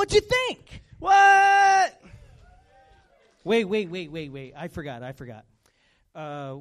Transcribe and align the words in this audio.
What'd 0.00 0.14
you 0.14 0.22
think? 0.22 0.82
What? 0.98 2.02
Wait, 3.44 3.66
wait, 3.66 3.90
wait, 3.90 4.10
wait, 4.10 4.32
wait. 4.32 4.54
I 4.56 4.68
forgot. 4.68 5.02
I 5.02 5.12
forgot. 5.12 5.44
Uh, 6.14 6.56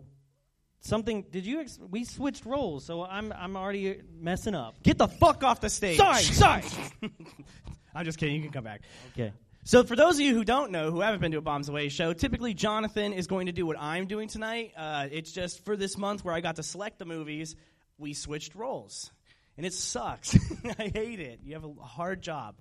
something. 0.81 1.23
Did 1.31 1.45
you? 1.45 1.61
Ex- 1.61 1.79
we 1.89 2.03
switched 2.03 2.45
roles, 2.45 2.83
so 2.83 3.01
I'm 3.05 3.31
I'm 3.31 3.55
already 3.55 4.01
messing 4.13 4.55
up. 4.55 4.83
Get 4.83 4.97
the 4.97 5.07
fuck 5.07 5.45
off 5.45 5.61
the 5.61 5.69
stage. 5.69 5.95
Sorry, 5.95 6.21
sorry. 6.21 6.63
I'm 7.95 8.03
just 8.03 8.17
kidding. 8.17 8.35
You 8.35 8.41
can 8.41 8.51
come 8.51 8.65
back. 8.65 8.81
okay. 9.13 9.31
So, 9.63 9.85
for 9.85 9.95
those 9.95 10.15
of 10.15 10.19
you 10.19 10.33
who 10.33 10.43
don't 10.43 10.71
know, 10.71 10.91
who 10.91 10.99
haven't 10.99 11.21
been 11.21 11.31
to 11.31 11.37
a 11.37 11.41
Bombs 11.41 11.69
Away 11.69 11.87
show, 11.87 12.11
typically 12.11 12.53
Jonathan 12.53 13.13
is 13.13 13.27
going 13.27 13.45
to 13.45 13.53
do 13.53 13.65
what 13.65 13.79
I'm 13.79 14.07
doing 14.07 14.27
tonight. 14.27 14.73
Uh, 14.75 15.07
it's 15.09 15.31
just 15.31 15.63
for 15.63 15.77
this 15.77 15.97
month 15.97 16.25
where 16.25 16.33
I 16.33 16.41
got 16.41 16.57
to 16.57 16.63
select 16.63 16.99
the 16.99 17.05
movies, 17.05 17.55
we 17.97 18.13
switched 18.13 18.53
roles. 18.53 19.11
And 19.55 19.65
it 19.65 19.71
sucks. 19.71 20.37
I 20.77 20.91
hate 20.93 21.21
it. 21.21 21.39
You 21.45 21.53
have 21.53 21.63
a 21.63 21.73
hard 21.81 22.21
job. 22.21 22.55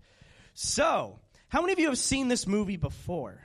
So, 0.60 1.20
how 1.50 1.60
many 1.60 1.72
of 1.72 1.78
you 1.78 1.86
have 1.86 1.98
seen 1.98 2.26
this 2.26 2.44
movie 2.44 2.76
before? 2.76 3.40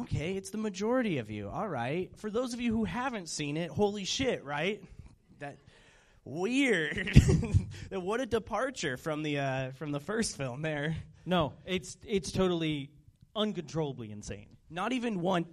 Okay, 0.00 0.32
it's 0.32 0.48
the 0.48 0.56
majority 0.56 1.18
of 1.18 1.30
you. 1.30 1.50
All 1.50 1.68
right. 1.68 2.10
For 2.16 2.30
those 2.30 2.54
of 2.54 2.60
you 2.62 2.74
who 2.74 2.84
haven't 2.84 3.28
seen 3.28 3.58
it, 3.58 3.68
holy 3.68 4.06
shit, 4.06 4.44
right? 4.44 4.82
That 5.40 5.58
weird. 6.24 7.20
what 7.90 8.22
a 8.22 8.24
departure 8.24 8.96
from 8.96 9.22
the 9.22 9.40
uh, 9.40 9.70
from 9.72 9.92
the 9.92 10.00
first 10.00 10.38
film 10.38 10.62
there. 10.62 10.96
No, 11.26 11.52
it's 11.66 11.98
it's 12.08 12.32
totally 12.32 12.88
uncontrollably 13.36 14.10
insane. 14.10 14.46
Not 14.70 14.94
even 14.94 15.20
one 15.20 15.44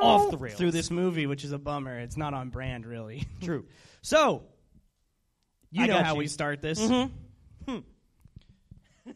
Off 0.00 0.30
the 0.30 0.38
rails. 0.38 0.56
through 0.56 0.70
this 0.70 0.90
movie, 0.90 1.26
which 1.26 1.44
is 1.44 1.52
a 1.52 1.58
bummer. 1.58 1.98
It's 1.98 2.16
not 2.16 2.32
on 2.32 2.48
brand, 2.48 2.86
really. 2.86 3.26
True. 3.42 3.66
So, 4.04 4.42
you 5.70 5.84
I 5.84 5.86
know 5.86 6.02
how 6.02 6.14
you. 6.14 6.18
we 6.18 6.26
start 6.26 6.60
this. 6.60 6.80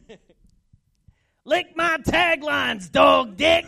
Lick 1.45 1.77
my 1.77 1.97
taglines, 1.99 2.91
dog 2.91 3.37
dick. 3.37 3.65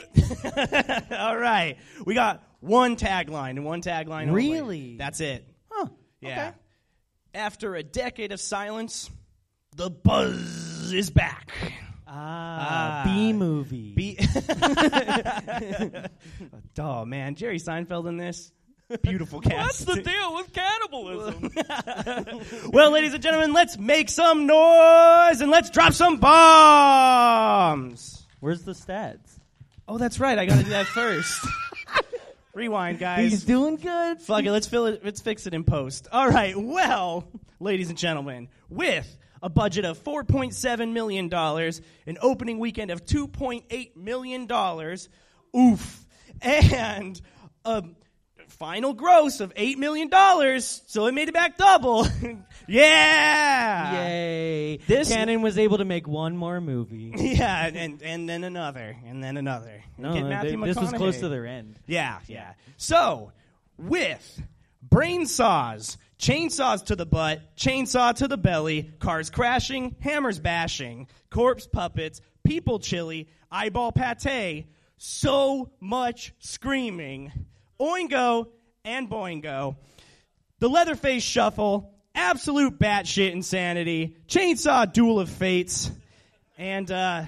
All 1.18 1.38
right, 1.38 1.78
we 2.06 2.14
got 2.14 2.44
one 2.60 2.98
tagline 2.98 3.52
and 3.52 3.64
one 3.66 3.82
tagline. 3.82 4.28
only. 4.28 4.34
Really? 4.52 4.98
That's 4.98 5.22
it. 5.22 5.48
Huh. 5.70 5.86
Yeah. 6.20 6.48
Okay. 6.50 6.58
After 7.36 7.76
a 7.76 7.84
decade 7.84 8.34
of 8.34 8.42
silence, 8.42 9.10
the 9.78 9.90
buzz 9.90 10.92
is 10.92 11.10
back. 11.10 11.52
Ah, 12.06 12.12
Ah. 12.12 13.04
B 13.06 13.32
movie. 13.34 13.94
Be- 13.94 14.18
oh 16.80 17.06
man, 17.06 17.36
Jerry 17.36 17.60
Seinfeld 17.60 18.10
in 18.10 18.18
this. 18.18 18.52
Beautiful 19.04 19.40
cast. 19.40 19.86
What's 19.88 19.98
the 19.98 20.02
deal 20.02 20.34
with 20.34 20.52
cannibalism? 20.52 21.52
well, 22.74 22.90
ladies 22.90 23.14
and 23.14 23.22
gentlemen, 23.22 23.54
let's 23.54 23.78
make 23.78 24.10
some 24.10 24.48
noise 24.48 25.42
and 25.42 25.52
let's 25.52 25.70
drop 25.70 25.94
some 25.94 26.18
bombs. 26.18 27.46
Where's 28.40 28.64
the 28.64 28.72
stats? 28.72 29.40
Oh, 29.88 30.00
that's 30.00 30.20
right. 30.20 30.40
I 30.40 30.48
got 30.48 30.58
to 30.58 30.64
do 30.64 30.72
that 30.72 30.88
first. 30.88 31.46
Rewind, 32.56 32.98
guys. 32.98 33.30
He's 33.30 33.44
doing 33.44 33.76
good. 33.76 34.22
Fuck 34.24 34.46
it. 34.46 34.52
Let's 34.52 34.66
fill 34.66 34.88
it. 34.88 35.06
Let's 35.06 35.22
fix 35.22 35.46
it 35.46 35.54
in 35.54 35.64
post. 35.64 36.08
All 36.12 36.28
right. 36.28 36.58
Well, 36.58 37.28
ladies 37.60 37.90
and 37.90 37.98
gentlemen, 37.98 38.48
with 38.70 39.18
a 39.44 39.50
budget 39.50 39.86
of 39.86 40.04
4.7 40.04 40.94
million 40.94 41.30
dollars, 41.30 41.80
an 42.08 42.18
opening 42.22 42.58
weekend 42.58 42.90
of 42.90 43.06
2.8 43.06 43.96
million 43.96 44.48
dollars, 44.48 45.10
oof, 45.56 46.08
and 46.42 47.22
a 47.66 47.84
final 48.60 48.94
gross 48.94 49.40
of 49.40 49.54
8 49.56 49.80
million 49.80 50.10
dollars, 50.10 50.82
so 50.88 51.08
it 51.08 51.14
made 51.14 51.30
it 51.30 51.34
back 51.34 51.58
double. 51.58 52.06
yeah. 52.68 53.94
Yay! 54.06 54.78
This- 54.86 55.10
Cannon 55.10 55.42
was 55.42 55.58
able 55.58 55.78
to 55.78 55.86
make 55.86 56.08
one 56.08 56.36
more 56.38 56.60
movie. 56.62 57.14
Yeah, 57.40 57.68
and 57.74 58.02
and 58.04 58.28
then 58.28 58.44
another, 58.44 58.98
and 59.06 59.24
then 59.24 59.38
another. 59.38 59.84
No, 59.98 60.14
they- 60.14 60.56
this 60.56 60.76
was 60.78 60.92
close 60.92 61.20
to 61.20 61.30
their 61.30 61.46
end. 61.46 61.80
Yeah, 61.88 62.20
yeah. 62.28 62.54
So, 62.78 63.32
with 63.78 64.42
brain 64.82 65.26
saws, 65.26 65.98
chainsaws 66.20 66.86
to 66.86 66.96
the 66.98 67.06
butt, 67.06 67.56
chainsaw 67.56 68.14
to 68.16 68.28
the 68.28 68.38
belly, 68.38 68.92
cars 69.00 69.30
crashing, 69.30 69.96
hammers 70.02 70.40
bashing, 70.40 71.08
corpse 71.30 71.66
puppets, 71.68 72.20
people 72.44 72.80
chili, 72.80 73.30
eyeball 73.52 73.92
pate, 73.94 74.66
so 74.98 75.72
much 75.80 76.34
screaming, 76.40 77.32
oingo 77.80 78.48
and 78.84 79.10
boingo, 79.10 79.78
the 80.60 80.70
Leatherface 80.70 81.24
Shuffle, 81.24 81.94
absolute 82.14 82.78
batshit 82.80 83.32
insanity, 83.32 84.18
chainsaw 84.28 84.92
duel 84.92 85.20
of 85.20 85.30
fates, 85.30 85.90
and 86.58 86.92
uh, 86.92 87.24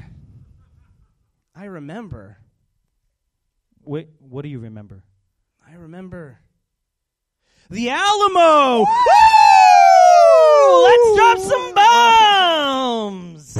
I 1.55 1.65
remember. 1.65 2.37
Wait, 3.83 4.09
what 4.19 4.43
do 4.43 4.49
you 4.49 4.59
remember? 4.59 5.03
I 5.67 5.73
remember. 5.75 6.39
The 7.69 7.89
Alamo! 7.89 8.79
Woo! 8.79 8.85
Let's 10.83 11.15
drop 11.15 11.39
some 11.39 11.73
bombs. 11.73 13.57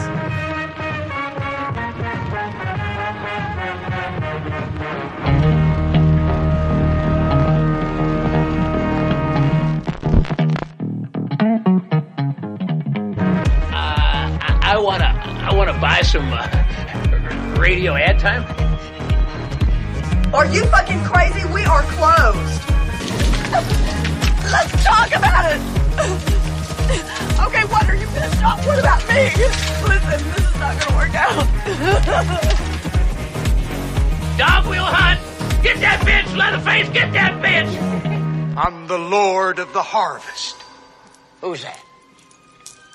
Buy 15.81 16.03
some 16.03 16.29
uh, 16.31 16.47
radio 17.59 17.95
ad 17.95 18.19
time. 18.19 18.43
Are 20.31 20.45
you 20.45 20.63
fucking 20.67 21.03
crazy? 21.03 21.43
We 21.51 21.65
are 21.65 21.81
closed. 21.81 22.61
Let's 24.51 24.83
talk 24.83 25.09
about 25.15 25.51
it. 25.51 25.61
Okay, 27.41 27.63
what 27.65 27.89
are 27.89 27.95
you 27.95 28.05
pissed 28.07 28.43
off? 28.43 28.65
What 28.65 28.77
about 28.77 29.01
me? 29.09 29.33
Listen, 29.33 30.21
this 30.29 30.45
is 30.49 30.59
not 30.59 30.79
gonna 30.79 30.95
work 30.95 31.15
out. 31.15 31.47
Dog 34.37 34.67
wheel 34.67 34.85
hunt. 34.85 35.19
Get 35.63 35.79
that 35.79 35.99
bitch, 36.05 36.37
Leatherface. 36.37 36.89
Get 36.89 37.11
that 37.13 37.41
bitch. 37.41 38.55
I'm 38.55 38.87
the 38.87 38.99
Lord 38.99 39.57
of 39.57 39.73
the 39.73 39.81
Harvest. 39.81 40.57
Who's 41.41 41.63
that? 41.63 41.83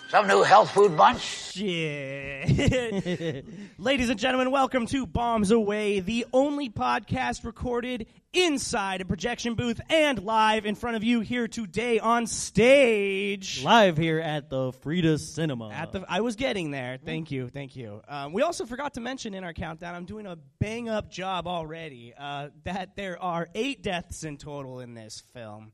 Some 0.08 0.28
new 0.28 0.44
health 0.44 0.70
food 0.70 0.96
bunch? 0.96 1.20
Shit. 1.52 3.44
Ladies 3.78 4.08
and 4.08 4.20
gentlemen, 4.20 4.52
welcome 4.52 4.86
to 4.86 5.04
Bombs 5.04 5.50
Away, 5.50 5.98
the 5.98 6.26
only 6.32 6.70
podcast 6.70 7.44
recorded 7.44 8.06
inside 8.32 9.00
a 9.00 9.04
projection 9.04 9.54
booth 9.54 9.80
and 9.90 10.22
live 10.22 10.64
in 10.64 10.76
front 10.76 10.96
of 10.96 11.02
you 11.02 11.20
here 11.20 11.48
today 11.48 11.98
on 11.98 12.28
stage. 12.28 13.64
Live 13.64 13.96
here 13.96 14.20
at 14.20 14.48
the 14.48 14.70
Frida 14.72 15.18
Cinema. 15.18 15.70
At 15.70 15.90
the, 15.90 16.04
I 16.08 16.20
was 16.20 16.36
getting 16.36 16.70
there. 16.70 16.98
Thank 17.04 17.32
you, 17.32 17.48
thank 17.48 17.74
you. 17.74 18.00
Um, 18.06 18.32
we 18.32 18.42
also 18.42 18.64
forgot 18.64 18.94
to 18.94 19.00
mention 19.00 19.34
in 19.34 19.42
our 19.42 19.54
countdown. 19.54 19.96
I'm 19.96 20.04
doing 20.04 20.26
a 20.26 20.36
bang 20.60 20.88
up 20.88 21.10
job 21.10 21.48
already. 21.48 22.14
Uh, 22.16 22.50
that 22.62 22.94
there 22.94 23.20
are 23.20 23.48
eight 23.56 23.82
deaths 23.82 24.22
in 24.22 24.36
total 24.36 24.78
in 24.78 24.94
this 24.94 25.24
film. 25.32 25.72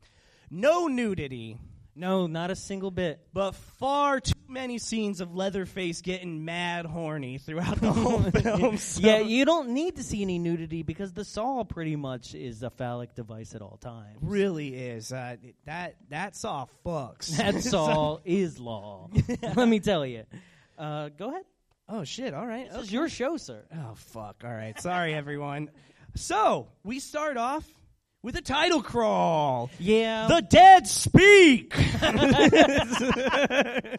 No 0.51 0.87
nudity, 0.87 1.59
no, 1.95 2.27
not 2.27 2.51
a 2.51 2.57
single 2.57 2.91
bit. 2.91 3.21
but 3.33 3.55
far 3.55 4.21
too 4.21 4.33
many 4.49 4.79
scenes 4.79 5.21
of 5.21 5.35
Leatherface 5.35 6.01
getting 6.03 6.45
mad 6.45 6.85
horny 6.87 7.39
throughout 7.39 7.81
the 7.81 7.93
whole 7.93 8.23
film. 8.31 8.77
So- 8.79 9.01
Yeah, 9.03 9.19
you 9.21 9.45
don't 9.45 9.71
need 9.71 9.97
to 9.97 10.03
see 10.03 10.23
any 10.23 10.39
nudity 10.39 10.83
because 10.83 11.13
the 11.13 11.25
saw 11.25 11.65
pretty 11.65 11.97
much 11.97 12.35
is 12.35 12.63
a 12.63 12.71
phallic 12.71 13.15
device 13.15 13.55
at 13.55 13.63
all 13.63 13.79
times. 13.81 14.19
really 14.21 14.75
is. 14.75 15.13
Uh, 15.13 15.37
that 15.67 15.97
that 16.11 16.37
saw 16.37 16.67
fucks. 16.85 17.37
That 17.37 17.63
saw 17.63 18.19
is 18.25 18.59
law. 18.59 19.09
Let 19.57 19.69
me 19.69 19.81
tell 19.81 20.05
you. 20.07 20.25
Uh, 20.79 21.09
go 21.11 21.31
ahead. 21.31 21.45
oh 21.89 22.05
shit! 22.05 22.35
All 22.35 22.47
right. 22.47 22.71
This 22.71 22.85
is 22.85 22.93
your 22.93 23.09
show, 23.09 23.37
sir. 23.37 23.63
Oh 23.75 23.95
fuck! 23.95 24.43
All 24.45 24.51
right. 24.53 24.79
Sorry, 24.81 25.15
everyone. 25.15 25.71
So 26.15 26.69
we 26.85 26.99
start 27.01 27.37
off 27.37 27.65
with 28.23 28.37
a 28.37 28.41
title 28.41 28.83
crawl. 28.83 29.71
Yeah. 29.79 30.29
The 30.29 30.43
dead 30.43 30.87
speak. 30.87 31.75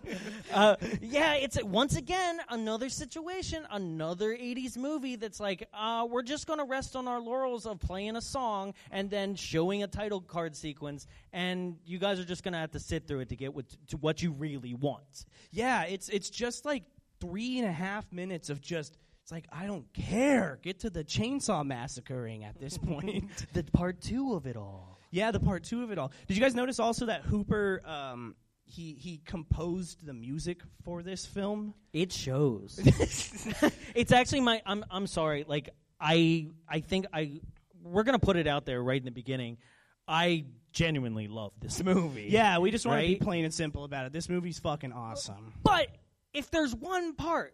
Uh, 0.54 0.76
yeah, 1.02 1.34
it's 1.34 1.62
once 1.64 1.96
again 1.96 2.40
another 2.50 2.88
situation, 2.88 3.66
another 3.72 4.30
'80s 4.30 4.78
movie 4.78 5.16
that's 5.16 5.40
like, 5.40 5.68
uh, 5.74 6.06
we're 6.08 6.22
just 6.22 6.46
going 6.46 6.60
to 6.60 6.66
rest 6.66 6.96
on 6.96 7.08
our 7.08 7.20
laurels 7.20 7.66
of 7.66 7.80
playing 7.80 8.16
a 8.16 8.22
song 8.22 8.76
and 8.92 9.10
then 9.10 9.34
showing 9.34 9.82
a 9.82 9.88
title 9.88 10.22
card 10.22 10.56
sequence, 10.56 11.08
and 11.32 11.78
you 11.86 11.98
guys 11.98 12.20
are 12.20 12.24
just 12.24 12.44
going 12.44 12.52
to 12.54 12.60
have 12.60 12.70
to 12.72 12.80
sit 12.80 13.08
through 13.08 13.22
it 13.22 13.30
to 13.30 13.36
get 13.36 13.56
what, 13.56 13.66
to 13.88 13.98
what 13.98 14.22
you 14.22 14.32
really 14.32 14.76
want. 14.76 15.26
yeah, 15.52 15.86
it's 15.86 16.08
it's 16.10 16.30
just 16.30 16.66
like 16.66 16.84
three 17.20 17.58
and 17.58 17.68
a 17.68 17.72
half 17.72 18.06
minutes 18.12 18.52
of 18.52 18.62
just. 18.62 18.96
It's 19.24 19.32
like 19.32 19.46
I 19.52 19.66
don't 19.68 19.86
care. 19.94 20.60
Get 20.62 20.80
to 20.82 20.90
the 20.90 21.04
chainsaw 21.04 21.66
massacring 21.66 22.44
at 22.44 22.60
this 22.60 22.78
point. 22.90 23.46
The 23.54 23.64
part 23.64 24.02
two 24.02 24.34
of 24.34 24.46
it 24.46 24.58
all. 24.58 25.00
yeah, 25.12 25.32
the 25.32 25.40
part 25.40 25.64
two 25.64 25.82
of 25.84 25.92
it 25.92 25.98
all. 25.98 26.12
Did 26.28 26.36
you 26.36 26.44
guys 26.44 26.56
notice 26.56 26.80
also 26.80 27.06
that 27.06 27.22
Hooper? 27.22 27.82
Um, 27.86 28.36
he 28.66 28.94
he 29.00 29.22
composed 29.26 30.06
the 30.06 30.14
music 30.14 30.62
for 30.84 31.04
this 31.04 31.26
film. 31.26 31.74
It 31.94 32.12
shows. 32.12 32.80
it's 33.96 34.12
actually 34.12 34.42
my. 34.42 34.62
I'm. 34.66 34.84
I'm 34.92 35.08
sorry. 35.08 35.46
Like 35.48 35.70
I. 36.02 36.48
I 36.68 36.82
think 36.82 37.06
I. 37.14 37.40
We're 37.82 38.04
gonna 38.04 38.20
put 38.20 38.36
it 38.36 38.48
out 38.48 38.66
there 38.66 38.84
right 38.84 39.00
in 39.00 39.06
the 39.06 39.12
beginning. 39.12 39.58
I 40.06 40.46
genuinely 40.74 41.28
love 41.30 41.54
this 41.62 41.82
movie. 41.82 42.28
Yeah, 42.30 42.58
we 42.58 42.72
just 42.72 42.86
want 42.86 43.02
to 43.02 43.08
be 43.08 43.16
plain 43.16 43.46
and 43.46 43.54
simple 43.54 43.86
about 43.86 44.06
it. 44.06 44.12
This 44.12 44.28
movie's 44.28 44.60
fucking 44.60 44.92
awesome. 44.92 45.54
But 45.64 45.88
if 46.34 46.52
there's 46.52 46.76
one 46.76 47.16
part 47.16 47.54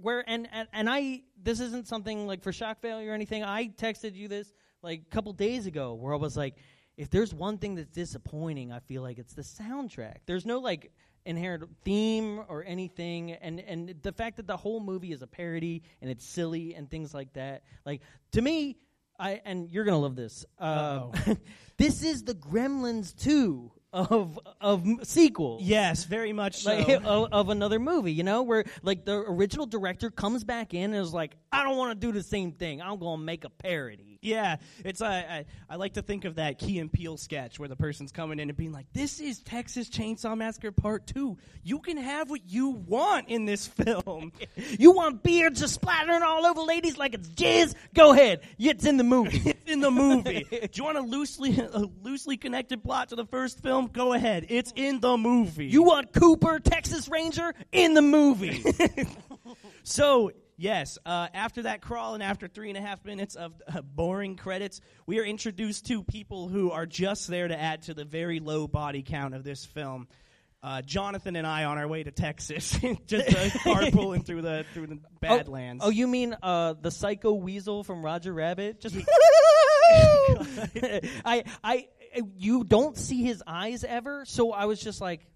where 0.00 0.24
and, 0.28 0.48
and 0.52 0.68
and 0.72 0.88
I 0.88 1.22
this 1.42 1.60
isn't 1.60 1.88
something 1.88 2.26
like 2.26 2.42
for 2.42 2.52
shock 2.52 2.80
value 2.80 3.10
or 3.10 3.14
anything. 3.14 3.42
I 3.44 3.68
texted 3.68 4.14
you 4.14 4.28
this 4.28 4.52
like 4.82 5.02
a 5.06 5.14
couple 5.14 5.32
days 5.32 5.66
ago 5.66 5.94
where 5.94 6.12
I 6.12 6.16
was 6.16 6.36
like, 6.36 6.56
if 6.96 7.10
there's 7.10 7.32
one 7.32 7.58
thing 7.58 7.74
that's 7.74 7.90
disappointing, 7.90 8.72
I 8.72 8.80
feel 8.80 9.02
like 9.02 9.18
it's 9.18 9.34
the 9.34 9.42
soundtrack. 9.42 10.18
There's 10.26 10.46
no 10.46 10.58
like 10.58 10.92
inherent 11.24 11.64
theme 11.84 12.42
or 12.48 12.64
anything 12.64 13.32
and 13.32 13.60
and 13.60 13.94
the 14.02 14.12
fact 14.12 14.38
that 14.38 14.46
the 14.46 14.56
whole 14.56 14.80
movie 14.80 15.12
is 15.12 15.22
a 15.22 15.26
parody 15.26 15.82
and 16.00 16.10
it's 16.10 16.24
silly 16.24 16.74
and 16.74 16.90
things 16.90 17.14
like 17.14 17.32
that. 17.34 17.62
Like 17.86 18.02
to 18.32 18.42
me, 18.42 18.76
I 19.18 19.40
and 19.44 19.70
you're 19.70 19.84
gonna 19.84 20.00
love 20.00 20.16
this. 20.16 20.44
Uh, 20.58 21.06
this 21.76 22.02
is 22.02 22.24
the 22.24 22.34
Gremlins 22.34 23.16
2 23.22 23.70
of 23.92 24.38
of 24.60 24.86
m- 24.86 24.98
sequels 25.02 25.62
Yes, 25.62 26.04
very 26.04 26.32
much 26.32 26.56
so. 26.62 26.74
like 26.76 26.88
of, 27.04 27.32
of 27.32 27.48
another 27.50 27.78
movie, 27.78 28.12
you 28.12 28.22
know, 28.22 28.42
where 28.42 28.64
like 28.82 29.04
the 29.04 29.18
original 29.28 29.66
director 29.66 30.10
comes 30.10 30.44
back 30.44 30.74
in 30.74 30.94
and 30.94 31.02
is 31.02 31.12
like, 31.12 31.36
I 31.52 31.62
don't 31.62 31.76
want 31.76 31.98
to 32.00 32.06
do 32.06 32.12
the 32.12 32.22
same 32.22 32.52
thing. 32.52 32.80
I'm 32.80 32.98
going 32.98 33.18
to 33.20 33.24
make 33.24 33.44
a 33.44 33.50
parody. 33.50 34.11
Yeah, 34.32 34.56
it's 34.84 35.02
uh, 35.02 35.06
I 35.06 35.44
I 35.68 35.74
like 35.76 35.94
to 35.94 36.02
think 36.02 36.24
of 36.24 36.36
that 36.36 36.58
Key 36.58 36.78
and 36.78 36.92
Peele 36.92 37.16
sketch 37.16 37.58
where 37.58 37.68
the 37.68 37.74
person's 37.74 38.12
coming 38.12 38.38
in 38.38 38.48
and 38.50 38.56
being 38.56 38.70
like, 38.70 38.86
"This 38.92 39.18
is 39.18 39.40
Texas 39.40 39.88
Chainsaw 39.90 40.38
Massacre 40.38 40.70
Part 40.70 41.08
2. 41.08 41.36
You 41.64 41.80
can 41.80 41.96
have 41.96 42.30
what 42.30 42.48
you 42.48 42.70
want 42.70 43.28
in 43.28 43.44
this 43.46 43.66
film." 43.66 44.32
You 44.78 44.92
want 44.92 45.22
beards 45.22 45.60
just 45.60 45.74
splattering 45.74 46.22
all 46.22 46.46
over 46.46 46.62
ladies 46.62 46.96
like 46.96 47.14
it's 47.14 47.28
jizz? 47.28 47.74
Go 47.94 48.12
ahead. 48.12 48.40
It's 48.58 48.84
in 48.86 48.96
the 48.96 49.04
movie. 49.04 49.42
it's 49.44 49.70
in 49.70 49.80
the 49.80 49.90
movie. 49.90 50.46
Do 50.50 50.68
you 50.72 50.84
want 50.84 50.98
a 50.98 51.02
loosely 51.02 51.58
a 51.58 51.88
loosely 52.02 52.36
connected 52.36 52.82
plot 52.82 53.08
to 53.08 53.16
the 53.16 53.26
first 53.26 53.60
film? 53.60 53.88
Go 53.88 54.12
ahead. 54.12 54.46
It's 54.48 54.72
in 54.76 55.00
the 55.00 55.16
movie. 55.16 55.66
you 55.66 55.82
want 55.82 56.12
Cooper, 56.12 56.60
Texas 56.60 57.08
Ranger? 57.08 57.54
In 57.72 57.94
the 57.94 58.02
movie. 58.02 58.62
So, 59.84 60.30
yes, 60.62 60.96
uh, 61.04 61.26
after 61.34 61.62
that 61.62 61.82
crawl 61.82 62.14
and 62.14 62.22
after 62.22 62.46
three 62.46 62.68
and 62.68 62.78
a 62.78 62.80
half 62.80 63.04
minutes 63.04 63.34
of 63.34 63.52
uh, 63.66 63.82
boring 63.82 64.36
credits, 64.36 64.80
we 65.06 65.18
are 65.18 65.24
introduced 65.24 65.86
to 65.86 66.04
people 66.04 66.48
who 66.48 66.70
are 66.70 66.86
just 66.86 67.26
there 67.26 67.48
to 67.48 67.60
add 67.60 67.82
to 67.82 67.94
the 67.94 68.04
very 68.04 68.38
low 68.40 68.68
body 68.68 69.02
count 69.02 69.34
of 69.34 69.42
this 69.44 69.64
film. 69.64 70.06
Uh, 70.62 70.80
Jonathan 70.80 71.34
and 71.34 71.44
I 71.44 71.64
on 71.64 71.76
our 71.76 71.88
way 71.88 72.04
to 72.04 72.12
Texas, 72.12 72.78
just 73.06 73.28
uh, 73.28 73.58
carpooling 73.64 74.24
through 74.24 74.42
the 74.42 74.64
through 74.72 74.86
the 74.86 75.00
Badlands. 75.20 75.82
Oh, 75.84 75.90
you 75.90 76.06
mean 76.06 76.36
uh, 76.40 76.74
the 76.80 76.92
psycho 76.92 77.32
weasel 77.32 77.82
from 77.82 78.04
Roger 78.04 78.32
Rabbit? 78.32 78.80
Just 78.80 78.94
I, 81.24 81.42
I, 81.64 81.88
you 82.36 82.62
don't 82.62 82.96
see 82.96 83.24
his 83.24 83.42
eyes 83.44 83.82
ever, 83.82 84.24
so 84.24 84.52
I 84.52 84.66
was 84.66 84.80
just 84.80 85.00
like, 85.00 85.26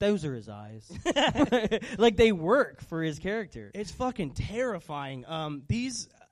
those 0.00 0.24
are 0.24 0.34
his 0.34 0.48
eyes. 0.48 0.90
like 1.98 2.16
they 2.16 2.32
work 2.32 2.82
for 2.82 3.02
his 3.02 3.18
character. 3.18 3.70
It's 3.74 3.90
fucking 3.90 4.32
terrifying. 4.32 5.24
Um, 5.26 5.62
these, 5.68 6.08
uh, 6.14 6.24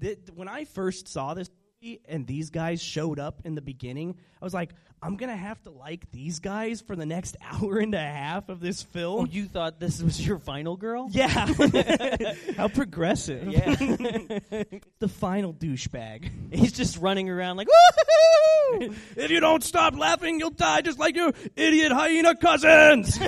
th- 0.00 0.18
when 0.34 0.48
I 0.48 0.64
first 0.64 1.08
saw 1.08 1.34
this 1.34 1.50
and 2.08 2.26
these 2.26 2.50
guys 2.50 2.82
showed 2.82 3.18
up 3.18 3.40
in 3.44 3.54
the 3.54 3.62
beginning, 3.62 4.16
I 4.40 4.44
was 4.44 4.54
like, 4.54 4.70
I'm 5.04 5.16
gonna 5.16 5.36
have 5.36 5.60
to 5.62 5.70
like 5.70 6.10
these 6.12 6.38
guys 6.38 6.80
for 6.80 6.94
the 6.94 7.04
next 7.04 7.36
hour 7.42 7.78
and 7.78 7.92
a 7.94 7.98
half 7.98 8.48
of 8.48 8.60
this 8.60 8.82
film. 8.82 9.20
Oh, 9.20 9.24
you 9.24 9.46
thought 9.46 9.80
this 9.80 10.00
was 10.00 10.24
your 10.24 10.38
final 10.38 10.76
girl? 10.76 11.08
yeah, 11.10 11.28
how 12.56 12.68
progressive. 12.68 13.48
Yeah. 13.48 13.74
the 15.00 15.08
final 15.08 15.52
douchebag. 15.52 16.54
He's 16.54 16.72
just 16.72 16.98
running 16.98 17.28
around 17.28 17.56
like, 17.56 17.66
woohoo! 17.68 18.94
if 19.16 19.30
you 19.30 19.40
don't 19.40 19.64
stop 19.64 19.96
laughing, 19.98 20.38
you'll 20.38 20.50
die 20.50 20.82
just 20.82 21.00
like 21.00 21.16
your 21.16 21.32
idiot 21.56 21.90
hyena 21.90 22.36
cousins. 22.36 23.18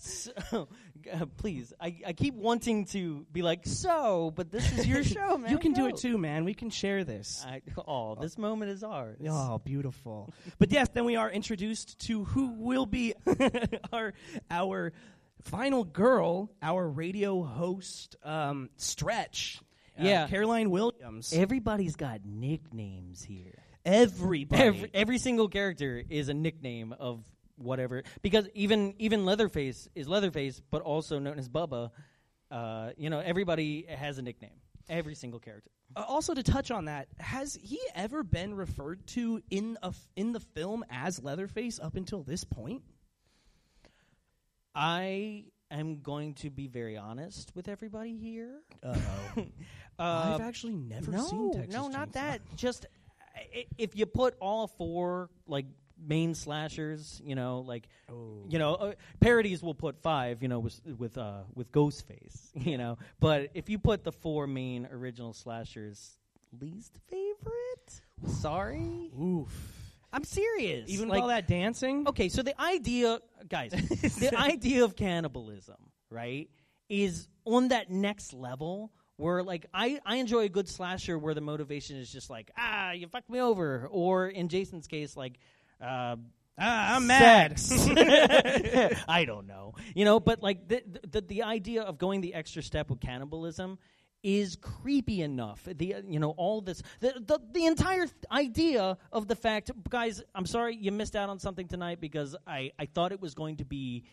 so, 0.00 0.68
uh, 1.12 1.26
please, 1.36 1.72
I, 1.80 1.96
I 2.06 2.12
keep 2.12 2.34
wanting 2.34 2.86
to 2.86 3.26
be 3.32 3.42
like, 3.42 3.66
so, 3.66 4.32
but 4.34 4.50
this 4.50 4.70
is 4.78 4.86
your 4.86 5.02
show, 5.16 5.38
man. 5.38 5.50
you 5.50 5.58
can 5.58 5.72
do 5.72 5.86
it 5.86 5.96
too, 5.96 6.18
man. 6.18 6.44
We 6.44 6.54
can 6.54 6.70
share 6.70 7.04
this. 7.04 7.44
I, 7.46 7.62
oh, 7.86 8.14
this 8.14 8.36
moment 8.38 8.70
is 8.70 8.82
ours. 8.84 9.18
Oh, 9.28 9.58
beautiful. 9.58 10.30
but 10.58 10.70
yes, 10.72 10.88
then 10.92 11.04
we 11.04 11.16
are 11.16 11.30
introduced 11.30 11.98
to 12.06 12.24
who 12.24 12.50
will 12.58 12.86
be 12.86 13.14
our 13.92 14.12
our 14.50 14.92
final 15.42 15.84
girl, 15.84 16.50
our 16.62 16.88
radio 16.88 17.42
host, 17.42 18.16
um, 18.24 18.70
Stretch. 18.76 19.60
Uh, 19.98 20.04
Yeah. 20.04 20.26
Caroline 20.28 20.70
Williams. 20.70 21.32
Everybody's 21.32 21.96
got 21.96 22.20
nicknames 22.24 23.22
here. 23.22 23.54
Everybody. 23.84 24.62
Every, 24.62 24.90
every 24.92 25.18
single 25.18 25.48
character 25.48 26.02
is 26.08 26.28
a 26.28 26.34
nickname 26.34 26.94
of 26.98 27.24
whatever. 27.58 28.02
Because 28.22 28.48
even 28.54 28.94
even 28.98 29.24
Leatherface 29.24 29.88
is 29.94 30.08
Leatherface, 30.08 30.60
but 30.70 30.82
also 30.82 31.18
known 31.18 31.38
as 31.38 31.48
Bubba. 31.48 31.90
Uh, 32.50 32.90
you 32.96 33.10
know, 33.10 33.20
everybody 33.20 33.84
has 33.88 34.18
a 34.18 34.22
nickname. 34.22 34.60
Every 34.88 35.14
single 35.14 35.38
character. 35.38 35.70
Uh, 35.96 36.04
also, 36.08 36.32
to 36.34 36.42
touch 36.42 36.70
on 36.70 36.86
that, 36.86 37.08
has 37.18 37.58
he 37.62 37.78
ever 37.94 38.22
been 38.22 38.54
referred 38.54 39.06
to 39.08 39.42
in 39.50 39.76
a 39.82 39.88
f- 39.88 40.08
in 40.16 40.32
the 40.32 40.40
film 40.40 40.84
as 40.90 41.22
Leatherface 41.22 41.78
up 41.78 41.96
until 41.96 42.22
this 42.22 42.44
point? 42.44 42.82
I 44.74 45.44
am 45.70 46.00
going 46.00 46.34
to 46.34 46.50
be 46.50 46.66
very 46.68 46.96
honest 46.96 47.52
with 47.54 47.68
everybody 47.68 48.16
here. 48.16 48.60
Uh-oh. 48.82 49.44
Uh, 50.00 50.34
I've 50.36 50.40
actually 50.42 50.74
never 50.76 51.10
no, 51.10 51.24
seen 51.26 51.52
Texas 51.52 51.74
no, 51.74 51.88
not 51.88 52.10
Chainsaw. 52.10 52.12
that. 52.12 52.40
Just 52.54 52.86
i- 53.34 53.66
if 53.78 53.96
you 53.96 54.06
put 54.06 54.36
all 54.40 54.68
four 54.68 55.28
like 55.48 55.66
main 56.06 56.34
slashers, 56.34 57.20
you 57.24 57.34
know, 57.34 57.60
like 57.66 57.88
you 58.48 58.58
know, 58.58 58.74
uh, 58.74 58.92
parodies 59.20 59.62
will 59.62 59.74
put 59.74 59.98
five, 59.98 60.42
you 60.42 60.48
know, 60.48 60.58
with 60.58 60.80
with 60.98 61.18
uh, 61.18 61.42
with 61.54 61.72
Ghostface, 61.72 62.48
you 62.54 62.78
know. 62.78 62.98
But 63.20 63.50
if 63.54 63.68
you 63.68 63.78
put 63.78 64.04
the 64.04 64.12
four 64.12 64.46
main 64.46 64.86
original 64.90 65.32
slashers, 65.32 66.18
least 66.60 66.98
favorite. 67.08 68.00
Sorry, 68.26 69.10
Oof. 69.20 69.78
I'm 70.12 70.24
serious. 70.24 70.88
Even 70.88 71.08
like, 71.08 71.16
with 71.16 71.22
all 71.22 71.28
that 71.28 71.46
dancing? 71.46 72.08
Okay, 72.08 72.28
so 72.28 72.42
the 72.42 72.58
idea, 72.60 73.20
guys, 73.48 73.70
the 74.20 74.34
idea 74.34 74.84
of 74.84 74.96
cannibalism, 74.96 75.76
right, 76.10 76.48
is 76.88 77.28
on 77.44 77.68
that 77.68 77.90
next 77.90 78.32
level 78.32 78.90
where, 79.16 79.42
like, 79.42 79.66
I, 79.74 80.00
I 80.06 80.16
enjoy 80.16 80.44
a 80.44 80.48
good 80.48 80.68
slasher 80.68 81.18
where 81.18 81.34
the 81.34 81.40
motivation 81.40 81.96
is 81.96 82.10
just 82.10 82.30
like, 82.30 82.50
ah, 82.56 82.92
you 82.92 83.08
fucked 83.08 83.28
me 83.28 83.40
over, 83.40 83.88
or 83.90 84.28
in 84.28 84.48
Jason's 84.48 84.86
case, 84.86 85.16
like, 85.16 85.38
uh, 85.80 86.16
Ah, 86.60 86.96
I'm 86.96 87.06
mad. 87.06 87.60
I 89.08 89.24
don't 89.24 89.46
know, 89.46 89.74
you 89.94 90.04
know, 90.04 90.18
but 90.18 90.42
like 90.42 90.66
the, 90.66 90.82
the 91.08 91.20
the 91.20 91.42
idea 91.44 91.82
of 91.82 91.98
going 91.98 92.20
the 92.20 92.34
extra 92.34 92.62
step 92.62 92.90
with 92.90 93.00
cannibalism 93.00 93.78
is 94.24 94.56
creepy 94.56 95.22
enough. 95.22 95.62
The 95.64 95.94
uh, 95.94 96.02
you 96.06 96.18
know 96.18 96.30
all 96.30 96.60
this 96.60 96.82
the 97.00 97.14
the, 97.24 97.38
the 97.52 97.66
entire 97.66 98.06
th- 98.06 98.12
idea 98.32 98.98
of 99.12 99.28
the 99.28 99.36
fact, 99.36 99.70
guys. 99.88 100.20
I'm 100.34 100.46
sorry 100.46 100.74
you 100.74 100.90
missed 100.90 101.14
out 101.14 101.28
on 101.28 101.38
something 101.38 101.68
tonight 101.68 102.00
because 102.00 102.34
I 102.46 102.72
I 102.78 102.86
thought 102.86 103.12
it 103.12 103.20
was 103.20 103.34
going 103.34 103.58
to 103.58 103.64
be 103.64 104.04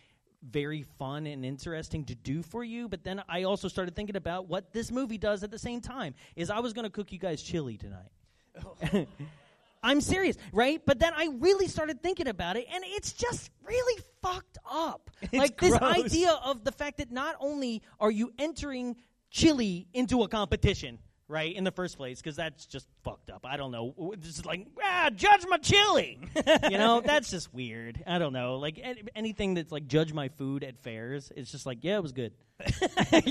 very 0.48 0.84
fun 0.84 1.26
and 1.26 1.44
interesting 1.44 2.06
to 2.06 2.14
do 2.14 2.44
for 2.44 2.64
you 2.64 2.88
but 2.88 3.04
then 3.04 3.20
i 3.28 3.42
also 3.44 3.68
started 3.68 3.96
thinking 3.96 4.16
about 4.16 4.48
what 4.48 4.72
this 4.74 4.92
movie 4.92 5.18
does 5.18 5.42
at 5.42 5.50
the 5.50 5.58
same 5.58 5.82
time 5.82 6.14
is 6.36 6.52
i 6.52 6.60
was 6.60 6.72
going 6.72 6.84
to 6.84 6.90
cook 6.92 7.12
you 7.12 7.18
guys 7.18 7.42
chili 7.42 7.78
tonight 7.78 9.08
I'm 9.86 10.02
serious, 10.02 10.36
right? 10.52 10.82
But 10.84 10.98
then 11.00 11.14
I 11.16 11.30
really 11.40 11.68
started 11.68 12.02
thinking 12.02 12.28
about 12.28 12.58
it, 12.58 12.66
and 12.74 12.84
it's 12.88 13.14
just 13.14 13.52
really 13.64 14.04
fucked 14.22 14.58
up. 14.70 15.12
like 15.34 15.58
this 15.58 15.76
idea 15.76 16.32
of 16.44 16.64
the 16.64 16.72
fact 16.72 16.98
that 16.98 17.12
not 17.12 17.36
only 17.40 17.84
are 18.00 18.10
you 18.10 18.34
entering 18.40 18.96
chili 19.30 19.88
into 19.94 20.24
a 20.24 20.28
competition, 20.28 20.98
right, 21.28 21.56
in 21.56 21.64
the 21.64 21.72
first 21.72 21.98
place, 21.98 22.22
because 22.22 22.36
that's 22.36 22.66
just 22.66 22.88
fucked 23.04 23.30
up. 23.30 23.46
I 23.46 23.58
don't 23.58 23.72
know. 23.72 24.14
It's 24.14 24.46
like, 24.46 24.68
ah, 24.84 25.10
judge 25.16 25.46
my 25.50 25.58
chili. 25.58 26.20
you 26.70 26.78
know, 26.78 27.02
that's 27.02 27.32
just 27.32 27.54
weird. 27.54 28.04
I 28.06 28.20
don't 28.20 28.34
know. 28.34 28.56
Like 28.58 28.80
an- 28.84 29.10
anything 29.16 29.56
that's 29.56 29.72
like 29.72 29.88
judge 29.88 30.14
my 30.14 30.30
food 30.30 30.64
at 30.64 30.78
fairs, 30.84 31.32
it's 31.36 31.52
just 31.52 31.66
like, 31.66 31.80
yeah, 31.82 31.98
it 31.98 32.04
was 32.04 32.12
good. 32.12 32.34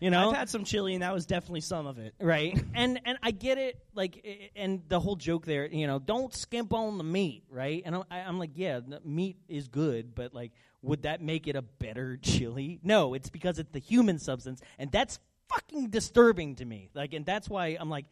you 0.00 0.10
know, 0.10 0.30
I've 0.30 0.36
had 0.36 0.48
some 0.48 0.64
chili, 0.64 0.94
and 0.94 1.02
that 1.02 1.12
was 1.12 1.26
definitely 1.26 1.60
some 1.60 1.86
of 1.86 1.98
it. 1.98 2.14
right 2.20 2.58
and 2.74 3.00
and 3.04 3.18
i 3.22 3.30
get 3.30 3.58
it 3.58 3.78
like 3.94 4.50
and 4.56 4.80
the 4.88 4.98
whole 4.98 5.16
joke 5.16 5.44
there 5.44 5.66
you 5.66 5.86
know 5.86 5.98
don't 5.98 6.32
skimp 6.34 6.72
on 6.72 6.96
the 6.98 7.04
meat 7.04 7.44
right 7.50 7.82
and 7.84 7.94
i'm, 7.96 8.02
I- 8.10 8.20
I'm 8.20 8.38
like 8.38 8.50
yeah 8.54 8.80
the 8.80 9.00
meat 9.04 9.36
is 9.48 9.68
good 9.68 10.14
but 10.14 10.32
like 10.34 10.52
would 10.80 11.02
that 11.02 11.20
make 11.20 11.46
it 11.48 11.56
a 11.56 11.62
better 11.62 12.16
chili 12.22 12.80
no 12.82 13.12
it's 13.14 13.28
because 13.30 13.58
it's 13.58 13.70
the 13.72 13.78
human 13.78 14.18
substance 14.18 14.60
and 14.78 14.90
that's 14.90 15.18
fucking 15.52 15.88
disturbing 15.88 16.54
to 16.56 16.64
me 16.64 16.88
like 16.94 17.12
and 17.12 17.26
that's 17.26 17.48
why 17.48 17.76
i'm 17.80 17.90
like 17.90 18.06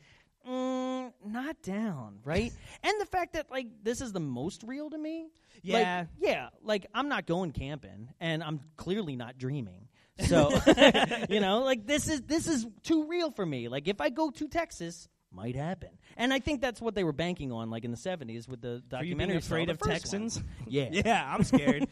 mm, 0.48 1.12
not 1.24 1.60
down, 1.62 2.18
right? 2.24 2.52
and 2.82 3.00
the 3.00 3.06
fact 3.06 3.34
that 3.34 3.50
like 3.50 3.66
this 3.82 4.00
is 4.00 4.12
the 4.12 4.20
most 4.20 4.62
real 4.64 4.90
to 4.90 4.98
me. 4.98 5.28
Yeah. 5.62 5.98
Like, 5.98 6.08
yeah. 6.18 6.48
Like 6.62 6.86
I'm 6.94 7.08
not 7.08 7.26
going 7.26 7.52
camping, 7.52 8.08
and 8.20 8.42
I'm 8.42 8.60
clearly 8.76 9.16
not 9.16 9.38
dreaming. 9.38 9.86
So, 10.28 10.50
you 11.30 11.40
know, 11.40 11.60
like 11.60 11.86
this 11.86 12.06
is 12.06 12.20
this 12.20 12.46
is 12.46 12.66
too 12.82 13.06
real 13.06 13.30
for 13.30 13.46
me. 13.46 13.68
Like 13.68 13.88
if 13.88 14.02
I 14.02 14.10
go 14.10 14.30
to 14.30 14.48
Texas, 14.48 15.08
might 15.32 15.56
happen. 15.56 15.88
And 16.18 16.30
I 16.30 16.40
think 16.40 16.60
that's 16.60 16.78
what 16.78 16.94
they 16.94 17.04
were 17.04 17.14
banking 17.14 17.52
on, 17.52 17.70
like 17.70 17.86
in 17.86 17.90
the 17.90 17.96
'70s 17.96 18.46
with 18.46 18.60
the 18.60 18.82
documentary. 18.86 18.98
Are 18.98 19.04
you 19.04 19.16
being 19.16 19.30
afraid 19.38 19.70
of 19.70 19.78
first 19.78 19.88
one. 19.88 19.94
Texans? 19.94 20.42
Yeah. 20.66 20.88
Yeah, 20.90 21.34
I'm 21.34 21.42
scared. 21.42 21.88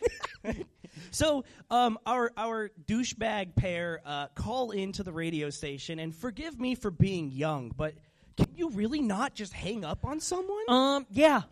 So, 1.11 1.45
um, 1.71 1.99
our 2.07 2.33
our 2.37 2.71
douchebag 2.87 3.55
pair 3.55 4.01
uh, 4.05 4.29
call 4.35 4.71
into 4.71 5.03
the 5.03 5.13
radio 5.13 5.51
station, 5.51 5.99
and 5.99 6.15
forgive 6.15 6.59
me 6.59 6.75
for 6.75 6.91
being 6.91 7.31
young, 7.31 7.73
but 7.77 7.95
can 8.37 8.49
you 8.55 8.71
really 8.71 9.01
not 9.01 9.35
just 9.35 9.53
hang 9.53 9.85
up 9.85 10.05
on 10.05 10.21
someone? 10.21 10.65
Um. 10.69 11.07
Yeah. 11.11 11.43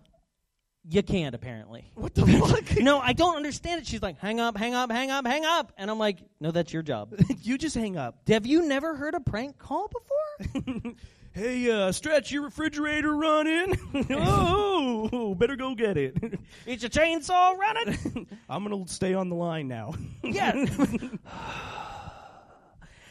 You 0.88 1.03
can't 1.03 1.35
apparently. 1.35 1.91
what 1.97 2.15
the 2.15 2.25
fuck? 2.26 2.76
No, 2.81 3.00
I 3.00 3.12
don't 3.12 3.35
understand 3.35 3.81
it. 3.81 3.87
She's 3.88 4.03
like, 4.03 4.19
hang 4.21 4.38
up, 4.38 4.57
hang 4.57 4.75
up, 4.75 4.93
hang 4.93 5.11
up, 5.11 5.26
hang 5.26 5.45
up. 5.45 5.73
And 5.76 5.91
I'm 5.91 5.99
like, 5.99 6.19
no, 6.38 6.53
that's 6.53 6.73
your 6.73 6.83
job. 6.83 7.12
you 7.43 7.59
just 7.59 7.75
hang 7.75 7.97
up. 7.97 8.21
Have 8.29 8.47
you 8.47 8.69
never 8.69 8.95
heard 8.95 9.15
a 9.15 9.21
prank 9.21 9.59
call 9.59 9.88
before? 9.88 10.95
Hey, 11.37 11.71
uh, 11.71 11.93
stretch 11.93 12.33
your 12.33 12.45
refrigerator 12.45 13.14
running. 13.14 13.78
oh, 14.11 15.35
better 15.35 15.55
go 15.55 15.75
get 15.75 15.99
it. 15.99 16.16
it. 16.23 16.40
Is 16.66 16.81
your 16.81 16.88
chainsaw 16.88 17.55
running? 17.59 18.26
I'm 18.49 18.62
gonna 18.62 18.88
stay 18.88 19.12
on 19.12 19.28
the 19.28 19.35
line 19.35 19.69
now. 19.69 19.93
yeah. 20.23 20.55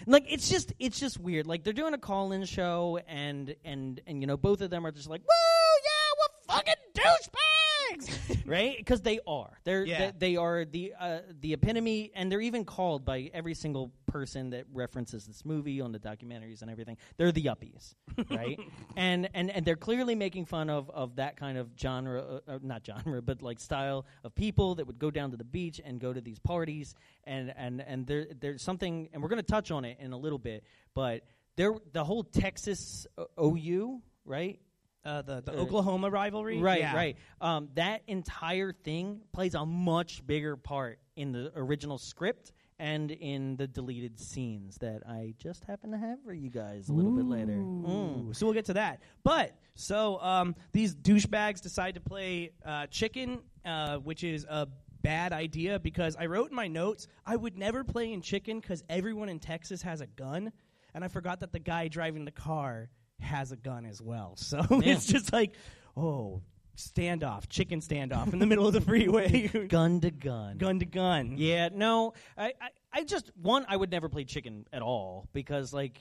like 0.08 0.26
it's 0.28 0.50
just 0.50 0.74
it's 0.80 1.00
just 1.00 1.20
weird. 1.20 1.46
Like 1.46 1.64
they're 1.64 1.72
doing 1.72 1.94
a 1.94 2.00
call-in 2.00 2.46
show 2.46 3.00
and 3.08 3.56
and 3.64 4.02
and 4.08 4.22
you 4.22 4.26
know 4.26 4.38
both 4.38 4.62
of 4.62 4.72
them 4.72 4.88
are 4.88 4.92
just 4.92 5.08
like, 5.08 5.22
"Woo, 5.22 5.84
yeah, 5.84 6.16
we're 6.18 6.56
fucking 6.56 6.74
douchebags." 6.96 7.65
right? 8.46 8.76
Because 8.78 9.02
they 9.02 9.20
are. 9.28 9.58
They're 9.64 9.86
Yeah. 9.86 10.12
they, 10.12 10.32
they 10.32 10.36
are 10.38 10.66
the 10.66 10.94
uh, 11.00 11.20
the 11.42 11.54
epitome 11.54 12.12
and 12.16 12.32
they're 12.32 12.42
even 12.42 12.66
called 12.66 13.06
by 13.06 13.30
every 13.34 13.54
single 13.54 13.92
person 14.08 14.52
that 14.52 14.66
references 14.74 15.26
this 15.26 15.44
movie 15.46 15.82
on 15.82 15.92
the 15.92 16.00
documentaries 16.00 16.62
and 16.62 16.72
everything. 16.72 16.98
They're 17.18 17.32
the 17.32 17.46
uppies, 17.46 17.96
right? 18.30 18.60
and 18.96 19.30
and 19.34 19.50
and 19.52 19.66
they're 19.66 19.76
clearly 19.76 20.16
making 20.16 20.46
fun 20.46 20.70
of 20.70 20.90
of 20.90 21.16
that 21.18 21.38
kind 21.38 21.58
of 21.58 21.70
genre 21.80 22.22
uh, 22.48 22.52
uh, 22.52 22.60
not 22.62 22.86
genre, 22.86 23.22
but 23.22 23.42
like 23.42 23.60
style 23.60 24.06
of 24.24 24.34
people 24.36 24.76
that 24.76 24.88
would 24.88 25.00
go 25.00 25.12
down 25.12 25.32
to 25.32 25.38
the 25.38 25.44
beach 25.44 25.82
and 25.84 26.00
go 26.00 26.14
to 26.14 26.22
these 26.22 26.40
parties 26.40 26.96
and 27.26 27.54
and 27.58 27.82
and 27.82 28.08
there 28.08 28.28
there's 28.40 28.62
something 28.64 29.10
and 29.14 29.22
we're 29.22 29.30
going 29.30 29.42
to 29.42 29.52
touch 29.52 29.72
on 29.72 29.86
it 29.86 29.98
in 30.00 30.14
a 30.14 30.18
little 30.18 30.40
bit, 30.40 30.64
but 30.94 31.24
there 31.56 31.74
the 31.94 32.04
whole 32.04 32.24
Texas 32.24 33.08
OU, 33.42 34.02
right? 34.26 34.60
Uh, 35.06 35.22
the 35.22 35.42
the 35.42 35.52
Uh, 35.52 35.62
Oklahoma 35.62 36.10
rivalry, 36.10 36.60
Right, 36.60 36.80
Yeah. 36.80 36.96
right. 36.96 37.18
Um, 37.40 37.70
that 37.76 38.02
entire 38.08 38.74
thing 38.74 39.22
plays 39.32 39.54
a 39.54 39.66
much 39.66 40.26
bigger 40.26 40.58
part 40.58 41.00
in 41.16 41.32
the 41.32 41.52
original 41.56 41.98
script 42.00 42.52
and 42.80 43.12
in 43.12 43.56
the 43.56 43.68
deleted 43.68 44.20
scenes 44.20 44.78
that 44.80 45.04
I 45.08 45.34
just 45.38 45.64
happen 45.64 45.92
to 45.92 45.98
have 45.98 46.22
for 46.24 46.34
you 46.34 46.50
guys 46.50 46.90
a 46.90 46.94
little 46.94 47.12
bit 47.12 47.26
later. 47.26 47.54
Mm. 47.54 48.36
So 48.36 48.46
we'll 48.46 48.54
get 48.56 48.66
to 48.66 48.74
that. 48.74 49.02
But 49.24 49.56
so 49.76 50.20
um, 50.22 50.56
these 50.74 50.94
douchebags 50.96 51.62
decide 51.62 51.94
to 51.94 52.02
play 52.02 52.52
uh, 52.66 52.88
chicken, 52.88 53.40
uh, 53.64 53.98
which 54.00 54.24
is 54.24 54.46
a 54.50 54.68
bad 55.02 55.32
idea 55.34 55.80
because 55.80 56.16
I 56.16 56.26
wrote 56.26 56.50
in 56.50 56.56
my 56.56 56.68
notes 56.68 57.08
I 57.26 57.36
would 57.36 57.58
never 57.58 57.84
play 57.84 58.12
in 58.12 58.22
chicken 58.22 58.60
because 58.60 58.84
everyone 58.90 59.30
in 59.30 59.40
Texas 59.40 59.84
has 59.84 60.02
a 60.02 60.08
gun, 60.08 60.52
and 60.96 61.04
I 61.04 61.08
forgot 61.10 61.40
that 61.42 61.54
the 61.54 61.60
guy 61.60 61.88
driving 61.90 62.26
the 62.26 62.32
car 62.32 62.90
has 63.20 63.52
a 63.52 63.56
gun 63.56 63.86
as 63.86 64.02
well. 64.02 64.36
So 64.40 64.62
it's 64.70 65.06
just 65.06 65.32
like, 65.34 65.54
oh, 65.98 66.42
standoff, 66.78 67.48
chicken 67.50 67.80
standoff 67.80 68.34
in 68.34 68.40
the 68.40 68.46
middle 68.46 68.68
of 68.68 68.74
the 68.74 68.82
freeway, 68.82 69.48
Gun 69.70 70.02
to 70.02 70.12
gun. 70.12 70.58
gun 70.58 70.80
to 70.80 70.86
gun. 70.86 71.36
Yeah, 71.38 71.70
no, 71.74 72.14
I, 72.38 72.48
I, 72.62 72.70
I 72.94 73.04
just 73.04 73.32
one, 73.42 73.66
I 73.70 73.76
would 73.78 73.92
never 73.92 74.10
play 74.10 74.24
chicken 74.26 74.66
at 74.74 74.82
all 74.82 75.28
because, 75.34 75.74
like, 75.74 76.00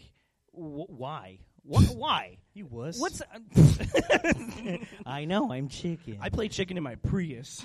wh- 0.52 0.90
why? 0.90 1.38
Wh- 1.64 1.92
why? 1.96 2.38
You 2.54 2.66
was. 2.66 2.98
What's? 3.00 3.20
Uh, 3.22 4.76
I 5.06 5.24
know 5.24 5.50
I'm 5.52 5.68
chicken. 5.68 6.18
I 6.20 6.28
play 6.28 6.48
chicken 6.48 6.76
in 6.76 6.82
my 6.82 6.96
Prius. 6.96 7.62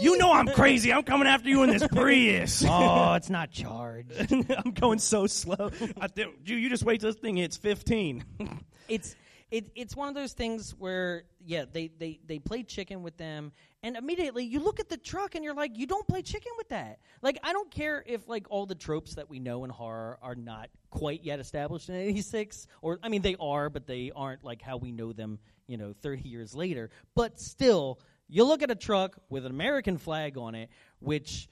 You 0.00 0.18
know 0.18 0.32
I'm 0.32 0.48
crazy. 0.48 0.92
I'm 0.92 1.02
coming 1.02 1.28
after 1.28 1.48
you 1.48 1.62
in 1.62 1.70
this 1.70 1.86
Prius. 1.88 2.64
oh, 2.68 3.14
it's 3.14 3.30
not 3.30 3.50
charged. 3.50 4.12
I'm 4.56 4.72
going 4.72 4.98
so 4.98 5.26
slow. 5.26 5.70
I 6.00 6.08
th- 6.08 6.28
you, 6.44 6.56
you 6.56 6.68
just 6.68 6.84
wait 6.84 7.00
till 7.00 7.10
this 7.10 7.20
thing 7.20 7.36
hits 7.36 7.56
15. 7.56 8.24
it's 8.88 9.16
it, 9.50 9.70
it's 9.74 9.96
one 9.96 10.08
of 10.08 10.14
those 10.14 10.34
things 10.34 10.74
where 10.78 11.24
yeah 11.44 11.64
they, 11.70 11.90
they 11.98 12.20
they 12.26 12.38
play 12.38 12.62
chicken 12.62 13.02
with 13.02 13.16
them 13.16 13.52
and 13.82 13.96
immediately 13.96 14.44
you 14.44 14.60
look 14.60 14.78
at 14.78 14.88
the 14.88 14.96
truck 14.96 15.34
and 15.34 15.44
you're 15.44 15.54
like 15.54 15.78
you 15.78 15.86
don't 15.86 16.06
play 16.06 16.20
chicken 16.20 16.52
with 16.58 16.68
that 16.68 16.98
like 17.22 17.38
i 17.42 17.52
don't 17.54 17.70
care 17.70 18.04
if 18.06 18.28
like 18.28 18.46
all 18.50 18.66
the 18.66 18.74
tropes 18.74 19.14
that 19.14 19.30
we 19.30 19.38
know 19.38 19.64
in 19.64 19.70
horror 19.70 20.18
are 20.20 20.34
not 20.34 20.68
quite 20.90 21.24
yet 21.24 21.40
established 21.40 21.88
in 21.88 21.94
86 21.94 22.66
or 22.82 22.98
i 23.02 23.08
mean 23.08 23.22
they 23.22 23.36
are 23.40 23.70
but 23.70 23.86
they 23.86 24.12
aren't 24.14 24.44
like 24.44 24.60
how 24.60 24.76
we 24.76 24.92
know 24.92 25.14
them 25.14 25.38
you 25.66 25.78
know 25.78 25.94
30 26.02 26.28
years 26.28 26.54
later 26.54 26.90
but 27.14 27.40
still 27.40 28.00
you 28.28 28.44
look 28.44 28.62
at 28.62 28.70
a 28.70 28.74
truck 28.76 29.16
with 29.28 29.44
an 29.46 29.50
american 29.50 29.98
flag 29.98 30.36
on 30.38 30.54
it 30.54 30.68
which 31.00 31.48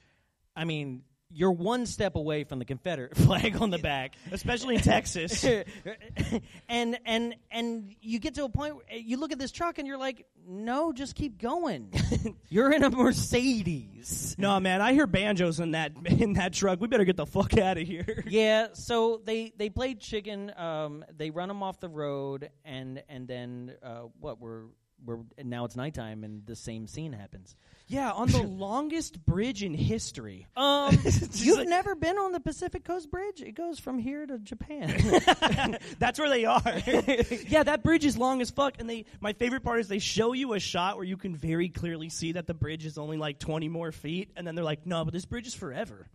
i 0.55 0.63
mean 0.63 1.01
you're 1.29 1.51
one 1.51 1.85
step 1.85 2.15
away 2.15 2.45
from 2.45 2.57
the 2.59 2.63
confederate 2.63 3.17
flag 3.25 3.61
on 3.61 3.69
the 3.69 3.77
back 3.77 4.15
Especially 4.31 4.75
in 4.75 4.81
Texas. 4.95 5.43
and 6.69 6.97
and 7.05 7.35
and 7.51 7.93
you 8.01 8.19
get 8.19 8.35
to 8.35 8.45
a 8.45 8.49
point 8.49 8.75
where 8.77 8.85
you 8.97 9.17
look 9.17 9.33
at 9.33 9.39
this 9.39 9.51
truck 9.51 9.77
and 9.77 9.85
you're 9.85 9.97
like, 9.97 10.25
no, 10.47 10.93
just 10.93 11.15
keep 11.15 11.37
going. 11.41 11.91
you're 12.49 12.71
in 12.71 12.81
a 12.81 12.89
Mercedes. 12.89 14.35
no, 14.37 14.57
man, 14.61 14.81
I 14.81 14.93
hear 14.93 15.05
banjos 15.05 15.59
in 15.59 15.71
that 15.71 15.91
in 16.05 16.33
that 16.33 16.53
truck. 16.53 16.79
We 16.79 16.87
better 16.87 17.03
get 17.03 17.17
the 17.17 17.25
fuck 17.25 17.57
out 17.57 17.77
of 17.77 17.85
here. 17.85 18.23
Yeah, 18.27 18.67
so 18.71 19.21
they 19.25 19.51
they 19.57 19.69
played 19.69 19.99
chicken. 19.99 20.53
Um, 20.57 21.03
they 21.15 21.29
run 21.29 21.49
them 21.49 21.61
off 21.61 21.79
the 21.81 21.89
road, 21.89 22.49
and 22.63 23.03
and 23.09 23.27
then 23.27 23.73
uh, 23.83 24.03
what? 24.19 24.39
We're 24.39 24.63
we're 25.05 25.19
and 25.37 25.49
now 25.49 25.65
it's 25.65 25.75
nighttime, 25.75 26.23
and 26.23 26.45
the 26.45 26.55
same 26.55 26.87
scene 26.87 27.13
happens. 27.13 27.55
Yeah, 27.87 28.11
on 28.11 28.27
the 28.29 28.41
longest 28.43 29.25
bridge 29.25 29.63
in 29.63 29.73
history. 29.73 30.45
Um, 30.57 30.97
you've 31.33 31.59
like- 31.59 31.67
never 31.69 31.95
been 31.95 32.17
on 32.17 32.31
the 32.31 32.39
Pacific 32.39 32.83
Coast 32.83 33.09
Bridge? 33.09 33.41
It 33.41 33.53
goes 33.53 33.79
from 33.79 33.99
here 33.99 34.25
to 34.25 34.37
Japan. 34.39 35.77
That's 35.99 36.19
where 36.19 36.29
they 36.29 36.45
are. 36.45 36.61
yeah, 37.47 37.63
that 37.63 37.83
bridge 37.83 38.05
is 38.05 38.17
long 38.17 38.41
as 38.41 38.49
fuck. 38.51 38.75
And 38.79 38.89
they, 38.89 39.05
my 39.21 39.33
favorite 39.33 39.63
part 39.63 39.79
is 39.79 39.87
they 39.87 39.99
show 39.99 40.33
you 40.33 40.53
a 40.53 40.59
shot 40.59 40.95
where 40.97 41.05
you 41.05 41.15
can 41.17 41.35
very 41.35 41.69
clearly 41.69 42.09
see 42.09 42.33
that 42.33 42.47
the 42.47 42.53
bridge 42.53 42.85
is 42.85 42.97
only 42.97 43.17
like 43.17 43.39
20 43.39 43.69
more 43.69 43.91
feet, 43.91 44.31
and 44.35 44.45
then 44.45 44.55
they're 44.55 44.65
like, 44.65 44.85
"No, 44.85 45.05
but 45.05 45.13
this 45.13 45.25
bridge 45.25 45.47
is 45.47 45.53
forever." 45.53 46.07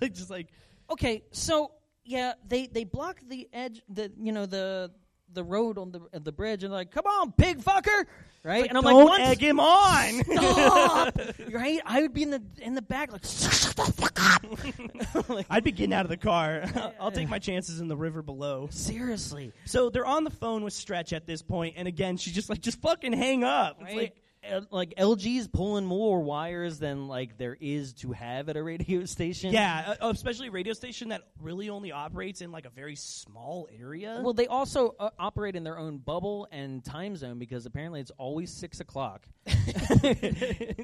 like 0.00 0.14
just 0.14 0.30
like, 0.30 0.48
Okay, 0.90 1.22
so 1.30 1.70
yeah, 2.04 2.32
they 2.46 2.66
they 2.66 2.84
block 2.84 3.20
the 3.28 3.48
edge, 3.52 3.80
the 3.88 4.10
you 4.20 4.32
know 4.32 4.44
the 4.46 4.90
the 5.32 5.44
road 5.44 5.78
on 5.78 5.92
the 5.92 6.00
the 6.20 6.32
bridge, 6.32 6.64
and 6.64 6.72
like, 6.72 6.90
"Come 6.90 7.06
on, 7.06 7.32
pig 7.32 7.60
fucker!" 7.60 8.06
Right? 8.44 8.66
and 8.68 8.76
I'm 8.76 8.82
don't 8.82 8.94
like, 8.94 9.06
"What? 9.06 9.20
egg 9.20 9.40
him 9.40 9.60
on. 9.60 10.24
Stop!" 10.24 11.18
right? 11.52 11.80
I 11.86 12.02
would 12.02 12.12
be 12.12 12.24
in 12.24 12.30
the 12.30 12.42
in 12.60 12.74
the 12.74 12.82
back, 12.82 13.12
like, 13.12 13.24
"Shut 13.24 13.74
the 13.76 13.92
fuck 13.92 14.18
up!" 14.20 15.28
Like, 15.28 15.46
I'd 15.48 15.64
be 15.64 15.72
getting 15.72 15.92
out 15.92 16.04
of 16.04 16.10
the 16.10 16.16
car. 16.16 16.64
I'll 17.00 17.12
take 17.12 17.28
my 17.28 17.38
chances 17.38 17.80
in 17.80 17.88
the 17.88 17.96
river 17.96 18.22
below. 18.22 18.68
seriously, 18.70 19.52
So 19.64 19.90
they're 19.90 20.06
on 20.06 20.24
the 20.24 20.30
phone 20.30 20.64
with 20.64 20.72
Stretch 20.72 21.12
at 21.12 21.26
this 21.26 21.42
point, 21.42 21.74
and 21.76 21.86
again, 21.86 22.16
she's 22.16 22.34
just 22.34 22.50
like, 22.50 22.60
"Just 22.60 22.80
fucking 22.82 23.12
hang 23.12 23.44
up." 23.44 23.78
It's 23.80 23.94
like, 23.94 24.21
like 24.70 24.94
LG's 24.96 25.48
pulling 25.48 25.84
more 25.84 26.20
wires 26.20 26.78
than 26.78 27.08
like 27.08 27.38
there 27.38 27.56
is 27.60 27.92
to 27.94 28.12
have 28.12 28.48
at 28.48 28.56
a 28.56 28.62
radio 28.62 29.04
station. 29.06 29.52
yeah, 29.52 29.94
uh, 30.00 30.08
especially 30.10 30.48
a 30.48 30.50
radio 30.50 30.72
station 30.72 31.10
that 31.10 31.22
really 31.40 31.70
only 31.70 31.92
operates 31.92 32.40
in 32.40 32.52
like 32.52 32.66
a 32.66 32.70
very 32.70 32.96
small 32.96 33.68
area. 33.80 34.20
Well, 34.22 34.32
they 34.32 34.46
also 34.46 34.94
uh, 34.98 35.10
operate 35.18 35.56
in 35.56 35.64
their 35.64 35.78
own 35.78 35.98
bubble 35.98 36.48
and 36.50 36.84
time 36.84 37.16
zone 37.16 37.38
because 37.38 37.66
apparently 37.66 38.00
it's 38.00 38.12
always 38.18 38.50
six 38.50 38.80
o'clock, 38.80 39.26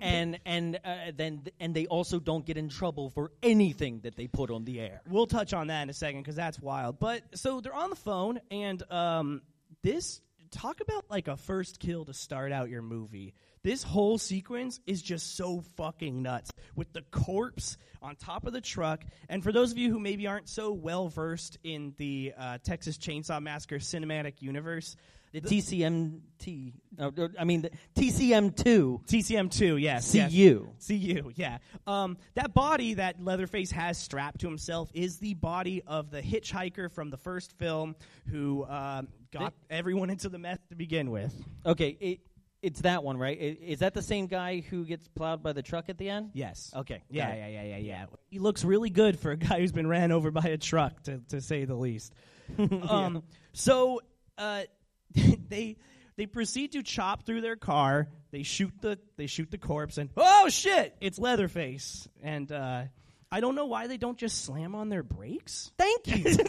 and 0.01 0.39
and 0.45 0.79
uh, 0.85 1.13
then 1.17 1.43
and 1.61 1.75
they 1.75 1.87
also 1.87 2.19
don't 2.21 2.47
get 2.47 2.57
in 2.57 2.69
trouble 2.69 3.11
for 3.11 3.33
anything 3.43 4.01
that 4.01 4.17
they 4.17 4.27
put 4.27 4.51
on 4.51 4.65
the 4.65 4.81
air. 4.81 5.03
We'll 5.09 5.27
touch 5.27 5.53
on 5.53 5.69
that 5.69 5.83
in 5.83 5.91
a 5.91 5.95
second 5.95 6.23
because 6.23 6.37
that's 6.37 6.61
wild. 6.61 6.99
But 6.99 7.23
so 7.35 7.61
they're 7.61 7.75
on 7.75 7.91
the 7.91 7.97
phone, 7.97 8.41
and 8.51 8.83
um, 8.91 9.43
this 9.83 10.21
talk 10.51 10.81
about 10.81 11.11
like 11.11 11.29
a 11.29 11.37
first 11.37 11.81
kill 11.81 12.05
to 12.07 12.15
start 12.15 12.53
out 12.53 12.71
your 12.71 12.83
movie. 12.83 13.35
This 13.63 13.83
whole 13.83 14.19
sequence 14.19 14.81
is 14.87 15.03
just 15.03 15.37
so 15.37 15.63
fucking 15.77 16.23
nuts 16.23 16.51
with 16.77 16.93
the 16.93 17.03
corpse 17.11 17.77
on 18.01 18.17
top 18.17 18.47
of 18.47 18.53
the 18.53 18.61
truck. 18.61 19.05
And 19.29 19.43
for 19.43 19.53
those 19.53 19.73
of 19.73 19.79
you 19.79 19.91
who 19.91 19.99
maybe 19.99 20.27
aren't 20.27 20.49
so 20.49 20.73
well 20.73 21.09
versed 21.09 21.59
in 21.65 21.95
the 21.99 22.33
uh, 22.39 22.59
Texas 22.63 22.97
Chainsaw 22.99 23.43
Massacre 23.43 23.79
cinematic 23.79 24.41
universe, 24.41 24.97
The 25.33 25.41
TCMT. 25.43 26.73
Uh, 26.99 27.11
uh, 27.17 27.29
I 27.39 27.45
mean, 27.45 27.63
the 27.63 27.71
TCM2 27.97 29.07
TCM 29.07 29.51
two, 29.51 29.77
yes, 29.77 30.15
yes. 30.15 30.33
CU. 30.33 30.69
CU, 30.87 31.33
yeah. 31.37 31.59
Um, 31.87 32.17
that 32.35 32.55
body 32.55 32.95
that 32.95 33.23
Leatherface 33.23 33.71
has 33.73 33.99
strapped 33.99 34.41
to 34.41 34.47
himself 34.47 34.91
is 34.95 35.19
the 35.19 35.35
body 35.35 35.83
of 35.87 36.11
the 36.11 36.23
hitchhiker 36.23 36.91
from 36.91 37.11
the 37.11 37.19
first 37.19 37.53
film 37.59 37.95
who 38.31 38.65
um, 38.67 39.09
got 39.31 39.53
everyone 39.69 40.09
into 40.11 40.29
the 40.29 40.39
meth 40.39 40.67
to 40.71 40.77
begin 40.77 41.11
with. 41.11 41.35
Okay, 41.67 41.97
it, 42.01 42.21
it's 42.63 42.81
that 42.83 43.03
one, 43.05 43.17
right? 43.17 43.39
I- 43.41 43.59
Is 43.65 43.79
that 43.81 43.95
the 43.95 44.03
same 44.03 44.27
guy 44.27 44.61
who 44.61 44.85
gets 44.85 45.07
plowed 45.09 45.43
by 45.43 45.53
the 45.53 45.63
truck 45.63 45.89
at 45.89 45.99
the 45.99 46.09
end? 46.11 46.31
Yes. 46.35 46.73
Okay. 46.75 47.03
Yeah, 47.11 47.35
yeah, 47.35 47.47
yeah, 47.49 47.63
yeah, 47.63 47.77
yeah. 47.77 48.07
He 48.31 48.39
looks 48.39 48.65
really 48.65 48.91
good 48.91 49.19
for 49.19 49.31
a 49.31 49.37
guy 49.37 49.61
who's 49.61 49.73
been 49.73 49.87
ran 49.87 50.13
over 50.13 50.31
by 50.31 50.45
a 50.49 50.59
truck, 50.59 51.03
to, 51.05 51.19
to 51.29 51.41
say 51.41 51.65
the 51.65 51.75
least. 51.77 52.13
um, 52.89 53.23
So 53.53 54.01
uh, 54.37 54.63
they 55.49 55.77
they 56.17 56.27
proceed 56.27 56.73
to 56.73 56.83
chop 56.83 57.25
through 57.27 57.43
their 57.43 57.57
car. 57.57 58.09
They 58.31 58.43
shoot 58.43 58.73
the 58.81 58.99
they 59.17 59.27
shoot 59.27 59.51
the 59.51 59.59
corpse, 59.59 59.99
and 59.99 60.11
oh 60.17 60.49
shit, 60.49 60.95
it's 61.01 61.19
Leatherface. 61.19 62.09
And 62.23 62.51
uh, 62.51 62.83
I 63.31 63.41
don't 63.41 63.55
know 63.55 63.67
why 63.67 63.89
they 63.89 63.99
don't 63.99 64.17
just 64.17 64.43
slam 64.45 64.75
on 64.75 64.89
their 64.89 65.03
brakes. 65.03 65.71
Thank 65.79 66.07
you. 66.07 66.25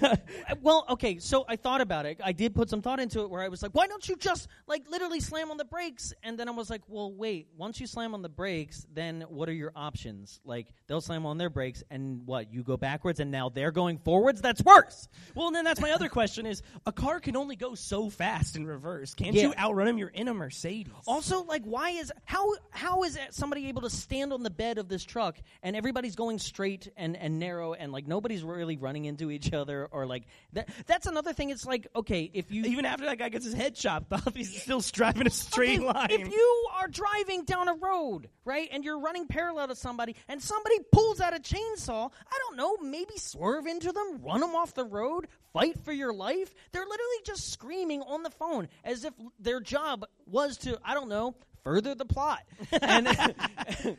Uh, 0.00 0.16
well, 0.62 0.84
okay, 0.90 1.18
so 1.18 1.44
I 1.48 1.56
thought 1.56 1.80
about 1.80 2.06
it. 2.06 2.20
I 2.22 2.32
did 2.32 2.54
put 2.54 2.70
some 2.70 2.82
thought 2.82 3.00
into 3.00 3.20
it 3.22 3.30
where 3.30 3.42
I 3.42 3.48
was 3.48 3.62
like, 3.62 3.72
why 3.74 3.86
don't 3.86 4.06
you 4.08 4.16
just 4.16 4.48
like 4.66 4.88
literally 4.90 5.20
slam 5.20 5.50
on 5.50 5.56
the 5.56 5.64
brakes? 5.64 6.12
And 6.22 6.38
then 6.38 6.48
I 6.48 6.52
was 6.52 6.70
like, 6.70 6.82
well, 6.88 7.12
wait, 7.12 7.48
once 7.56 7.80
you 7.80 7.86
slam 7.86 8.14
on 8.14 8.22
the 8.22 8.28
brakes, 8.28 8.86
then 8.92 9.24
what 9.28 9.48
are 9.48 9.52
your 9.52 9.72
options? 9.76 10.40
Like 10.44 10.68
they'll 10.86 11.00
slam 11.00 11.26
on 11.26 11.38
their 11.38 11.50
brakes 11.50 11.82
and 11.90 12.26
what? 12.26 12.52
You 12.52 12.62
go 12.62 12.76
backwards 12.76 13.20
and 13.20 13.30
now 13.30 13.48
they're 13.48 13.70
going 13.70 13.98
forwards? 13.98 14.40
That's 14.40 14.62
worse. 14.62 15.08
Well, 15.34 15.48
and 15.48 15.56
then 15.56 15.64
that's 15.64 15.80
my 15.80 15.90
other 15.90 16.08
question: 16.08 16.46
is 16.46 16.62
a 16.86 16.92
car 16.92 17.20
can 17.20 17.36
only 17.36 17.56
go 17.56 17.74
so 17.74 18.08
fast 18.10 18.56
in 18.56 18.66
reverse? 18.66 19.14
Can't 19.14 19.34
Yeah. 19.34 19.42
you 19.48 19.54
outrun 19.58 19.86
them? 19.86 19.98
You're 19.98 20.08
in 20.08 20.28
a 20.28 20.34
Mercedes. 20.34 20.92
Also, 21.06 21.42
like, 21.44 21.64
why 21.64 21.90
is 21.90 22.12
how 22.24 22.54
how 22.70 23.02
is 23.04 23.18
somebody 23.30 23.68
able 23.68 23.82
to 23.82 23.90
stand 23.90 24.32
on 24.32 24.42
the 24.42 24.50
bed 24.50 24.78
of 24.78 24.88
this 24.88 25.04
truck 25.04 25.38
and 25.62 25.76
everybody's 25.78 26.16
going 26.16 26.38
straight 26.38 26.90
and, 26.96 27.16
and 27.16 27.38
narrow 27.38 27.72
and 27.72 27.92
like 27.92 28.06
nobody's 28.06 28.42
really 28.42 28.76
running 28.76 29.06
into 29.06 29.30
each 29.30 29.52
other 29.52 29.88
or 29.90 30.06
like 30.06 30.24
that? 30.52 30.68
That's 30.86 31.06
another 31.06 31.32
thing. 31.32 31.50
It's 31.50 31.64
like 31.64 31.86
okay, 31.96 32.30
if 32.34 32.50
you 32.50 32.64
Even 32.64 32.84
after 32.84 33.06
that 33.06 33.18
guy 33.18 33.28
gets 33.30 33.44
his 33.44 33.54
head 33.54 33.74
chopped 33.74 34.12
off, 34.12 34.34
he's 34.34 34.60
still 34.62 34.80
driving 34.80 35.26
a 35.26 35.30
straight 35.30 35.78
Okay, 35.78 35.86
line. 35.86 36.08
If 36.10 36.28
you 36.30 36.68
are 36.76 36.88
driving 36.88 37.44
down 37.44 37.68
a 37.68 37.74
road, 37.74 38.28
right, 38.44 38.68
and 38.72 38.84
you're 38.84 38.98
running 39.00 39.26
parallel 39.26 39.68
to 39.68 39.76
somebody, 39.76 40.16
and 40.28 40.42
somebody 40.42 40.76
pulls 40.92 41.20
out 41.20 41.34
a 41.34 41.40
chainsaw, 41.40 42.10
I 42.30 42.38
don't 42.46 42.56
know, 42.56 42.76
maybe 42.82 43.16
swerve 43.16 43.66
into 43.66 43.92
them, 43.92 44.20
run 44.22 44.40
them 44.40 44.54
off 44.56 44.74
the 44.74 44.84
road, 44.84 45.28
fight 45.52 45.78
for 45.84 45.92
your 45.92 46.12
life. 46.12 46.52
They're 46.72 46.82
literally 46.84 47.22
just 47.24 47.52
screaming 47.52 48.02
on 48.02 48.22
the 48.22 48.30
phone 48.30 48.68
as 48.84 49.04
if 49.04 49.14
their 49.38 49.60
job 49.60 50.04
was 50.26 50.56
to, 50.58 50.78
I 50.84 50.94
don't 50.94 51.08
know, 51.08 51.34
further 51.64 51.94
the 51.94 52.04
plot. 52.04 52.40
And 52.82 53.06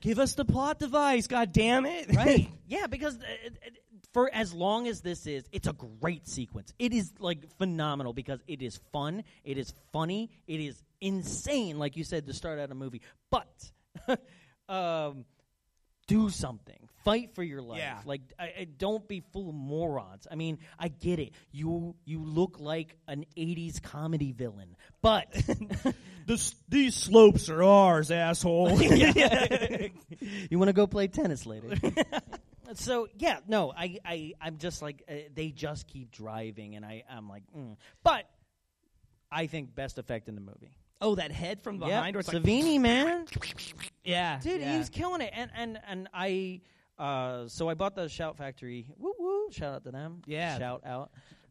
Give 0.00 0.18
us 0.18 0.34
the 0.34 0.44
plot 0.44 0.78
device, 0.78 1.26
god 1.26 1.52
damn 1.52 1.86
it! 1.86 2.06
right, 2.14 2.48
yeah, 2.66 2.86
because 2.86 3.16
uh, 3.16 3.20
uh, 3.20 3.70
for 4.12 4.30
as 4.32 4.52
long 4.52 4.88
as 4.88 5.00
this 5.00 5.26
is, 5.26 5.44
it's 5.52 5.68
a 5.68 5.74
great 6.00 6.26
sequence. 6.26 6.72
It 6.78 6.92
is 6.92 7.12
like 7.18 7.48
phenomenal 7.58 8.12
because 8.12 8.40
it 8.46 8.62
is 8.62 8.80
fun, 8.92 9.24
it 9.44 9.58
is 9.58 9.74
funny, 9.92 10.30
it 10.46 10.60
is 10.60 10.82
insane, 11.00 11.78
like 11.78 11.96
you 11.96 12.04
said 12.04 12.26
to 12.26 12.32
start 12.32 12.58
out 12.58 12.70
a 12.70 12.74
movie. 12.74 13.02
But 13.30 13.70
um, 14.68 15.24
do 16.06 16.30
something, 16.30 16.87
fight 17.10 17.34
for 17.34 17.42
your 17.42 17.62
life. 17.62 17.78
Yeah. 17.78 18.00
Like, 18.04 18.22
I, 18.38 18.44
I, 18.44 18.68
don't 18.76 19.06
be 19.08 19.22
full 19.32 19.48
of 19.48 19.54
morons. 19.54 20.26
I 20.30 20.34
mean, 20.34 20.58
I 20.78 20.88
get 20.88 21.18
it. 21.18 21.32
You 21.52 21.94
you 22.04 22.22
look 22.24 22.60
like 22.60 22.96
an 23.06 23.24
'80s 23.36 23.82
comedy 23.82 24.32
villain, 24.32 24.76
but 25.00 25.26
This, 26.28 26.54
these 26.68 26.94
slopes 26.94 27.48
are 27.48 27.62
ours, 27.62 28.10
asshole. 28.10 28.82
you 28.82 30.58
want 30.58 30.68
to 30.68 30.74
go 30.74 30.86
play 30.86 31.08
tennis 31.08 31.46
later. 31.46 31.74
so 32.74 33.08
yeah, 33.16 33.38
no, 33.48 33.72
I, 33.74 33.96
I 34.04 34.34
I'm 34.38 34.58
just 34.58 34.82
like 34.82 35.02
uh, 35.08 35.14
they 35.34 35.48
just 35.48 35.88
keep 35.88 36.10
driving, 36.10 36.76
and 36.76 36.84
I 36.84 37.04
I'm 37.10 37.30
like, 37.30 37.44
mm. 37.56 37.76
but 38.04 38.28
I 39.32 39.46
think 39.46 39.74
best 39.74 39.96
effect 39.96 40.28
in 40.28 40.34
the 40.34 40.42
movie. 40.42 40.76
oh, 41.00 41.14
that 41.14 41.32
head 41.32 41.62
from 41.62 41.76
Yeah, 41.76 41.86
behind, 41.86 42.14
where 42.14 42.20
it's 42.20 42.30
like, 42.30 42.42
Savini, 42.42 42.78
man, 42.78 43.24
yeah, 44.04 44.38
dude, 44.42 44.60
yeah. 44.60 44.72
he 44.72 44.78
was 44.78 44.90
killing 44.90 45.22
it, 45.22 45.32
and 45.34 45.50
and 45.56 45.80
and 45.88 46.08
I. 46.12 46.60
Uh, 46.98 47.46
so 47.48 47.68
I 47.68 47.74
bought 47.74 47.94
the 47.94 48.08
Shout 48.08 48.36
Factory. 48.36 48.86
Woo 48.98 49.14
woo! 49.18 49.48
Shout 49.50 49.74
out 49.74 49.84
to 49.84 49.90
them. 49.92 50.22
Yeah. 50.26 50.58
Shout 50.58 50.82
out. 50.84 51.10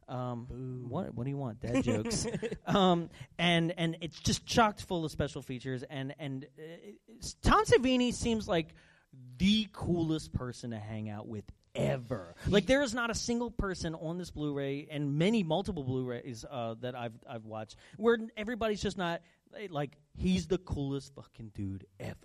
Um, 0.10 0.86
what 0.90 1.14
what 1.14 1.26
do 1.26 1.30
you 1.30 1.38
want? 1.38 1.60
Dad 1.60 1.84
jokes. 1.84 2.26
um, 2.66 3.10
and 3.38 3.74
and 3.78 3.98
it's 4.02 4.20
just 4.20 4.46
chocked 4.46 4.82
full 4.84 5.06
of 5.06 5.12
special 5.12 5.42
features. 5.42 5.84
And 5.84 6.14
and 6.20 6.46
uh, 6.58 7.22
Tom 7.42 7.66
Savini 7.66 8.14
seems 8.14 8.48
like 8.48 8.74
the 9.38 9.68
coolest 9.74 10.34
person 10.34 10.72
to 10.72 10.78
hang 10.78 11.10
out 11.10 11.28
with 11.28 11.46
ever. 11.76 12.36
Like 12.48 12.66
there 12.66 12.82
is 12.82 12.94
not 12.94 13.10
a 13.10 13.16
single 13.16 13.52
person 13.52 13.96
on 13.96 14.18
this 14.18 14.32
Blu-ray 14.32 14.88
and 14.90 15.18
many 15.18 15.44
multiple 15.44 15.84
Blu-rays 15.84 16.46
uh, 16.50 16.76
that 16.82 16.96
I've 16.96 17.14
I've 17.30 17.46
watched 17.46 17.76
where 17.98 18.18
everybody's 18.36 18.82
just 18.82 18.98
not 18.98 19.22
like 19.70 19.92
he's 20.18 20.48
the 20.48 20.58
coolest 20.58 21.14
fucking 21.16 21.52
dude 21.54 21.86
ever. 22.00 22.16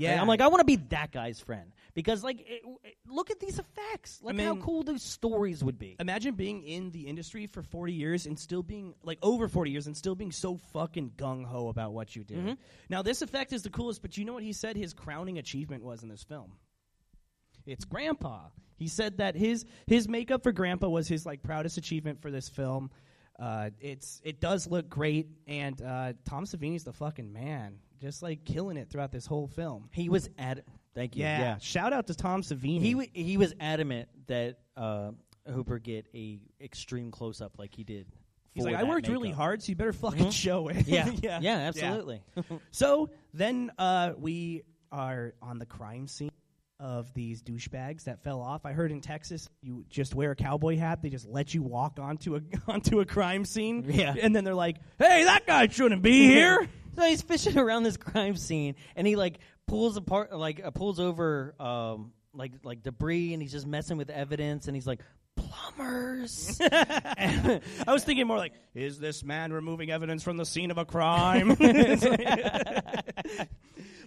Yeah. 0.00 0.20
I'm 0.20 0.26
like 0.28 0.40
I 0.40 0.48
want 0.48 0.60
to 0.60 0.64
be 0.64 0.76
that 0.90 1.12
guy's 1.12 1.40
friend 1.40 1.72
because 1.94 2.24
like 2.24 2.40
it, 2.40 2.62
it- 2.84 2.96
look 3.06 3.30
at 3.30 3.40
these 3.40 3.58
effects. 3.58 4.20
Like 4.22 4.38
how 4.38 4.54
mean- 4.54 4.62
cool 4.62 4.82
those 4.82 5.02
stories 5.02 5.62
would 5.62 5.78
be. 5.78 5.96
Imagine 5.98 6.34
being 6.34 6.62
in 6.62 6.90
the 6.90 7.02
industry 7.02 7.46
for 7.46 7.62
40 7.62 7.92
years 7.92 8.26
and 8.26 8.38
still 8.38 8.62
being 8.62 8.94
like 9.02 9.18
over 9.22 9.48
40 9.48 9.70
years 9.70 9.86
and 9.86 9.96
still 9.96 10.14
being 10.14 10.32
so 10.32 10.56
fucking 10.72 11.12
gung 11.16 11.44
ho 11.44 11.68
about 11.68 11.92
what 11.92 12.14
you 12.16 12.24
do. 12.24 12.34
Mm-hmm. 12.36 12.52
Now, 12.88 13.02
this 13.02 13.22
effect 13.22 13.52
is 13.52 13.62
the 13.62 13.70
coolest, 13.70 14.02
but 14.02 14.16
you 14.16 14.24
know 14.24 14.32
what 14.32 14.42
he 14.42 14.52
said 14.52 14.76
his 14.76 14.92
crowning 14.94 15.38
achievement 15.38 15.84
was 15.84 16.02
in 16.02 16.08
this 16.08 16.22
film? 16.22 16.52
It's 17.66 17.84
Grandpa. 17.84 18.48
He 18.76 18.88
said 18.88 19.18
that 19.18 19.36
his 19.36 19.66
his 19.86 20.08
makeup 20.08 20.42
for 20.42 20.52
Grandpa 20.52 20.88
was 20.88 21.06
his 21.06 21.26
like 21.26 21.42
proudest 21.42 21.76
achievement 21.76 22.22
for 22.22 22.30
this 22.30 22.48
film. 22.48 22.90
Uh, 23.38 23.70
it's 23.80 24.20
it 24.24 24.40
does 24.40 24.66
look 24.66 24.88
great, 24.88 25.28
and 25.46 25.80
uh, 25.82 26.12
Tom 26.24 26.44
Savini's 26.44 26.84
the 26.84 26.92
fucking 26.92 27.32
man, 27.32 27.78
just 28.00 28.22
like 28.22 28.44
killing 28.44 28.76
it 28.76 28.88
throughout 28.90 29.12
this 29.12 29.26
whole 29.26 29.46
film. 29.48 29.88
He 29.92 30.08
was 30.08 30.28
at. 30.38 30.64
Thank 30.94 31.14
you. 31.16 31.22
Yeah, 31.22 31.38
Yeah. 31.40 31.58
shout 31.58 31.92
out 31.92 32.08
to 32.08 32.14
Tom 32.14 32.42
Savini. 32.42 32.80
He 32.80 32.92
w- 32.92 33.10
he 33.12 33.36
was 33.36 33.54
adamant 33.60 34.08
that 34.26 34.58
uh, 34.76 35.12
Hooper 35.46 35.78
get 35.78 36.06
a 36.14 36.40
extreme 36.60 37.10
close 37.12 37.40
up 37.40 37.58
like 37.58 37.74
he 37.74 37.84
did. 37.84 38.06
He's 38.52 38.64
like, 38.64 38.74
I 38.74 38.82
worked 38.82 39.06
really 39.06 39.30
hard, 39.30 39.62
so 39.62 39.68
you 39.70 39.76
better 39.76 39.92
fucking 39.92 40.30
show 40.32 40.66
it. 40.68 40.88
Yeah. 40.88 41.08
yeah. 41.40 41.56
absolutely. 41.58 42.22
So 42.72 43.10
then 43.32 43.70
uh, 43.78 44.12
we 44.18 44.62
are 44.90 45.34
on 45.40 45.58
the 45.60 45.66
crime 45.66 46.08
scene 46.08 46.32
of 46.80 47.12
these 47.14 47.42
douchebags 47.42 48.04
that 48.04 48.22
fell 48.24 48.40
off. 48.40 48.64
I 48.66 48.72
heard 48.72 48.90
in 48.90 49.00
Texas, 49.02 49.48
you 49.62 49.84
just 49.88 50.14
wear 50.16 50.32
a 50.32 50.36
cowboy 50.36 50.76
hat. 50.78 51.00
They 51.02 51.10
just 51.10 51.28
let 51.28 51.54
you 51.54 51.62
walk 51.62 51.98
onto 52.00 52.34
a 52.36 52.40
onto 52.66 52.98
a 53.00 53.04
crime 53.04 53.44
scene. 53.44 53.84
Yeah. 53.86 54.14
and 54.20 54.34
then 54.34 54.42
they're 54.44 54.54
like, 54.54 54.78
"Hey, 54.98 55.24
that 55.24 55.46
guy 55.46 55.68
shouldn't 55.68 56.02
be 56.02 56.26
here." 56.26 56.68
So 56.96 57.02
he's 57.02 57.22
fishing 57.22 57.58
around 57.58 57.82
this 57.82 57.96
crime 57.96 58.36
scene, 58.36 58.74
and 58.96 59.06
he 59.06 59.16
like 59.16 59.38
pulls 59.66 59.96
apart, 59.96 60.36
like 60.36 60.60
uh, 60.64 60.70
pulls 60.70 61.00
over, 61.00 61.54
um, 61.60 62.12
like 62.34 62.52
like 62.64 62.82
debris, 62.82 63.32
and 63.32 63.42
he's 63.42 63.52
just 63.52 63.66
messing 63.66 63.96
with 63.96 64.10
evidence, 64.10 64.66
and 64.66 64.76
he's 64.76 64.86
like 64.86 65.00
plumbers. 65.36 66.60
I 66.70 67.60
was 67.88 68.04
thinking 68.04 68.26
more 68.26 68.38
like, 68.38 68.52
"Is 68.74 68.98
this 68.98 69.24
man 69.24 69.52
removing 69.52 69.90
evidence 69.90 70.22
from 70.22 70.36
the 70.36 70.46
scene 70.46 70.70
of 70.70 70.78
a 70.78 70.84
crime?" 70.84 71.56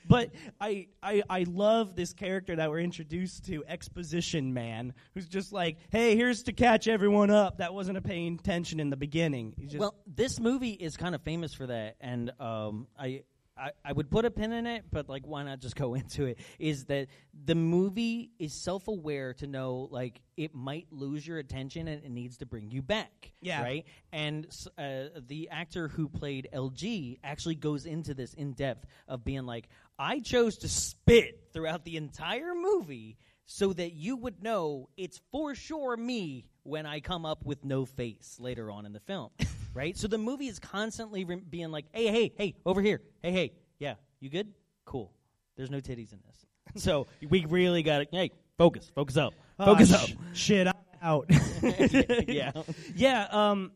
But 0.08 0.32
I, 0.60 0.88
I 1.02 1.24
I 1.30 1.46
love 1.48 1.96
this 1.96 2.14
character 2.14 2.56
that 2.56 2.70
we're 2.70 2.80
introduced 2.80 3.46
to, 3.46 3.64
Exposition 3.68 4.54
Man, 4.54 4.94
who's 5.14 5.28
just 5.28 5.54
like, 5.54 5.78
"Hey, 5.92 6.16
here's 6.16 6.44
to 6.44 6.54
catch 6.54 6.88
everyone 6.88 7.32
up 7.32 7.58
that 7.58 7.74
wasn't 7.74 8.04
paying 8.04 8.36
attention 8.40 8.80
in 8.80 8.90
the 8.90 8.98
beginning." 8.98 9.54
Well, 9.80 9.96
this 10.08 10.40
movie 10.40 10.72
is 10.72 10.98
kind 10.98 11.16
of 11.16 11.22
famous 11.22 11.54
for 11.54 11.68
that, 11.68 11.96
and 12.02 12.32
um, 12.40 12.88
I, 12.98 13.24
I 13.58 13.72
I 13.84 13.92
would 13.92 14.10
put 14.10 14.26
a 14.26 14.32
pin 14.32 14.52
in 14.52 14.68
it, 14.68 14.86
but 14.92 15.10
like, 15.10 15.26
why 15.26 15.44
not 15.44 15.60
just 15.60 15.76
go 15.76 15.94
into 15.96 16.26
it? 16.26 16.40
Is 16.60 16.86
that 16.86 17.08
the 17.46 17.56
movie 17.56 18.32
is 18.40 18.54
self 18.54 18.88
aware 18.88 19.34
to 19.36 19.48
know 19.48 19.88
like 19.92 20.22
it 20.38 20.54
might 20.56 20.88
lose 20.92 21.26
your 21.26 21.38
attention 21.38 21.88
and 21.88 22.04
it 22.04 22.10
needs 22.12 22.38
to 22.38 22.46
bring 22.46 22.72
you 22.72 22.82
back. 22.82 23.32
Yeah. 23.42 23.62
right. 23.62 23.86
And 24.12 24.48
uh, 24.78 25.20
the 25.28 25.50
actor 25.52 25.88
who 25.88 26.10
played 26.10 26.50
LG 26.54 27.20
actually 27.24 27.56
goes 27.56 27.86
into 27.86 28.14
this 28.14 28.34
in 28.34 28.54
depth 28.54 28.86
of 29.08 29.24
being 29.24 29.46
like, 29.46 29.68
I 30.00 30.20
chose 30.20 30.58
to 30.60 30.68
spit 30.70 31.50
throughout 31.54 31.86
the 31.86 31.98
entire 31.98 32.56
movie 32.56 33.18
so 33.46 33.74
that 33.74 33.94
you 33.94 34.16
would 34.16 34.42
know 34.42 34.90
it's 34.98 35.20
for 35.32 35.54
sure 35.54 35.96
me 35.98 36.46
when 36.64 36.86
I 36.86 37.00
come 37.00 37.26
up 37.26 37.46
with 37.46 37.64
no 37.64 37.86
face 37.86 38.38
later 38.40 38.72
on 38.72 38.86
in 38.86 38.94
the 38.94 39.00
film, 39.02 39.30
right? 39.74 39.98
So 39.98 40.08
the 40.08 40.18
movie 40.18 40.48
is 40.48 40.60
constantly 40.60 41.24
re- 41.26 41.42
being 41.50 41.72
like, 41.72 41.86
"Hey, 41.92 42.08
hey, 42.08 42.32
hey, 42.38 42.56
over 42.66 42.82
here. 42.82 43.02
Hey, 43.22 43.32
hey, 43.32 43.52
yeah, 43.80 43.96
you 44.20 44.30
good? 44.30 44.54
Cool. 44.86 45.12
There's 45.56 45.70
no 45.72 45.80
titties 45.80 46.14
in 46.14 46.20
this." 46.28 46.84
So 46.84 47.08
we 47.30 47.46
really 47.46 47.84
got 47.84 48.00
to 48.00 48.08
Hey, 48.12 48.32
focus, 48.58 48.92
focus 48.96 49.18
up, 49.18 49.34
focus 49.58 49.92
Ah, 49.94 50.04
up. 50.04 50.10
sh- 50.10 50.14
shit, 50.34 50.68
I'm 50.68 50.74
out. 51.02 51.26
yeah. 52.28 52.52
yeah. 52.96 53.28
Um, 53.32 53.72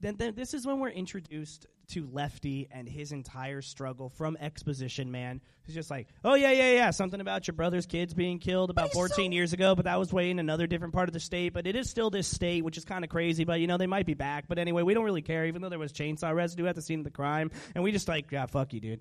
then, 0.00 0.16
then 0.16 0.34
this 0.34 0.54
is 0.54 0.66
when 0.66 0.78
we're 0.78 0.88
introduced 0.88 1.66
to 1.88 2.08
Lefty 2.10 2.68
and 2.70 2.88
his 2.88 3.12
entire 3.12 3.60
struggle 3.62 4.08
from 4.08 4.36
exposition 4.40 5.10
man, 5.10 5.40
who's 5.64 5.74
just 5.74 5.90
like, 5.90 6.08
oh 6.24 6.34
yeah, 6.34 6.52
yeah, 6.52 6.72
yeah, 6.72 6.90
something 6.90 7.20
about 7.20 7.46
your 7.46 7.54
brother's 7.54 7.86
kids 7.86 8.14
being 8.14 8.38
killed 8.38 8.70
about 8.70 8.92
14 8.92 9.14
so- 9.14 9.34
years 9.34 9.52
ago, 9.52 9.74
but 9.74 9.84
that 9.84 9.98
was 9.98 10.12
way 10.12 10.30
in 10.30 10.38
another 10.38 10.66
different 10.66 10.94
part 10.94 11.08
of 11.08 11.12
the 11.12 11.20
state. 11.20 11.52
But 11.52 11.66
it 11.66 11.76
is 11.76 11.90
still 11.90 12.10
this 12.10 12.28
state, 12.28 12.64
which 12.64 12.78
is 12.78 12.84
kind 12.84 13.04
of 13.04 13.10
crazy. 13.10 13.44
But 13.44 13.60
you 13.60 13.66
know, 13.66 13.76
they 13.76 13.86
might 13.86 14.06
be 14.06 14.14
back. 14.14 14.46
But 14.48 14.58
anyway, 14.58 14.82
we 14.82 14.94
don't 14.94 15.04
really 15.04 15.22
care, 15.22 15.46
even 15.46 15.62
though 15.62 15.68
there 15.68 15.78
was 15.78 15.92
chainsaw 15.92 16.34
residue 16.34 16.66
at 16.66 16.74
the 16.74 16.82
scene 16.82 17.00
of 17.00 17.04
the 17.04 17.10
crime, 17.10 17.50
and 17.74 17.84
we 17.84 17.92
just 17.92 18.08
like, 18.08 18.30
yeah, 18.30 18.46
fuck 18.46 18.72
you, 18.72 18.80
dude. 18.80 19.00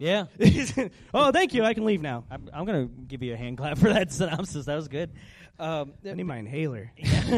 Yeah. 0.00 0.24
oh, 1.14 1.30
thank 1.30 1.52
you. 1.52 1.62
I 1.62 1.74
can 1.74 1.84
leave 1.84 2.00
now. 2.00 2.24
I'm, 2.30 2.48
I'm 2.54 2.64
going 2.64 2.88
to 2.88 2.94
give 3.02 3.22
you 3.22 3.34
a 3.34 3.36
hand 3.36 3.58
clap 3.58 3.76
for 3.76 3.90
that 3.92 4.10
synopsis. 4.10 4.64
That 4.64 4.76
was 4.76 4.88
good. 4.88 5.10
Um, 5.60 5.92
I 6.04 6.14
need 6.14 6.24
my 6.24 6.38
inhaler. 6.38 6.90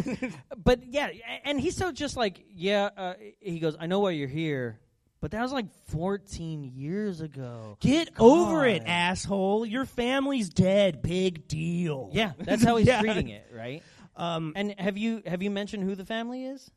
but 0.56 0.86
yeah, 0.86 1.08
and 1.44 1.60
he's 1.60 1.76
so 1.76 1.90
just 1.92 2.16
like, 2.16 2.44
yeah, 2.54 2.88
uh, 2.96 3.14
he 3.40 3.58
goes, 3.58 3.76
I 3.78 3.86
know 3.86 4.00
why 4.00 4.10
you're 4.12 4.28
here, 4.28 4.78
but 5.20 5.32
that 5.32 5.42
was 5.42 5.52
like 5.52 5.66
14 5.88 6.64
years 6.64 7.20
ago. 7.20 7.76
Get 7.80 8.10
over 8.18 8.64
it, 8.66 8.82
asshole. 8.86 9.66
Your 9.66 9.84
family's 9.84 10.48
dead. 10.48 11.02
Big 11.02 11.48
deal. 11.48 12.10
Yeah, 12.12 12.32
that's 12.38 12.62
how 12.64 12.76
he's 12.78 12.86
Yeah. 12.86 13.00
treating 13.00 13.28
it, 13.28 13.46
right? 13.54 13.82
Um, 14.16 14.52
And 14.56 14.74
have 14.78 14.96
you 14.98 15.22
have 15.26 15.42
you 15.42 15.50
mentioned 15.50 15.82
who 15.84 15.94
the 15.94 16.04
family 16.04 16.44
is 16.44 16.70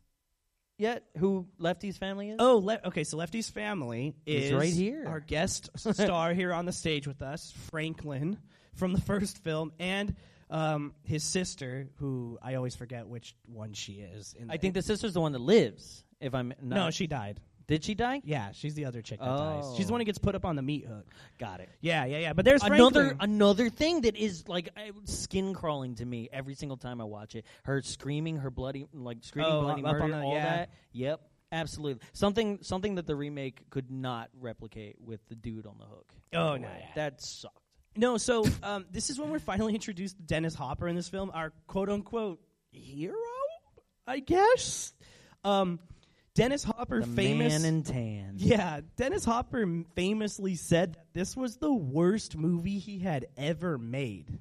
yet? 0.78 1.04
Who 1.18 1.48
Lefty's 1.60 1.98
family 1.98 2.30
is? 2.30 2.38
Oh, 2.40 2.58
le- 2.58 2.80
okay. 2.86 3.04
So 3.04 3.18
Lefty's 3.18 3.50
family 3.50 4.16
He's 4.26 4.46
is 4.46 4.54
right 4.54 4.74
here. 4.74 5.06
Our 5.08 5.20
guest 5.20 5.70
star 5.78 6.34
here 6.34 6.54
on 6.54 6.66
the 6.66 6.72
stage 6.72 7.08
with 7.08 7.22
us, 7.22 7.54
Franklin 7.72 8.38
from 8.76 8.94
the 8.94 9.02
first 9.02 9.38
film, 9.44 9.72
and 9.80 10.16
um, 10.56 10.94
his 11.04 11.24
sister, 11.24 11.88
who 11.98 12.38
I 12.41 12.56
always 12.56 12.76
forget 12.76 13.08
which 13.08 13.36
one 13.46 13.74
she 13.74 13.94
is. 13.94 14.34
In 14.39 14.50
I 14.50 14.58
think 14.58 14.74
the 14.74 14.82
sister's 14.82 15.13
the 15.13 15.22
one 15.22 15.34
that 15.34 15.41
lives. 15.41 16.04
If 16.22 16.34
I'm 16.34 16.54
not, 16.62 16.76
no, 16.76 16.91
she 16.91 17.08
died. 17.08 17.41
did 17.68 17.84
she 17.84 17.94
die? 17.94 18.22
Yeah, 18.24 18.52
she's 18.54 18.74
the 18.74 18.86
other 18.86 19.02
chick 19.02 19.20
that 19.20 19.26
dies. 19.26 19.65
She's 19.76 19.88
the 19.88 19.91
one 19.91 20.00
who 20.02 20.06
gets 20.06 20.18
put 20.18 20.34
up 20.34 20.46
on 20.46 20.56
the 20.56 20.62
meat 20.62 20.86
hook. 20.88 21.06
Got 21.38 21.60
it. 21.60 21.70
Yeah, 21.82 22.06
yeah, 22.06 22.20
yeah. 22.20 22.34
But 22.34 22.46
there's 22.46 22.63
another 22.63 23.08
Franklin. 23.08 23.30
another 23.32 23.70
thing 23.70 24.02
that 24.02 24.15
is 24.15 24.48
like 24.48 24.70
uh, 24.78 24.91
skin 25.04 25.54
crawling 25.54 25.96
to 25.96 26.06
me 26.06 26.30
every 26.32 26.56
single 26.56 26.78
time 26.78 27.02
I 27.02 27.04
watch 27.04 27.36
it. 27.36 27.46
Her 27.63 27.82
screaming, 27.82 28.38
her 28.38 28.50
bloody 28.50 28.86
like 28.94 29.18
screaming 29.22 29.52
Oh, 29.52 29.62
bloody 29.63 29.82
up 29.84 29.88
on 29.88 30.00
murder, 30.00 30.08
the- 30.13 30.22
all 30.24 30.34
yeah. 30.36 30.56
that. 30.56 30.70
Yep, 30.94 31.22
absolutely. 31.52 32.02
Something 32.13 32.60
something 32.62 32.96
that 32.96 33.08
the 33.08 33.15
remake 33.15 33.70
could 33.70 33.91
not 33.91 34.30
replicate 34.39 34.96
with 35.02 35.20
the 35.28 35.36
dude 35.36 35.65
on 35.68 35.76
the 35.78 35.86
hook. 35.86 36.13
Oh, 36.34 36.56
no, 36.56 36.68
yeah. 36.70 36.86
that 36.96 37.22
sucked. 37.22 37.60
No, 37.98 38.18
so 38.18 38.46
um, 38.64 38.86
this 38.92 39.10
is 39.10 39.20
when 39.20 39.30
we're 39.30 39.40
finally 39.40 39.74
introduced 39.74 40.18
to 40.18 40.24
Dennis 40.24 40.54
Hopper 40.56 40.88
in 40.88 40.96
this 40.96 41.08
film, 41.10 41.32
our 41.34 41.54
quote 41.68 41.90
unquote 41.90 42.40
hero, 42.72 43.16
I 44.06 44.20
guess. 44.20 44.94
Um, 45.44 45.80
Dennis 46.34 46.64
Hopper, 46.66 47.00
The 47.02 47.08
famous. 47.08 47.54
man 47.54 47.66
in 47.66 47.84
tan. 47.84 48.34
yeah, 48.38 48.82
Dennis 48.98 49.24
Hopper 49.24 49.66
famously 49.96 50.56
said 50.56 50.96
that 50.96 51.14
this 51.14 51.38
was 51.38 51.58
the 51.58 51.72
worst 51.74 52.36
movie 52.36 52.80
he 52.80 53.00
had 53.00 53.28
ever 53.38 53.78
made 53.78 54.40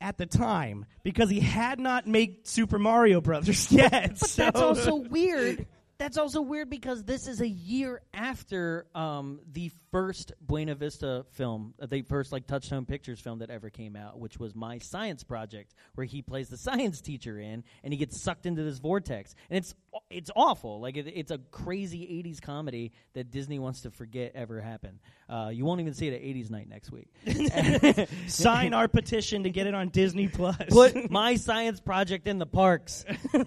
at 0.00 0.16
the 0.16 0.24
time 0.24 0.86
because 1.02 1.28
he 1.28 1.40
had 1.40 1.78
not 1.78 2.06
made 2.06 2.46
Super 2.46 2.78
Mario 2.78 3.20
Brothers 3.20 3.70
yet. 3.72 4.18
But 4.18 4.30
that's 4.36 4.60
also 4.60 4.94
weird. 4.94 5.66
That's 5.98 6.16
also 6.16 6.40
weird 6.40 6.70
because 6.70 7.02
this 7.04 7.26
is 7.26 7.40
a 7.40 7.48
year 7.48 8.00
after 8.14 8.86
um, 8.94 9.40
the 9.52 9.70
first 9.90 10.32
Buena 10.40 10.74
Vista 10.74 11.24
film, 11.32 11.74
uh, 11.80 11.86
the 11.86 12.02
first 12.02 12.32
like 12.32 12.46
Touchstone 12.46 12.86
Pictures 12.86 13.20
film 13.20 13.38
that 13.40 13.50
ever 13.50 13.70
came 13.70 13.96
out, 13.96 14.18
which 14.18 14.38
was 14.38 14.54
My 14.54 14.78
Science 14.78 15.24
Project, 15.24 15.74
where 15.94 16.04
he 16.04 16.22
plays 16.22 16.48
the 16.48 16.56
science 16.56 17.00
teacher 17.00 17.38
in, 17.38 17.64
and 17.82 17.92
he 17.92 17.98
gets 17.98 18.20
sucked 18.20 18.46
into 18.46 18.62
this 18.62 18.78
vortex, 18.78 19.34
and 19.50 19.58
it's 19.58 19.74
it's 20.10 20.30
awful. 20.36 20.80
Like 20.80 20.96
it, 20.96 21.06
it's 21.06 21.30
a 21.30 21.38
crazy 21.50 22.00
'80s 22.24 22.40
comedy 22.40 22.92
that 23.14 23.30
Disney 23.30 23.58
wants 23.58 23.82
to 23.82 23.90
forget 23.90 24.32
ever 24.34 24.60
happened. 24.60 24.98
Uh, 25.28 25.50
you 25.52 25.64
won't 25.64 25.80
even 25.80 25.94
see 25.94 26.08
it 26.08 26.14
at 26.14 26.22
'80s 26.22 26.50
Night 26.50 26.68
next 26.68 26.90
week. 26.90 27.08
sign 28.26 28.74
our 28.74 28.88
petition 28.88 29.42
to 29.42 29.50
get 29.50 29.66
it 29.66 29.74
on 29.74 29.88
Disney 29.88 30.28
Plus. 30.28 30.56
Put 30.68 31.10
My 31.10 31.36
Science 31.36 31.80
Project 31.80 32.26
in 32.26 32.38
the 32.38 32.46
parks. 32.46 33.04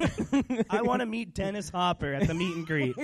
I 0.70 0.82
want 0.82 1.02
to 1.02 1.06
meet 1.06 1.34
Dennis 1.34 1.70
Hopper 1.70 2.14
at 2.14 2.28
the 2.28 2.34
meet 2.34 2.56
and 2.56 2.68
greet. 2.68 2.96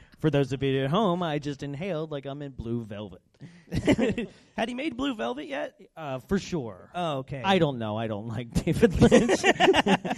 For 0.20 0.30
those 0.30 0.52
of 0.52 0.62
you 0.62 0.84
at 0.84 0.90
home, 0.90 1.22
I 1.22 1.38
just 1.38 1.62
inhaled 1.62 2.10
like 2.10 2.26
I'm 2.26 2.42
in 2.42 2.52
blue 2.52 2.84
velvet. 2.84 3.22
Had 4.56 4.68
he 4.68 4.74
made 4.74 4.96
Blue 4.96 5.14
Velvet 5.14 5.46
yet? 5.46 5.74
Uh, 5.96 6.18
for 6.18 6.38
sure. 6.38 6.90
Oh, 6.94 7.18
okay. 7.18 7.42
I 7.44 7.58
don't 7.58 7.78
know. 7.78 7.96
I 7.96 8.06
don't 8.06 8.28
like 8.28 8.50
David 8.64 9.00
Lynch. 9.00 9.40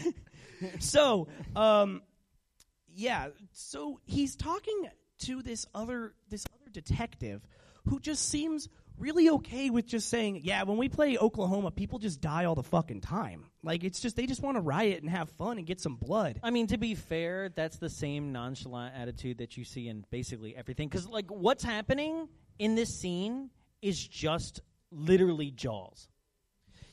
so, 0.81 1.29
um, 1.55 2.03
yeah. 2.95 3.29
So 3.53 4.01
he's 4.05 4.37
talking 4.37 4.89
to 5.21 5.43
this 5.43 5.67
other 5.75 6.15
this 6.29 6.45
other 6.55 6.71
detective 6.73 7.47
who 7.89 8.01
just 8.01 8.29
seems 8.29 8.69
really 8.99 9.31
okay 9.31 9.71
with 9.71 9.87
just 9.87 10.09
saying, 10.09 10.41
"Yeah, 10.43 10.65
when 10.65 10.79
we 10.79 10.89
play 10.89 11.19
Oklahoma, 11.19 11.71
people 11.71 11.99
just 11.99 12.21
die 12.21 12.47
all 12.47 12.55
the 12.55 12.63
fucking 12.63 13.03
time. 13.03 13.45
Like 13.63 13.85
it's 13.85 14.01
just 14.01 14.17
they 14.17 14.27
just 14.27 14.43
want 14.43 14.57
to 14.57 14.61
riot 14.61 15.03
and 15.03 15.11
have 15.11 15.31
fun 15.31 15.59
and 15.59 15.67
get 15.67 15.81
some 15.81 15.97
blood." 15.97 16.41
I 16.43 16.51
mean, 16.51 16.67
to 16.69 16.79
be 16.79 16.95
fair, 16.95 17.49
that's 17.49 17.79
the 17.79 17.91
same 17.91 18.33
nonchalant 18.33 18.95
attitude 18.97 19.39
that 19.39 19.57
you 19.57 19.65
see 19.65 19.89
in 19.89 20.05
basically 20.11 20.57
everything. 20.57 20.89
Because, 20.89 21.07
like, 21.07 21.31
what's 21.31 21.63
happening 21.63 22.29
in 22.59 22.75
this 22.75 22.99
scene 22.99 23.51
is 23.81 24.05
just 24.07 24.63
literally 24.91 25.51
Jaws. 25.51 26.09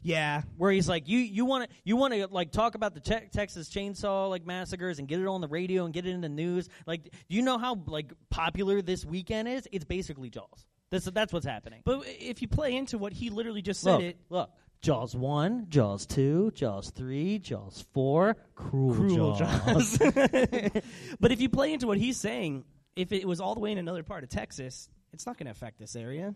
Yeah. 0.02 0.44
where 0.58 0.72
he's 0.72 0.88
like, 0.88 1.08
you 1.08 1.20
you 1.20 1.46
want 1.46 1.70
to 1.70 1.76
you 1.84 1.96
want 1.98 2.14
to 2.14 2.28
like 2.28 2.52
talk 2.52 2.76
about 2.76 2.94
the 2.94 3.02
te- 3.02 3.28
Texas 3.34 3.70
Chainsaw 3.70 4.30
like 4.30 4.46
massacres 4.46 5.00
and 5.00 5.08
get 5.08 5.20
it 5.20 5.28
on 5.28 5.42
the 5.42 5.48
radio 5.48 5.86
and 5.86 5.94
get 5.94 6.06
it 6.06 6.12
in 6.12 6.22
the 6.22 6.30
news. 6.30 6.70
Like, 6.86 7.04
do 7.04 7.36
you 7.36 7.42
know 7.42 7.58
how 7.58 7.76
like 7.86 8.14
popular 8.30 8.82
this 8.82 9.06
weekend 9.06 9.48
is? 9.48 9.68
It's 9.72 9.86
basically 9.86 10.30
Jaws. 10.30 10.66
This 10.90 11.06
that's 11.06 11.34
what's 11.34 11.46
happening. 11.46 11.82
But 11.84 12.04
if 12.06 12.42
you 12.42 12.48
play 12.48 12.76
into 12.76 12.98
what 12.98 13.14
he 13.14 13.30
literally 13.30 13.62
just 13.62 13.82
said, 13.82 13.92
look, 13.92 14.02
it 14.02 14.18
look, 14.30 14.50
Jaws 14.82 15.14
one, 15.14 15.66
Jaws 15.70 16.06
two, 16.06 16.52
Jaws 16.56 16.90
three, 16.92 17.38
Jaws 17.40 17.84
four, 17.94 18.38
cruel, 18.56 18.96
cruel 18.96 19.36
Jaws. 19.36 19.98
Jaws. 19.98 19.98
but 21.20 21.32
if 21.32 21.42
you 21.42 21.50
play 21.50 21.74
into 21.74 21.86
what 21.86 21.98
he's 21.98 22.18
saying, 22.18 22.64
if 22.96 23.12
it 23.12 23.28
was 23.28 23.42
all 23.42 23.56
the 23.56 23.60
way 23.60 23.74
in 23.74 23.78
another 23.78 24.04
part 24.04 24.24
of 24.24 24.30
Texas, 24.30 24.90
it's 25.12 25.26
not 25.26 25.38
going 25.38 25.46
to 25.48 25.52
affect 25.52 25.80
this 25.80 25.96
area. 25.96 26.34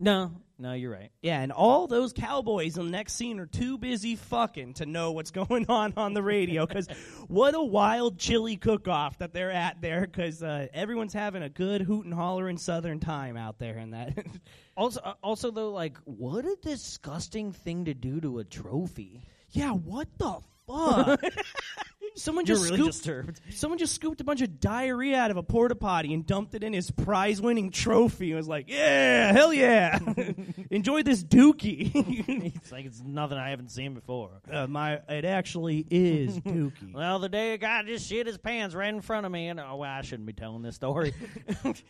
No, 0.00 0.32
no, 0.58 0.72
you're 0.72 0.90
right. 0.90 1.10
Yeah, 1.22 1.40
and 1.40 1.52
all 1.52 1.86
those 1.86 2.12
cowboys 2.12 2.76
in 2.76 2.86
the 2.86 2.90
next 2.90 3.14
scene 3.14 3.38
are 3.38 3.46
too 3.46 3.78
busy 3.78 4.16
fucking 4.16 4.74
to 4.74 4.86
know 4.86 5.12
what's 5.12 5.30
going 5.42 5.66
on 5.68 5.94
on 5.96 6.12
the 6.14 6.22
radio. 6.22 6.66
Because 6.66 6.88
what 7.28 7.54
a 7.54 7.62
wild 7.62 8.18
chili 8.18 8.56
cook-off 8.56 9.18
that 9.18 9.32
they're 9.32 9.50
at 9.52 9.80
there. 9.80 10.02
Because 10.02 10.42
uh, 10.42 10.66
everyone's 10.74 11.12
having 11.14 11.42
a 11.42 11.48
good 11.48 11.82
hoot 11.82 12.04
and 12.04 12.12
hollering 12.14 12.58
southern 12.58 13.00
time 13.00 13.36
out 13.36 13.58
there. 13.58 13.78
In 13.78 13.90
that, 13.92 14.18
Also, 14.76 15.00
uh, 15.00 15.14
also 15.22 15.50
though, 15.50 15.70
like, 15.70 15.96
what 16.04 16.44
a 16.44 16.56
disgusting 16.62 17.52
thing 17.52 17.84
to 17.86 17.94
do 17.94 18.20
to 18.20 18.38
a 18.38 18.44
trophy. 18.44 19.22
yeah, 19.50 19.70
what 19.72 20.08
the 20.18 20.38
fuck? 20.66 21.22
Someone 22.16 22.44
You're 22.44 22.56
just 22.56 22.64
really 22.70 22.76
scooped. 22.78 22.92
disturbed. 22.92 23.40
Someone 23.50 23.78
just 23.78 23.94
scooped 23.94 24.20
a 24.20 24.24
bunch 24.24 24.40
of 24.42 24.60
diarrhea 24.60 25.16
out 25.16 25.30
of 25.30 25.36
a 25.36 25.42
porta 25.42 25.74
potty 25.74 26.12
and 26.12 26.26
dumped 26.26 26.54
it 26.54 26.62
in 26.64 26.72
his 26.72 26.90
prize 26.90 27.40
winning 27.40 27.70
trophy 27.70 28.30
and 28.30 28.36
was 28.36 28.48
like, 28.48 28.68
Yeah, 28.68 29.32
hell 29.32 29.52
yeah. 29.54 29.98
Enjoy 30.70 31.02
this 31.02 31.22
dookie. 31.22 31.90
it's 32.56 32.72
like 32.72 32.84
it's 32.84 33.00
nothing 33.02 33.38
I 33.38 33.50
haven't 33.50 33.70
seen 33.70 33.94
before. 33.94 34.30
uh, 34.52 34.66
my 34.66 35.00
it 35.08 35.24
actually 35.24 35.86
is 35.90 36.38
dookie. 36.40 36.92
Well, 36.92 37.18
the 37.20 37.28
day 37.28 37.54
a 37.54 37.58
guy 37.58 37.82
just 37.84 38.08
shit 38.08 38.26
his 38.26 38.38
pants 38.38 38.74
right 38.74 38.92
in 38.92 39.00
front 39.00 39.24
of 39.26 39.32
me, 39.32 39.48
and 39.48 39.60
oh, 39.60 39.76
well, 39.76 39.90
I 39.90 40.02
shouldn't 40.02 40.26
be 40.26 40.32
telling 40.32 40.62
this 40.62 40.74
story. 40.76 41.14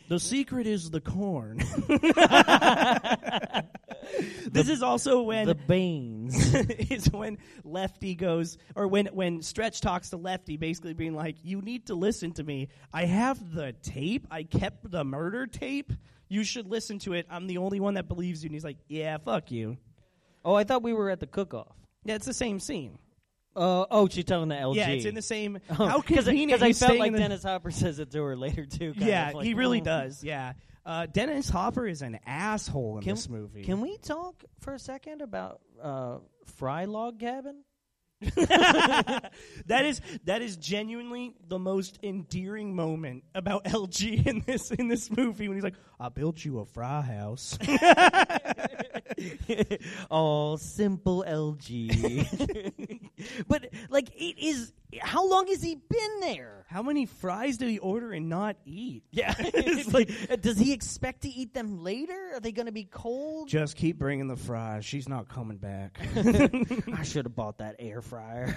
the 0.09 0.21
secret 0.21 0.67
is 0.67 0.91
the 0.91 1.01
corn. 1.01 1.61
this 4.51 4.69
is 4.69 4.83
also 4.83 5.23
when 5.23 5.47
the 5.47 5.55
beans. 5.55 6.55
is 6.91 7.11
when 7.11 7.39
Lefty 7.65 8.15
goes, 8.15 8.59
or 8.75 8.89
when 8.89 9.07
when 9.07 9.43
Stretch 9.43 9.81
talks 9.81 10.11
to 10.11 10.17
Lefty, 10.17 10.57
basically 10.57 10.95
being 10.95 11.15
like, 11.15 11.37
"You 11.43 11.61
need 11.61 11.87
to 11.87 11.95
listen 11.95 12.33
to 12.33 12.45
me. 12.45 12.69
I 12.93 13.05
have 13.05 13.55
the 13.55 13.73
tape. 13.83 14.27
I 14.31 14.43
kept 14.45 14.91
the 14.91 15.05
murder 15.05 15.47
tape. 15.47 15.93
You 16.29 16.45
should 16.45 16.67
listen 16.69 16.99
to 17.01 17.15
it. 17.15 17.27
I'm 17.31 17.47
the 17.47 17.59
only 17.59 17.81
one 17.81 17.95
that 17.95 18.09
believes 18.09 18.43
you." 18.43 18.49
And 18.49 18.55
he's 18.55 18.65
like, 18.65 18.79
"Yeah, 18.89 19.19
fuck 19.19 19.51
you." 19.51 19.77
oh, 20.45 20.55
I 20.55 20.65
thought 20.65 20.83
we 20.83 20.93
were 20.93 21.11
at 21.11 21.21
the 21.21 21.27
cook-off. 21.27 21.77
Yeah, 22.05 22.15
it's 22.15 22.27
the 22.27 22.33
same 22.35 22.61
scene. 22.61 22.99
Uh, 23.55 23.85
oh, 23.91 24.09
she's 24.09 24.25
telling 24.25 24.49
the 24.49 24.55
LG. 24.55 24.77
Yeah, 24.77 24.89
it's 24.89 25.05
in 25.05 25.15
the 25.15 25.23
same. 25.23 25.59
Oh, 25.71 25.87
how 25.87 26.01
convenient! 26.01 26.63
I 26.63 26.73
felt 26.73 26.99
like 26.99 27.15
Dennis 27.15 27.43
Hopper 27.43 27.71
says 27.71 27.99
it 27.99 28.11
to 28.13 28.23
her 28.23 28.37
later 28.37 28.65
too. 28.65 28.95
kind 28.95 29.07
Yeah, 29.07 29.29
of 29.29 29.35
like, 29.35 29.45
he 29.45 29.55
really 29.55 29.81
does. 29.81 30.23
Yeah, 30.23 30.53
uh, 30.91 31.07
Dennis 31.07 31.49
Hopper 31.49 31.87
is 31.87 32.03
an 32.03 32.19
asshole 32.27 32.99
in 32.99 33.05
Can, 33.05 33.15
this 33.15 33.29
movie. 33.29 33.63
can 33.63 33.81
we 33.81 33.97
talk 33.99 34.43
for 34.59 34.75
a 34.75 34.79
second 34.79 35.23
about 35.23 35.61
uh, 35.81 36.19
Fry 36.57 36.87
Log 36.87 37.21
Cabin? 37.21 37.63
that 38.21 39.31
is 39.87 40.03
that 40.25 40.43
is 40.43 40.57
genuinely 40.57 41.33
the 41.49 41.59
most 41.59 41.99
endearing 42.03 42.77
moment 42.77 43.25
about 43.35 43.65
LG 43.65 44.27
in 44.27 44.45
this 44.47 44.71
in 44.73 44.89
this 44.89 45.11
movie 45.11 45.49
when 45.49 45.57
he's 45.57 45.65
like, 45.65 45.77
"I 45.99 46.11
built 46.11 46.45
you 46.45 46.59
a 46.59 46.67
fry 46.67 47.01
house." 47.01 47.57
oh, 50.11 50.57
simple 50.57 51.25
LG. 51.27 52.91
but 53.49 53.69
like 53.89 54.09
it 54.15 54.39
is. 54.39 54.73
How 55.01 55.29
long 55.29 55.47
has 55.47 55.63
he 55.63 55.77
been 55.77 56.21
there? 56.21 56.61
How 56.69 56.83
many 56.83 57.07
fries 57.07 57.57
do 57.57 57.67
he 57.67 57.79
order 57.79 58.13
and 58.13 58.29
not 58.29 58.57
eat? 58.65 59.05
Yeah, 59.11 59.35
it's 59.39 59.93
like, 59.93 60.11
uh, 60.31 60.37
does 60.37 60.59
he 60.59 60.73
expect 60.73 61.23
to 61.23 61.29
eat 61.29 61.55
them 61.55 61.83
later? 61.83 62.33
Are 62.35 62.41
they 62.41 62.53
going 62.53 62.67
to 62.67 62.73
be 62.73 62.85
cold? 62.85 63.49
Just 63.49 63.77
keep 63.77 63.99
bringing 63.99 64.29
the 64.29 64.37
fries. 64.37 64.85
She's 64.85 65.09
not 65.09 65.29
coming 65.29 65.59
back. 65.59 65.99
I 66.17 67.03
should 67.03 67.25
have 67.25 67.35
bought 67.35 67.59
that 67.59 67.77
air 67.79 68.01
fryer. 68.03 68.55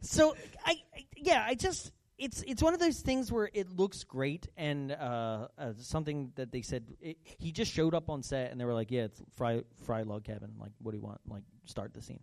so 0.00 0.36
I, 0.64 0.76
I, 0.94 1.06
yeah, 1.16 1.44
I 1.46 1.54
just 1.54 1.90
it's 2.20 2.42
it's 2.46 2.62
one 2.62 2.74
of 2.74 2.80
those 2.80 3.00
things 3.00 3.32
where 3.32 3.48
it 3.52 3.70
looks 3.70 4.04
great 4.04 4.46
and 4.56 4.92
uh, 4.92 5.48
uh, 5.58 5.72
something 5.78 6.32
that 6.34 6.52
they 6.52 6.60
said 6.60 6.84
it, 7.00 7.16
he 7.38 7.50
just 7.50 7.72
showed 7.72 7.94
up 7.94 8.10
on 8.10 8.22
set 8.22 8.52
and 8.52 8.60
they 8.60 8.66
were 8.66 8.74
like, 8.74 8.90
yeah, 8.90 9.04
it's 9.04 9.22
fry 9.36 9.62
fry 9.84 10.02
log 10.02 10.24
cabin. 10.24 10.52
Like, 10.60 10.72
what 10.82 10.92
do 10.92 10.98
you 10.98 11.02
want? 11.02 11.20
Like, 11.26 11.44
start 11.64 11.94
the 11.94 12.02
scene. 12.02 12.20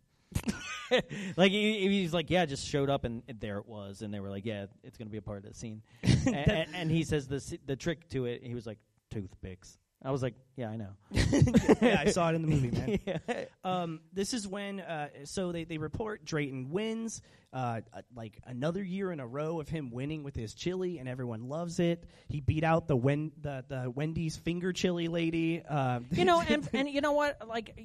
like 1.37 1.51
he, 1.51 1.87
he's 1.87 2.13
like, 2.13 2.29
yeah, 2.29 2.45
just 2.45 2.65
showed 2.65 2.89
up 2.89 3.03
and, 3.03 3.23
there 3.39 3.57
it 3.57 3.67
was, 3.67 4.01
and 4.01 4.13
they 4.13 4.19
were 4.19 4.29
like, 4.29 4.45
yeah, 4.45 4.65
it's 4.83 4.97
gonna 4.97 5.09
be 5.09 5.17
a 5.17 5.21
part 5.21 5.39
of 5.39 5.43
the 5.43 5.53
scene. 5.53 5.81
and, 6.03 6.51
and, 6.51 6.75
and 6.75 6.91
he 6.91 7.03
says 7.03 7.27
the 7.27 7.59
the 7.65 7.75
trick 7.75 8.07
to 8.09 8.25
it. 8.25 8.43
He 8.43 8.53
was 8.53 8.65
like 8.65 8.79
toothpicks. 9.11 9.77
I 10.03 10.11
was 10.11 10.21
like, 10.21 10.35
yeah, 10.55 10.69
I 10.69 10.75
know. 10.75 10.89
yeah, 11.11 12.03
I 12.05 12.11
saw 12.11 12.29
it 12.29 12.35
in 12.35 12.43
the 12.43 12.47
movie, 12.47 12.69
man. 12.69 12.99
yeah. 13.05 13.45
Um, 13.63 14.01
this 14.13 14.33
is 14.33 14.47
when, 14.47 14.79
uh, 14.79 15.09
so 15.23 15.51
they, 15.51 15.63
they 15.63 15.79
report 15.79 16.23
Drayton 16.23 16.69
wins, 16.69 17.21
uh, 17.51 17.81
uh, 17.93 18.01
like 18.15 18.39
another 18.45 18.83
year 18.83 19.11
in 19.11 19.19
a 19.19 19.25
row 19.25 19.59
of 19.59 19.69
him 19.69 19.89
winning 19.89 20.23
with 20.23 20.35
his 20.35 20.53
chili, 20.53 20.99
and 20.99 21.09
everyone 21.09 21.49
loves 21.49 21.79
it. 21.79 22.03
He 22.27 22.41
beat 22.41 22.63
out 22.63 22.87
the 22.87 22.95
Wen- 22.95 23.31
the, 23.41 23.65
the 23.67 23.89
Wendy's 23.89 24.37
finger 24.37 24.71
chili 24.71 25.07
lady. 25.07 25.63
Uh, 25.67 26.01
you 26.11 26.25
know, 26.25 26.41
and 26.41 26.69
and 26.73 26.87
you 26.87 27.01
know 27.01 27.13
what? 27.13 27.47
Like, 27.47 27.75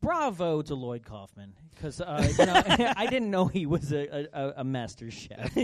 bravo 0.00 0.62
to 0.62 0.74
Lloyd 0.74 1.04
Kaufman 1.04 1.52
because 1.74 2.00
uh, 2.00 2.26
you 2.38 2.46
know 2.46 2.92
I 2.96 3.06
didn't 3.06 3.30
know 3.30 3.46
he 3.46 3.66
was 3.66 3.92
a, 3.92 4.28
a, 4.32 4.52
a 4.58 4.64
master 4.64 5.10
chef. 5.10 5.54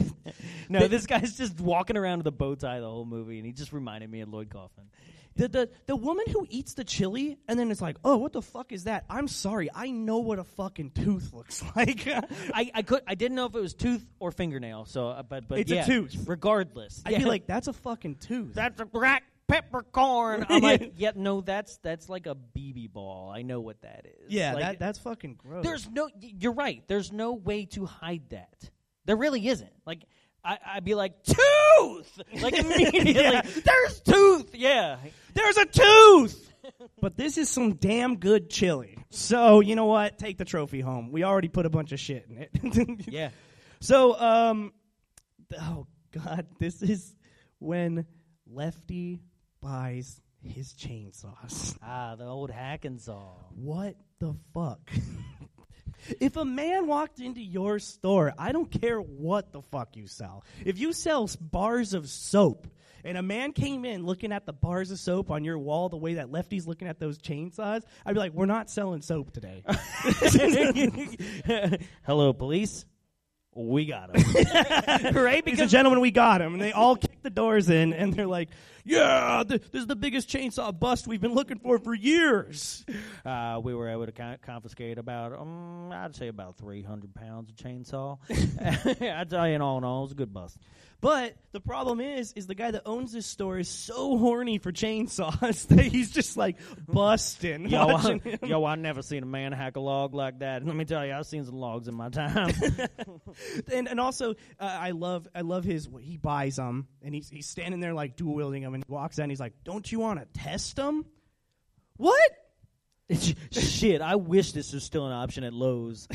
no, 0.69 0.87
this 0.87 1.07
guy's 1.07 1.37
just 1.37 1.61
walking 1.61 1.97
around 1.97 2.19
with 2.19 2.27
a 2.27 2.33
bow 2.33 2.57
tie 2.57 2.81
the 2.81 2.87
whole 2.87 3.07
movie, 3.07 3.39
and 3.39 3.47
he 3.47 3.53
just 3.53 3.73
reminded 3.73 4.11
me 4.11 4.21
of 4.21 4.29
Lloyd 4.29 4.51
Kaufman. 4.51 4.91
The, 5.39 5.49
the 5.49 5.71
the 5.87 5.97
woman 5.97 6.27
who 6.31 6.47
eats 6.51 6.75
the 6.75 6.85
chili 6.85 7.39
and 7.49 7.59
then 7.59 7.71
it's 7.71 7.81
like, 7.81 7.97
oh, 8.05 8.19
what 8.19 8.33
the 8.35 8.43
fuck 8.43 8.71
is 8.73 8.85
that? 8.85 9.05
I'm 9.09 9.27
sorry, 9.29 9.71
I 9.75 9.91
know 9.91 10.19
what 10.19 10.39
a 10.39 10.45
fucking 10.45 10.91
tooth 10.91 11.33
looks 11.33 11.65
like. 11.77 12.07
I, 12.07 12.71
I 12.75 12.83
could 12.83 13.01
I 13.07 13.15
didn't 13.15 13.37
know 13.37 13.47
if 13.47 13.55
it 13.55 13.61
was 13.61 13.73
tooth 13.75 14.05
or 14.21 14.31
fingernail. 14.33 14.85
So, 14.85 15.09
uh, 15.09 15.23
but 15.23 15.49
but 15.49 15.61
It's 15.61 15.73
a 15.73 15.77
yeah, 15.77 15.85
tooth. 15.87 16.25
Regardless, 16.27 17.03
I'd 17.07 17.13
Yeah. 17.13 17.19
be 17.21 17.25
like, 17.25 17.47
that's 17.47 17.69
a 17.69 17.73
fucking 17.73 18.17
tooth. 18.17 18.53
that's 18.55 18.81
a 18.81 18.85
black 18.85 19.23
peppercorn. 19.47 20.45
I'm 20.49 20.63
like, 20.63 20.93
yeah, 20.97 21.13
no, 21.15 21.41
that's 21.41 21.79
that's 21.79 22.09
like 22.09 22.27
a 22.27 22.35
BB 22.57 22.93
ball. 22.93 23.31
I 23.35 23.43
know 23.43 23.61
what 23.61 23.81
that 23.83 24.07
is. 24.07 24.33
yeah, 24.33 24.53
Like, 24.55 24.63
that 24.63 24.79
that's 24.79 24.99
fucking 24.99 25.35
gross. 25.39 25.65
There's 25.65 25.89
no. 25.91 26.05
y- 26.21 26.33
You're 26.39 26.53
right. 26.53 26.83
There's 26.87 27.13
no 27.13 27.33
way 27.35 27.65
to 27.67 27.87
hide 27.87 28.23
that. 28.31 28.71
There 29.05 29.17
really 29.17 29.47
isn't. 29.49 29.73
Like 29.87 30.05
I, 30.45 30.59
I'd 30.75 30.85
be 30.85 30.95
like 30.95 31.23
tooth. 31.23 32.21
Like 32.41 32.55
immediately. 32.59 33.15
Yeah. 33.15 33.43
There's 33.43 34.01
tooth. 34.01 34.55
Yeah. 34.55 34.97
There's 35.35 35.57
a 35.57 35.67
tooth. 35.67 36.53
but 37.01 37.17
this 37.17 37.39
is 37.39 37.49
some 37.49 37.75
damn 37.75 38.17
good 38.17 38.51
chili. 38.51 38.99
So 39.11 39.61
you 39.61 39.75
know 39.77 39.87
what? 39.87 40.19
Take 40.19 40.39
the 40.39 40.45
trophy 40.45 40.81
home. 40.81 41.13
We 41.13 41.25
already 41.25 41.49
put 41.49 41.67
a 41.67 41.71
bunch 41.71 41.93
of 41.93 42.01
shit 42.01 42.27
in 42.29 42.39
it. 42.39 43.07
Yeah. 43.09 43.31
So 43.81 44.19
um, 44.19 44.73
oh 45.61 45.87
god, 46.13 46.47
this 46.59 46.83
is 46.83 47.15
when 47.59 48.07
Lefty 48.51 49.21
buys 49.61 50.21
his 50.43 50.73
chainsaws. 50.75 51.77
Ah, 51.83 52.17
the 52.17 52.25
old 52.25 52.51
hack 52.51 52.85
and 52.85 53.01
saw. 53.01 53.33
What 53.55 53.97
the 54.19 54.35
fuck? 54.55 54.81
if 56.21 56.37
a 56.37 56.45
man 56.45 56.87
walked 56.87 57.21
into 57.21 57.41
your 57.41 57.79
store, 57.79 58.35
I 58.39 58.53
don't 58.53 58.71
care 58.71 59.01
what 59.01 59.53
the 59.53 59.63
fuck 59.63 59.97
you 59.97 60.07
sell. 60.07 60.45
If 60.65 60.79
you 60.79 60.93
sell 60.93 61.29
bars 61.41 61.95
of 61.95 62.09
soap, 62.09 62.69
and 63.05 63.17
a 63.17 63.23
man 63.23 63.53
came 63.53 63.85
in 63.85 64.05
looking 64.05 64.33
at 64.33 64.45
the 64.45 64.53
bars 64.53 64.91
of 64.91 64.99
soap 64.99 65.31
on 65.31 65.45
your 65.45 65.59
wall 65.59 65.89
the 65.89 65.97
way 65.97 66.15
that 66.15 66.31
Lefty's 66.31 66.67
looking 66.67 66.89
at 66.89 66.99
those 66.99 67.19
chainsaws, 67.19 67.83
I'd 68.05 68.13
be 68.13 68.19
like, 68.19 68.33
we're 68.33 68.47
not 68.47 68.71
selling 68.71 69.03
soap 69.03 69.33
today. 69.33 69.63
Hello, 72.05 72.33
police. 72.33 72.85
We 73.55 73.87
got 73.87 74.15
him. 74.15 74.35
right? 75.15 75.45
Ladies 75.45 75.61
and 75.61 75.71
gentlemen, 75.71 76.01
we 76.01 76.11
got 76.11 76.41
him. 76.41 76.55
And 76.55 76.63
they 76.63 76.73
all 76.73 76.99
the 77.29 77.35
doors 77.35 77.69
in, 77.69 77.93
and 77.93 78.13
they're 78.15 78.27
like, 78.27 78.49
yeah, 78.85 79.45
th- 79.47 79.63
this 79.71 79.83
is 79.83 79.87
the 79.87 79.97
biggest 79.97 80.29
chainsaw 80.29 80.77
bust 80.77 81.07
we've 81.07 81.21
been 81.21 81.35
looking 81.35 81.59
for 81.59 81.79
for 81.79 81.95
years. 81.95 82.85
Uh, 83.25 83.61
we 83.63 83.75
were 83.75 83.89
able 83.89 84.07
to 84.07 84.13
con- 84.13 84.39
confiscate 84.43 84.99
about, 84.99 85.39
um, 85.39 85.93
I'd 85.93 86.17
say 86.17 86.29
about 86.29 86.57
300 86.57 87.15
pounds 87.15 87.51
of 87.51 87.57
chainsaw. 87.57 88.19
I'd 89.03 89.29
tell 89.31 89.47
you, 89.47 89.55
in 89.55 89.61
all 89.61 89.79
in 89.79 89.85
all, 89.85 90.01
it 90.01 90.03
was 90.05 90.13
a 90.13 90.15
good 90.15 90.33
bust. 90.33 90.59
But 91.01 91.37
the 91.53 91.61
problem 91.61 92.01
is, 92.01 92.33
is 92.33 92.49
the 92.49 92.57
guy 92.57 92.73
that 92.73 92.83
owns 92.85 93.13
this 93.13 93.27
store 93.27 93.57
is 93.59 93.69
so 93.69 94.19
horny 94.19 94.59
for 94.59 94.73
chainsaws 94.73 95.67
that 95.69 95.85
he's 95.85 96.11
just 96.11 96.37
like 96.37 96.57
busting. 96.89 97.69
Yo, 97.69 97.87
I, 97.87 98.01
him. 98.19 98.21
yo, 98.43 98.65
I 98.65 98.75
never 98.75 99.03
seen 99.03 99.23
a 99.23 99.27
man 99.27 99.53
hack 99.53 99.77
a 99.77 99.81
log 99.81 100.13
like 100.13 100.41
that. 100.41 100.65
Let 100.65 100.75
me 100.75 100.85
tell 100.85 101.07
you, 101.07 101.15
I've 101.15 101.27
seen 101.27 101.45
some 101.45 101.55
logs 101.55 101.87
in 101.87 101.95
my 101.95 102.09
time. 102.09 102.53
and 103.73 103.87
and 103.89 104.01
also, 104.01 104.33
uh, 104.59 104.65
I 104.65 104.91
love 104.91 105.29
I 105.35 105.43
love 105.43 105.63
his. 105.63 105.89
He 106.01 106.17
buys 106.17 106.57
them 106.57 106.89
and 107.01 107.15
he's 107.15 107.29
he's 107.29 107.47
standing 107.47 107.79
there 107.79 107.95
like 107.95 108.17
dual 108.17 108.35
wielding 108.35 108.63
them, 108.63 108.75
and 108.75 108.85
he 108.85 108.93
walks 108.93 109.21
out 109.21 109.25
and 109.25 109.33
he's 109.33 109.41
like, 109.41 109.55
"Don't 109.65 109.91
you 109.91 110.01
want 110.01 110.19
to 110.19 110.41
test 110.41 110.77
them?" 110.77 111.07
What? 111.97 112.31
Shit, 113.51 114.03
I 114.03 114.17
wish 114.17 114.53
this 114.53 114.73
was 114.75 114.85
still 114.85 115.07
an 115.07 115.13
option 115.13 115.43
at 115.43 115.55
Lowe's. 115.55 116.07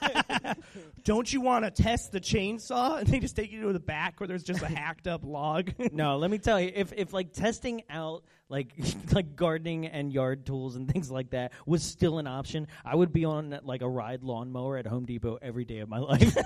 Don't 1.04 1.32
you 1.32 1.40
want 1.40 1.64
to 1.64 1.70
test 1.70 2.12
the 2.12 2.20
chainsaw? 2.20 2.98
And 2.98 3.06
they 3.06 3.20
just 3.20 3.36
take 3.36 3.50
you 3.50 3.62
to 3.62 3.72
the 3.72 3.80
back 3.80 4.20
where 4.20 4.26
there's 4.26 4.42
just 4.42 4.62
a 4.62 4.66
hacked 4.76 5.06
up 5.06 5.22
log. 5.24 5.70
no, 5.92 6.18
let 6.18 6.30
me 6.30 6.38
tell 6.38 6.60
you, 6.60 6.72
if 6.74 6.92
if 6.92 7.14
like 7.14 7.32
testing 7.32 7.82
out 7.88 8.24
like 8.50 8.72
like 9.12 9.36
gardening 9.36 9.86
and 9.86 10.12
yard 10.12 10.44
tools 10.44 10.76
and 10.76 10.92
things 10.92 11.10
like 11.10 11.30
that 11.30 11.52
was 11.64 11.82
still 11.82 12.18
an 12.18 12.26
option, 12.26 12.66
I 12.84 12.94
would 12.94 13.12
be 13.12 13.24
on 13.24 13.58
like 13.62 13.80
a 13.80 13.88
ride 13.88 14.22
lawnmower 14.22 14.76
at 14.76 14.86
Home 14.86 15.06
Depot 15.06 15.38
every 15.40 15.64
day 15.64 15.78
of 15.78 15.88
my 15.88 15.98
life. 16.00 16.36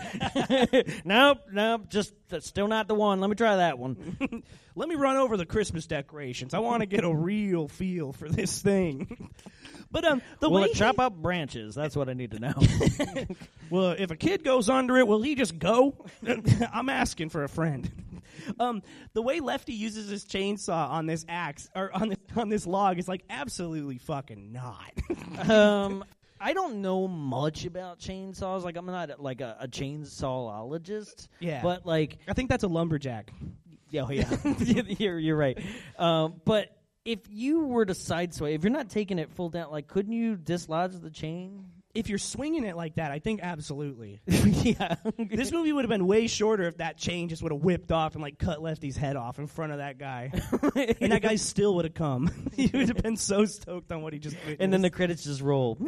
nope, 1.05 1.39
nope, 1.51 1.89
just 1.89 2.13
that's 2.29 2.47
still 2.47 2.69
not 2.69 2.87
the 2.87 2.95
one. 2.95 3.21
Let 3.21 3.31
me 3.31 3.37
try 3.37 3.57
that 3.57 3.79
one. 3.79 4.45
Let 4.77 4.89
me 4.89 4.95
run 4.95 5.17
over 5.17 5.37
the 5.37 5.47
Christmas 5.47 5.87
decorations. 5.87 6.55
I 6.55 6.59
want 6.59 6.81
to 6.81 6.87
get 6.87 7.05
a 7.05 7.15
real 7.15 7.69
feel 7.69 8.13
for 8.13 8.29
this 8.29 8.61
thing. 8.61 9.31
But 9.91 10.05
um, 10.05 10.23
the 10.41 10.51
Will 10.51 10.63
way 10.63 10.69
it 10.69 10.75
chop 10.75 10.99
up 10.99 11.15
branches? 11.15 11.77
That's 11.77 11.95
what 11.95 12.09
I 12.09 12.15
need 12.15 12.33
to 12.33 12.41
know. 12.41 12.55
well, 13.71 13.95
if 13.97 14.11
a 14.11 14.17
kid 14.17 14.43
goes 14.43 14.69
under 14.69 14.99
it, 14.99 15.07
will 15.07 15.23
he 15.23 15.37
just 15.37 15.57
go? 15.61 15.95
I'm 16.73 16.89
asking 16.89 17.29
for 17.29 17.45
a 17.45 17.49
friend. 17.49 17.89
Um, 18.61 18.83
the 19.15 19.23
way 19.23 19.41
Lefty 19.41 19.73
uses 19.73 20.09
his 20.09 20.25
chainsaw 20.25 20.91
on 20.91 21.07
this 21.07 21.25
axe 21.29 21.69
or 21.75 21.91
on 21.93 22.11
this 22.11 22.19
on 22.37 22.49
this 22.49 22.67
log 22.67 22.99
is 22.99 23.09
like 23.09 23.25
absolutely 23.29 23.99
fucking 23.99 24.53
not. 24.53 25.49
um, 25.51 26.05
I 26.41 26.53
don't 26.53 26.83
know 26.83 27.09
much 27.09 27.65
about 27.65 27.99
chainsaws. 27.99 28.63
Like, 28.63 28.77
I'm 28.77 28.87
not 28.87 29.21
like 29.21 29.41
a, 29.41 29.57
a 29.61 29.69
chainsawologist. 29.69 31.29
Yeah. 31.41 31.63
but 31.63 31.87
like, 31.87 32.19
I 32.29 32.35
think 32.35 32.51
that's 32.51 32.65
a 32.65 32.69
lumberjack. 32.69 33.33
yeah, 33.91 34.03
oh, 34.07 34.11
yeah, 34.11 34.83
you're 34.99 35.19
you're 35.19 35.37
right. 35.37 35.59
Um, 35.99 36.41
but 36.45 36.77
if 37.05 37.21
you 37.29 37.67
were 37.67 37.85
to 37.85 37.93
sideswipe, 37.93 38.55
if 38.55 38.63
you're 38.63 38.73
not 38.73 38.89
taking 38.91 39.19
it 39.19 39.31
full 39.31 39.51
down, 39.51 39.71
like, 39.71 39.89
couldn't 39.89 40.13
you 40.13 40.37
dislodge 40.37 40.93
the 41.01 41.11
chain? 41.11 41.67
If 41.95 42.09
you're 42.09 42.19
swinging 42.19 42.65
it 42.65 42.77
like 42.77 42.97
that, 42.97 43.13
I 43.13 43.21
think 43.21 43.41
absolutely. 43.41 44.21
yeah. 44.27 44.97
this 45.17 45.53
movie 45.53 45.73
would 45.73 45.85
have 45.85 45.91
been 45.91 46.07
way 46.07 46.27
shorter 46.27 46.65
if 46.65 46.79
that 46.79 46.97
chain 46.97 47.29
just 47.29 47.41
would 47.43 47.53
have 47.53 47.61
whipped 47.61 47.93
off 47.93 48.15
and 48.15 48.23
like 48.23 48.37
cut 48.37 48.61
Lefty's 48.61 48.97
head 48.97 49.15
off 49.15 49.39
in 49.39 49.47
front 49.47 49.71
of 49.71 49.79
that 49.79 49.97
guy, 49.97 50.33
and 51.01 51.13
that 51.13 51.23
guy 51.23 51.37
still 51.37 51.77
would 51.77 51.85
have 51.85 51.95
come. 51.95 52.51
he 52.57 52.69
would 52.75 52.89
have 52.89 52.97
been 52.97 53.17
so 53.17 53.45
stoked 53.45 53.93
on 53.93 54.03
what 54.03 54.13
he 54.13 54.19
just. 54.19 54.37
Did. 54.45 54.61
And 54.61 54.73
then 54.73 54.83
the 54.83 54.91
credits 54.91 55.23
just 55.23 55.41
roll. 55.41 55.79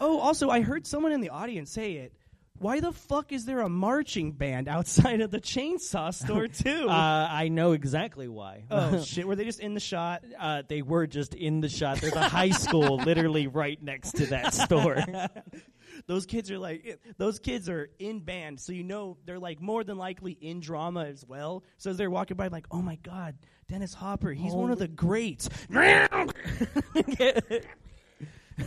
Oh, 0.00 0.18
also, 0.18 0.50
I 0.50 0.60
heard 0.60 0.86
someone 0.86 1.12
in 1.12 1.20
the 1.20 1.30
audience 1.30 1.70
say 1.70 1.94
it. 1.94 2.12
Why 2.60 2.78
the 2.80 2.92
fuck 2.92 3.32
is 3.32 3.44
there 3.46 3.60
a 3.60 3.68
marching 3.68 4.30
band 4.32 4.68
outside 4.68 5.20
of 5.20 5.30
the 5.32 5.40
chainsaw 5.40 6.14
store 6.14 6.46
too? 6.48 6.88
uh, 6.88 7.28
I 7.30 7.48
know 7.48 7.72
exactly 7.72 8.28
why. 8.28 8.64
oh 8.70 9.00
shit! 9.04 9.26
Were 9.26 9.34
they 9.34 9.44
just 9.44 9.58
in 9.60 9.74
the 9.74 9.80
shot? 9.80 10.22
Uh, 10.38 10.62
they 10.66 10.80
were 10.80 11.06
just 11.08 11.34
in 11.34 11.60
the 11.60 11.68
shot. 11.68 12.00
There's 12.00 12.14
a 12.14 12.28
high 12.28 12.50
school 12.50 12.96
literally 13.04 13.48
right 13.48 13.82
next 13.82 14.12
to 14.18 14.26
that 14.26 14.54
store. 14.54 15.02
Those 16.06 16.26
kids 16.26 16.50
are 16.50 16.58
like, 16.58 17.00
those 17.18 17.38
kids 17.38 17.68
are 17.68 17.90
in 17.98 18.20
band, 18.20 18.60
so 18.60 18.72
you 18.72 18.84
know 18.84 19.16
they're 19.26 19.38
like 19.38 19.60
more 19.60 19.82
than 19.84 19.98
likely 19.98 20.32
in 20.32 20.60
drama 20.60 21.04
as 21.06 21.24
well. 21.26 21.64
So 21.78 21.90
as 21.90 21.96
they're 21.96 22.10
walking 22.10 22.36
by, 22.36 22.48
like, 22.48 22.66
oh 22.70 22.82
my 22.82 22.96
god, 23.02 23.36
Dennis 23.68 23.94
Hopper, 23.94 24.32
he's 24.32 24.52
one 24.52 24.70
of 24.70 24.78
the 24.78 24.88
greats. 24.88 25.48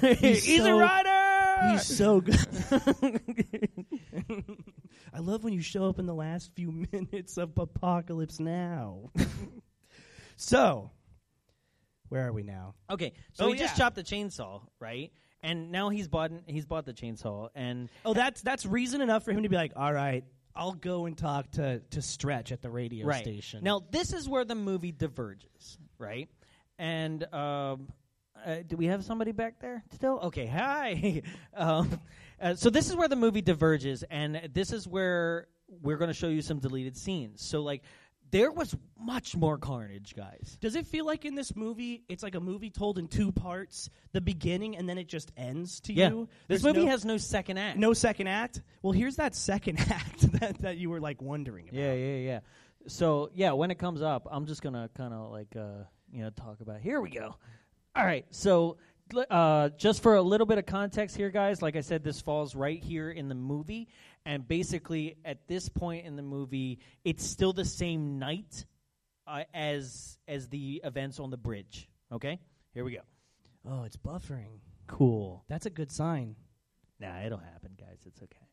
He's, 0.02 0.58
so- 0.58 0.66
a 0.66 0.80
rider. 0.80 1.27
He's 1.72 1.86
so 1.86 2.22
good. 2.22 2.38
I 5.14 5.20
love 5.20 5.44
when 5.44 5.54
you 5.54 5.62
show 5.62 5.90
up 5.90 6.00
in 6.00 6.06
the 6.06 6.14
last 6.14 6.52
few 6.56 6.72
minutes 6.92 7.38
of 7.38 7.58
Apocalypse 7.58 8.40
Now. 8.40 9.12
so, 10.36 10.92
Where 12.10 12.28
are 12.28 12.34
we 12.34 12.44
now? 12.44 12.76
Okay, 12.90 13.14
so 13.34 13.46
Oh, 13.46 13.52
he 13.52 13.58
just 13.58 13.76
chopped 13.78 13.96
the 13.96 14.04
chainsaw, 14.04 14.62
right? 14.80 15.12
And 15.42 15.72
now 15.72 15.90
he's 15.90 16.08
bought 16.08 16.32
he's 16.48 16.66
bought 16.66 16.86
the 16.86 16.94
chainsaw, 16.94 17.50
and 17.56 17.90
Oh, 18.06 18.14
that's 18.14 18.42
that's 18.42 18.66
reason 18.66 19.02
enough 19.02 19.24
for 19.24 19.32
him 19.32 19.44
to 19.44 19.50
be 19.50 19.56
like, 19.56 19.74
all 19.76 19.94
right, 19.94 20.24
I'll 20.56 20.74
go 20.74 21.06
and 21.06 21.18
talk 21.18 21.52
to 21.52 21.80
to 21.92 22.02
Stretch 22.02 22.52
at 22.52 22.62
the 22.62 22.70
radio 22.70 23.06
right 23.06 23.22
station. 23.22 23.64
now 23.64 23.82
this 23.92 24.14
is 24.14 24.28
where 24.28 24.46
the 24.46 24.56
movie 24.56 24.92
diverges, 24.92 25.78
right? 26.00 26.28
And 26.80 27.24
um, 27.34 27.90
uh, 28.46 28.56
do 28.68 28.78
we 28.78 28.88
have 28.88 29.04
somebody 29.04 29.32
back 29.32 29.60
there 29.60 29.84
still? 29.94 30.20
Okay, 30.24 30.46
hi. 30.46 31.22
um, 31.56 32.00
uh, 32.42 32.56
so 32.56 32.70
this 32.70 32.90
is 32.90 32.96
where 32.96 33.08
the 33.08 33.16
movie 33.16 33.42
diverges, 33.42 34.04
and 34.10 34.50
this 34.54 34.72
is 34.72 34.88
where 34.88 35.48
we're 35.82 35.98
going 35.98 36.10
to 36.10 36.14
show 36.14 36.28
you 36.28 36.42
some 36.42 36.60
deleted 36.60 36.96
scenes. 36.98 37.42
So 37.46 37.62
like, 37.62 37.84
there 38.32 38.52
was 38.52 38.76
much 39.00 39.36
more 39.36 39.58
carnage, 39.58 40.14
guys. 40.16 40.58
Does 40.60 40.76
it 40.76 40.86
feel 40.86 41.06
like 41.06 41.24
in 41.24 41.36
this 41.36 41.56
movie 41.56 42.04
it's 42.10 42.24
like 42.24 42.36
a 42.36 42.40
movie 42.40 42.70
told 42.70 43.00
in 43.00 43.08
two 43.08 43.32
parts, 43.32 43.90
the 44.12 44.20
beginning 44.22 44.76
and 44.76 44.88
then 44.88 44.98
it 44.98 45.08
just 45.08 45.32
ends 45.38 45.80
to 45.82 45.94
Yeah, 45.94 46.10
you? 46.10 46.30
this 46.48 46.62
There's 46.62 46.76
movie 46.76 46.86
no, 46.86 46.92
has 46.92 47.06
no 47.06 47.18
second 47.18 47.58
act. 47.58 47.78
no 47.78 47.94
second 47.94 48.28
act. 48.28 48.62
Well, 48.82 48.92
here's 48.92 49.16
that 49.16 49.34
second 49.34 49.80
act 49.90 50.30
that, 50.40 50.58
that 50.60 50.78
you 50.78 50.90
were 50.90 51.00
like 51.00 51.22
wondering 51.22 51.70
about. 51.70 51.80
Yeah, 51.80 51.94
yeah, 51.94 52.16
yeah. 52.18 52.40
So 52.88 53.30
yeah, 53.34 53.54
when 53.54 53.72
it 53.72 53.80
comes 53.80 54.02
up, 54.02 54.28
I'm 54.30 54.46
just 54.46 54.62
gonna 54.62 54.90
kind 54.96 55.14
of 55.14 55.32
like 55.32 55.56
uh, 55.56 55.84
you 56.12 56.24
know 56.24 56.30
talk 56.30 56.60
about. 56.62 56.82
Here 56.82 57.00
we 57.02 57.10
go. 57.10 57.36
All 57.98 58.06
right, 58.06 58.28
so 58.30 58.78
uh, 59.32 59.70
just 59.70 60.04
for 60.04 60.14
a 60.14 60.22
little 60.22 60.46
bit 60.46 60.60
of 60.60 60.68
context 60.68 61.18
here, 61.18 61.32
guys. 61.32 61.64
Like 61.64 61.76
I 61.76 61.82
said, 61.82 62.04
this 62.04 62.22
falls 62.22 62.54
right 62.54 62.80
here 62.80 63.10
in 63.10 63.28
the 63.28 63.34
movie, 63.34 63.88
and 64.24 64.48
basically 64.48 65.18
at 65.26 65.48
this 65.48 65.68
point 65.68 66.06
in 66.06 66.16
the 66.16 66.22
movie, 66.22 66.78
it's 67.04 67.26
still 67.26 67.54
the 67.54 67.66
same 67.66 68.20
night 68.20 68.66
uh, 69.26 69.46
as 69.52 70.20
as 70.28 70.48
the 70.50 70.80
events 70.84 71.20
on 71.20 71.32
the 71.32 71.38
bridge. 71.38 71.90
Okay, 72.12 72.40
here 72.72 72.84
we 72.84 72.92
go. 72.92 73.02
Oh, 73.68 73.82
it's 73.84 73.98
buffering. 73.98 74.60
Cool. 74.86 75.44
That's 75.50 75.66
a 75.66 75.72
good 75.72 75.92
sign. 75.92 76.36
Nah, 77.00 77.24
it'll 77.26 77.40
happen, 77.40 77.72
guys. 77.80 77.98
It's 78.06 78.22
okay. 78.22 78.48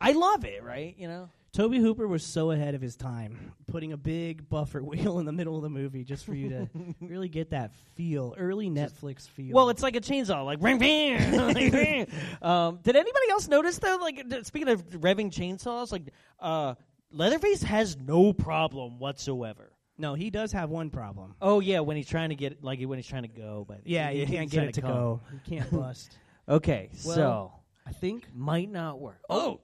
I 0.00 0.12
love 0.12 0.44
it, 0.44 0.62
right? 0.62 0.94
You 0.96 1.08
know. 1.08 1.30
Tobe 1.52 1.74
Hooper 1.74 2.08
was 2.08 2.24
so 2.24 2.50
ahead 2.50 2.74
of 2.74 2.80
his 2.80 2.96
time, 2.96 3.52
putting 3.66 3.92
a 3.92 3.96
big 3.98 4.48
buffer 4.48 4.82
wheel 4.82 5.18
in 5.18 5.26
the 5.26 5.32
middle 5.32 5.54
of 5.56 5.62
the 5.62 5.68
movie 5.68 6.02
just 6.02 6.24
for 6.24 6.34
you 6.34 6.48
to 6.48 6.68
really 7.02 7.28
get 7.28 7.50
that 7.50 7.74
feel, 7.94 8.34
early 8.38 8.70
Netflix 8.70 9.28
feel. 9.28 9.52
Well, 9.54 9.68
it's 9.68 9.82
like 9.82 9.94
a 9.94 10.00
chainsaw, 10.00 10.46
like 10.46 10.62
ring, 10.62 10.78
ring. 10.78 12.06
Um, 12.42 12.80
did 12.82 12.96
anybody 12.96 13.30
else 13.30 13.48
notice 13.48 13.78
though? 13.78 13.98
Like 14.00 14.24
speaking 14.44 14.68
of 14.70 14.82
revving 14.92 15.30
chainsaws, 15.30 15.92
like 15.92 16.04
uh, 16.40 16.74
Leatherface 17.10 17.62
has 17.64 17.98
no 17.98 18.32
problem 18.32 18.98
whatsoever. 18.98 19.72
no, 19.98 20.14
he 20.14 20.30
does 20.30 20.52
have 20.52 20.70
one 20.70 20.88
problem. 20.88 21.34
Oh 21.42 21.60
yeah, 21.60 21.80
when 21.80 21.98
he's 21.98 22.08
trying 22.08 22.30
to 22.30 22.34
get 22.34 22.64
like 22.64 22.80
when 22.82 22.98
he's 22.98 23.06
trying 23.06 23.22
to 23.22 23.28
go, 23.28 23.66
but 23.68 23.82
Yeah, 23.84 24.10
he- 24.10 24.20
you 24.20 24.26
can't 24.26 24.50
get 24.50 24.64
it 24.64 24.74
to 24.74 24.80
come. 24.80 24.90
go. 24.90 25.20
You 25.34 25.40
can't 25.58 25.70
bust. 25.70 26.16
Okay, 26.48 26.88
Well- 27.04 27.14
so 27.14 27.52
I 27.86 27.92
think. 27.92 28.26
might 28.34 28.70
not 28.70 28.98
work. 29.00 29.20
Oh, 29.28 29.60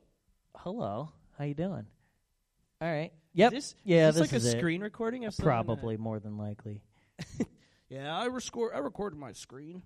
hello, 0.54 1.10
how 1.38 1.44
you 1.44 1.54
doing? 1.54 1.86
All 2.80 2.92
right. 2.92 3.12
Yep. 3.34 3.52
Is 3.52 3.72
this, 3.72 3.74
yeah, 3.84 4.08
is 4.08 4.14
this, 4.16 4.22
this 4.22 4.32
like 4.32 4.36
is 4.36 4.46
a 4.46 4.56
it. 4.56 4.60
screen 4.60 4.80
recording 4.80 5.24
of 5.24 5.36
Probably 5.36 5.96
more 5.96 6.18
than 6.18 6.36
likely. 6.36 6.82
Yeah, 7.90 8.18
I 8.18 8.28
rescore. 8.28 8.74
I 8.74 8.78
recorded 8.78 9.18
my 9.18 9.32
screen. 9.32 9.82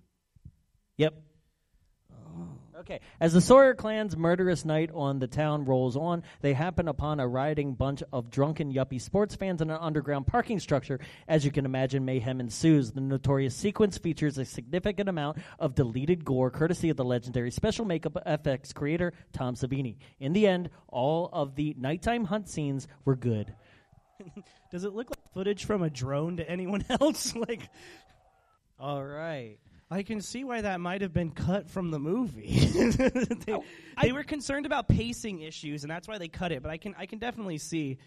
Yep. 0.97 1.13
Okay. 2.83 2.99
As 3.21 3.31
the 3.31 3.39
Sawyer 3.39 3.75
clan's 3.75 4.17
murderous 4.17 4.65
night 4.65 4.89
on 4.93 5.19
the 5.19 5.27
town 5.27 5.63
rolls 5.63 5.95
on, 5.95 6.21
they 6.41 6.51
happen 6.51 6.89
upon 6.89 7.21
a 7.21 7.27
rioting 7.27 7.75
bunch 7.75 8.03
of 8.11 8.29
drunken 8.29 8.73
yuppie 8.73 8.99
sports 8.99 9.35
fans 9.35 9.61
in 9.61 9.69
an 9.69 9.77
underground 9.79 10.27
parking 10.27 10.59
structure. 10.59 10.99
As 11.25 11.45
you 11.45 11.51
can 11.51 11.63
imagine, 11.63 12.03
mayhem 12.03 12.41
ensues. 12.41 12.91
The 12.91 12.99
notorious 12.99 13.55
sequence 13.55 13.97
features 13.97 14.37
a 14.37 14.43
significant 14.43 15.07
amount 15.07 15.37
of 15.59 15.75
deleted 15.75 16.25
gore, 16.25 16.51
courtesy 16.51 16.89
of 16.89 16.97
the 16.97 17.05
legendary 17.05 17.51
special 17.51 17.85
makeup 17.85 18.17
FX 18.27 18.73
creator 18.73 19.13
Tom 19.31 19.55
Savini. 19.55 19.95
In 20.19 20.33
the 20.33 20.45
end, 20.45 20.69
all 20.89 21.29
of 21.31 21.55
the 21.55 21.75
nighttime 21.77 22.25
hunt 22.25 22.49
scenes 22.49 22.89
were 23.05 23.15
good. 23.15 23.53
Does 24.71 24.83
it 24.83 24.93
look 24.93 25.09
like 25.09 25.33
footage 25.33 25.63
from 25.63 25.83
a 25.83 25.89
drone 25.89 26.35
to 26.37 26.49
anyone 26.49 26.83
else? 26.89 27.33
like, 27.33 27.61
All 28.77 29.03
right. 29.03 29.57
I 29.89 30.03
can 30.03 30.21
see 30.21 30.43
why 30.43 30.61
that 30.61 30.79
might 30.79 31.01
have 31.01 31.13
been 31.13 31.31
cut 31.31 31.69
from 31.69 31.91
the 31.91 31.99
movie. 31.99 32.57
they, 33.45 33.59
they 34.01 34.11
were 34.11 34.23
concerned 34.23 34.65
about 34.65 34.87
pacing 34.87 35.41
issues, 35.41 35.83
and 35.83 35.91
that's 35.91 36.07
why 36.07 36.17
they 36.17 36.27
cut 36.27 36.51
it. 36.51 36.63
But 36.63 36.71
I 36.71 36.77
can 36.77 36.95
I 36.97 37.05
can 37.05 37.19
definitely 37.19 37.57
see 37.57 37.97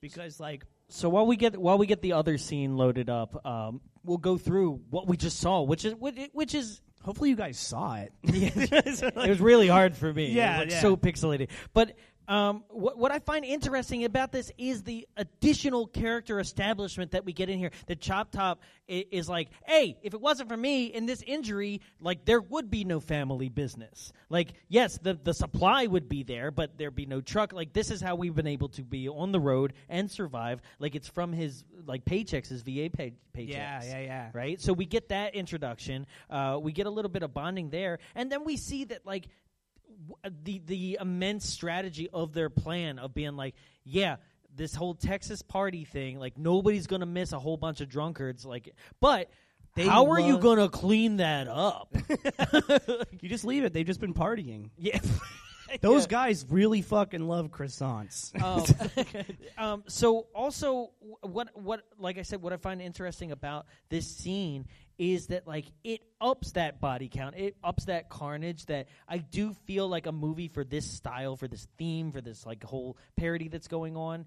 because 0.00 0.38
like 0.38 0.64
So 0.88 1.08
while 1.08 1.26
we 1.26 1.36
get 1.36 1.56
while 1.56 1.78
we 1.78 1.86
get 1.86 2.02
the 2.02 2.12
other 2.12 2.38
scene 2.38 2.76
loaded 2.76 3.10
up, 3.10 3.44
um, 3.46 3.80
we'll 4.04 4.18
go 4.18 4.38
through 4.38 4.80
what 4.90 5.06
we 5.08 5.16
just 5.16 5.40
saw, 5.40 5.62
which 5.62 5.84
is 5.84 5.94
which, 5.94 6.16
which 6.32 6.54
is 6.54 6.80
hopefully 7.02 7.30
you 7.30 7.36
guys 7.36 7.58
saw 7.58 7.96
it. 7.96 8.12
it 8.24 9.28
was 9.28 9.40
really 9.40 9.68
hard 9.68 9.96
for 9.96 10.12
me. 10.12 10.26
Yeah, 10.30 10.56
it 10.60 10.66
was, 10.66 10.66
like, 10.66 10.70
yeah. 10.70 10.80
so 10.80 10.96
pixelated. 10.96 11.48
But 11.74 11.96
um, 12.28 12.64
what 12.70 12.96
what 12.98 13.10
I 13.12 13.18
find 13.18 13.44
interesting 13.44 14.04
about 14.04 14.32
this 14.32 14.50
is 14.58 14.82
the 14.84 15.06
additional 15.16 15.86
character 15.86 16.38
establishment 16.40 17.10
that 17.12 17.24
we 17.24 17.32
get 17.32 17.48
in 17.48 17.58
here. 17.58 17.70
The 17.86 17.96
Chop 17.96 18.30
Top 18.30 18.60
i- 18.88 19.06
is 19.10 19.28
like, 19.28 19.48
hey, 19.66 19.96
if 20.02 20.14
it 20.14 20.20
wasn't 20.20 20.48
for 20.48 20.56
me 20.56 20.86
in 20.86 21.06
this 21.06 21.22
injury, 21.26 21.80
like 22.00 22.24
there 22.24 22.40
would 22.40 22.70
be 22.70 22.84
no 22.84 23.00
family 23.00 23.48
business. 23.48 24.12
Like, 24.28 24.54
yes, 24.68 24.98
the 25.02 25.14
the 25.14 25.34
supply 25.34 25.86
would 25.86 26.08
be 26.08 26.22
there, 26.22 26.50
but 26.50 26.78
there'd 26.78 26.94
be 26.94 27.06
no 27.06 27.20
truck. 27.20 27.52
Like, 27.52 27.72
this 27.72 27.90
is 27.90 28.00
how 28.00 28.14
we've 28.14 28.34
been 28.34 28.46
able 28.46 28.68
to 28.70 28.82
be 28.82 29.08
on 29.08 29.32
the 29.32 29.40
road 29.40 29.72
and 29.88 30.10
survive. 30.10 30.60
Like, 30.78 30.94
it's 30.94 31.08
from 31.08 31.32
his 31.32 31.64
like 31.86 32.04
paychecks, 32.04 32.48
his 32.48 32.62
VA 32.62 32.88
pay, 32.90 33.12
paychecks. 33.36 33.48
Yeah, 33.50 33.82
yeah, 33.84 34.00
yeah. 34.00 34.30
Right. 34.32 34.60
So 34.60 34.72
we 34.72 34.86
get 34.86 35.08
that 35.08 35.34
introduction. 35.34 36.06
Uh, 36.30 36.58
we 36.62 36.70
get 36.72 36.86
a 36.86 36.90
little 36.90 37.10
bit 37.10 37.22
of 37.24 37.34
bonding 37.34 37.70
there, 37.70 37.98
and 38.14 38.30
then 38.30 38.44
we 38.44 38.56
see 38.56 38.84
that 38.84 39.04
like 39.04 39.26
the 40.44 40.60
the 40.66 40.98
immense 41.00 41.48
strategy 41.48 42.08
of 42.12 42.32
their 42.32 42.50
plan 42.50 42.98
of 42.98 43.14
being 43.14 43.36
like, 43.36 43.54
yeah, 43.84 44.16
this 44.54 44.74
whole 44.74 44.94
Texas 44.94 45.42
party 45.42 45.84
thing, 45.84 46.18
like 46.18 46.36
nobody's 46.38 46.86
gonna 46.86 47.06
miss 47.06 47.32
a 47.32 47.38
whole 47.38 47.56
bunch 47.56 47.80
of 47.80 47.88
drunkards, 47.88 48.44
like, 48.44 48.74
but. 49.00 49.30
They 49.74 49.86
how 49.86 50.10
are 50.10 50.20
you 50.20 50.36
gonna 50.36 50.68
clean 50.68 51.16
that 51.16 51.48
up? 51.48 51.94
you 53.22 53.28
just 53.30 53.46
leave 53.46 53.64
it. 53.64 53.72
They've 53.72 53.86
just 53.86 54.00
been 54.00 54.12
partying. 54.12 54.68
yeah, 54.76 54.98
Those 55.80 56.02
Yeah. 56.02 56.08
guys 56.08 56.44
really 56.50 56.82
fucking 56.82 57.26
love 57.26 57.48
croissants. 57.50 58.38
um, 59.58 59.64
um, 59.64 59.84
so 59.86 60.26
also 60.34 60.90
what 61.22 61.48
what 61.54 61.80
like 61.98 62.18
I 62.18 62.22
said, 62.22 62.42
what 62.42 62.52
I 62.52 62.58
find 62.58 62.82
interesting 62.82 63.32
about 63.32 63.64
this 63.88 64.06
scene 64.06 64.66
is 64.98 65.26
that 65.28 65.46
like 65.46 65.66
it 65.84 66.02
ups 66.20 66.52
that 66.52 66.80
body 66.80 67.08
count, 67.08 67.34
it 67.36 67.56
ups 67.62 67.86
that 67.86 68.08
carnage. 68.08 68.66
That 68.66 68.88
I 69.08 69.18
do 69.18 69.54
feel 69.66 69.88
like 69.88 70.06
a 70.06 70.12
movie 70.12 70.48
for 70.48 70.64
this 70.64 70.90
style, 70.90 71.36
for 71.36 71.48
this 71.48 71.66
theme, 71.78 72.12
for 72.12 72.20
this 72.20 72.44
like 72.46 72.62
whole 72.64 72.96
parody 73.16 73.48
that's 73.48 73.68
going 73.68 73.96
on. 73.96 74.26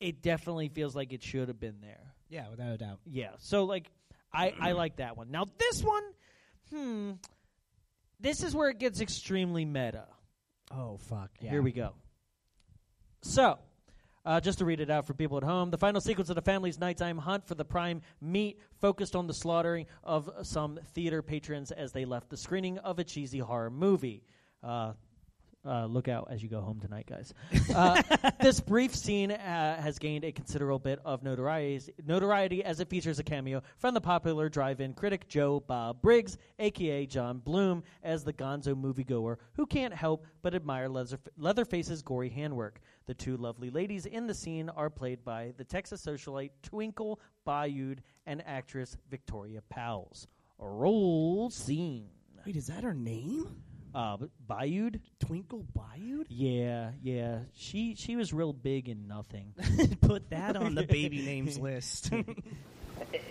It 0.00 0.22
definitely 0.22 0.68
feels 0.68 0.94
like 0.94 1.12
it 1.12 1.22
should 1.22 1.48
have 1.48 1.58
been 1.58 1.80
there. 1.80 2.12
yeah, 2.28 2.50
without 2.50 2.72
a 2.72 2.78
doubt. 2.78 3.00
Yeah. 3.06 3.30
So 3.38 3.64
like 3.64 3.90
I 4.32 4.52
I 4.60 4.72
like 4.72 4.96
that 4.96 5.16
one. 5.16 5.30
Now 5.30 5.46
this 5.58 5.82
one, 5.82 6.02
hmm, 6.70 7.12
this 8.20 8.42
is 8.42 8.54
where 8.54 8.68
it 8.68 8.78
gets 8.78 9.00
extremely 9.00 9.64
meta. 9.64 10.06
Oh 10.70 10.98
fuck. 10.98 11.30
Yeah. 11.40 11.50
Here 11.50 11.62
we 11.62 11.72
go. 11.72 11.94
So, 13.22 13.58
uh, 14.26 14.40
just 14.40 14.58
to 14.58 14.64
read 14.64 14.80
it 14.80 14.90
out 14.90 15.06
for 15.06 15.14
people 15.14 15.36
at 15.36 15.44
home, 15.44 15.70
the 15.70 15.78
final 15.78 16.00
sequence 16.00 16.28
of 16.28 16.34
the 16.34 16.42
family's 16.42 16.78
nighttime 16.80 17.16
hunt 17.16 17.46
for 17.46 17.54
the 17.54 17.64
prime 17.64 18.02
meat 18.20 18.58
focused 18.80 19.14
on 19.14 19.28
the 19.28 19.32
slaughtering 19.32 19.86
of 20.02 20.28
some 20.42 20.78
theater 20.94 21.22
patrons 21.22 21.70
as 21.70 21.92
they 21.92 22.04
left 22.04 22.28
the 22.28 22.36
screening 22.36 22.76
of 22.78 22.98
a 22.98 23.04
cheesy 23.04 23.38
horror 23.38 23.70
movie. 23.70 24.24
Uh, 24.64 24.92
uh, 25.66 25.86
look 25.86 26.08
out 26.08 26.28
as 26.30 26.42
you 26.42 26.48
go 26.48 26.60
home 26.60 26.80
tonight, 26.80 27.06
guys. 27.08 27.32
Uh, 27.76 28.00
this 28.40 28.60
brief 28.60 28.94
scene 28.94 29.30
uh, 29.30 29.80
has 29.82 29.98
gained 29.98 30.24
a 30.24 30.32
considerable 30.32 30.78
bit 30.78 30.98
of 31.04 31.22
notoriety, 31.22 31.92
notoriety 32.06 32.64
as 32.64 32.80
it 32.80 32.88
features 32.88 33.18
a 33.18 33.22
cameo 33.24 33.60
from 33.76 33.92
the 33.92 34.00
popular 34.00 34.48
drive-in 34.48 34.94
critic 34.94 35.28
Joe 35.28 35.60
Bob 35.60 36.00
Briggs, 36.00 36.38
aka 36.58 37.04
John 37.06 37.38
Bloom, 37.38 37.82
as 38.02 38.24
the 38.24 38.32
Gonzo 38.32 38.74
moviegoer 38.74 39.36
who 39.54 39.66
can't 39.66 39.92
help 39.92 40.24
but 40.42 40.54
admire 40.54 40.88
Leather- 40.88 41.18
Leatherface's 41.36 42.02
gory 42.02 42.30
handwork. 42.30 42.80
The 43.06 43.14
two 43.14 43.36
lovely 43.36 43.70
ladies 43.70 44.06
in 44.06 44.26
the 44.26 44.34
scene 44.34 44.68
are 44.70 44.88
played 44.90 45.24
by 45.24 45.52
the 45.58 45.64
Texas 45.64 46.04
socialite 46.04 46.50
Twinkle 46.62 47.20
Bayou 47.44 47.96
and 48.26 48.42
actress 48.46 48.96
Victoria 49.10 49.60
Powles. 49.68 50.28
Roll 50.58 51.50
scene. 51.50 52.08
Wait, 52.46 52.56
is 52.56 52.68
that 52.68 52.84
her 52.84 52.94
name? 52.94 53.62
Uh, 53.96 54.18
Bayou? 54.46 54.90
Twinkle 55.20 55.64
Bayou? 55.74 56.24
Yeah, 56.28 56.90
yeah. 57.02 57.38
She 57.54 57.94
she 57.94 58.14
was 58.14 58.30
real 58.30 58.52
big 58.52 58.90
in 58.90 59.08
nothing. 59.08 59.54
Put 60.02 60.28
that 60.28 60.54
on 60.54 60.74
the 60.74 60.82
baby 60.82 61.22
names 61.22 61.58
list. 61.68 62.10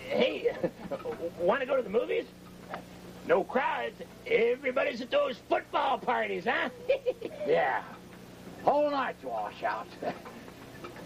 Hey, 0.09 0.55
want 1.39 1.59
to 1.61 1.67
go 1.67 1.75
to 1.77 1.83
the 1.83 1.89
movies? 1.89 2.25
No 3.27 3.43
crowds. 3.43 4.01
Everybody's 4.25 5.01
at 5.01 5.11
those 5.11 5.37
football 5.47 5.99
parties, 5.99 6.45
huh? 6.45 6.69
Yeah. 7.47 7.83
Whole 8.63 8.89
night's 8.89 9.23
washout. 9.23 9.85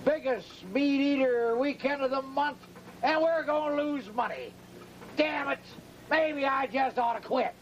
Biggest 0.05 0.65
meat 0.73 1.01
eater 1.01 1.57
weekend 1.57 2.01
of 2.01 2.11
the 2.11 2.21
month, 2.21 2.59
and 3.03 3.21
we're 3.21 3.43
going 3.43 3.75
to 3.75 3.83
lose 3.83 4.09
money. 4.13 4.53
damn 5.17 5.49
it! 5.49 5.59
Maybe 6.09 6.45
I 6.45 6.67
just 6.67 6.97
ought 6.97 7.21
to 7.21 7.27
quit. 7.27 7.53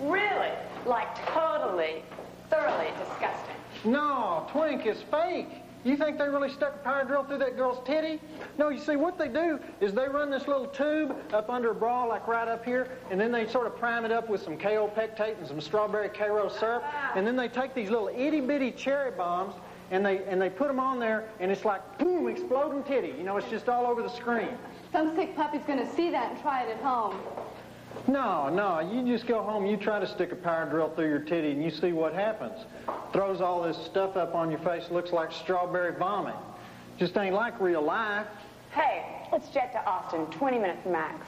Really? 0.00 0.50
Like 0.86 1.14
totally, 1.26 2.02
thoroughly 2.50 2.88
disgusting. 2.98 3.56
No, 3.84 4.46
Twink 4.50 4.86
is 4.86 5.02
fake. 5.10 5.48
You 5.84 5.96
think 5.96 6.18
they 6.18 6.28
really 6.28 6.50
stuck 6.50 6.74
a 6.74 6.78
power 6.78 7.04
drill 7.04 7.24
through 7.24 7.38
that 7.38 7.56
girl's 7.56 7.84
titty? 7.86 8.20
No, 8.58 8.68
you 8.68 8.78
see, 8.78 8.96
what 8.96 9.16
they 9.16 9.28
do 9.28 9.60
is 9.80 9.94
they 9.94 10.08
run 10.08 10.28
this 10.28 10.48
little 10.48 10.66
tube 10.66 11.16
up 11.32 11.48
under 11.48 11.70
a 11.70 11.74
bra, 11.74 12.04
like 12.04 12.26
right 12.26 12.48
up 12.48 12.64
here, 12.64 12.90
and 13.10 13.20
then 13.20 13.30
they 13.30 13.46
sort 13.46 13.66
of 13.66 13.76
prime 13.76 14.04
it 14.04 14.10
up 14.10 14.28
with 14.28 14.42
some 14.42 14.58
Kaopectate 14.58 15.38
and 15.38 15.46
some 15.46 15.60
strawberry 15.60 16.08
Karo 16.08 16.48
syrup, 16.48 16.84
and 17.14 17.26
then 17.26 17.36
they 17.36 17.48
take 17.48 17.74
these 17.74 17.90
little 17.90 18.08
itty 18.08 18.40
bitty 18.40 18.72
cherry 18.72 19.12
bombs 19.12 19.54
and 19.90 20.04
they 20.04 20.18
and 20.24 20.40
they 20.40 20.50
put 20.50 20.68
them 20.68 20.80
on 20.80 20.98
there, 20.98 21.28
and 21.40 21.50
it's 21.50 21.64
like 21.64 21.98
boom, 21.98 22.28
exploding 22.28 22.82
titty. 22.82 23.14
You 23.16 23.24
know, 23.24 23.36
it's 23.36 23.48
just 23.48 23.68
all 23.68 23.86
over 23.86 24.02
the 24.02 24.10
screen. 24.10 24.50
Some 24.92 25.14
sick 25.16 25.34
puppy's 25.34 25.62
gonna 25.66 25.90
see 25.94 26.10
that 26.10 26.32
and 26.32 26.40
try 26.42 26.64
it 26.64 26.70
at 26.70 26.82
home. 26.82 27.16
No, 28.06 28.48
no, 28.48 28.80
you 28.80 29.04
just 29.04 29.26
go 29.26 29.42
home, 29.42 29.66
you 29.66 29.76
try 29.76 29.98
to 29.98 30.06
stick 30.06 30.32
a 30.32 30.36
power 30.36 30.68
drill 30.70 30.90
through 30.90 31.08
your 31.08 31.18
titty, 31.18 31.50
and 31.50 31.62
you 31.62 31.70
see 31.70 31.92
what 31.92 32.14
happens. 32.14 32.58
Throws 33.12 33.40
all 33.40 33.62
this 33.62 33.76
stuff 33.76 34.16
up 34.16 34.34
on 34.34 34.50
your 34.50 34.60
face, 34.60 34.90
looks 34.90 35.12
like 35.12 35.32
strawberry 35.32 35.98
vomit. 35.98 36.34
Just 36.98 37.16
ain't 37.16 37.34
like 37.34 37.60
real 37.60 37.82
life. 37.82 38.26
Hey, 38.72 39.04
let's 39.32 39.48
jet 39.48 39.72
to 39.72 39.84
Austin, 39.84 40.26
20 40.26 40.58
minutes 40.58 40.86
max. 40.86 41.26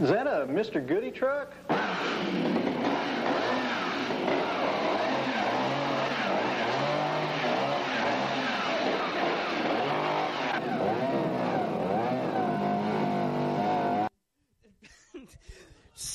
Is 0.00 0.08
that 0.08 0.26
a 0.26 0.46
Mr. 0.46 0.84
Goody 0.84 1.10
truck? 1.10 1.52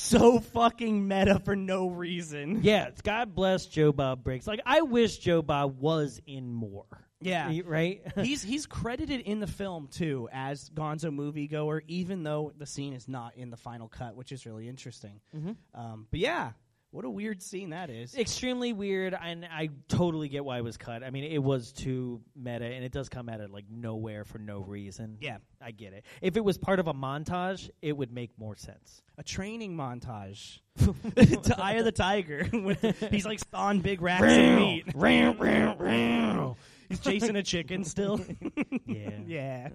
So 0.06 0.38
fucking 0.38 1.08
meta 1.08 1.40
for 1.44 1.56
no 1.56 1.88
reason. 1.88 2.60
Yeah, 2.62 2.86
it's 2.86 3.02
God 3.02 3.34
bless 3.34 3.66
Joe 3.66 3.92
Bob 3.92 4.22
Briggs. 4.22 4.46
Like 4.46 4.60
I 4.64 4.82
wish 4.82 5.18
Joe 5.18 5.42
Bob 5.42 5.80
was 5.80 6.20
in 6.26 6.52
more. 6.52 6.86
Yeah. 7.20 7.52
Right. 7.64 8.02
he's 8.22 8.42
he's 8.42 8.66
credited 8.66 9.20
in 9.22 9.40
the 9.40 9.46
film 9.48 9.88
too 9.88 10.28
as 10.32 10.70
Gonzo 10.70 11.10
moviegoer, 11.10 11.80
even 11.88 12.22
though 12.22 12.52
the 12.56 12.66
scene 12.66 12.92
is 12.92 13.08
not 13.08 13.36
in 13.36 13.50
the 13.50 13.56
final 13.56 13.88
cut, 13.88 14.14
which 14.14 14.30
is 14.30 14.46
really 14.46 14.68
interesting. 14.68 15.20
Um, 15.74 16.06
but 16.10 16.20
yeah, 16.20 16.52
what 16.96 17.04
a 17.04 17.10
weird 17.10 17.42
scene 17.42 17.70
that 17.70 17.90
is. 17.90 18.16
extremely 18.16 18.72
weird, 18.72 19.14
and 19.20 19.44
I 19.44 19.68
totally 19.86 20.30
get 20.30 20.46
why 20.46 20.56
it 20.56 20.64
was 20.64 20.78
cut. 20.78 21.04
I 21.04 21.10
mean, 21.10 21.24
it 21.24 21.42
was 21.42 21.70
too 21.70 22.22
meta, 22.34 22.64
and 22.64 22.82
it 22.82 22.90
does 22.90 23.10
come 23.10 23.28
out 23.28 23.42
of 23.42 23.50
like 23.50 23.66
nowhere 23.70 24.24
for 24.24 24.38
no 24.38 24.60
reason. 24.60 25.18
Yeah. 25.20 25.36
I 25.60 25.72
get 25.72 25.92
it. 25.92 26.06
If 26.22 26.38
it 26.38 26.44
was 26.44 26.56
part 26.56 26.80
of 26.80 26.88
a 26.88 26.94
montage, 26.94 27.68
it 27.82 27.94
would 27.94 28.12
make 28.12 28.30
more 28.38 28.56
sense. 28.56 29.02
a 29.18 29.22
training 29.22 29.76
montage 29.76 30.60
to 30.78 31.54
Eye 31.62 31.74
of 31.74 31.84
the 31.84 31.92
Tiger. 31.92 32.44
he's 33.10 33.26
like 33.26 33.40
on 33.52 33.80
big 33.80 34.00
racks 34.00 34.22
of 34.22 34.58
meat. 34.58 34.86
He's 36.88 37.00
chasing 37.00 37.36
a 37.36 37.42
chicken 37.42 37.84
still. 37.84 38.20
Yeah. 38.86 39.10
yeah. 39.26 39.68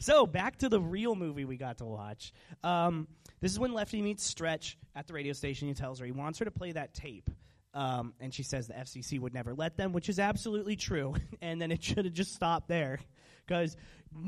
So 0.00 0.26
back 0.26 0.58
to 0.58 0.68
the 0.68 0.80
real 0.80 1.14
movie 1.14 1.44
we 1.44 1.56
got 1.56 1.78
to 1.78 1.84
watch. 1.84 2.32
Um, 2.64 3.06
this 3.40 3.52
is 3.52 3.58
when 3.58 3.72
Lefty 3.72 4.02
meets 4.02 4.24
Stretch 4.24 4.76
at 4.94 5.06
the 5.06 5.12
radio 5.12 5.32
station. 5.32 5.68
He 5.68 5.74
tells 5.74 6.00
her 6.00 6.06
he 6.06 6.12
wants 6.12 6.38
her 6.40 6.44
to 6.44 6.50
play 6.50 6.72
that 6.72 6.94
tape. 6.94 7.30
Um, 7.74 8.14
and 8.20 8.32
she 8.32 8.42
says 8.42 8.66
the 8.66 8.74
FCC 8.74 9.20
would 9.20 9.34
never 9.34 9.54
let 9.54 9.76
them, 9.76 9.92
which 9.92 10.08
is 10.08 10.18
absolutely 10.18 10.76
true. 10.76 11.14
and 11.42 11.60
then 11.60 11.70
it 11.70 11.82
should 11.82 12.04
have 12.04 12.14
just 12.14 12.34
stopped 12.34 12.68
there. 12.68 12.98
Because 13.46 13.76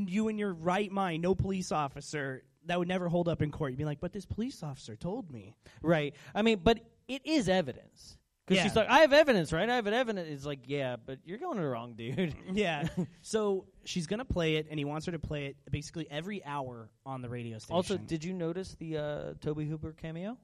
you, 0.06 0.28
in 0.28 0.38
your 0.38 0.52
right 0.52 0.90
mind, 0.92 1.22
no 1.22 1.34
police 1.34 1.72
officer, 1.72 2.42
that 2.66 2.78
would 2.78 2.88
never 2.88 3.08
hold 3.08 3.28
up 3.28 3.42
in 3.42 3.50
court. 3.50 3.72
You'd 3.72 3.78
be 3.78 3.84
like, 3.84 4.00
but 4.00 4.12
this 4.12 4.26
police 4.26 4.62
officer 4.62 4.94
told 4.94 5.30
me. 5.32 5.56
Right. 5.82 6.14
I 6.34 6.42
mean, 6.42 6.60
but 6.62 6.80
it 7.08 7.22
is 7.24 7.48
evidence. 7.48 8.18
Because 8.48 8.56
Yeah. 8.56 8.62
she's 8.64 8.76
like, 8.76 8.88
I 8.88 9.00
have 9.00 9.12
evidence, 9.12 9.52
right? 9.52 9.68
I 9.68 9.76
have 9.76 9.86
evidence. 9.86 10.28
It's 10.30 10.46
like, 10.46 10.60
yeah, 10.66 10.96
but 11.04 11.18
you're 11.24 11.36
going 11.38 11.56
to 11.56 11.62
the 11.62 11.68
wrong 11.68 11.94
dude. 11.94 12.34
Yeah. 12.52 12.88
so 13.20 13.66
she's 13.84 14.06
going 14.06 14.20
to 14.20 14.24
play 14.24 14.56
it, 14.56 14.66
and 14.70 14.78
he 14.78 14.84
wants 14.86 15.04
her 15.06 15.12
to 15.12 15.18
play 15.18 15.46
it 15.46 15.56
basically 15.70 16.08
every 16.10 16.42
hour 16.44 16.88
on 17.04 17.20
the 17.20 17.28
radio 17.28 17.58
station. 17.58 17.76
Also, 17.76 17.98
did 17.98 18.24
you 18.24 18.32
notice 18.32 18.74
the 18.78 18.96
uh, 18.96 19.34
Tobe 19.40 19.60
Hooper 19.68 19.92
cameo? 19.92 20.38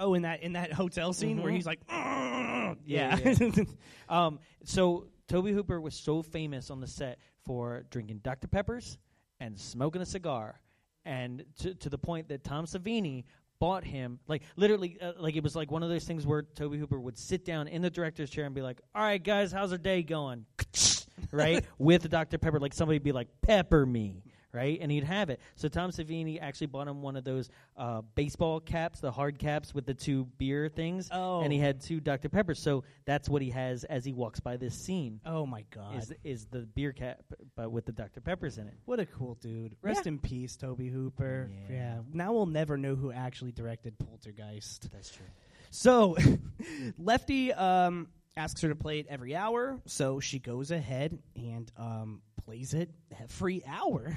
Oh, 0.00 0.14
in 0.14 0.22
that 0.22 0.42
in 0.42 0.52
that 0.54 0.72
hotel 0.72 1.12
scene 1.12 1.42
where 1.42 1.50
Mhm. 1.52 1.56
he's 1.56 1.66
like, 1.66 1.80
Yeah, 1.88 2.74
yeah, 2.84 3.18
yeah. 3.24 3.64
um, 4.08 4.38
so 4.64 5.06
Tobe 5.28 5.46
Hooper 5.48 5.80
was 5.80 5.94
so 5.94 6.22
famous 6.22 6.70
on 6.70 6.80
the 6.80 6.86
set 6.86 7.18
for 7.44 7.84
drinking 7.90 8.18
Dr. 8.22 8.48
Peppers 8.48 8.98
and 9.40 9.58
smoking 9.58 10.00
a 10.02 10.06
cigar, 10.06 10.60
and 11.04 11.44
to, 11.60 11.74
to 11.74 11.88
the 11.88 11.98
point 11.98 12.28
that 12.28 12.44
Tom 12.44 12.64
Savini 12.66 13.24
bought 13.60 13.84
him 13.84 14.18
like 14.28 14.42
literally 14.56 14.98
uh, 15.00 15.12
like 15.18 15.36
it 15.36 15.42
was 15.42 15.56
like 15.56 15.70
one 15.70 15.82
of 15.82 15.88
those 15.88 16.04
things 16.04 16.26
where 16.26 16.42
Tobe 16.42 16.74
Hooper 16.74 16.98
would 16.98 17.18
sit 17.18 17.44
down 17.44 17.68
in 17.68 17.82
the 17.82 17.90
director's 17.90 18.30
chair 18.30 18.44
and 18.44 18.54
be 18.54 18.62
like, 18.62 18.80
"All 18.94 19.02
right, 19.02 19.22
guys, 19.22 19.52
how's 19.52 19.72
our 19.72 19.78
day 19.78 20.02
going?" 20.02 20.46
right 21.32 21.64
with 21.78 22.08
Dr. 22.08 22.38
Pepper, 22.38 22.60
like 22.60 22.74
somebody 22.74 22.96
would 22.96 23.04
be 23.04 23.12
like, 23.12 23.28
"Pepper 23.42 23.84
me." 23.84 24.22
Right, 24.50 24.78
and 24.80 24.90
he'd 24.90 25.04
have 25.04 25.28
it. 25.28 25.40
So 25.56 25.68
Tom 25.68 25.90
Savini 25.90 26.40
actually 26.40 26.68
bought 26.68 26.88
him 26.88 27.02
one 27.02 27.16
of 27.16 27.24
those 27.24 27.50
uh, 27.76 28.00
baseball 28.14 28.60
caps, 28.60 29.00
the 29.00 29.10
hard 29.12 29.38
caps 29.38 29.74
with 29.74 29.84
the 29.84 29.92
two 29.92 30.24
beer 30.38 30.70
things, 30.70 31.10
Oh. 31.12 31.42
and 31.42 31.52
he 31.52 31.58
had 31.58 31.82
two 31.82 32.00
Dr. 32.00 32.30
Peppers. 32.30 32.58
So 32.58 32.82
that's 33.04 33.28
what 33.28 33.42
he 33.42 33.50
has 33.50 33.84
as 33.84 34.06
he 34.06 34.14
walks 34.14 34.40
by 34.40 34.56
this 34.56 34.74
scene. 34.74 35.20
oh 35.26 35.44
my 35.44 35.64
god, 35.70 35.96
Is 35.98 36.12
is 36.24 36.46
the 36.46 36.60
beer 36.60 36.92
cap, 36.92 37.20
but 37.56 37.70
with 37.70 37.84
the 37.84 37.92
Dr. 37.92 38.22
Peppers 38.22 38.56
in 38.56 38.68
it? 38.68 38.74
what 38.86 38.98
a 39.00 39.04
cool 39.06 39.34
dude. 39.34 39.76
Rest 39.82 40.06
in 40.06 40.18
peace, 40.18 40.56
Tobe 40.56 40.80
Hooper. 40.80 41.50
Yeah. 41.68 41.74
Yeah. 41.76 41.98
Now 42.14 42.32
we'll 42.32 42.46
never 42.46 42.78
know 42.78 42.94
who 42.94 43.12
actually 43.12 43.52
directed 43.52 43.98
Poltergeist. 43.98 44.90
That's 44.90 45.10
true. 45.10 45.26
So, 45.70 46.16
Lefty 46.98 47.52
um, 47.52 48.08
asks 48.36 48.62
her 48.62 48.68
to 48.68 48.74
play 48.76 49.00
it 49.00 49.06
every 49.08 49.36
hour, 49.36 49.78
so 49.86 50.20
she 50.20 50.38
goes 50.38 50.70
ahead 50.70 51.18
and 51.36 51.70
um, 51.76 52.22
plays 52.44 52.74
it 52.74 52.90
every 53.22 53.62
hour. 53.66 54.16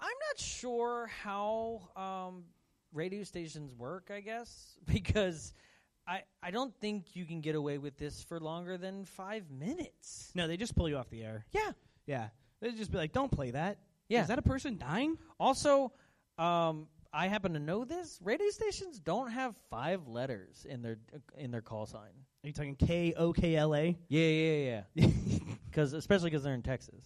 I'm 0.00 0.08
not 0.30 0.38
sure 0.38 1.10
how 1.22 1.88
um, 1.96 2.44
radio 2.92 3.22
stations 3.24 3.74
work. 3.74 4.10
I 4.14 4.20
guess 4.20 4.76
because 4.86 5.52
I 6.06 6.22
I 6.42 6.50
don't 6.50 6.74
think 6.80 7.14
you 7.14 7.24
can 7.24 7.40
get 7.40 7.54
away 7.54 7.78
with 7.78 7.96
this 7.98 8.22
for 8.22 8.40
longer 8.40 8.76
than 8.76 9.04
five 9.04 9.50
minutes. 9.50 10.32
No, 10.34 10.46
they 10.48 10.56
just 10.56 10.74
pull 10.74 10.88
you 10.88 10.96
off 10.96 11.10
the 11.10 11.22
air. 11.22 11.44
Yeah. 11.52 11.72
Yeah, 12.06 12.28
they 12.60 12.72
just 12.72 12.90
be 12.90 12.98
like, 12.98 13.12
"Don't 13.12 13.30
play 13.30 13.52
that." 13.52 13.78
Yeah. 14.08 14.22
is 14.22 14.28
that 14.28 14.38
a 14.38 14.42
person 14.42 14.76
dying? 14.78 15.16
Also, 15.38 15.92
um, 16.38 16.88
I 17.12 17.28
happen 17.28 17.52
to 17.52 17.60
know 17.60 17.84
this. 17.84 18.18
Radio 18.22 18.48
stations 18.50 18.98
don't 18.98 19.30
have 19.30 19.54
five 19.70 20.08
letters 20.08 20.66
in 20.68 20.82
their 20.82 20.98
in 21.36 21.50
their 21.52 21.60
call 21.60 21.86
sign. 21.86 22.10
Are 22.42 22.46
you 22.46 22.52
talking 22.52 22.74
K 22.74 23.14
O 23.16 23.32
K 23.32 23.54
L 23.54 23.74
A? 23.74 23.96
Yeah, 24.08 24.26
yeah, 24.26 24.82
yeah. 24.96 25.06
Because 25.68 25.92
especially 25.92 26.30
because 26.30 26.42
they're 26.42 26.54
in 26.54 26.62
Texas. 26.62 27.04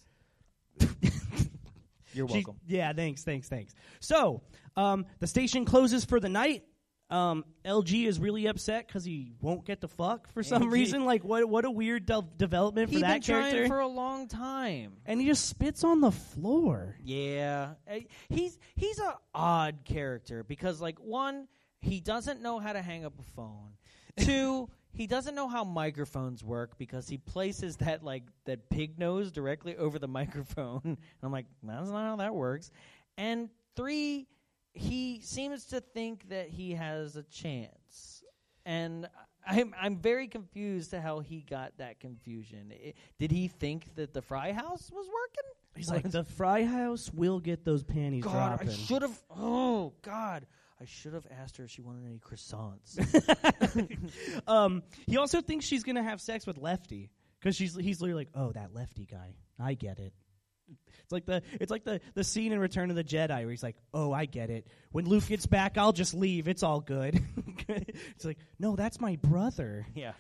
You're 2.15 2.29
She- 2.29 2.35
welcome. 2.35 2.57
yeah, 2.67 2.93
thanks, 2.93 3.23
thanks, 3.25 3.49
thanks. 3.49 3.75
So, 4.01 4.43
um, 4.77 5.07
the 5.21 5.27
station 5.27 5.65
closes 5.65 6.05
for 6.05 6.21
the 6.21 6.29
night. 6.29 6.65
Um, 7.11 7.45
LG 7.67 8.07
is 8.07 8.19
really 8.19 8.47
upset 8.47 8.87
because 8.89 9.05
he 9.05 9.35
won't 9.41 9.67
get 9.67 9.81
the 9.83 9.89
fuck 9.89 10.27
for 10.33 10.43
some 10.43 10.63
LG. 10.65 10.71
reason. 10.73 11.05
Like, 11.05 11.23
what? 11.23 11.47
What 11.49 11.65
a 11.67 11.71
weird 11.71 12.07
de- 12.07 12.27
development 12.39 12.89
for 12.89 12.93
He's 12.93 13.03
that 13.03 13.13
been 13.15 13.23
character. 13.23 13.57
trying 13.59 13.69
for 13.69 13.81
a 13.81 13.87
long 13.87 14.27
time. 14.27 14.97
and 15.05 15.21
he 15.21 15.27
just 15.27 15.47
spits 15.47 15.85
on 15.85 16.01
the 16.01 16.11
floor. 16.11 16.97
Yeah, 17.05 17.75
Uh, 17.89 18.01
he's 18.31 18.59
he's 18.75 18.99
a 18.99 19.17
odd 19.35 19.81
character 19.85 20.43
because 20.45 20.81
like 20.81 20.99
one, 20.99 21.47
he 21.83 22.01
doesn't 22.01 22.41
know 22.41 22.59
how 22.59 22.73
to 22.73 22.81
hang 22.81 23.05
up 23.05 23.13
a 23.19 23.23
phone. 23.37 23.75
Two, 24.17 24.71
he 24.95 25.07
doesn't 25.09 25.35
know 25.35 25.49
how 25.49 25.65
microphones 25.65 26.45
work 26.45 26.79
because 26.79 27.09
he 27.09 27.19
places 27.19 27.77
that 27.79 28.05
like 28.05 28.23
that 28.47 28.71
pig 28.71 28.99
nose 28.99 29.33
directly 29.33 29.77
over 29.77 29.99
the 29.99 30.09
microphone. 30.21 30.81
and 30.85 30.99
I'm 31.23 31.33
like, 31.33 31.47
that's 31.63 31.91
not 31.91 32.05
how 32.05 32.17
that 32.17 32.35
works. 32.35 32.71
And 33.19 33.51
three, 33.77 34.29
he 34.73 35.21
seems 35.23 35.67
to 35.67 35.81
think 35.81 36.29
that 36.29 36.49
he 36.49 36.73
has 36.73 37.17
a 37.17 37.25
chance. 37.25 38.23
And 38.65 39.09
I'm 39.47 39.75
I'm 39.79 39.97
very 39.97 40.29
confused 40.29 40.91
to 40.91 41.01
how 41.01 41.19
he 41.19 41.41
got 41.43 41.77
that 41.79 42.01
confusion. 42.01 42.73
I 42.73 42.95
did 43.19 43.31
he 43.31 43.49
think 43.49 43.95
that 43.97 44.15
the 44.15 44.23
Fry 44.23 44.53
House 44.53 44.91
was 44.93 45.07
working? 45.07 45.51
He's 45.77 45.91
like, 45.91 46.09
the 46.09 46.25
Fry 46.25 46.63
House 46.65 47.11
will 47.13 47.41
get 47.41 47.65
those 47.65 47.83
panties 47.83 48.23
God, 48.23 48.33
dropping. 48.33 48.69
I 48.69 48.73
should 48.73 49.03
have. 49.03 49.19
Oh 49.37 49.93
God, 50.03 50.47
I 50.85 50.87
should 50.87 51.15
have 51.15 51.27
asked 51.31 51.57
her 51.57 51.65
if 51.65 51.71
she 51.71 51.81
wanted 51.81 52.05
any 52.05 52.19
croissants. 52.19 53.01
um, 54.47 54.83
he 55.07 55.17
also 55.17 55.41
thinks 55.41 55.65
she's 55.65 55.83
gonna 55.83 56.03
have 56.03 56.21
sex 56.21 56.47
with 56.47 56.59
Lefty 56.59 57.11
because 57.41 57.57
she's 57.57 57.75
he's 57.75 58.03
literally 58.03 58.27
like, 58.27 58.29
oh, 58.35 58.53
that 58.53 58.75
Lefty 58.75 59.07
guy. 59.07 59.35
I 59.59 59.73
get 59.73 59.99
it. 59.99 60.13
It's 60.69 61.11
like 61.11 61.25
the 61.25 61.43
it's 61.59 61.71
like 61.71 61.85
the 61.85 62.03
the 62.13 62.23
scene 62.23 62.53
in 62.53 62.59
Return 62.59 62.91
of 62.91 62.97
the 62.97 63.05
Jedi 63.05 63.31
where 63.31 63.51
he's 63.51 63.63
like, 63.63 63.77
oh, 63.95 64.13
I 64.13 64.27
get 64.27 64.51
it. 64.51 64.67
When 64.93 65.07
Luke 65.07 65.27
gets 65.27 65.47
back, 65.47 65.79
I'll 65.79 65.93
just 65.93 66.13
leave. 66.13 66.49
It's 66.49 66.63
all 66.63 66.81
good. 66.81 67.19
it's 67.69 68.27
like, 68.27 68.39
no, 68.59 68.77
that's 68.77 69.01
my 69.01 69.17
brother. 69.17 69.87
yeah. 69.95 70.13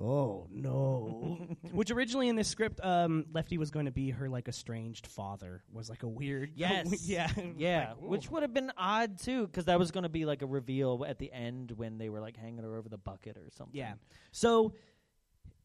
Oh 0.00 0.46
no. 0.50 1.38
Which 1.72 1.90
originally 1.90 2.28
in 2.28 2.36
this 2.36 2.48
script, 2.48 2.80
um, 2.82 3.26
Lefty 3.32 3.58
was 3.58 3.70
going 3.70 3.86
to 3.86 3.92
be 3.92 4.10
her 4.10 4.28
like 4.28 4.48
estranged 4.48 5.06
father. 5.06 5.62
Was 5.72 5.88
like 5.90 6.02
a 6.02 6.08
weird. 6.08 6.52
Yes. 6.56 7.06
yeah. 7.08 7.30
Yeah, 7.56 7.94
Like, 8.00 8.10
which 8.10 8.30
would 8.30 8.42
have 8.42 8.54
been 8.54 8.72
odd 8.76 9.18
too, 9.18 9.46
because 9.46 9.66
that 9.66 9.78
was 9.78 9.90
going 9.90 10.04
to 10.04 10.08
be 10.08 10.24
like 10.24 10.42
a 10.42 10.46
reveal 10.46 11.04
at 11.06 11.18
the 11.18 11.32
end 11.32 11.72
when 11.72 11.98
they 11.98 12.08
were 12.08 12.20
like 12.20 12.36
hanging 12.36 12.62
her 12.64 12.76
over 12.76 12.88
the 12.88 12.98
bucket 12.98 13.36
or 13.36 13.50
something. 13.50 13.76
Yeah. 13.76 13.94
So 14.32 14.74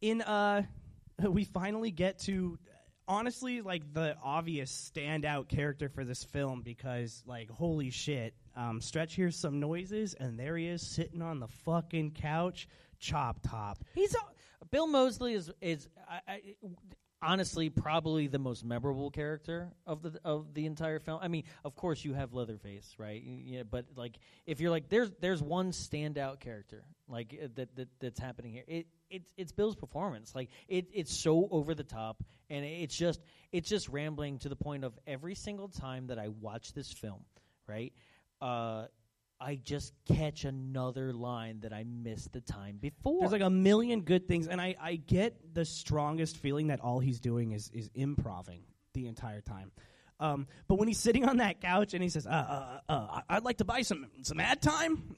in 0.01 0.21
uh 0.21 0.63
we 1.29 1.43
finally 1.43 1.91
get 1.91 2.19
to 2.19 2.57
honestly 3.07 3.61
like 3.61 3.93
the 3.93 4.15
obvious 4.23 4.91
standout 4.95 5.49
character 5.49 5.89
for 5.89 6.05
this 6.05 6.23
film 6.23 6.61
because 6.61 7.23
like 7.25 7.49
holy 7.49 7.89
shit 7.89 8.33
um 8.55 8.79
stretch 8.79 9.15
hears 9.15 9.35
some 9.35 9.59
noises 9.59 10.13
and 10.13 10.39
there 10.39 10.55
he 10.55 10.67
is 10.67 10.81
sitting 10.85 11.21
on 11.21 11.39
the 11.39 11.47
fucking 11.47 12.11
couch 12.11 12.67
chop 12.99 13.39
top 13.41 13.77
he's 13.95 14.13
a, 14.13 14.19
Bill 14.71 14.87
Moseley 14.87 15.33
is 15.33 15.51
is 15.61 15.87
I, 16.07 16.19
I, 16.27 16.41
honestly 17.21 17.69
probably 17.69 18.27
the 18.27 18.39
most 18.39 18.63
memorable 18.63 19.11
character 19.11 19.69
of 19.85 20.01
the 20.01 20.19
of 20.23 20.53
the 20.53 20.65
entire 20.65 20.99
film. 20.99 21.19
I 21.21 21.27
mean, 21.27 21.43
of 21.65 21.75
course 21.75 22.03
you 22.03 22.13
have 22.13 22.33
Leatherface, 22.33 22.95
right? 22.97 23.21
Yeah, 23.23 23.63
but 23.69 23.85
like 23.95 24.17
if 24.45 24.59
you're 24.59 24.71
like 24.71 24.89
there's 24.89 25.11
there's 25.19 25.41
one 25.41 25.71
standout 25.71 26.39
character 26.39 26.83
like 27.07 27.37
uh, 27.41 27.47
that, 27.55 27.75
that 27.75 27.87
that's 27.99 28.19
happening 28.19 28.53
here. 28.53 28.63
It 28.67 28.87
it's 29.09 29.31
it's 29.37 29.51
Bill's 29.51 29.75
performance. 29.75 30.33
Like 30.35 30.49
it 30.67 30.87
it's 30.93 31.15
so 31.15 31.47
over 31.51 31.73
the 31.73 31.83
top 31.83 32.23
and 32.49 32.63
it's 32.65 32.95
just 32.95 33.19
it's 33.51 33.69
just 33.69 33.89
rambling 33.89 34.39
to 34.39 34.49
the 34.49 34.55
point 34.55 34.83
of 34.83 34.97
every 35.07 35.35
single 35.35 35.67
time 35.67 36.07
that 36.07 36.19
I 36.19 36.27
watch 36.27 36.73
this 36.73 36.91
film, 36.91 37.25
right? 37.67 37.93
Uh 38.41 38.85
I 39.41 39.55
just 39.55 39.93
catch 40.05 40.43
another 40.43 41.13
line 41.13 41.61
that 41.61 41.71
I 41.71 41.85
missed 41.85 42.33
the 42.33 42.41
time 42.41 42.77
before. 42.81 43.21
there's 43.21 43.31
like 43.31 43.41
a 43.41 43.49
million 43.49 44.01
good 44.01 44.27
things 44.27 44.47
and 44.47 44.59
i 44.59 44.75
i 44.81 44.95
get 44.95 45.53
the 45.53 45.63
strongest 45.63 46.37
feeling 46.37 46.67
that 46.67 46.79
all 46.81 46.99
he's 46.99 47.19
doing 47.19 47.51
is 47.53 47.69
is 47.73 47.89
improving 47.95 48.61
the 48.93 49.07
entire 49.07 49.41
time 49.41 49.71
um, 50.21 50.47
but 50.67 50.75
when 50.75 50.87
he's 50.89 50.99
sitting 50.99 51.23
on 51.23 51.37
that 51.37 51.61
couch 51.61 51.93
and 51.93 52.03
he 52.03 52.09
says, 52.09 52.27
uh, 52.27 52.29
uh, 52.29 52.91
uh, 52.91 53.21
"I'd 53.29 53.43
like 53.45 53.59
to 53.59 53.65
buy 53.65 53.83
some 53.83 54.07
some 54.23 54.39
ad 54.41 54.61
time, 54.61 55.15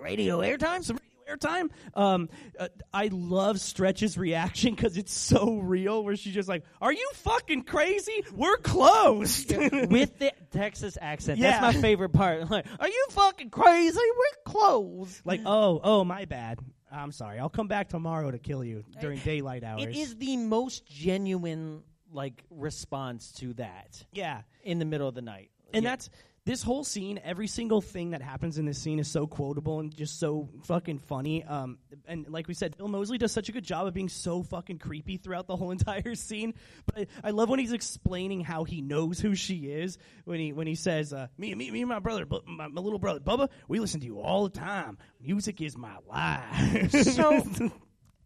radio 0.00 0.38
airtime, 0.38 0.84
some 0.84 1.00
airtime," 1.30 1.70
um, 1.94 2.28
uh, 2.58 2.68
I 2.92 3.08
love 3.12 3.60
Stretch's 3.60 4.18
reaction 4.18 4.74
because 4.74 4.96
it's 4.96 5.12
so 5.12 5.58
real. 5.58 6.02
Where 6.04 6.16
she's 6.16 6.34
just 6.34 6.48
like, 6.48 6.64
"Are 6.80 6.92
you 6.92 7.10
fucking 7.14 7.62
crazy? 7.62 8.24
We're 8.34 8.56
closed." 8.58 9.54
with 9.56 10.18
the 10.18 10.32
Texas 10.50 10.98
accent. 11.00 11.38
Yeah. 11.38 11.60
That's 11.60 11.76
my 11.76 11.80
favorite 11.80 12.10
part. 12.10 12.40
Like, 12.50 12.66
are 12.80 12.88
you 12.88 13.06
fucking 13.10 13.50
crazy? 13.50 13.98
We're 13.98 14.52
closed. 14.52 15.20
like, 15.24 15.42
oh, 15.46 15.80
oh, 15.82 16.04
my 16.04 16.24
bad. 16.24 16.58
I'm 16.90 17.12
sorry. 17.12 17.38
I'll 17.38 17.48
come 17.48 17.68
back 17.68 17.88
tomorrow 17.88 18.30
to 18.30 18.38
kill 18.38 18.64
you 18.64 18.84
during 19.00 19.18
daylight 19.20 19.62
hours. 19.62 19.84
It 19.84 19.96
is 19.96 20.16
the 20.16 20.36
most 20.36 20.84
genuine 20.86 21.82
like 22.12 22.44
response 22.50 23.32
to 23.32 23.52
that 23.54 24.04
yeah. 24.12 24.42
in 24.64 24.78
the 24.78 24.84
middle 24.84 25.06
of 25.06 25.14
the 25.14 25.22
night. 25.22 25.50
And 25.72 25.84
Yeah. 25.84 25.90
that's 25.90 26.10
this 26.46 26.62
whole 26.62 26.84
scene. 26.84 27.20
Every 27.22 27.46
single 27.46 27.80
thing 27.80 28.10
that 28.10 28.22
happens 28.22 28.58
in 28.58 28.64
this 28.64 28.78
scene 28.78 28.98
is 28.98 29.08
so 29.08 29.26
quotable 29.26 29.80
and 29.80 29.94
just 29.94 30.18
so 30.18 30.48
fucking 30.64 30.98
funny. 30.98 31.44
Um, 31.44 31.78
and 32.06 32.28
like 32.28 32.48
we 32.48 32.54
said, 32.54 32.76
Bill 32.76 32.88
Moseley 32.88 33.18
does 33.18 33.32
such 33.32 33.48
a 33.48 33.52
good 33.52 33.64
job 33.64 33.86
of 33.86 33.94
being 33.94 34.08
so 34.08 34.42
fucking 34.42 34.78
creepy 34.78 35.16
throughout 35.16 35.46
the 35.46 35.56
whole 35.56 35.70
entire 35.80 36.14
scene. 36.14 36.54
But 36.86 37.08
I, 37.22 37.28
I 37.28 37.30
love 37.30 37.48
when 37.48 37.58
he's 37.58 37.72
explaining 37.72 38.40
how 38.40 38.64
he 38.64 38.80
knows 38.80 39.20
who 39.20 39.34
she 39.34 39.70
is. 39.70 39.98
When 40.24 40.40
he 40.40 40.52
when 40.52 40.66
he 40.66 40.74
says, 40.74 41.12
uh, 41.12 41.28
"Me, 41.36 41.54
me, 41.54 41.70
me, 41.70 41.80
and 41.80 41.88
my 41.88 41.98
brother, 41.98 42.26
my, 42.46 42.68
my 42.68 42.80
little 42.80 42.98
brother 42.98 43.20
Bubba, 43.20 43.48
we 43.68 43.80
listen 43.80 44.00
to 44.00 44.06
you 44.06 44.20
all 44.20 44.44
the 44.44 44.58
time. 44.58 44.98
Music 45.20 45.60
is 45.60 45.76
my 45.76 45.96
life." 46.08 46.90
So, 47.10 47.42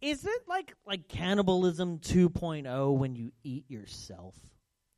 is 0.01 0.25
it 0.25 0.41
like 0.47 0.73
like 0.85 1.07
cannibalism 1.07 1.99
2.0 1.99 2.97
when 2.97 3.15
you 3.15 3.31
eat 3.43 3.69
yourself? 3.69 4.35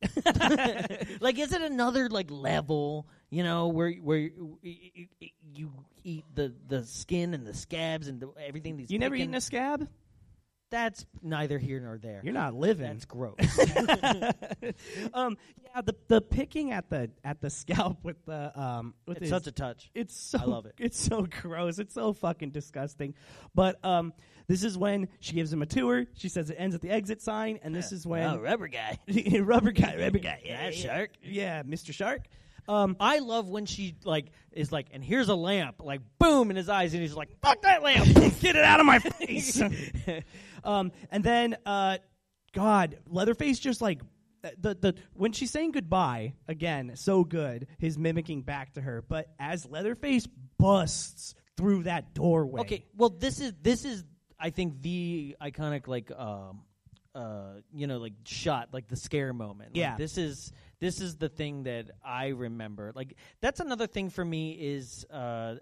like, 1.21 1.39
is 1.39 1.53
it 1.53 1.61
another 1.61 2.09
like 2.09 2.29
level? 2.29 3.07
You 3.29 3.43
know, 3.43 3.67
where 3.67 3.91
where 3.93 4.29
you, 4.61 5.73
eat 6.03 6.23
the 6.35 6.53
the 6.67 6.83
skin 6.83 7.33
and 7.33 7.45
the 7.45 7.53
scabs 7.53 8.07
and 8.07 8.19
the, 8.21 8.29
everything. 8.39 8.77
These 8.77 8.91
you 8.91 8.99
never 8.99 9.15
eaten 9.15 9.35
a 9.35 9.41
scab? 9.41 9.87
That's 10.69 11.05
neither 11.21 11.57
here 11.57 11.79
nor 11.79 11.97
there. 11.97 12.19
You're 12.23 12.33
not 12.33 12.53
living. 12.53 12.87
That's 12.87 13.05
gross. 13.05 13.35
um, 15.13 15.37
yeah, 15.63 15.81
the 15.81 15.95
the 16.09 16.21
picking 16.21 16.71
at 16.73 16.89
the 16.89 17.09
at 17.23 17.39
the 17.39 17.49
scalp 17.49 18.03
with 18.03 18.17
the 18.25 18.57
um 18.59 18.93
with 19.05 19.17
it's 19.17 19.23
his- 19.23 19.29
such 19.29 19.47
a 19.47 19.51
touch. 19.51 19.89
It's 19.95 20.15
so 20.15 20.39
I 20.39 20.45
love 20.45 20.65
it. 20.65 20.73
It's 20.79 20.99
so 20.99 21.25
gross. 21.41 21.79
It's 21.79 21.93
so 21.93 22.11
fucking 22.13 22.51
disgusting. 22.51 23.13
But 23.55 23.83
um, 23.83 24.13
this 24.47 24.63
is 24.63 24.77
when 24.77 25.07
she 25.19 25.33
gives 25.33 25.51
him 25.51 25.61
a 25.61 25.65
tour. 25.65 26.05
She 26.15 26.29
says 26.29 26.49
it 26.49 26.55
ends 26.57 26.73
at 26.75 26.81
the 26.81 26.89
exit 26.89 27.21
sign, 27.21 27.59
and 27.63 27.75
this 27.75 27.91
is 27.91 28.05
when 28.07 28.23
Oh, 28.23 28.39
rubber 28.39 28.67
guy. 28.67 28.97
rubber 29.41 29.71
guy, 29.71 29.97
rubber 29.99 30.19
guy, 30.19 30.41
yeah, 30.45 30.71
shark. 30.71 31.11
yeah, 31.21 31.63
Mr. 31.63 31.93
Shark. 31.93 32.21
Um, 32.69 32.97
I 32.99 33.19
love 33.19 33.47
when 33.47 33.65
she 33.65 33.95
like 34.03 34.31
is 34.51 34.71
like, 34.71 34.87
and 34.91 35.03
here's 35.03 35.29
a 35.29 35.35
lamp, 35.35 35.81
like 35.81 36.01
boom 36.19 36.49
in 36.49 36.57
his 36.57 36.67
eyes, 36.67 36.93
and 36.93 37.01
he's 37.01 37.13
like, 37.13 37.29
"Fuck 37.41 37.61
that 37.61 37.81
lamp, 37.81 38.05
get 38.41 38.55
it 38.57 38.63
out 38.63 38.79
of 38.81 38.85
my 38.85 38.99
face. 38.99 39.61
um, 40.65 40.91
and 41.09 41.23
then, 41.23 41.55
uh, 41.65 41.97
God, 42.53 42.97
Leatherface 43.07 43.59
just 43.59 43.81
like 43.81 44.01
the 44.59 44.75
the 44.75 44.95
when 45.13 45.31
she's 45.31 45.51
saying 45.51 45.71
goodbye 45.71 46.33
again, 46.47 46.91
so 46.95 47.23
good. 47.23 47.67
His 47.79 47.97
mimicking 47.97 48.41
back 48.41 48.73
to 48.73 48.81
her, 48.81 49.01
but 49.01 49.27
as 49.39 49.65
Leatherface 49.65 50.27
busts 50.57 51.35
through 51.55 51.83
that 51.83 52.13
doorway. 52.13 52.61
Okay, 52.61 52.85
well, 52.95 53.09
this 53.09 53.39
is 53.39 53.53
this 53.61 53.85
is 53.85 54.03
I 54.39 54.49
think 54.51 54.81
the 54.81 55.35
iconic 55.41 55.87
like 55.87 56.11
um 56.11 56.61
uh 57.15 57.53
you 57.73 57.87
know 57.87 57.97
like 57.97 58.13
shot 58.25 58.69
like 58.73 58.87
the 58.87 58.95
scare 58.95 59.33
moment. 59.33 59.69
Like, 59.71 59.77
Yeah. 59.77 59.95
this 59.97 60.17
is 60.17 60.51
this 60.79 61.01
is 61.01 61.15
the 61.17 61.29
thing 61.29 61.63
that 61.63 61.89
I 62.03 62.27
remember. 62.27 62.91
Like 62.95 63.15
that's 63.41 63.59
another 63.59 63.87
thing 63.87 64.09
for 64.09 64.23
me 64.23 64.51
is 64.51 65.05
uh 65.11 65.55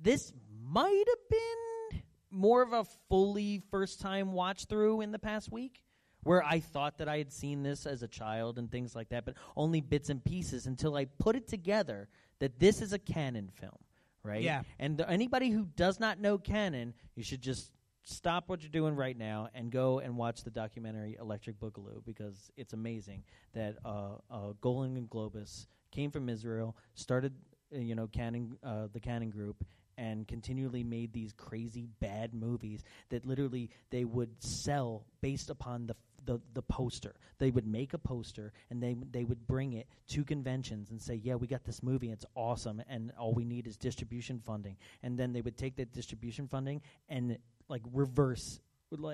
this 0.00 0.32
might 0.62 1.04
have 1.06 1.28
been 1.30 2.02
more 2.30 2.62
of 2.62 2.72
a 2.72 2.84
fully 3.08 3.62
first 3.70 4.00
time 4.00 4.32
watch 4.32 4.66
through 4.66 5.00
in 5.00 5.12
the 5.12 5.18
past 5.18 5.50
week. 5.50 5.82
Where 6.24 6.42
I 6.44 6.58
thought 6.58 6.98
that 6.98 7.08
I 7.08 7.18
had 7.18 7.32
seen 7.32 7.62
this 7.62 7.86
as 7.86 8.02
a 8.02 8.08
child 8.08 8.58
and 8.58 8.70
things 8.70 8.94
like 8.96 9.10
that, 9.10 9.24
but 9.24 9.34
only 9.56 9.80
bits 9.80 10.10
and 10.10 10.22
pieces 10.22 10.66
until 10.66 10.96
I 10.96 11.04
put 11.04 11.36
it 11.36 11.46
together 11.46 12.08
that 12.40 12.58
this 12.58 12.82
is 12.82 12.92
a 12.92 12.98
Cannon 12.98 13.48
film, 13.54 13.78
right? 14.24 14.42
Yeah. 14.42 14.62
And 14.80 14.98
th- 14.98 15.08
anybody 15.08 15.50
who 15.50 15.66
does 15.76 16.00
not 16.00 16.20
know 16.20 16.36
Cannon, 16.36 16.92
you 17.14 17.22
should 17.22 17.40
just 17.40 17.70
stop 18.08 18.48
what 18.48 18.62
you're 18.62 18.70
doing 18.70 18.96
right 18.96 19.16
now 19.16 19.48
and 19.54 19.70
go 19.70 19.98
and 19.98 20.16
watch 20.16 20.42
the 20.42 20.50
documentary 20.50 21.16
Electric 21.20 21.60
Boogaloo 21.60 22.04
because 22.04 22.50
it's 22.56 22.72
amazing 22.72 23.22
that 23.52 23.76
uh, 23.84 24.12
uh, 24.30 24.52
Golan 24.60 24.96
and 24.96 25.08
Globus 25.08 25.66
came 25.90 26.10
from 26.10 26.28
Israel, 26.28 26.76
started 26.94 27.34
uh, 27.74 27.78
you 27.78 27.94
know 27.94 28.06
Cannon 28.06 28.56
uh, 28.64 28.88
the 28.92 29.00
Cannon 29.00 29.30
group. 29.30 29.64
And 30.00 30.28
continually 30.28 30.84
made 30.84 31.12
these 31.12 31.32
crazy 31.32 31.88
bad 31.98 32.32
movies 32.32 32.84
that 33.08 33.26
literally 33.26 33.68
they 33.90 34.04
would 34.04 34.30
sell 34.40 35.04
based 35.20 35.50
upon 35.50 35.88
the 35.88 35.96
the, 36.24 36.40
the 36.54 36.62
poster. 36.62 37.16
They 37.38 37.50
would 37.50 37.66
make 37.66 37.94
a 37.94 37.98
poster 37.98 38.52
and 38.70 38.80
they 38.80 38.94
they 39.10 39.24
would 39.24 39.44
bring 39.48 39.72
it 39.72 39.88
to 40.10 40.22
conventions 40.22 40.90
and 40.92 41.02
say, 41.02 41.16
"Yeah, 41.16 41.34
we 41.34 41.48
got 41.48 41.64
this 41.64 41.82
movie. 41.82 42.12
It's 42.12 42.26
awesome, 42.36 42.80
and 42.88 43.10
all 43.18 43.32
we 43.32 43.44
need 43.44 43.66
is 43.66 43.76
distribution 43.76 44.40
funding." 44.46 44.76
And 45.02 45.18
then 45.18 45.32
they 45.32 45.40
would 45.40 45.56
take 45.56 45.74
that 45.76 45.92
distribution 45.92 46.46
funding 46.46 46.80
and 47.08 47.36
like 47.68 47.82
reverse 47.92 48.60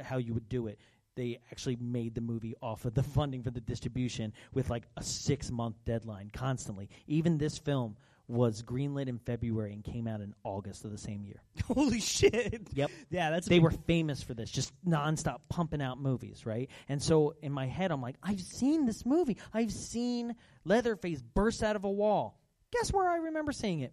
how 0.04 0.18
you 0.18 0.34
would 0.34 0.48
do 0.48 0.68
it. 0.68 0.78
They 1.16 1.38
actually 1.50 1.76
made 1.76 2.14
the 2.14 2.20
movie 2.20 2.54
off 2.62 2.84
of 2.84 2.94
the 2.94 3.02
funding 3.14 3.42
for 3.42 3.50
the 3.50 3.60
distribution 3.60 4.32
with 4.52 4.70
like 4.70 4.84
a 4.96 5.02
six 5.02 5.50
month 5.50 5.76
deadline 5.84 6.30
constantly. 6.32 6.88
Even 7.06 7.38
this 7.38 7.58
film 7.58 7.96
was 8.26 8.62
greenlit 8.62 9.06
in 9.06 9.18
February 9.18 9.74
and 9.74 9.84
came 9.84 10.08
out 10.08 10.20
in 10.22 10.34
August 10.44 10.84
of 10.86 10.90
the 10.90 10.98
same 10.98 11.24
year. 11.24 11.42
Holy 11.66 12.00
shit. 12.00 12.68
Yep. 12.72 12.90
Yeah, 13.10 13.30
that's 13.30 13.46
They 13.46 13.58
were 13.58 13.70
famous 13.70 14.22
for 14.22 14.32
this, 14.32 14.50
just 14.50 14.72
nonstop 14.86 15.40
pumping 15.50 15.82
out 15.82 16.00
movies, 16.00 16.46
right? 16.46 16.70
And 16.88 17.02
so 17.02 17.34
in 17.42 17.52
my 17.52 17.66
head, 17.66 17.90
I'm 17.90 18.00
like, 18.00 18.16
I've 18.22 18.40
seen 18.40 18.86
this 18.86 19.04
movie. 19.04 19.36
I've 19.52 19.72
seen 19.72 20.34
Leatherface 20.64 21.20
burst 21.20 21.62
out 21.62 21.76
of 21.76 21.84
a 21.84 21.90
wall. 21.90 22.40
Guess 22.72 22.92
where 22.92 23.08
I 23.08 23.16
remember 23.16 23.52
seeing 23.52 23.80
it? 23.80 23.92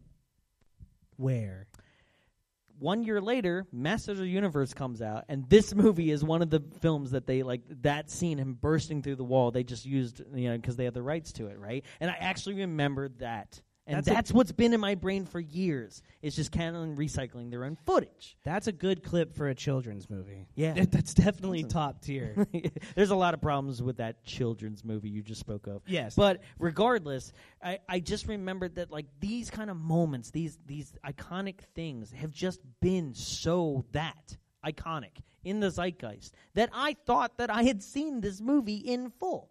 where. 1.22 1.68
One 2.82 3.04
year 3.04 3.22
later, 3.22 3.68
Masters 3.72 4.18
of 4.18 4.24
the 4.24 4.32
Universe 4.32 4.74
comes 4.74 5.04
out, 5.04 5.26
and 5.30 5.48
this 5.48 5.76
movie 5.76 6.10
is 6.10 6.24
one 6.24 6.42
of 6.42 6.50
the 6.50 6.64
films 6.80 7.12
that 7.12 7.28
they 7.28 7.44
like. 7.44 7.62
That 7.84 8.10
scene, 8.10 8.40
him 8.40 8.56
bursting 8.60 9.04
through 9.04 9.18
the 9.18 9.24
wall, 9.24 9.52
they 9.52 9.64
just 9.64 9.86
used, 9.86 10.24
you 10.34 10.50
know, 10.50 10.58
because 10.58 10.78
they 10.78 10.86
had 10.86 10.96
the 10.96 11.04
rights 11.04 11.32
to 11.34 11.46
it, 11.46 11.60
right? 11.60 11.86
And 12.00 12.10
I 12.10 12.16
actually 12.20 12.56
remembered 12.56 13.20
that, 13.20 13.62
and 13.88 13.98
That's 13.98 14.08
that's, 14.08 14.32
what's 14.32 14.52
been 14.52 14.74
in 14.74 14.80
my 14.80 14.96
brain 14.96 15.26
for 15.26 15.40
years. 15.40 16.02
It's 16.22 16.36
just 16.36 16.52
Cannon 16.52 16.96
recycling 16.96 17.50
their 17.50 17.66
own 17.66 17.76
footage. 17.86 18.38
That's 18.44 18.68
a 18.68 18.72
good 18.72 19.04
clip 19.04 19.36
for 19.36 19.50
a 19.50 19.56
children's 19.56 20.10
movie. 20.10 20.48
Yeah. 20.56 20.74
That- 20.74 20.92
that's 20.92 21.14
definitely 21.14 21.64
top 21.64 22.02
tier. 22.02 22.48
There's 22.96 23.10
a 23.10 23.16
lot 23.16 23.34
of 23.34 23.42
problems 23.42 23.82
with 23.82 23.98
that 23.98 24.24
children's 24.24 24.86
movie 24.86 25.10
you 25.10 25.22
just 25.22 25.40
spoke 25.40 25.68
of. 25.68 25.82
Yes. 25.88 26.16
But 26.16 26.42
regardless, 26.60 27.34
I, 27.64 27.80
I 27.90 28.00
just 28.00 28.28
remembered 28.28 28.76
that 28.76 28.92
like 28.92 29.08
these 29.20 29.50
kind 29.50 29.70
of 29.70 29.78
moments, 29.78 30.32
these 30.32 30.60
these 30.66 30.94
iconic 31.06 31.60
things 31.76 32.12
have 32.12 32.32
just 32.32 32.62
been 32.82 33.14
so 33.14 33.86
that 33.92 34.38
iconic 34.66 35.22
in 35.44 35.60
the 35.60 35.72
zeitgeist 35.72 36.32
that 36.54 36.70
I 36.74 36.96
thought 37.06 37.38
that 37.38 37.50
I 37.50 37.64
had 37.64 37.82
seen 37.82 38.22
this 38.22 38.40
movie 38.42 38.76
in 38.76 39.10
full. 39.10 39.50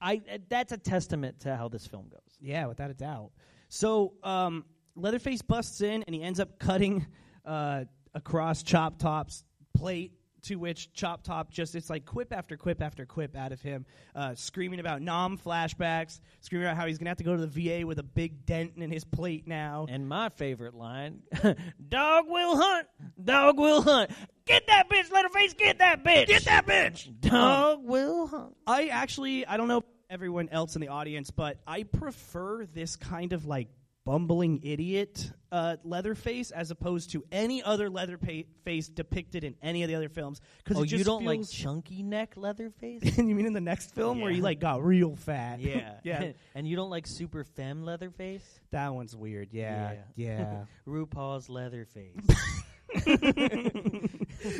I 0.00 0.20
that's 0.48 0.72
a 0.72 0.78
testament 0.78 1.40
to 1.40 1.56
how 1.56 1.68
this 1.68 1.86
film 1.86 2.08
goes. 2.08 2.20
Yeah, 2.40 2.66
without 2.66 2.90
a 2.90 2.94
doubt. 2.94 3.30
So 3.68 4.14
um, 4.22 4.64
Leatherface 4.96 5.42
busts 5.42 5.80
in 5.80 6.02
and 6.02 6.14
he 6.14 6.22
ends 6.22 6.40
up 6.40 6.58
cutting 6.58 7.06
uh, 7.44 7.84
across 8.14 8.62
Chop 8.62 8.98
Top's 8.98 9.44
plate. 9.74 10.12
To 10.44 10.56
which 10.56 10.92
Chop 10.92 11.22
Top 11.22 11.50
just 11.50 11.74
it's 11.74 11.90
like 11.90 12.04
quip 12.04 12.32
after 12.32 12.56
quip 12.56 12.82
after 12.82 13.06
quip 13.06 13.36
out 13.36 13.52
of 13.52 13.60
him, 13.60 13.86
uh, 14.14 14.34
screaming 14.34 14.80
about 14.80 15.02
Nam 15.02 15.38
flashbacks, 15.38 16.20
screaming 16.40 16.66
about 16.66 16.76
how 16.76 16.86
he's 16.86 16.98
gonna 16.98 17.10
have 17.10 17.18
to 17.18 17.24
go 17.24 17.36
to 17.36 17.46
the 17.46 17.80
VA 17.80 17.86
with 17.86 17.98
a 17.98 18.02
big 18.02 18.46
dent 18.46 18.72
in 18.76 18.90
his 18.90 19.04
plate 19.04 19.46
now. 19.46 19.86
And 19.88 20.08
my 20.08 20.28
favorite 20.30 20.74
line, 20.74 21.22
dog 21.88 22.24
will 22.28 22.56
hunt, 22.56 22.86
dog 23.22 23.58
will 23.58 23.82
hunt. 23.82 24.10
Get 24.46 24.66
that 24.66 24.88
bitch, 24.88 25.10
Leatherface, 25.12 25.54
get 25.54 25.78
that 25.78 26.02
bitch. 26.02 26.26
Get 26.26 26.44
that 26.46 26.66
bitch! 26.66 27.20
Dog 27.20 27.80
will 27.84 28.26
hunt. 28.26 28.56
I 28.66 28.86
actually 28.88 29.46
I 29.46 29.56
don't 29.56 29.68
know 29.68 29.84
everyone 30.10 30.48
else 30.50 30.74
in 30.74 30.80
the 30.80 30.88
audience, 30.88 31.30
but 31.30 31.58
I 31.66 31.84
prefer 31.84 32.66
this 32.66 32.96
kind 32.96 33.32
of 33.32 33.46
like 33.46 33.68
bumbling 34.10 34.58
idiot 34.64 35.30
uh, 35.52 35.76
Leatherface 35.84 36.50
as 36.50 36.72
opposed 36.72 37.12
to 37.12 37.22
any 37.30 37.62
other 37.62 37.88
Leatherface 37.88 38.88
depicted 38.88 39.44
in 39.44 39.54
any 39.62 39.84
of 39.84 39.88
the 39.88 39.94
other 39.94 40.08
films. 40.08 40.40
Because 40.64 40.78
Oh, 40.78 40.82
you 40.82 41.04
don't 41.04 41.24
like 41.24 41.48
chunky 41.48 42.02
neck 42.02 42.32
Leatherface? 42.36 43.04
you 43.18 43.36
mean 43.36 43.46
in 43.46 43.52
the 43.52 43.60
next 43.60 43.94
film 43.94 44.20
where 44.20 44.32
he 44.32 44.40
like 44.40 44.58
got 44.58 44.84
real 44.84 45.14
fat? 45.14 45.60
yeah. 45.60 45.92
yeah. 46.02 46.32
and 46.56 46.66
you 46.66 46.74
don't 46.74 46.90
like 46.90 47.06
super 47.06 47.44
femme 47.44 47.84
Leatherface? 47.84 48.42
That 48.72 48.92
one's 48.92 49.14
weird. 49.14 49.50
Yeah, 49.52 49.94
yeah. 50.16 50.64
RuPaul's 50.88 51.48
Leatherface. 51.48 52.16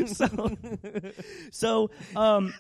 so, 0.06 0.56
so 1.50 1.90
um, 2.14 2.54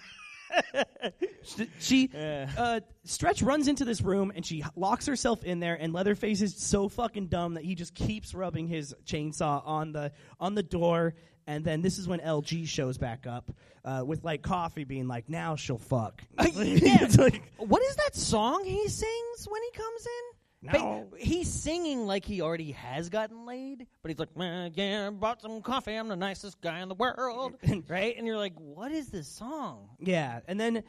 she 1.78 2.10
uh, 2.16 2.80
Stretch 3.04 3.42
runs 3.42 3.68
into 3.68 3.84
this 3.84 4.00
room 4.00 4.32
and 4.34 4.44
she 4.44 4.64
locks 4.76 5.06
herself 5.06 5.42
in 5.44 5.60
there. 5.60 5.74
And 5.74 5.92
Leatherface 5.92 6.42
is 6.42 6.56
so 6.56 6.88
fucking 6.88 7.28
dumb 7.28 7.54
that 7.54 7.64
he 7.64 7.74
just 7.74 7.94
keeps 7.94 8.34
rubbing 8.34 8.66
his 8.68 8.94
chainsaw 9.04 9.62
on 9.66 9.92
the 9.92 10.12
on 10.38 10.54
the 10.54 10.62
door. 10.62 11.14
And 11.46 11.64
then 11.64 11.82
this 11.82 11.98
is 11.98 12.06
when 12.06 12.20
LG 12.20 12.68
shows 12.68 12.98
back 12.98 13.26
up 13.26 13.50
uh, 13.84 14.04
with 14.06 14.22
like 14.22 14.42
coffee, 14.42 14.84
being 14.84 15.08
like, 15.08 15.28
"Now 15.28 15.56
she'll 15.56 15.78
fuck." 15.78 16.22
It's 16.38 17.18
like, 17.18 17.42
what 17.56 17.82
is 17.82 17.96
that 17.96 18.14
song 18.14 18.64
he 18.64 18.86
sings 18.88 19.48
when 19.48 19.62
he 19.62 19.70
comes 19.78 20.06
in? 20.06 20.36
No. 20.62 21.08
he's 21.16 21.50
singing 21.50 22.06
like 22.06 22.26
he 22.26 22.42
already 22.42 22.72
has 22.72 23.08
gotten 23.08 23.46
laid, 23.46 23.86
but 24.02 24.10
he's 24.10 24.18
like, 24.18 24.36
"Man, 24.36 24.72
yeah, 24.76 25.06
I 25.06 25.10
bought 25.10 25.40
some 25.40 25.62
coffee. 25.62 25.94
I'm 25.94 26.08
the 26.08 26.16
nicest 26.16 26.60
guy 26.60 26.80
in 26.80 26.88
the 26.90 26.94
world, 26.94 27.54
right? 27.88 28.14
And 28.16 28.26
you're 28.26 28.36
like, 28.36 28.52
what 28.56 28.92
is 28.92 29.08
this 29.08 29.26
song? 29.26 29.88
yeah, 29.98 30.40
and 30.46 30.60
then 30.60 30.82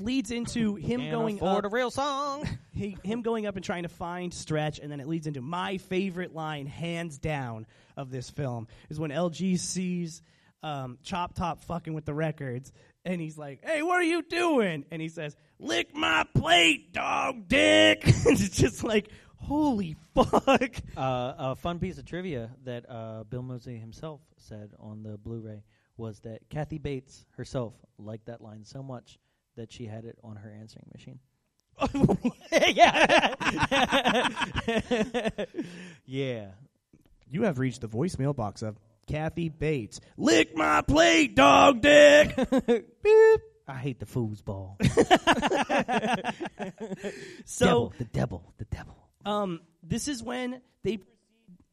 leads 0.00 0.30
into 0.30 0.74
him 0.76 1.00
Can't 1.00 1.12
going 1.12 1.36
afford 1.36 1.64
up. 1.64 1.72
a 1.72 1.74
real 1.74 1.90
song. 1.90 2.48
he, 2.72 2.96
him 3.02 3.22
going 3.22 3.46
up 3.46 3.56
and 3.56 3.64
trying 3.64 3.84
to 3.84 3.88
find 3.88 4.32
Stretch, 4.32 4.78
and 4.78 4.90
then 4.90 5.00
it 5.00 5.08
leads 5.08 5.26
into 5.26 5.40
my 5.40 5.78
favorite 5.78 6.34
line, 6.34 6.66
hands 6.66 7.18
down, 7.18 7.66
of 7.96 8.10
this 8.10 8.30
film 8.30 8.66
is 8.90 8.98
when 8.98 9.10
LG 9.10 9.58
sees 9.58 10.22
um, 10.62 10.98
Chop 11.02 11.34
Top 11.34 11.62
fucking 11.64 11.94
with 11.94 12.04
the 12.04 12.14
records, 12.14 12.72
and 13.04 13.20
he's 13.20 13.36
like, 13.36 13.64
"Hey, 13.64 13.82
what 13.82 13.96
are 13.96 14.04
you 14.04 14.22
doing?" 14.22 14.84
And 14.90 15.00
he 15.00 15.08
says, 15.08 15.36
"Lick 15.58 15.94
my 15.94 16.24
plate, 16.34 16.92
dog 16.92 17.48
dick." 17.48 18.02
it's 18.04 18.48
just 18.50 18.82
like, 18.82 19.10
holy 19.36 19.96
fuck. 20.14 20.74
uh, 20.96 21.34
a 21.38 21.56
fun 21.56 21.78
piece 21.78 21.98
of 21.98 22.06
trivia 22.06 22.50
that 22.64 22.88
uh, 22.90 23.24
Bill 23.24 23.42
Moseley 23.42 23.78
himself 23.78 24.20
said 24.38 24.70
on 24.80 25.02
the 25.02 25.18
Blu-ray 25.18 25.62
was 25.96 26.20
that 26.20 26.40
Kathy 26.48 26.78
Bates 26.78 27.26
herself 27.36 27.74
liked 27.98 28.26
that 28.26 28.40
line 28.40 28.64
so 28.64 28.82
much 28.82 29.18
that 29.56 29.72
she 29.72 29.86
had 29.86 30.04
it 30.04 30.18
on 30.22 30.36
her 30.36 30.50
answering 30.50 30.86
machine. 30.92 31.18
yeah, 32.52 33.34
yeah. 36.06 36.46
You 37.28 37.42
have 37.42 37.58
reached 37.58 37.80
the 37.80 37.88
voicemail 37.88 38.34
box 38.34 38.62
of 38.62 38.78
Kathy 39.08 39.48
Bates. 39.48 40.00
Lick 40.16 40.56
my 40.56 40.82
plate, 40.82 41.34
dog 41.34 41.80
dick. 41.80 42.36
Beep. 43.02 43.40
I 43.66 43.76
hate 43.76 43.98
the 43.98 44.06
foosball. 44.06 44.76
So. 47.46 47.64
devil, 47.66 47.94
the 47.98 48.04
devil, 48.04 48.54
the 48.58 48.66
devil. 48.66 48.94
Um, 49.24 49.60
this 49.82 50.06
is 50.06 50.22
when 50.22 50.60
they 50.82 50.98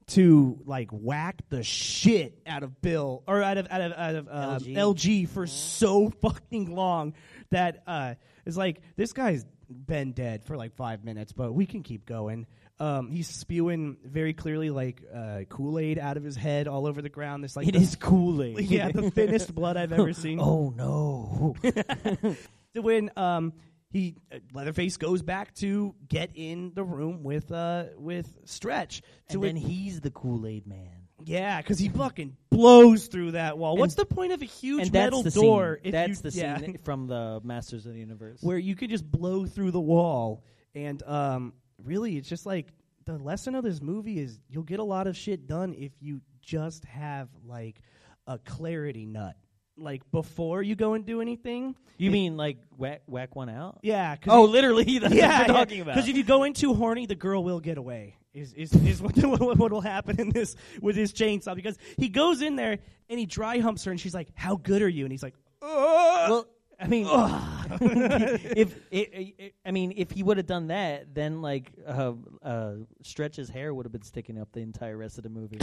to 0.07 0.59
like 0.65 0.89
whack 0.91 1.41
the 1.49 1.63
shit 1.63 2.41
out 2.45 2.63
of 2.63 2.82
Bill 2.82 3.23
or 3.27 3.41
out 3.41 3.57
of 3.57 3.67
out 3.69 3.82
of 3.82 3.93
out 3.93 4.15
of 4.15 4.27
uh, 4.27 4.59
LG. 4.59 4.75
LG. 4.75 5.29
for 5.29 5.47
so 5.47 6.09
fucking 6.21 6.73
long 6.73 7.13
that 7.52 7.84
uh, 7.88 8.16
it's 8.45 8.58
like 8.58 8.82
this 8.95 9.14
guy's 9.14 9.45
been 9.70 10.12
dead 10.12 10.43
for 10.43 10.58
like 10.58 10.76
five 10.76 11.04
minutes, 11.04 11.32
but 11.32 11.54
we 11.54 11.66
can 11.66 11.84
keep 11.84 12.06
going. 12.06 12.45
Um, 12.80 13.12
he's 13.12 13.28
spewing 13.28 13.97
very 14.04 14.34
clearly 14.34 14.72
like 14.72 15.04
uh, 15.14 15.41
Kool 15.49 15.78
Aid 15.78 15.99
out 15.99 16.18
of 16.18 16.24
his 16.24 16.36
head 16.36 16.68
all 16.68 16.88
over 16.88 17.02
the 17.02 17.10
ground. 17.10 17.43
This 17.43 17.56
like 17.56 17.68
It 17.68 17.76
is 17.76 17.95
Kool-Aid. 17.95 18.60
yeah, 18.62 18.89
the 18.89 19.12
thinnest 19.12 19.54
blood 19.54 19.78
I've 19.78 19.91
ever 19.93 20.14
seen. 20.14 20.39
Oh 20.41 20.74
no! 20.76 21.56
so 22.74 22.82
when 22.82 23.12
um 23.16 23.54
he 23.91 24.16
uh, 24.34 24.39
Leatherface 24.54 24.97
goes 24.97 25.22
back 25.22 25.54
to 25.56 25.93
get 26.08 26.32
in 26.34 26.72
the 26.74 26.84
room 26.84 27.24
with 27.24 27.52
uh 27.52 27.86
with 27.97 28.34
Stretch. 28.45 29.04
And 29.30 29.43
then 29.43 29.56
he's 29.56 30.02
the 30.02 30.12
Kool 30.12 30.47
Aid 30.47 30.66
Man. 30.66 31.01
Yeah, 31.26 31.61
because 31.61 31.80
he 31.80 31.89
fucking 31.89 32.36
blows 32.49 33.07
through 33.07 33.32
that 33.32 33.57
wall. 33.57 33.78
What's 33.78 33.95
the 33.95 34.05
point 34.05 34.32
of 34.34 34.41
a 34.41 34.45
huge 34.45 34.84
and 34.84 34.91
metal 34.93 35.24
that's 35.24 35.36
the 35.36 35.41
door? 35.41 35.76
Scene. 35.78 35.86
if 35.88 35.91
That's 35.91 36.24
you, 36.24 36.30
the 36.32 36.38
yeah, 36.38 36.57
scene 36.57 36.78
from 36.84 37.07
the 37.07 37.39
Masters 37.43 37.86
of 37.86 37.93
the 37.93 37.99
Universe. 37.99 38.39
where 38.41 38.57
you 38.57 38.76
could 38.76 38.89
just 38.89 39.09
blow 39.09 39.45
through 39.45 39.72
the 39.72 39.80
wall. 39.82 40.43
And 40.76 41.01
um, 41.03 41.53
really, 41.84 42.17
it's 42.17 42.30
just 42.30 42.45
like 42.45 42.67
the 43.05 43.17
lesson 43.17 43.55
of 43.55 43.63
this 43.63 43.82
movie 43.82 44.19
is 44.19 44.39
you'll 44.49 44.63
get 44.63 44.80
a 44.80 44.84
lot 44.84 45.07
of 45.07 45.17
shit 45.17 45.47
done 45.47 45.74
if 45.74 45.91
you 45.99 46.22
just 46.41 46.86
have 46.86 47.30
like 47.45 47.82
a 48.28 48.38
clarity 48.39 49.05
nut. 49.05 49.36
Like 49.78 50.03
before 50.11 50.61
you 50.61 50.76
go 50.76 50.93
and 50.93 51.05
do 51.05 51.22
anything. 51.22 51.76
you 51.97 52.11
mean 52.11 52.38
like 52.38 52.57
whack, 52.78 53.01
whack 53.07 53.36
one 53.36 53.49
out? 53.49 53.80
Yeah. 53.82 54.15
'cause 54.15 54.32
Oh, 54.32 54.43
literally. 54.43 54.99
That's 54.99 55.13
yeah, 55.13 55.39
what 55.39 55.47
you're 55.47 55.55
talking 55.57 55.82
about. 55.82 55.95
Because 55.95 56.09
if 56.09 56.15
you 56.17 56.24
go 56.24 56.43
in 56.43 56.53
too 56.53 56.74
horny, 56.76 57.05
the 57.07 57.15
girl 57.15 57.43
will 57.43 57.59
get 57.59 57.78
away. 57.78 58.15
Is 58.34 58.53
is, 58.53 58.73
is 58.73 59.01
what, 59.01 59.17
what 59.23 59.57
what 59.57 59.71
will 59.71 59.82
happen 59.82 60.19
in 60.19 60.29
this 60.29 60.55
with 60.82 60.95
his 60.95 61.13
chainsaw? 61.13 61.55
Because 61.55 61.77
he 61.97 62.09
goes 62.09 62.41
in 62.41 62.55
there 62.55 62.79
and 63.09 63.19
he 63.19 63.25
dry 63.25 63.59
humps 63.59 63.84
her, 63.84 63.91
and 63.91 63.99
she's 63.99 64.13
like, 64.13 64.29
"How 64.36 64.55
good 64.55 64.82
are 64.82 64.89
you?" 64.89 65.05
And 65.05 65.11
he's 65.11 65.23
like, 65.23 65.36
well, 65.61 66.47
I 66.79 66.88
mean, 66.88 67.05
if 67.09 68.75
i 68.91 69.34
i 69.39 69.51
I 69.65 69.71
mean, 69.71 69.93
if 69.95 70.11
he 70.11 70.23
would 70.23 70.38
have 70.38 70.47
done 70.47 70.67
that, 70.67 71.13
then 71.13 71.41
like 71.41 71.71
uh, 71.86 72.13
uh, 72.41 72.73
Stretch's 73.03 73.49
hair 73.49 73.73
would 73.73 73.86
have 73.86 73.91
been 73.91 74.01
sticking 74.01 74.39
up 74.39 74.51
the 74.51 74.61
entire 74.61 74.97
rest 74.97 75.17
of 75.17 75.23
the 75.23 75.29
movie. 75.29 75.59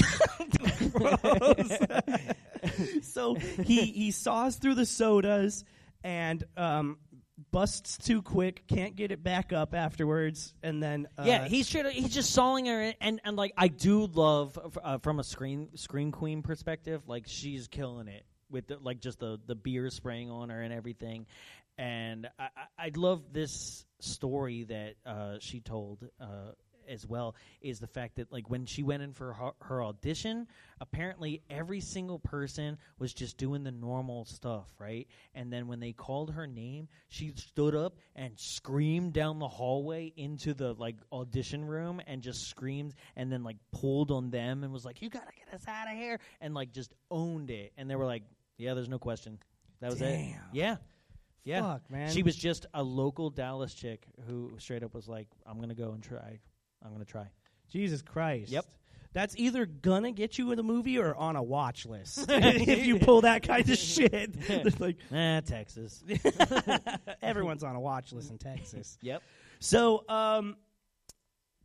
so 3.02 3.34
he 3.34 3.86
he 3.86 4.10
saws 4.10 4.56
through 4.56 4.74
the 4.74 4.86
sodas 4.86 5.64
and 6.04 6.44
um, 6.56 6.98
busts 7.50 7.98
too 7.98 8.22
quick, 8.22 8.64
can't 8.66 8.96
get 8.96 9.10
it 9.10 9.22
back 9.22 9.52
up 9.52 9.74
afterwards, 9.74 10.54
and 10.62 10.82
then 10.82 11.08
uh, 11.16 11.24
yeah, 11.26 11.46
he's 11.46 11.68
straight, 11.68 11.86
he's 11.92 12.12
just 12.12 12.30
sawing 12.32 12.66
her, 12.66 12.92
and 13.00 13.20
and 13.24 13.36
like 13.36 13.52
I 13.56 13.68
do 13.68 14.06
love 14.06 14.58
uh, 14.82 14.98
from 14.98 15.20
a 15.20 15.24
screen 15.24 15.70
screen 15.74 16.12
queen 16.12 16.42
perspective, 16.42 17.02
like 17.06 17.24
she's 17.26 17.68
killing 17.68 18.08
it 18.08 18.24
with 18.50 18.68
the, 18.68 18.78
like 18.78 19.00
just 19.00 19.18
the 19.18 19.38
the 19.46 19.54
beer 19.54 19.90
spraying 19.90 20.30
on 20.30 20.50
her 20.50 20.60
and 20.60 20.72
everything, 20.72 21.26
and 21.76 22.28
I 22.38 22.48
I, 22.78 22.86
I 22.86 22.90
love 22.96 23.32
this 23.32 23.84
story 24.00 24.64
that 24.64 24.94
uh, 25.06 25.36
she 25.40 25.60
told. 25.60 26.04
As 26.88 27.06
well 27.06 27.34
is 27.60 27.78
the 27.78 27.86
fact 27.86 28.16
that 28.16 28.32
like 28.32 28.48
when 28.48 28.64
she 28.66 28.82
went 28.82 29.02
in 29.02 29.12
for 29.12 29.32
her, 29.32 29.50
her 29.60 29.84
audition 29.84 30.46
apparently 30.80 31.42
every 31.50 31.80
single 31.80 32.18
person 32.18 32.78
was 32.98 33.12
just 33.12 33.36
doing 33.36 33.62
the 33.64 33.70
normal 33.70 34.24
stuff 34.24 34.68
right? 34.78 35.06
And 35.34 35.52
then 35.52 35.68
when 35.68 35.80
they 35.80 35.92
called 35.92 36.32
her 36.32 36.46
name 36.46 36.88
she 37.08 37.32
stood 37.36 37.74
up 37.74 37.96
and 38.16 38.32
screamed 38.38 39.12
down 39.12 39.38
the 39.38 39.48
hallway 39.48 40.12
into 40.16 40.54
the 40.54 40.72
like 40.74 40.96
audition 41.12 41.64
room 41.64 42.00
and 42.06 42.22
just 42.22 42.48
screamed 42.48 42.94
and 43.16 43.30
then 43.30 43.42
like 43.44 43.56
pulled 43.72 44.10
on 44.10 44.30
them 44.30 44.64
and 44.64 44.72
was 44.72 44.84
like 44.84 45.02
you 45.02 45.10
gotta 45.10 45.32
get 45.36 45.54
us 45.54 45.66
out 45.68 45.90
of 45.90 45.96
here 45.96 46.18
and 46.40 46.54
like 46.54 46.72
just 46.72 46.94
owned 47.10 47.50
it. 47.50 47.72
And 47.76 47.90
they 47.90 47.96
were 47.96 48.06
like 48.06 48.22
yeah 48.56 48.74
there's 48.74 48.88
no 48.88 48.98
question. 48.98 49.38
That 49.80 49.90
was 49.90 50.02
it. 50.02 50.34
Yeah. 50.52 50.76
Yeah. 51.44 51.60
Fuck, 51.62 51.90
man. 51.90 52.10
she 52.10 52.22
was 52.22 52.36
just 52.36 52.66
a 52.74 52.82
local 52.82 53.30
dallas 53.30 53.72
chick 53.72 54.04
who 54.26 54.52
straight 54.58 54.82
up 54.82 54.92
was 54.94 55.08
like 55.08 55.28
i'm 55.46 55.58
gonna 55.60 55.74
go 55.74 55.92
and 55.92 56.02
try 56.02 56.38
i'm 56.84 56.92
gonna 56.92 57.04
try 57.04 57.26
Jesus 57.70 58.00
Christ. 58.00 58.50
Yep. 58.50 58.64
That's 59.12 59.36
either 59.36 59.66
gonna 59.66 60.10
get 60.12 60.38
you 60.38 60.52
in 60.52 60.56
the 60.56 60.62
movie 60.62 60.98
or 60.98 61.14
on 61.14 61.36
a 61.36 61.42
watch 61.42 61.84
list 61.84 62.24
if 62.30 62.86
you 62.86 62.98
pull 62.98 63.20
that 63.22 63.42
kind 63.42 63.68
of 63.68 63.76
shit. 63.76 64.34
It's 64.48 64.80
like 64.80 64.96
ah 65.12 65.40
texas 65.44 66.02
everyone's 67.22 67.62
on 67.62 67.76
a 67.76 67.80
watch 67.80 68.12
list 68.12 68.30
in 68.30 68.38
Texas. 68.38 68.96
yep 69.02 69.22
So, 69.60 70.04
um, 70.08 70.56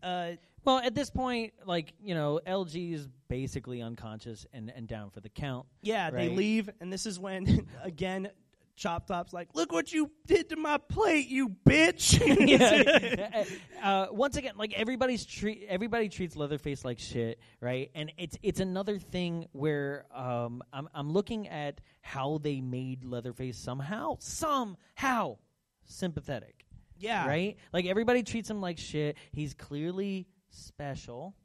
uh, 0.02 0.32
Well, 0.66 0.80
at 0.80 0.96
this 0.96 1.10
point, 1.10 1.54
like 1.66 1.94
you 2.02 2.16
know, 2.16 2.40
LG 2.46 2.94
is 2.94 3.08
basically 3.30 3.82
unconscious 3.82 4.46
and, 4.54 4.72
and 4.76 4.88
down 4.88 5.10
for 5.10 5.20
the 5.22 5.30
count. 5.30 5.66
Yeah, 5.82 6.10
they 6.10 6.30
leave, 6.30 6.70
and 6.82 6.92
this 6.92 7.06
is 7.06 7.20
when 7.20 7.68
again. 7.82 8.30
Chop 8.76 9.08
Top's 9.08 9.34
like, 9.34 9.50
look 9.54 9.72
what 9.72 9.94
you 9.94 10.10
did 10.26 10.50
to 10.50 10.56
my 10.56 10.78
plate, 10.78 11.28
you 11.28 11.50
bitch. 11.50 12.20
yeah. 12.48 13.44
uh, 13.84 14.08
once 14.12 14.36
again, 14.36 14.54
like 14.58 14.74
everybody's 14.74 15.26
treat 15.26 15.66
everybody 15.70 16.10
treats 16.10 16.36
Leatherface 16.36 16.84
like 16.84 17.00
shit, 17.00 17.40
right? 17.62 17.92
And 17.94 18.12
it's 18.18 18.38
it's 18.42 18.60
another 18.60 18.98
thing 18.98 19.48
where 19.52 20.06
um, 20.14 20.64
I'm 20.74 20.90
I'm 20.94 21.12
looking 21.12 21.48
at 21.48 21.82
how 22.02 22.40
they 22.42 22.62
made 22.62 23.06
Leatherface 23.06 23.58
somehow 23.58 24.18
somehow 24.20 25.38
sympathetic. 25.86 26.66
Yeah. 26.98 27.28
Right? 27.28 27.58
Like 27.72 27.86
everybody 27.86 28.24
treats 28.24 28.50
him 28.50 28.62
like 28.62 28.78
shit. 28.78 29.18
He's 29.32 29.54
clearly 29.54 30.28
special. 30.50 31.36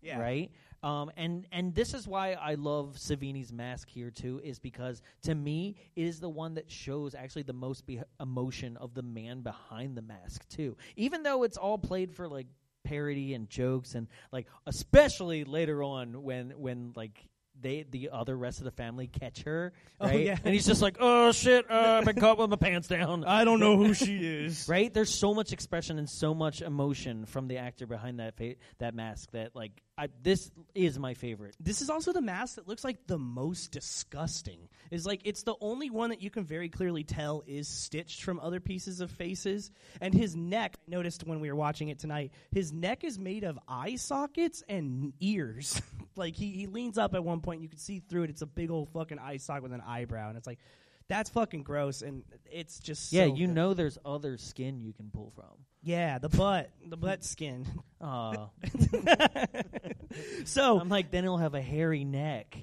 Yeah. 0.00 0.20
Right? 0.20 0.50
Um, 0.82 1.10
and 1.16 1.46
and 1.50 1.74
this 1.74 1.92
is 1.94 2.06
why 2.06 2.32
I 2.34 2.54
love 2.54 2.96
Savini's 2.98 3.52
mask 3.52 3.88
here 3.88 4.10
too, 4.10 4.40
is 4.44 4.58
because 4.60 5.02
to 5.22 5.34
me 5.34 5.76
it 5.96 6.02
is 6.04 6.20
the 6.20 6.28
one 6.28 6.54
that 6.54 6.70
shows 6.70 7.14
actually 7.16 7.42
the 7.42 7.52
most 7.52 7.84
be- 7.86 8.00
emotion 8.20 8.76
of 8.76 8.94
the 8.94 9.02
man 9.02 9.40
behind 9.40 9.96
the 9.96 10.02
mask 10.02 10.48
too. 10.48 10.76
Even 10.96 11.22
though 11.24 11.42
it's 11.42 11.56
all 11.56 11.78
played 11.78 12.12
for 12.14 12.28
like 12.28 12.46
parody 12.84 13.34
and 13.34 13.50
jokes 13.50 13.94
and 13.96 14.06
like 14.32 14.46
especially 14.66 15.44
later 15.44 15.82
on 15.82 16.22
when 16.22 16.50
when 16.56 16.92
like 16.94 17.26
they 17.60 17.84
the 17.90 18.10
other 18.12 18.36
rest 18.36 18.58
of 18.58 18.64
the 18.64 18.70
family 18.70 19.08
catch 19.08 19.42
her, 19.42 19.72
Oh, 20.00 20.06
right? 20.06 20.20
yeah. 20.26 20.38
And 20.44 20.54
he's 20.54 20.64
just 20.64 20.80
like, 20.80 20.96
"Oh 21.00 21.32
shit, 21.32 21.68
uh, 21.68 21.98
I've 21.98 22.04
been 22.04 22.14
caught 22.20 22.38
with 22.38 22.50
my 22.50 22.56
pants 22.56 22.86
down." 22.86 23.24
I 23.24 23.42
don't 23.44 23.58
know 23.58 23.76
who 23.76 23.94
she 23.94 24.16
is. 24.44 24.68
right? 24.68 24.94
There's 24.94 25.12
so 25.12 25.34
much 25.34 25.52
expression 25.52 25.98
and 25.98 26.08
so 26.08 26.34
much 26.34 26.62
emotion 26.62 27.26
from 27.26 27.48
the 27.48 27.56
actor 27.58 27.84
behind 27.88 28.20
that 28.20 28.36
fa- 28.36 28.54
that 28.78 28.94
mask 28.94 29.32
that 29.32 29.56
like 29.56 29.82
I, 29.98 30.08
this 30.22 30.52
is 30.76 30.96
my 30.96 31.14
favorite. 31.14 31.56
This 31.58 31.82
is 31.82 31.90
also 31.90 32.12
the 32.12 32.22
mask 32.22 32.54
that 32.54 32.68
looks 32.68 32.84
like 32.84 33.08
the 33.08 33.18
most 33.18 33.72
disgusting. 33.72 34.68
Is 34.92 35.04
like 35.04 35.22
it's 35.24 35.42
the 35.42 35.56
only 35.60 35.90
one 35.90 36.10
that 36.10 36.22
you 36.22 36.30
can 36.30 36.44
very 36.44 36.68
clearly 36.68 37.02
tell 37.02 37.42
is 37.48 37.66
stitched 37.66 38.22
from 38.22 38.38
other 38.38 38.60
pieces 38.60 39.00
of 39.00 39.10
faces. 39.10 39.72
And 40.00 40.14
his 40.14 40.36
neck, 40.36 40.76
I 40.86 40.90
noticed 40.92 41.26
when 41.26 41.40
we 41.40 41.50
were 41.50 41.56
watching 41.56 41.88
it 41.88 41.98
tonight, 41.98 42.32
his 42.52 42.72
neck 42.72 43.02
is 43.02 43.18
made 43.18 43.42
of 43.42 43.58
eye 43.66 43.96
sockets 43.96 44.62
and 44.68 45.12
ears. 45.18 45.82
like 46.16 46.36
he, 46.36 46.52
he 46.52 46.66
leans 46.66 46.96
up 46.96 47.14
at 47.14 47.24
one 47.24 47.40
point, 47.40 47.56
and 47.56 47.64
you 47.64 47.68
can 47.68 47.78
see 47.78 47.98
through 47.98 48.22
it. 48.22 48.30
It's 48.30 48.42
a 48.42 48.46
big 48.46 48.70
old 48.70 48.90
fucking 48.90 49.18
eye 49.18 49.38
socket 49.38 49.64
with 49.64 49.72
an 49.72 49.82
eyebrow, 49.84 50.28
and 50.28 50.38
it's 50.38 50.46
like 50.46 50.60
that's 51.08 51.30
fucking 51.30 51.62
gross. 51.62 52.02
And 52.02 52.22
it's 52.50 52.78
just 52.80 53.12
yeah, 53.12 53.26
so 53.26 53.34
you 53.34 53.46
know, 53.46 53.74
there's 53.74 53.98
other 54.04 54.36
skin 54.38 54.80
you 54.80 54.92
can 54.92 55.10
pull 55.12 55.32
from. 55.34 55.64
yeah, 55.82 56.18
the 56.18 56.28
butt, 56.28 56.70
the 56.86 56.96
butt 56.96 57.24
skin. 57.24 57.66
Oh, 58.00 58.50
So 60.44 60.78
I'm 60.80 60.88
like, 60.88 61.10
then 61.10 61.24
he'll 61.24 61.36
have 61.36 61.54
a 61.54 61.60
hairy 61.60 62.04
neck. 62.04 62.56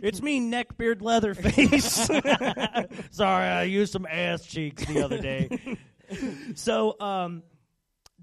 it's 0.00 0.22
me, 0.22 0.40
neckbeard 0.40 1.02
Leatherface. 1.02 2.06
Sorry, 3.10 3.46
I 3.46 3.64
used 3.64 3.92
some 3.92 4.06
ass 4.06 4.44
cheeks 4.46 4.84
the 4.86 5.02
other 5.04 5.18
day. 5.18 5.76
So 6.54 6.98
um, 7.00 7.42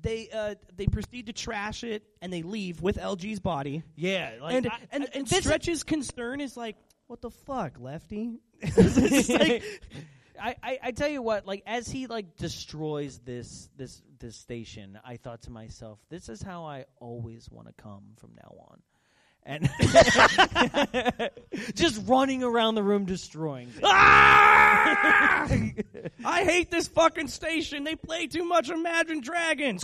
they 0.02 0.30
uh, 0.34 0.56
they 0.76 0.88
proceed 0.88 1.26
to 1.28 1.34
trash 1.34 1.84
it 1.84 2.04
and 2.22 2.32
they 2.32 2.42
leave 2.42 2.82
with 2.82 2.98
LG's 2.98 3.40
body. 3.40 3.84
yeah, 3.96 4.32
like, 4.42 4.56
and 4.56 4.68
I- 4.68 4.78
and, 4.92 5.04
I- 5.04 5.08
and 5.18 5.28
Stretch's 5.30 5.84
concern 5.84 6.40
is 6.42 6.56
like, 6.56 6.76
what 7.10 7.22
the 7.22 7.32
fuck, 7.32 7.74
Lefty? 7.80 8.40
It's 8.62 9.30
like- 9.30 9.64
I, 10.42 10.56
I, 10.64 10.80
I 10.84 10.92
tell 10.92 11.10
you 11.10 11.22
what, 11.22 11.46
like 11.46 11.64
as 11.68 11.90
he 11.90 12.08
like 12.08 12.38
destroys 12.38 13.20
this 13.26 13.70
this 13.76 14.02
this 14.20 14.38
station, 14.38 14.98
I 15.04 15.18
thought 15.18 15.42
to 15.44 15.52
myself, 15.52 16.00
this 16.10 16.30
is 16.30 16.42
how 16.42 16.64
I 16.64 16.86
always 17.02 17.50
want 17.52 17.68
to 17.68 17.74
come 17.74 18.04
from 18.16 18.32
now 18.36 18.56
on. 18.70 18.82
And 19.44 19.70
just 21.76 22.08
running 22.08 22.42
around 22.44 22.76
the 22.76 22.84
room 22.84 23.04
destroying 23.04 23.68
things. 23.68 23.84
Ah! 23.84 25.46
I 26.24 26.44
hate 26.46 26.72
this 26.72 26.88
fucking 26.88 27.28
station. 27.28 27.84
They 27.84 27.96
play 27.96 28.28
too 28.28 28.46
much 28.46 28.70
Imagine 28.70 29.20
Dragons. 29.20 29.84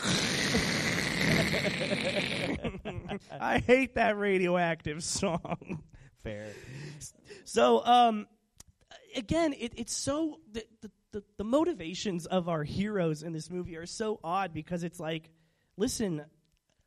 I 3.42 3.62
hate 3.66 3.96
that 3.96 4.18
radioactive 4.18 5.04
song. 5.04 5.84
Fair. 6.26 6.48
So, 7.46 7.86
um, 7.86 8.28
again, 9.16 9.54
it, 9.54 9.74
it's 9.78 9.96
so 9.96 10.40
the, 10.52 10.66
the 10.82 11.24
the 11.38 11.44
motivations 11.46 12.26
of 12.26 12.50
our 12.50 12.64
heroes 12.64 13.24
in 13.24 13.32
this 13.32 13.50
movie 13.50 13.78
are 13.78 13.86
so 13.86 14.20
odd 14.22 14.54
because 14.54 14.84
it's 14.84 15.00
like, 15.00 15.30
listen, 15.78 16.26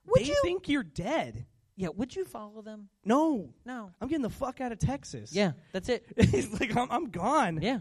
Would 0.06 0.20
they 0.20 0.26
you- 0.26 0.40
think 0.44 0.68
you're 0.68 0.82
dead. 0.82 1.46
Yeah, 1.76 1.88
would 1.96 2.14
you 2.14 2.24
follow 2.26 2.60
them? 2.60 2.88
No, 3.04 3.54
No. 3.64 3.90
I'm 4.00 4.08
getting 4.08 4.22
the 4.22 4.28
fuck 4.28 4.60
out 4.60 4.70
of 4.72 4.78
Texas. 4.80 5.32
Yeah, 5.32 5.52
that's 5.72 5.88
it. 5.88 6.04
it's 6.18 6.60
like 6.60 6.76
I'm, 6.76 6.90
I'm 6.90 7.10
gone. 7.10 7.60
Yeah. 7.62 7.78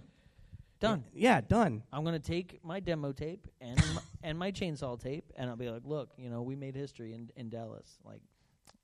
Done. 0.80 1.04
Yeah, 1.14 1.42
done. 1.42 1.82
I'm 1.92 2.06
gonna 2.06 2.20
take 2.20 2.60
my 2.64 2.80
demo 2.80 3.12
tape 3.12 3.48
and 3.60 3.76
my, 3.76 4.02
and 4.24 4.38
my 4.40 4.52
chainsaw 4.52 4.98
tape, 4.98 5.34
and 5.36 5.50
I'll 5.50 5.56
be 5.58 5.70
like, 5.72 5.82
"Look, 5.84 6.12
you 6.18 6.30
know, 6.30 6.44
we 6.44 6.56
made 6.56 6.76
history 6.76 7.14
in 7.14 7.30
in 7.36 7.50
Dallas, 7.50 7.98
like, 8.06 8.22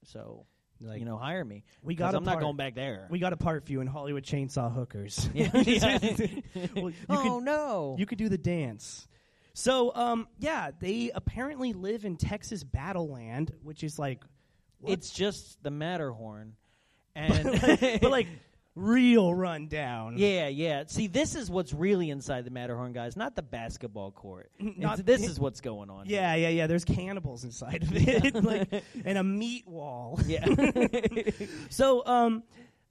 so 0.04 0.48
Like, 0.84 1.00
you 1.00 1.06
know, 1.06 1.18
hire 1.18 1.44
me. 1.44 1.64
we 1.82 1.96
got 1.96 2.14
a 2.14 2.18
I'm 2.18 2.24
not 2.24 2.40
going 2.40 2.58
back 2.58 2.76
there. 2.76 3.08
We 3.10 3.20
got 3.20 3.34
a 3.34 3.38
part 3.38 3.66
for 3.66 3.72
you 3.72 3.82
in 3.82 3.88
Hollywood 3.88 4.24
Chainsaw 4.24 4.74
Hookers. 4.74 5.30
yeah. 5.34 5.50
Well, 6.76 6.92
oh 7.10 7.22
could- 7.22 7.44
no! 7.44 7.96
You 7.98 8.06
could 8.06 8.18
do 8.18 8.30
the 8.30 8.38
dance. 8.38 9.08
So, 9.54 9.94
um, 9.94 10.28
yeah, 10.40 10.72
they 10.80 11.12
apparently 11.14 11.74
live 11.74 12.06
in 12.06 12.18
Texas 12.18 12.64
Battleland, 12.64 13.52
which 13.62 13.84
is 13.84 14.00
like, 14.00 14.24
what? 14.80 14.94
it's 14.94 15.12
just 15.12 15.62
the 15.62 15.70
Matterhorn, 15.70 16.56
and 17.16 17.62
but 18.02 18.10
like 18.10 18.28
real 18.76 19.34
rundown. 19.36 20.18
yeah, 20.18 20.48
yeah. 20.48 20.84
See, 20.88 21.08
this 21.08 21.36
is 21.36 21.50
what's 21.52 21.74
really 21.74 22.10
inside 22.10 22.46
the 22.46 22.52
Matterhorn, 22.52 22.92
guys. 22.94 23.16
Not 23.16 23.36
the 23.36 23.42
basketball 23.44 24.12
court. 24.12 24.50
Not- 24.60 25.00
It's- 25.00 25.20
this 25.20 25.30
is 25.30 25.40
what's 25.40 25.62
going 25.62 25.90
on. 25.90 26.06
here. 26.06 26.20
Yeah, 26.22 26.36
yeah, 26.36 26.50
yeah. 26.50 26.68
There's 26.68 26.86
cannibals 26.86 27.44
inside 27.44 27.84
of 27.84 27.90
it, 27.94 28.36
like, 28.44 28.84
and 29.06 29.18
a 29.18 29.24
meat 29.24 29.68
wall. 29.68 30.20
Yeah. 30.26 30.46
So, 31.70 32.06
um, 32.06 32.44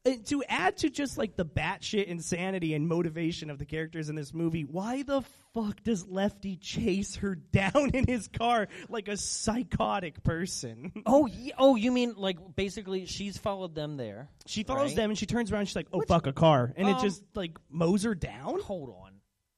uh, 0.04 0.10
to 0.26 0.42
add 0.48 0.76
to 0.78 0.90
just 0.90 1.16
like 1.18 1.36
the 1.36 1.44
batshit 1.44 2.06
insanity 2.06 2.74
and 2.74 2.88
motivation 2.88 3.50
of 3.50 3.58
the 3.58 3.64
characters 3.64 4.08
in 4.08 4.16
this 4.16 4.32
movie, 4.34 4.62
why 4.62 5.02
the 5.02 5.22
fuck 5.54 5.82
does 5.84 6.06
Lefty 6.06 6.56
chase 6.56 7.16
her 7.16 7.34
down 7.52 7.90
in 7.94 8.06
his 8.06 8.28
car 8.28 8.68
like 8.88 9.08
a 9.08 9.16
psychotic 9.16 10.22
person? 10.24 10.92
oh, 11.06 11.28
oh, 11.58 11.76
you 11.76 11.92
mean 11.92 12.14
like 12.16 12.38
basically 12.56 13.06
she's 13.06 13.38
followed 13.38 13.74
them 13.74 13.96
there. 13.96 14.28
She 14.46 14.64
follows 14.64 14.90
Right. 14.90 14.96
them 14.96 15.10
and 15.10 15.18
she 15.18 15.26
turns 15.26 15.52
around. 15.52 15.60
And 15.60 15.68
she's 15.68 15.76
like, 15.76 15.88
"Oh 15.92 16.02
fuck, 16.08 16.26
a 16.26 16.32
car!" 16.32 16.72
And 16.76 16.88
it 16.88 16.96
Um, 16.96 17.00
just 17.02 17.22
like 17.34 17.56
mows 17.70 18.02
her 18.04 18.14
down. 18.14 18.60
Hold 18.60 18.90
on. 18.90 19.12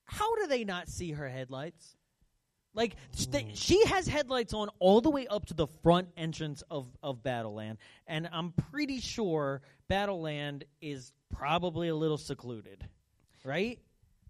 How 0.05 0.35
do 0.37 0.47
they 0.47 0.65
not 0.65 0.89
see 0.89 1.13
her 1.13 1.29
headlights? 1.29 1.97
Like 2.77 2.97
they, 3.31 3.53
she 3.55 3.85
has 3.87 4.09
headlights 4.09 4.53
on 4.53 4.69
all 4.81 5.01
the 5.01 5.09
way 5.09 5.29
up 5.29 5.47
to 5.47 5.55
the 5.55 5.69
front 5.85 6.09
entrance 6.17 6.63
of 6.69 6.89
of 7.05 7.23
Battleland, 7.23 7.77
and 8.09 8.29
I'm 8.33 8.51
pretty 8.51 8.99
sure 9.01 9.63
Battleland 9.91 10.63
is 10.81 11.13
probably 11.35 11.89
a 11.89 11.95
little 11.95 12.19
secluded, 12.19 12.87
right? 13.45 13.79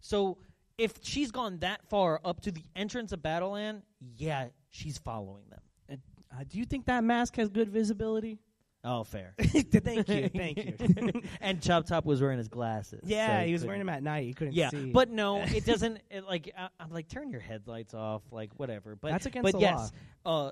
So 0.00 0.38
if 0.78 0.94
she's 1.02 1.30
gone 1.30 1.59
that 1.61 1.80
far 1.88 2.20
up 2.24 2.40
to 2.42 2.50
the 2.52 2.62
entrance 2.76 3.12
of 3.12 3.20
Battleland, 3.20 3.82
yeah, 4.16 4.48
she's 4.70 4.98
following 4.98 5.44
them. 5.50 5.61
And, 5.88 6.00
uh, 6.32 6.44
do 6.48 6.59
you 6.59 6.64
think 6.64 6.86
that 6.86 7.05
mask 7.05 7.36
has 7.36 7.48
good 7.48 7.68
visibility? 7.68 8.38
Oh, 8.86 9.02
fair. 9.02 9.34
thank 9.40 10.09
you, 10.11 10.28
thank 10.28 10.59
you. 10.59 11.22
and 11.40 11.62
Chop 11.62 11.86
Top 11.86 12.05
was 12.05 12.20
wearing 12.20 12.36
his 12.36 12.48
glasses. 12.48 13.00
yeah, 13.05 13.40
so 13.40 13.46
he 13.46 13.52
was 13.52 13.62
couldn't- 13.62 13.68
wearing 13.68 13.80
them 13.80 13.88
at 13.88 14.02
night. 14.02 14.26
You 14.26 14.34
couldn't 14.34 14.52
Yeah, 14.55 14.68
see. 14.68 14.90
but 14.90 15.09
no, 15.09 15.40
it 15.42 15.64
doesn't. 15.64 16.00
It, 16.11 16.24
like 16.26 16.52
I, 16.59 16.68
I'm 16.78 16.90
like, 16.90 17.09
turn 17.09 17.30
your 17.30 17.40
headlights 17.40 17.94
off, 17.94 18.22
like 18.30 18.50
whatever. 18.59 18.94
But 18.94 19.12
That's 19.12 19.24
against 19.26 19.44
but 19.44 19.52
the 19.52 19.61
yes, 19.61 19.90
uh, 20.26 20.50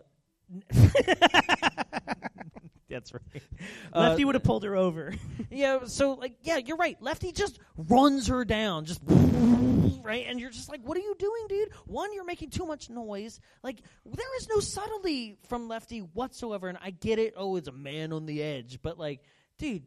that's 2.93 3.12
right. 3.12 3.43
Lefty 3.95 4.22
Uh, 4.22 4.26
would 4.26 4.34
have 4.34 4.45
pulled 4.45 4.64
her 4.64 4.76
over. 4.76 5.14
yeah. 5.51 5.80
So 5.86 6.14
like, 6.14 6.34
yeah, 6.43 6.59
you're 6.59 6.76
right. 6.76 6.97
Lefty 7.01 7.32
just 7.32 7.59
runs 7.76 8.28
her 8.28 8.45
down, 8.45 8.84
just 8.84 9.01
right, 10.03 10.24
and 10.28 10.38
you're 10.38 10.51
just 10.51 10.68
like, 10.68 10.82
what 10.82 10.97
are 10.97 11.01
you 11.01 11.14
doing, 11.18 11.47
dude? 11.49 11.72
One, 11.86 12.12
you're 12.12 12.24
making 12.24 12.51
too 12.51 12.66
much 12.66 12.90
noise. 12.90 13.40
Like 13.62 13.80
there 14.05 14.36
is 14.36 14.49
no 14.49 14.61
subtlety 14.61 15.38
from 15.49 15.68
Lefty 15.68 16.01
whatsoever, 16.01 16.68
and 16.68 16.78
I 16.82 16.90
get 16.90 17.18
it. 17.18 17.34
Oh, 17.36 17.57
it's 17.57 17.68
a 17.68 17.72
man 17.72 18.12
on 18.12 18.26
the 18.26 18.43
edge, 18.43 18.80
but 18.82 18.99
like, 18.99 19.20
dude, 19.59 19.82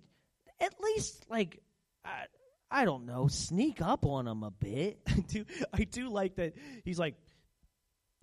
at 0.60 0.74
least 0.82 1.26
like. 1.30 1.62
I, 2.04 2.26
I 2.72 2.84
don't 2.84 3.06
know, 3.06 3.28
sneak 3.28 3.80
up 3.80 4.06
on 4.06 4.28
him 4.28 4.44
a 4.44 4.52
bit. 4.52 5.00
I 5.08 5.20
do, 5.28 5.46
I 5.72 5.84
do 5.84 6.10
like 6.10 6.36
that. 6.36 6.56
He's 6.84 7.00
like, 7.00 7.16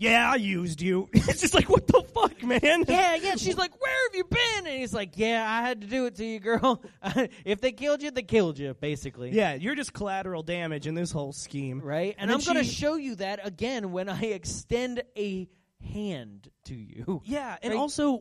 "Yeah, 0.02 0.30
I 0.30 0.36
used 0.36 0.82
you." 0.82 1.08
it's 1.12 1.40
just 1.40 1.54
like, 1.54 1.68
what 1.68 1.86
the 1.86 2.02
fuck, 2.14 2.42
man? 2.42 2.84
yeah, 2.88 3.14
yeah. 3.16 3.36
She's 3.36 3.56
like, 3.56 3.80
"Where 3.80 3.94
have 4.08 4.14
you 4.14 4.24
been?" 4.24 4.66
And 4.66 4.80
he's 4.80 4.92
like, 4.92 5.16
"Yeah, 5.16 5.44
I 5.48 5.62
had 5.62 5.80
to 5.82 5.86
do 5.86 6.06
it 6.06 6.16
to 6.16 6.24
you, 6.24 6.40
girl. 6.40 6.82
if 7.44 7.60
they 7.60 7.72
killed 7.72 8.02
you, 8.02 8.10
they 8.10 8.22
killed 8.22 8.58
you, 8.58 8.74
basically." 8.74 9.30
Yeah, 9.30 9.54
you're 9.54 9.74
just 9.74 9.92
collateral 9.92 10.42
damage 10.42 10.86
in 10.86 10.94
this 10.94 11.12
whole 11.12 11.32
scheme, 11.32 11.80
Right. 11.80 12.14
And, 12.18 12.30
then 12.30 12.36
I'm 12.36 12.44
going 12.44 12.56
to 12.56 12.64
show 12.64 12.96
you 12.96 13.14
that 13.16 13.40
again 13.46 13.92
when 13.92 14.08
I 14.08 14.20
extend 14.20 15.02
a 15.16 15.48
hand 15.82 16.48
to 16.64 16.74
you. 16.74 17.22
Yeah, 17.24 17.56
and 17.62 17.72
Right. 17.72 17.78
also, 17.80 18.18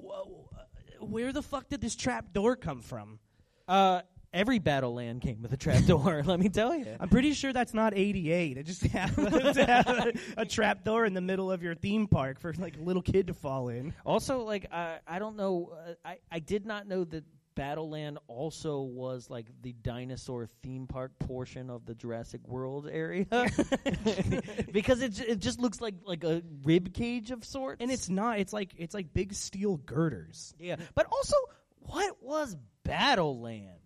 where 1.00 1.32
the 1.34 1.42
fuck 1.42 1.70
did 1.70 1.82
this 1.82 1.96
trap 1.96 2.34
door 2.34 2.56
come 2.56 2.82
from? 2.82 3.20
Uh, 3.68 4.02
every 4.34 4.60
battle 4.60 4.94
land 4.96 5.22
came 5.22 5.42
with 5.42 5.54
a 5.54 5.58
trapdoor. 5.58 6.24
let 6.26 6.40
me 6.40 6.50
tell 6.50 6.76
you. 6.76 6.86
I'm 7.00 7.10
pretty 7.10 7.34
sure 7.34 7.54
that's 7.54 7.74
not 7.74 7.94
88. 7.96 8.58
It 8.58 8.66
just 8.66 8.82
happened 8.88 9.32
to 9.56 9.66
have 9.66 9.88
a, 9.88 10.14
a 10.38 10.46
trap 10.46 10.84
door 10.84 11.06
in 11.06 11.14
the 11.14 11.22
middle 11.22 11.52
of 11.52 11.62
your 11.64 11.76
theme 11.76 12.08
park 12.08 12.40
for 12.40 12.54
like 12.54 12.78
a 12.78 12.82
little 12.82 13.02
kid 13.02 13.28
to 13.28 13.34
fall 13.34 13.70
in. 13.70 13.94
Also, 14.06 14.44
like 14.44 14.68
I, 14.72 15.00
I 15.08 15.20
don't 15.20 15.36
know. 15.36 15.74
Uh, 15.88 15.94
I 16.06 16.18
I 16.32 16.40
did 16.40 16.66
not 16.66 16.88
know 16.88 17.04
that 17.06 17.24
Battleland 17.54 18.16
also 18.28 18.80
was 18.80 19.30
like 19.30 19.48
the 19.62 19.74
dinosaur 19.74 20.48
theme 20.64 20.88
park 20.88 21.12
portion 21.20 21.70
of 21.70 21.86
the 21.86 21.94
Jurassic 21.94 22.48
World 22.48 22.88
area, 22.90 23.26
because 24.72 25.02
it 25.02 25.12
j- 25.14 25.26
it 25.26 25.40
just 25.40 25.60
looks 25.60 25.82
like 25.82 25.96
like 26.06 26.24
a 26.24 26.42
rib 26.64 26.94
cage 26.94 27.32
of 27.32 27.44
sorts. 27.44 27.82
And 27.82 27.92
it's 27.92 28.10
not. 28.10 28.40
It's 28.40 28.54
like 28.54 28.70
it's 28.78 28.94
like 28.94 29.14
big 29.14 29.34
steel 29.34 29.78
girders. 29.78 30.54
yeah, 30.60 30.78
but 30.96 31.08
also 31.12 31.36
what 31.80 32.16
was 32.22 32.56
Battleland? 32.88 33.81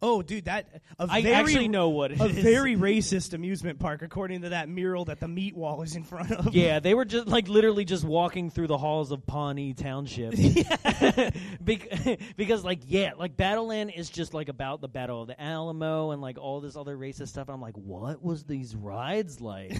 Oh, 0.00 0.22
dude, 0.22 0.44
that 0.44 0.68
a 0.98 1.06
I 1.10 1.22
very, 1.22 1.34
actually 1.34 1.68
know 1.68 1.88
what 1.88 2.12
it 2.12 2.20
a 2.20 2.26
is. 2.26 2.36
very 2.38 2.76
racist 2.76 3.34
amusement 3.34 3.80
park, 3.80 4.02
according 4.02 4.42
to 4.42 4.50
that 4.50 4.68
mural 4.68 5.06
that 5.06 5.18
the 5.18 5.26
meat 5.28 5.56
wall 5.56 5.82
is 5.82 5.96
in 5.96 6.04
front 6.04 6.30
of. 6.30 6.54
Yeah, 6.54 6.78
they 6.78 6.94
were 6.94 7.04
just 7.04 7.26
like 7.26 7.48
literally 7.48 7.84
just 7.84 8.04
walking 8.04 8.50
through 8.50 8.68
the 8.68 8.78
halls 8.78 9.10
of 9.10 9.26
Pawnee 9.26 9.74
Township. 9.74 10.34
Bec- 11.60 12.20
because 12.36 12.64
like 12.64 12.80
yeah, 12.86 13.12
like 13.16 13.36
Battleland 13.36 13.96
is 13.96 14.08
just 14.08 14.34
like 14.34 14.48
about 14.48 14.80
the 14.80 14.88
Battle 14.88 15.22
of 15.22 15.28
the 15.28 15.40
Alamo 15.40 16.12
and 16.12 16.22
like 16.22 16.38
all 16.38 16.60
this 16.60 16.76
other 16.76 16.96
racist 16.96 17.28
stuff. 17.28 17.48
I'm 17.48 17.60
like, 17.60 17.76
what 17.76 18.22
was 18.22 18.44
these 18.44 18.76
rides 18.76 19.40
like? 19.40 19.72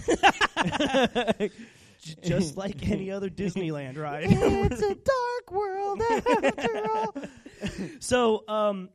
Just 2.21 2.55
like 2.57 2.87
any 2.89 3.11
other 3.11 3.29
Disneyland 3.29 3.97
ride. 3.97 4.25
it's 4.29 4.81
a 4.81 4.95
dark 4.95 5.51
world 5.51 6.01
after 6.01 6.91
all. 6.91 7.15
so, 7.99 8.43
um, 8.47 8.89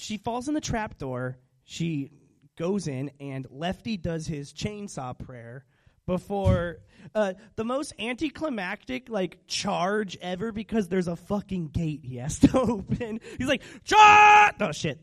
she 0.00 0.16
falls 0.16 0.48
in 0.48 0.54
the 0.54 0.60
trapdoor. 0.60 1.38
She 1.64 2.10
goes 2.58 2.88
in, 2.88 3.10
and 3.20 3.46
Lefty 3.50 3.96
does 3.96 4.26
his 4.26 4.52
chainsaw 4.52 5.18
prayer 5.18 5.64
before 6.06 6.78
uh, 7.14 7.34
the 7.56 7.64
most 7.64 7.92
anticlimactic 7.98 9.08
like 9.08 9.46
charge 9.46 10.18
ever 10.20 10.52
because 10.52 10.88
there's 10.88 11.08
a 11.08 11.16
fucking 11.16 11.68
gate 11.68 12.00
he 12.04 12.16
has 12.16 12.38
to 12.40 12.58
open. 12.58 13.20
He's 13.38 13.48
like, 13.48 13.62
charge! 13.84 14.54
Oh 14.60 14.72
shit! 14.72 15.00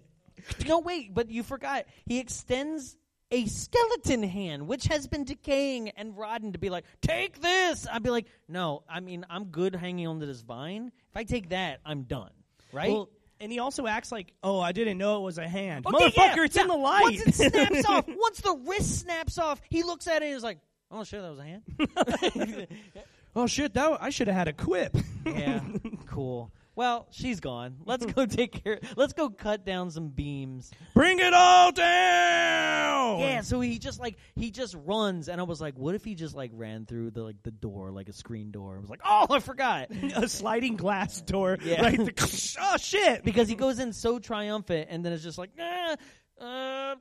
No, 0.68 0.80
wait, 0.80 1.14
but 1.14 1.30
you 1.30 1.44
forgot. 1.44 1.86
He 2.06 2.20
extends 2.20 2.98
a 3.32 3.46
skeleton 3.46 4.24
hand, 4.24 4.68
which 4.68 4.86
has 4.86 5.08
been 5.08 5.26
decaying 5.26 5.90
and 5.90 6.18
rotten, 6.18 6.54
to 6.54 6.60
be 6.60 6.70
like, 6.70 6.86
take 7.02 7.42
this. 7.42 7.86
I'd 7.92 8.04
be 8.04 8.10
like, 8.10 8.28
no, 8.48 8.84
I 8.90 9.02
mean, 9.02 9.26
I'm 9.30 9.46
good 9.46 9.76
hanging 9.76 10.08
onto 10.08 10.26
this 10.26 10.42
vine. 10.42 10.92
If 11.10 11.18
I 11.18 11.24
take 11.24 11.50
that, 11.50 11.82
I'm 11.86 12.04
done. 12.04 12.32
Right? 12.72 12.90
Well, 12.90 13.10
and 13.40 13.52
he 13.52 13.60
also 13.60 13.88
acts 13.88 14.12
like, 14.12 14.34
oh, 14.44 14.60
I 14.60 14.72
didn't 14.72 14.98
know 14.98 15.18
it 15.18 15.24
was 15.24 15.38
a 15.38 15.48
hand. 15.48 15.86
Okay, 15.86 16.10
Motherfucker, 16.10 16.36
yeah, 16.36 16.44
it's 16.44 16.56
yeah. 16.56 16.62
in 16.64 16.68
the 16.68 16.76
light. 16.76 17.02
Once 17.04 17.22
it 17.22 17.52
snaps 17.52 17.86
off, 17.90 18.06
once 18.08 18.42
the 18.42 18.56
wrist 18.68 19.00
snaps 19.02 19.38
off, 19.38 19.62
he 19.70 19.84
looks 19.84 20.08
at 20.08 20.22
it 20.22 20.28
and 20.28 20.36
is 20.36 20.44
like, 20.44 20.60
"Oh 20.92 21.04
shit, 21.04 21.22
that 21.22 21.30
was 21.30 21.40
a 21.40 21.44
hand." 21.44 22.68
oh 23.36 23.48
shit, 23.48 23.74
that 23.74 23.98
I 24.02 24.10
should 24.10 24.28
have 24.28 24.36
had 24.36 24.48
a 24.48 24.54
quip. 24.54 24.96
yeah, 25.26 25.62
cool. 26.08 26.52
Well, 26.78 27.08
she's 27.10 27.40
gone. 27.40 27.78
Let's 27.86 28.06
go 28.06 28.26
take 28.28 28.64
care. 28.64 28.80
Let's 28.96 29.14
go 29.14 29.32
cut 29.32 29.66
down 29.66 29.90
some 29.90 30.10
beams. 30.10 30.70
Bring 30.94 31.18
it 31.18 31.34
all 31.34 31.72
down. 31.72 33.20
Yeah, 33.20 33.42
so 33.42 33.60
he 33.62 33.80
just 33.80 34.00
like 34.00 34.18
he 34.36 34.52
just 34.52 34.76
runs, 34.86 35.28
and 35.28 35.42
I 35.42 35.44
was 35.44 35.60
like, 35.60 35.76
what 35.76 35.96
if 35.96 36.06
he 36.06 36.14
just 36.14 36.36
like 36.36 36.52
ran 36.54 36.86
through 36.86 37.10
the 37.12 37.24
like 37.24 37.42
the 37.42 37.50
door, 37.50 37.90
like 37.90 38.10
a 38.10 38.14
screen 38.14 38.52
door? 38.52 38.78
I 38.78 38.80
was 38.80 38.92
like, 38.92 39.00
oh, 39.04 39.26
I 39.28 39.40
forgot. 39.40 39.88
a 40.16 40.30
sliding 40.30 40.76
glass 40.78 41.20
door. 41.22 41.58
Yeah. 41.68 41.82
Right. 41.82 41.98
The, 41.98 42.58
oh 42.62 42.78
shit. 42.78 43.26
because 43.26 43.50
he 43.50 43.56
goes 43.56 43.80
in 43.80 43.92
so 43.92 44.20
triumphant, 44.20 44.88
and 44.92 45.04
then 45.04 45.12
it's 45.12 45.24
just 45.24 45.40
like, 45.40 45.50
nah, 45.58 45.96
uh, 46.40 46.96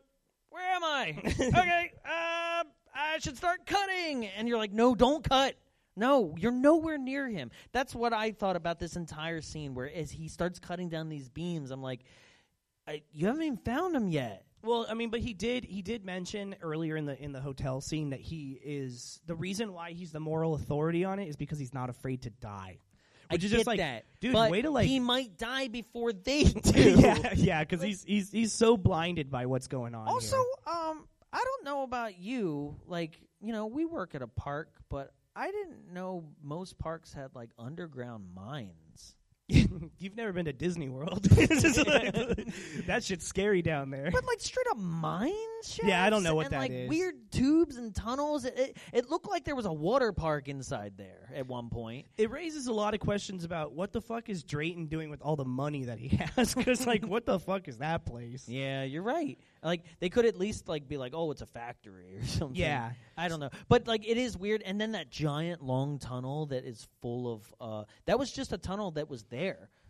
where 0.48 0.72
am 0.72 0.82
I? 0.82 1.14
okay, 1.26 1.92
uh, 2.04 2.64
I 2.94 3.18
should 3.20 3.36
start 3.36 3.66
cutting, 3.66 4.24
and 4.24 4.48
you're 4.48 4.58
like, 4.58 4.72
no, 4.72 4.94
don't 4.94 5.22
cut. 5.22 5.54
No, 5.96 6.34
you're 6.38 6.52
nowhere 6.52 6.98
near 6.98 7.28
him. 7.28 7.50
That's 7.72 7.94
what 7.94 8.12
I 8.12 8.32
thought 8.32 8.56
about 8.56 8.78
this 8.78 8.96
entire 8.96 9.40
scene, 9.40 9.74
where 9.74 9.90
as 9.92 10.10
he 10.10 10.28
starts 10.28 10.58
cutting 10.58 10.88
down 10.88 11.08
these 11.08 11.28
beams, 11.28 11.70
I'm 11.70 11.82
like, 11.82 12.00
I, 12.86 13.02
you 13.12 13.26
haven't 13.26 13.42
even 13.42 13.56
found 13.58 13.96
him 13.96 14.08
yet. 14.08 14.44
Well, 14.62 14.86
I 14.88 14.94
mean, 14.94 15.10
but 15.10 15.20
he 15.20 15.32
did 15.32 15.64
he 15.64 15.80
did 15.80 16.04
mention 16.04 16.56
earlier 16.60 16.96
in 16.96 17.06
the 17.06 17.20
in 17.22 17.32
the 17.32 17.40
hotel 17.40 17.80
scene 17.80 18.10
that 18.10 18.20
he 18.20 18.60
is 18.64 19.20
the 19.26 19.34
reason 19.34 19.72
why 19.72 19.92
he's 19.92 20.12
the 20.12 20.20
moral 20.20 20.54
authority 20.54 21.04
on 21.04 21.18
it 21.18 21.28
is 21.28 21.36
because 21.36 21.58
he's 21.58 21.72
not 21.72 21.88
afraid 21.88 22.22
to 22.22 22.30
die. 22.30 22.78
Which 23.30 23.42
I 23.42 23.44
is 23.44 23.50
get 23.50 23.56
just 23.56 23.66
like, 23.66 23.78
that, 23.78 24.04
dude, 24.20 24.32
but 24.32 24.50
way 24.50 24.62
to 24.62 24.70
like 24.70 24.86
he 24.86 25.00
might 25.00 25.36
die 25.38 25.68
before 25.68 26.12
they 26.12 26.44
do. 26.44 26.80
yeah, 26.98 27.32
yeah, 27.34 27.60
because 27.64 27.82
he's 27.82 28.04
he's 28.04 28.30
he's 28.30 28.52
so 28.52 28.76
blinded 28.76 29.30
by 29.30 29.46
what's 29.46 29.68
going 29.68 29.94
on. 29.94 30.06
Also, 30.08 30.36
here. 30.36 30.74
um, 30.74 31.06
I 31.32 31.42
don't 31.44 31.64
know 31.64 31.82
about 31.82 32.18
you. 32.18 32.76
Like, 32.86 33.20
you 33.40 33.52
know, 33.52 33.66
we 33.66 33.84
work 33.84 34.14
at 34.14 34.22
a 34.22 34.28
park, 34.28 34.70
but 34.88 35.12
I 35.36 35.50
didn't 35.50 35.92
know 35.92 36.24
most 36.42 36.78
parks 36.78 37.12
had 37.12 37.34
like 37.34 37.50
underground 37.58 38.24
mines. 38.34 38.85
you've 39.98 40.16
never 40.16 40.32
been 40.32 40.46
to 40.46 40.52
Disney 40.52 40.88
World. 40.88 41.26
That 42.86 43.02
shit's 43.02 43.26
scary 43.26 43.62
down 43.62 43.90
there. 43.90 44.10
But 44.10 44.24
like 44.24 44.40
straight 44.40 44.66
up 44.70 44.76
mine 44.76 45.32
shafts. 45.62 45.84
Yeah, 45.84 46.04
I 46.04 46.10
don't 46.10 46.22
know 46.22 46.34
what 46.34 46.46
and, 46.46 46.54
that 46.54 46.58
like, 46.58 46.70
is. 46.70 46.88
Weird 46.88 47.14
tubes 47.30 47.76
and 47.76 47.94
tunnels. 47.94 48.44
It, 48.44 48.58
it 48.58 48.76
it 48.92 49.10
looked 49.10 49.28
like 49.28 49.44
there 49.44 49.56
was 49.56 49.66
a 49.66 49.72
water 49.72 50.12
park 50.12 50.48
inside 50.48 50.94
there 50.96 51.28
at 51.34 51.46
one 51.46 51.68
point. 51.68 52.06
It 52.16 52.30
raises 52.30 52.66
a 52.66 52.72
lot 52.72 52.94
of 52.94 53.00
questions 53.00 53.44
about 53.44 53.72
what 53.72 53.92
the 53.92 54.00
fuck 54.00 54.28
is 54.28 54.42
Drayton 54.42 54.86
doing 54.86 55.10
with 55.10 55.20
all 55.22 55.36
the 55.36 55.44
money 55.44 55.84
that 55.84 55.98
he 55.98 56.16
has? 56.16 56.54
Because 56.54 56.86
like, 56.86 57.06
what 57.06 57.26
the 57.26 57.38
fuck 57.38 57.68
is 57.68 57.78
that 57.78 58.04
place? 58.04 58.48
Yeah, 58.48 58.84
you're 58.84 59.02
right. 59.02 59.38
Like 59.62 59.82
they 60.00 60.08
could 60.08 60.26
at 60.26 60.38
least 60.38 60.68
like 60.68 60.88
be 60.88 60.96
like, 60.96 61.12
oh, 61.14 61.30
it's 61.30 61.42
a 61.42 61.46
factory 61.46 62.16
or 62.16 62.24
something. 62.24 62.56
Yeah. 62.56 62.92
I 63.16 63.28
don't 63.28 63.40
know, 63.40 63.50
but 63.68 63.86
like 63.86 64.06
it 64.06 64.16
is 64.16 64.36
weird. 64.36 64.62
And 64.62 64.80
then 64.80 64.92
that 64.92 65.10
giant 65.10 65.62
long 65.62 65.98
tunnel 65.98 66.46
that 66.46 66.64
is 66.64 66.86
full 67.00 67.32
of 67.32 67.54
uh, 67.60 67.84
that 68.04 68.18
was 68.18 68.30
just 68.30 68.52
a 68.52 68.58
tunnel 68.58 68.90
that 68.92 69.08
was 69.08 69.24
there. 69.24 69.35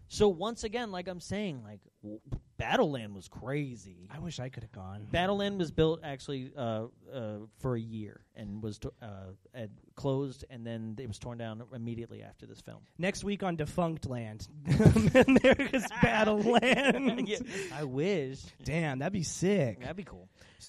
So 0.09 0.29
once 0.29 0.63
again, 0.63 0.93
like 0.93 1.09
I'm 1.09 1.19
saying, 1.21 1.63
like 1.65 1.81
w- 2.03 2.21
Battleland 2.61 3.13
was 3.15 3.27
crazy. 3.27 4.09
I 4.15 4.21
wish 4.21 4.39
I 4.39 4.49
could 4.51 4.63
have 4.63 4.71
gone. 4.71 5.09
Battleland 5.13 5.59
was 5.59 5.73
built 5.73 6.01
actually 6.05 6.53
uh, 6.57 6.85
uh, 7.13 7.39
for 7.59 7.75
a 7.75 7.81
year 7.81 8.21
and 8.37 8.63
was 8.63 8.79
uh, 9.03 9.67
closed, 9.97 10.45
and 10.49 10.65
then 10.65 10.95
it 11.01 11.09
was 11.09 11.19
torn 11.19 11.39
down 11.39 11.61
immediately 11.75 12.23
after 12.23 12.47
this 12.47 12.61
film. 12.61 12.79
Next 12.99 13.25
week 13.25 13.43
on 13.43 13.57
Defunctland, 13.57 14.47
America's 15.29 15.87
Battleland. 16.03 17.27
Yeah, 17.29 17.39
I 17.75 17.83
wish 17.85 18.41
Damn, 18.63 19.01
that'd 19.01 19.13
be 19.13 19.25
sick. 19.25 19.81
that'd 19.81 19.97
be 19.97 20.05
cool. 20.05 20.29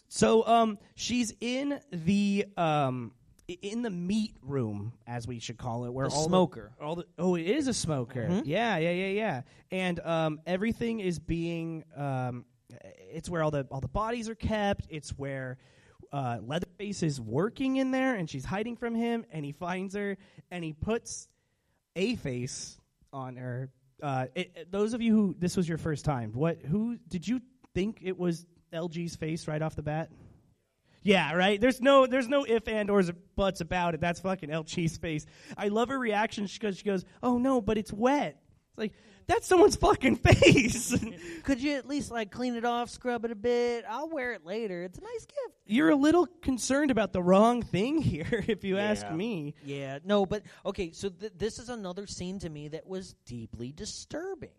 So, 0.09 0.45
um, 0.47 0.78
she's 0.95 1.34
in 1.41 1.80
the 1.91 2.45
um, 2.57 3.11
in 3.47 3.81
the 3.81 3.89
meat 3.89 4.35
room, 4.41 4.93
as 5.07 5.25
we 5.27 5.39
should 5.39 5.57
call 5.57 5.85
it, 5.85 5.93
where 5.93 6.07
The 6.09 6.15
all 6.15 6.27
smoker. 6.27 6.71
all 6.81 6.95
the 6.95 7.05
oh, 7.17 7.35
it 7.35 7.47
is 7.47 7.67
a 7.67 7.73
smoker. 7.73 8.27
Mhm. 8.29 8.43
Yeah, 8.45 8.77
yeah, 8.77 8.91
yeah, 8.91 9.07
yeah. 9.07 9.41
And 9.71 9.99
um, 10.01 10.41
everything 10.45 10.99
is 10.99 11.17
being 11.19 11.83
um, 11.95 12.45
it's 13.13 13.29
where 13.29 13.41
all 13.43 13.51
the 13.51 13.65
all 13.71 13.79
the 13.79 13.87
bodies 13.87 14.27
are 14.29 14.35
kept. 14.35 14.87
It's 14.89 15.11
where 15.11 15.57
uh, 16.11 16.39
Leatherface 16.41 17.03
is 17.03 17.21
working 17.21 17.77
in 17.77 17.91
there, 17.91 18.15
and 18.15 18.29
she's 18.29 18.45
hiding 18.45 18.75
from 18.75 18.95
him, 18.95 19.25
and 19.31 19.45
he 19.45 19.53
finds 19.53 19.95
her, 19.95 20.17
and 20.51 20.63
he 20.63 20.73
puts 20.73 21.29
a 21.95 22.15
face 22.17 22.77
on 23.13 23.37
her. 23.37 23.69
Uh, 24.03 24.27
it, 24.35 24.51
it- 24.55 24.71
those 24.71 24.93
of 24.93 25.01
you 25.01 25.13
who 25.13 25.35
this 25.39 25.55
was 25.55 25.67
your 25.69 25.77
first 25.77 26.03
time, 26.03 26.33
what 26.33 26.61
who 26.63 26.97
did 27.07 27.25
you 27.25 27.39
think 27.73 27.99
it 28.03 28.17
was 28.17 28.45
LG's 28.73 29.15
face 29.15 29.47
right 29.47 29.61
off 29.61 29.75
the 29.75 29.81
bat? 29.83 30.09
Yeah, 31.07 31.33
right. 31.33 31.59
There's 31.59 31.79
no, 31.79 32.05
there's 32.05 32.27
no 32.27 32.43
if 32.43 32.67
and 32.67 32.89
or 32.89 33.01
buts 33.37 33.61
about 33.61 33.93
it. 33.93 34.01
That's 34.01 34.19
fucking 34.19 34.49
LG's 34.49 34.97
face. 34.97 35.25
I 35.57 35.69
love 35.69 35.87
her 35.87 35.97
reaction 35.97 36.47
because 36.51 36.77
she 36.77 36.83
goes, 36.83 37.05
"Oh 37.23 37.37
no, 37.37 37.61
but 37.61 37.77
it's 37.77 37.93
wet." 37.93 38.41
It's 38.71 38.77
like 38.77 38.91
that's 39.25 39.47
someone's 39.47 39.77
fucking 39.77 40.15
face. 40.17 40.93
Could 41.43 41.61
you 41.61 41.75
at 41.75 41.87
least 41.87 42.11
like 42.11 42.29
clean 42.29 42.55
it 42.55 42.65
off, 42.65 42.89
scrub 42.89 43.23
it 43.23 43.31
a 43.31 43.35
bit? 43.35 43.85
I'll 43.87 44.09
wear 44.09 44.33
it 44.33 44.45
later. 44.45 44.83
It's 44.83 44.97
a 44.97 45.01
nice 45.01 45.25
gift. 45.25 45.55
You're 45.65 45.91
a 45.91 45.95
little 45.95 46.27
concerned 46.41 46.91
about 46.91 47.13
the 47.13 47.21
wrong 47.23 47.61
thing 47.61 48.01
here, 48.01 48.43
if 48.47 48.65
you 48.65 48.77
ask 48.77 49.09
me. 49.09 49.55
Yeah, 49.63 49.99
no, 50.03 50.25
but 50.25 50.43
okay. 50.65 50.91
So 50.91 51.07
th- 51.07 51.31
this 51.37 51.57
is 51.57 51.69
another 51.69 52.05
scene 52.05 52.39
to 52.39 52.49
me 52.49 52.67
that 52.69 52.85
was 52.85 53.15
deeply 53.25 53.71
disturbing. 53.71 54.49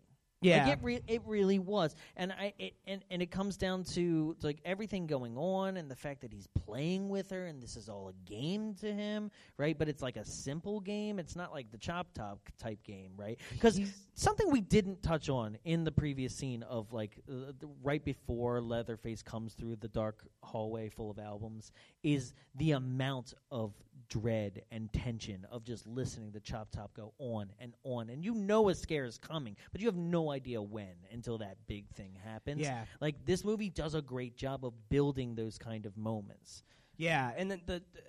Yeah. 0.41 0.63
like 0.63 0.73
it, 0.73 0.79
re- 0.81 1.03
it 1.07 1.21
really 1.25 1.59
was, 1.59 1.95
and 2.15 2.31
I 2.31 2.53
it, 2.57 2.73
and 2.87 3.03
and 3.11 3.21
it 3.21 3.29
comes 3.29 3.57
down 3.57 3.83
to 3.95 4.37
like 4.41 4.59
everything 4.63 5.05
going 5.05 5.37
on, 5.37 5.75
and 5.75 5.91
the 5.91 5.95
fact 5.95 6.21
that 6.21 6.31
he's 6.31 6.47
playing 6.47 7.09
with 7.09 7.29
her, 7.31 7.47
and 7.47 7.61
this 7.61 7.75
is 7.75 7.89
all 7.89 8.07
a 8.09 8.29
game 8.29 8.73
to 8.75 8.93
him, 8.93 9.31
right? 9.57 9.77
But 9.77 9.89
it's 9.89 10.01
like 10.01 10.15
a 10.15 10.23
simple 10.23 10.79
game. 10.79 11.19
It's 11.19 11.35
not 11.35 11.51
like 11.51 11.71
the 11.71 11.77
chop 11.77 12.13
top 12.13 12.39
type 12.57 12.81
game, 12.83 13.11
right? 13.17 13.37
Because 13.51 13.81
something 14.13 14.49
we 14.49 14.61
didn't 14.61 15.03
touch 15.03 15.29
on 15.29 15.57
in 15.65 15.83
the 15.83 15.91
previous 15.91 16.33
scene 16.35 16.63
of 16.63 16.91
like 16.93 17.19
uh, 17.29 17.51
the, 17.59 17.67
right 17.83 18.03
before 18.03 18.61
Leatherface 18.61 19.21
comes 19.21 19.53
through 19.53 19.75
the 19.77 19.87
dark 19.89 20.25
hallway 20.41 20.87
full 20.89 21.11
of 21.11 21.19
albums 21.19 21.71
is 22.03 22.33
the 22.55 22.71
amount 22.71 23.33
of 23.51 23.73
dread 24.09 24.63
and 24.71 24.91
tension 24.91 25.45
of 25.51 25.63
just 25.63 25.85
listening 25.87 26.31
to 26.33 26.39
Chop 26.39 26.71
Top 26.71 26.93
go 26.93 27.13
on 27.19 27.51
and 27.59 27.73
on, 27.83 28.09
and 28.09 28.23
you 28.23 28.33
know 28.33 28.69
a 28.69 28.75
scare 28.75 29.05
is 29.05 29.17
coming, 29.17 29.55
but 29.71 29.81
you 29.81 29.87
have 29.87 29.95
no 29.95 30.31
idea 30.31 30.61
when 30.61 30.93
until 31.11 31.37
that 31.39 31.57
big 31.67 31.87
thing 31.89 32.13
happens. 32.23 32.61
Yeah. 32.61 32.85
like 32.99 33.25
this 33.25 33.43
movie 33.45 33.69
does 33.69 33.95
a 33.95 34.01
great 34.01 34.35
job 34.35 34.65
of 34.65 34.73
building 34.89 35.35
those 35.35 35.57
kind 35.57 35.85
of 35.85 35.95
moments. 35.97 36.63
Yeah, 36.97 37.31
and 37.37 37.49
then 37.49 37.61
the, 37.65 37.81
the 37.93 38.01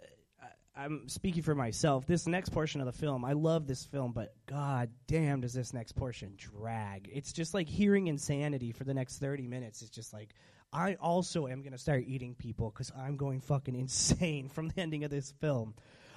I- 0.43 0.83
I'm 0.85 1.09
speaking 1.09 1.43
for 1.43 1.55
myself. 1.55 2.07
This 2.07 2.27
next 2.27 2.49
portion 2.49 2.81
of 2.81 2.87
the 2.87 2.93
film, 2.93 3.25
I 3.25 3.33
love 3.35 3.67
this 3.67 3.85
film, 3.85 4.13
but 4.13 4.35
god 4.47 4.91
damn, 5.07 5.41
does 5.43 5.53
this 5.53 5.73
next 5.75 5.93
portion 5.93 6.35
drag? 6.37 7.11
It's 7.13 7.33
just 7.33 7.55
like 7.55 7.69
hearing 7.69 8.07
insanity 8.09 8.73
for 8.73 8.85
the 8.85 8.95
next 8.95 9.19
30 9.19 9.47
minutes. 9.47 9.83
It's 9.83 9.91
just 9.91 10.13
like 10.13 10.31
I 10.73 10.95
also 10.95 11.47
am 11.47 11.63
gonna 11.63 11.79
start 11.79 12.05
eating 12.07 12.35
people 12.35 12.71
because 12.71 12.93
I'm 12.97 13.17
going 13.17 13.41
fucking 13.41 13.75
insane 13.75 14.49
from 14.55 14.69
the 14.69 14.81
ending 14.81 15.05
of 15.05 15.11
this 15.11 15.33
film. 15.41 15.75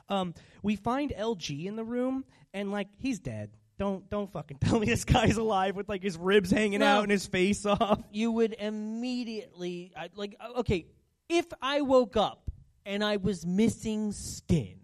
Um, 0.09 0.33
we 0.61 0.75
find 0.75 1.11
LG 1.17 1.65
in 1.65 1.75
the 1.75 1.83
room, 1.83 2.25
and 2.53 2.71
like 2.71 2.87
he's 2.99 3.19
dead. 3.19 3.51
Don't 3.79 4.07
don't 4.09 4.31
fucking 4.31 4.57
tell 4.61 4.79
me 4.79 4.85
this 4.85 5.05
guy's 5.05 5.37
alive 5.37 5.75
with 5.75 5.89
like 5.89 6.03
his 6.03 6.17
ribs 6.17 6.51
hanging 6.51 6.79
No. 6.79 6.85
out 6.87 7.03
and 7.03 7.11
his 7.11 7.25
face 7.25 7.65
off. 7.65 8.01
You 8.11 8.31
would 8.31 8.55
immediately 8.59 9.91
I, 9.97 10.09
like 10.15 10.35
uh, 10.39 10.59
okay, 10.59 10.87
if 11.29 11.45
I 11.61 11.81
woke 11.81 12.15
up 12.17 12.51
and 12.85 13.03
I 13.03 13.17
was 13.17 13.45
missing 13.45 14.11
skin. 14.11 14.79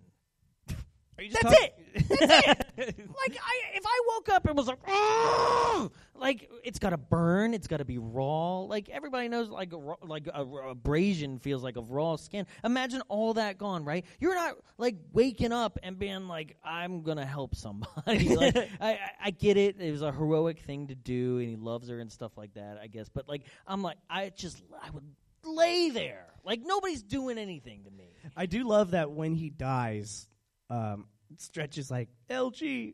Are 1.18 1.24
you 1.24 1.30
just 1.32 1.44
That's 1.44 1.64
it. 1.64 1.76
Like 2.80 3.38
I, 3.38 3.76
if 3.76 3.84
I 3.86 4.02
woke 4.08 4.30
up 4.30 4.46
and 4.46 4.56
was 4.56 4.68
like, 4.68 4.80
"Ah!" 4.88 5.90
like 6.16 6.50
it's 6.64 6.80
got 6.80 6.92
to 6.92 6.98
burn, 6.98 7.54
it's 7.54 7.68
got 7.68 7.78
to 7.78 7.86
be 7.86 7.98
raw. 7.98 8.60
Like 8.62 8.88
everybody 8.90 9.28
knows, 9.28 9.50
like 9.50 9.72
raw- 9.74 9.98
like 10.02 10.28
a, 10.28 10.44
a 10.44 10.70
abrasion 10.70 11.40
feels 11.40 11.62
like 11.62 11.76
a 11.76 11.82
raw 11.82 12.16
skin. 12.16 12.46
Imagine 12.64 13.02
all 13.10 13.34
that 13.34 13.58
gone, 13.58 13.84
right? 13.84 14.06
You're 14.20 14.36
not 14.36 14.56
like 14.78 14.96
waking 15.12 15.52
up 15.52 15.78
and 15.84 16.00
being 16.00 16.28
like, 16.28 16.56
I'm 16.64 17.02
gonna 17.02 17.26
help 17.26 17.56
somebody. 17.56 18.30
like 18.36 18.56
I, 18.80 18.92
I, 18.92 19.00
I 19.26 19.32
get 19.32 19.58
it. 19.58 19.80
It 19.80 19.92
was 19.92 20.02
a 20.02 20.12
heroic 20.12 20.60
thing 20.60 20.88
to 20.88 20.96
do, 20.96 21.40
and 21.40 21.50
he 21.50 21.56
loves 21.58 21.90
her 21.90 22.00
and 22.00 22.10
stuff 22.12 22.38
like 22.38 22.54
that. 22.54 22.78
I 22.82 22.88
guess, 22.88 23.10
but 23.10 23.28
like 23.28 23.44
I'm 23.68 23.82
like, 23.82 23.98
I 24.10 24.30
just 24.30 24.62
I 24.82 24.90
would 24.92 25.04
lay 25.44 25.90
there, 25.90 26.28
like 26.46 26.62
nobody's 26.64 27.04
doing 27.04 27.38
anything 27.38 27.84
to 27.84 27.92
me. 27.92 28.16
I 28.38 28.46
do 28.46 28.64
love 28.68 28.92
that 28.92 29.12
when 29.12 29.36
he 29.36 29.50
dies, 29.50 30.28
um, 30.70 31.06
Stretch 31.38 31.78
is 31.78 31.90
like, 31.90 32.10
LG, 32.30 32.94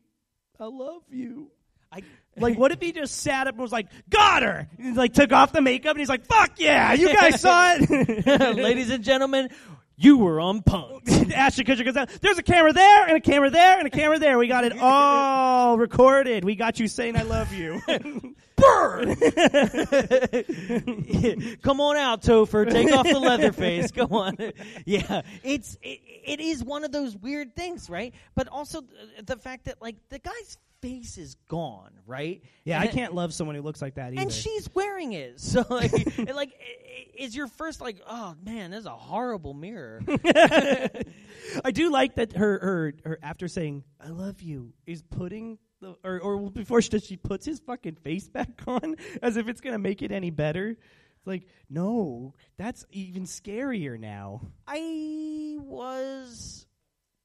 I 0.59 0.65
love 0.65 1.03
you. 1.09 1.51
I 1.91 2.01
Like, 2.37 2.57
what 2.57 2.71
if 2.71 2.81
he 2.81 2.91
just 2.91 3.17
sat 3.17 3.47
up 3.47 3.53
and 3.53 3.61
was 3.61 3.71
like, 3.71 3.87
got 4.09 4.43
her? 4.43 4.67
And 4.77 4.87
he, 4.87 4.93
like, 4.93 5.13
took 5.13 5.31
off 5.31 5.51
the 5.51 5.61
makeup 5.61 5.91
and 5.91 5.99
he's 5.99 6.09
like, 6.09 6.25
fuck 6.25 6.51
yeah, 6.57 6.93
you 6.93 7.13
guys 7.13 7.39
saw 7.41 7.75
it. 7.77 8.25
Ladies 8.57 8.89
and 8.89 9.03
gentlemen, 9.03 9.49
you 9.95 10.17
were 10.17 10.39
on 10.39 10.61
punk. 10.61 11.09
Ashton 11.33 11.65
Kutcher 11.65 11.85
goes 11.85 11.93
down. 11.93 12.07
There's 12.21 12.37
a 12.37 12.43
camera 12.43 12.73
there 12.73 13.07
and 13.07 13.17
a 13.17 13.21
camera 13.21 13.49
there 13.49 13.77
and 13.77 13.87
a 13.87 13.89
camera 13.89 14.19
there. 14.19 14.37
We 14.37 14.47
got 14.47 14.65
it 14.65 14.77
all 14.77 15.77
recorded. 15.77 16.43
We 16.43 16.55
got 16.55 16.79
you 16.79 16.87
saying 16.87 17.15
I 17.15 17.23
love 17.23 17.53
you. 17.53 17.81
Burn! 18.55 19.15
Come 21.61 21.81
on 21.81 21.97
out, 21.97 22.21
Topher. 22.21 22.69
Take 22.69 22.91
off 22.93 23.07
the 23.07 23.19
leather 23.19 23.51
face. 23.51 23.91
Go 23.91 24.05
on. 24.11 24.37
Yeah, 24.85 25.21
it's 25.43 25.77
it, 25.81 25.99
it 26.25 26.39
is 26.39 26.63
one 26.63 26.83
of 26.83 26.91
those 26.91 27.15
weird 27.17 27.55
things, 27.55 27.89
right? 27.89 28.13
But 28.35 28.47
also 28.47 28.81
th- 28.81 29.25
the 29.25 29.37
fact 29.37 29.65
that 29.65 29.81
like 29.81 29.95
the 30.09 30.19
guy's 30.19 30.57
face 30.81 31.17
is 31.17 31.35
gone, 31.49 31.91
right? 32.05 32.43
yeah, 32.63 32.79
I 32.79 32.87
can't 32.87 33.13
love 33.15 33.33
someone 33.33 33.55
who 33.55 33.61
looks 33.63 33.81
like 33.81 33.95
that 33.95 34.11
either. 34.13 34.21
And 34.21 34.31
she's 34.31 34.69
wearing 34.75 35.13
it, 35.13 35.39
so 35.39 35.65
like, 35.69 35.91
it, 35.93 36.35
like, 36.35 36.49
i- 36.49 36.63
i- 36.63 37.23
is 37.23 37.35
your 37.35 37.47
first 37.47 37.81
like, 37.81 38.01
oh 38.07 38.35
man, 38.45 38.71
this 38.71 38.81
is 38.81 38.85
a 38.85 38.89
horrible 38.91 39.53
mirror. 39.53 40.01
I 41.63 41.71
do 41.73 41.89
like 41.91 42.15
that 42.15 42.33
her, 42.33 42.59
her 42.59 42.93
her 43.05 43.19
after 43.23 43.47
saying 43.47 43.83
"I 43.99 44.09
love 44.09 44.41
you" 44.41 44.73
is 44.85 45.01
putting 45.01 45.57
the 45.85 45.95
or 46.07 46.19
or 46.19 46.49
before 46.51 46.81
she 46.81 46.97
she 46.99 47.17
puts 47.17 47.45
his 47.45 47.59
fucking 47.59 47.95
face 47.95 48.27
back 48.27 48.49
on 48.67 48.95
as 49.21 49.37
if 49.37 49.47
it's 49.47 49.61
gonna 49.61 49.79
make 49.79 50.01
it 50.01 50.11
any 50.11 50.29
better. 50.31 50.69
It's 50.69 51.27
like 51.27 51.47
no, 51.69 52.33
that's 52.57 52.85
even 52.91 53.23
scarier 53.23 53.99
now. 53.99 54.41
I 54.67 55.55
was, 55.59 56.67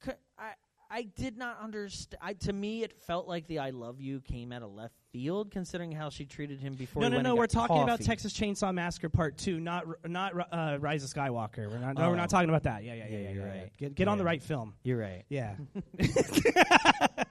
c- 0.05 0.13
I 0.39 0.53
I 0.93 1.03
did 1.03 1.37
not 1.39 1.59
understand. 1.63 2.19
I, 2.21 2.33
to 2.33 2.53
me, 2.53 2.83
it 2.83 2.93
felt 3.07 3.29
like 3.29 3.47
the 3.47 3.59
"I 3.61 3.71
love 3.71 4.01
you" 4.01 4.21
came 4.21 4.53
out 4.53 4.63
of 4.63 4.73
left 4.73 4.95
field, 5.13 5.51
considering 5.51 5.93
how 5.93 6.09
she 6.11 6.25
treated 6.25 6.61
him 6.61 6.75
before. 6.75 7.03
No, 7.03 7.09
no, 7.09 7.21
no. 7.21 7.37
We're 7.37 7.47
talking 7.47 7.81
about. 7.83 8.01
Texas 8.01 8.33
Chainsaw 8.33 8.73
Massacre 8.75 9.09
Part 9.09 9.37
Two, 9.39 9.61
not 9.61 9.85
not 10.09 10.33
uh, 10.53 10.79
Rise 10.81 11.05
of 11.05 11.11
Skywalker. 11.11 11.71
We're 11.71 11.79
not. 11.79 11.97
No, 11.97 12.07
Oh. 12.07 12.11
we're 12.11 12.17
not 12.17 12.31
talking 12.31 12.49
about 12.49 12.63
that. 12.65 12.83
Yeah, 12.83 12.95
yeah, 12.95 13.05
yeah, 13.05 13.11
Yeah, 13.11 13.19
yeah. 13.19 13.31
you're 13.33 13.47
yeah. 13.47 13.53
right. 13.61 13.73
Get 13.77 13.95
get 13.95 14.09
on 14.09 14.19
the 14.19 14.25
right 14.25 14.43
film. 14.43 14.75
You're 14.83 14.99
right. 14.99 15.25
Yeah. 15.29 15.55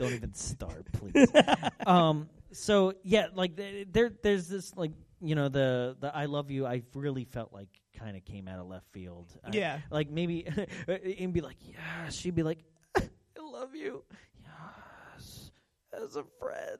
Don't 0.00 0.14
even 0.14 0.34
start, 0.34 0.86
please. 0.92 1.28
um. 1.86 2.28
So 2.52 2.94
yeah, 3.04 3.26
like 3.34 3.56
th- 3.56 3.88
there, 3.92 4.10
there's 4.22 4.48
this 4.48 4.74
like 4.76 4.90
you 5.20 5.34
know 5.36 5.48
the 5.48 5.96
the 6.00 6.14
I 6.16 6.24
love 6.24 6.50
you. 6.50 6.66
I 6.66 6.82
really 6.94 7.24
felt 7.24 7.52
like 7.52 7.68
kind 7.96 8.16
of 8.16 8.24
came 8.24 8.48
out 8.48 8.58
of 8.58 8.66
left 8.66 8.86
field. 8.92 9.26
I- 9.44 9.50
Yeah. 9.52 9.78
like 9.90 10.10
maybe 10.10 10.46
and 11.18 11.32
be 11.32 11.42
like, 11.42 11.56
yeah. 11.60 12.08
She'd 12.08 12.34
be 12.34 12.42
like, 12.42 12.58
I 12.96 13.02
love 13.40 13.74
you. 13.74 14.02
Yes, 14.42 15.50
as 15.92 16.16
a 16.16 16.24
friend. 16.40 16.78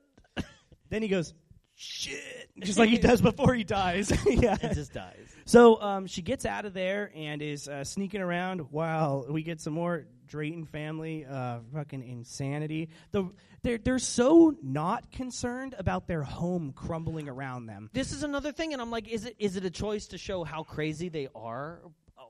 then 0.89 1.03
he 1.03 1.09
goes, 1.09 1.35
shit, 1.75 2.49
just 2.61 2.79
like 2.79 2.89
he 2.89 2.99
does 2.99 3.21
before 3.21 3.55
he 3.55 3.64
dies. 3.64 4.11
yeah. 4.27 4.57
It 4.62 4.75
just 4.75 4.93
dies. 4.95 5.29
So 5.45 5.81
um, 5.83 6.07
she 6.07 6.23
gets 6.23 6.47
out 6.47 6.64
of 6.64 6.73
there 6.75 7.12
and 7.14 7.43
is 7.43 7.68
uh, 7.68 7.85
sneaking 7.85 8.23
around 8.23 8.61
while 8.73 9.27
we 9.29 9.43
get 9.43 9.61
some 9.61 9.75
more 9.75 10.07
Drayton 10.31 10.64
family 10.64 11.26
uh, 11.26 11.59
fucking 11.74 12.03
insanity. 12.03 12.89
The 13.11 13.31
they're 13.62 13.78
they're 13.78 13.99
so 13.99 14.55
not 14.62 15.12
concerned 15.12 15.74
about 15.78 16.07
their 16.07 16.22
home 16.22 16.72
crumbling 16.74 17.28
around 17.28 17.66
them. 17.66 17.91
This 17.93 18.12
is 18.12 18.22
another 18.22 18.53
thing, 18.53 18.72
and 18.72 18.81
I'm 18.81 18.91
like, 18.91 19.09
is 19.09 19.26
it 19.26 19.37
is 19.39 19.57
it 19.57 19.64
a 19.64 19.70
choice 19.70 20.07
to 20.09 20.18
show 20.18 20.45
how 20.45 20.62
crazy 20.62 21.09
they 21.09 21.28
are, 21.35 21.81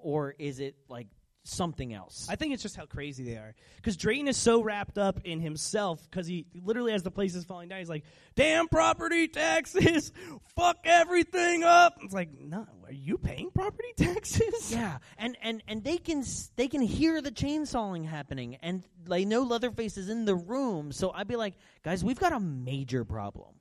or 0.02 0.34
is 0.38 0.58
it 0.58 0.74
like 0.88 1.06
something 1.44 1.92
else? 1.92 2.26
I 2.30 2.36
think 2.36 2.52
it's 2.54 2.62
just 2.62 2.76
how 2.76 2.86
crazy 2.86 3.24
they 3.24 3.36
are. 3.36 3.54
Because 3.76 3.96
Drayton 3.96 4.28
is 4.28 4.36
so 4.36 4.62
wrapped 4.62 4.98
up 4.98 5.20
in 5.24 5.40
himself 5.40 6.06
because 6.10 6.26
he 6.26 6.46
literally, 6.62 6.92
has 6.92 7.02
the 7.02 7.10
places 7.10 7.44
falling 7.44 7.68
down, 7.68 7.78
he's 7.78 7.88
like, 7.88 8.04
"Damn 8.36 8.68
property 8.68 9.28
taxes, 9.28 10.12
fuck 10.56 10.78
everything 10.84 11.64
up." 11.64 11.98
It's 12.02 12.14
like, 12.14 12.30
no, 12.38 12.66
are 12.84 12.92
you 12.92 13.18
paying 13.18 13.50
property 13.54 13.92
taxes? 13.96 14.70
Yeah, 14.72 14.98
and 15.18 15.36
and 15.42 15.62
and 15.66 15.82
they 15.82 15.96
can 15.98 16.20
s- 16.20 16.50
they 16.56 16.68
can 16.68 16.80
hear 16.82 17.20
the 17.20 17.30
chainsawing 17.30 18.06
happening, 18.06 18.56
and 18.62 18.82
they 19.04 19.24
know 19.24 19.42
Leatherface 19.42 19.96
is 19.96 20.08
in 20.08 20.24
the 20.24 20.34
room. 20.34 20.92
So 20.92 21.10
I'd 21.10 21.26
be 21.28 21.36
like, 21.36 21.54
guys, 21.82 22.04
we've 22.04 22.20
got 22.20 22.32
a 22.32 22.40
major 22.40 23.04
problem. 23.04 23.54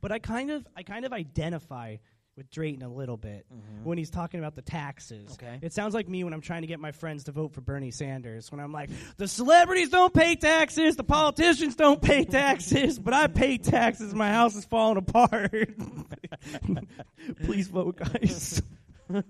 But 0.00 0.12
I 0.12 0.18
kind 0.18 0.50
of 0.50 0.66
I 0.76 0.82
kind 0.82 1.04
of 1.04 1.12
identify 1.12 1.96
with 2.36 2.50
Drayton 2.50 2.82
a 2.82 2.88
little 2.88 3.16
bit 3.16 3.46
when 3.84 3.98
he's 3.98 4.10
talking 4.10 4.40
about 4.40 4.54
the 4.54 4.62
taxes. 4.62 5.32
Okay. 5.34 5.58
It 5.60 5.72
sounds 5.72 5.94
like 5.94 6.08
me 6.08 6.24
when 6.24 6.32
I'm 6.32 6.40
trying 6.40 6.62
to 6.62 6.66
get 6.66 6.80
my 6.80 6.92
friends 6.92 7.24
to 7.24 7.32
vote 7.32 7.52
for 7.52 7.60
Bernie 7.60 7.90
Sanders. 7.90 8.50
When 8.50 8.60
I'm 8.60 8.72
like, 8.72 8.90
the 9.18 9.28
celebrities 9.28 9.90
don't 9.90 10.14
pay 10.14 10.36
taxes, 10.36 10.96
the 10.96 11.04
politicians 11.04 11.76
don't 11.76 12.00
pay 12.00 12.24
taxes, 12.24 12.98
but 12.98 13.12
I 13.12 13.26
pay 13.26 13.58
taxes. 13.58 14.14
My 14.14 14.30
house 14.30 14.56
is 14.56 14.64
falling 14.64 14.96
apart. 14.96 15.52
Please 17.44 17.68
vote, 17.68 17.96
guys. 17.96 18.62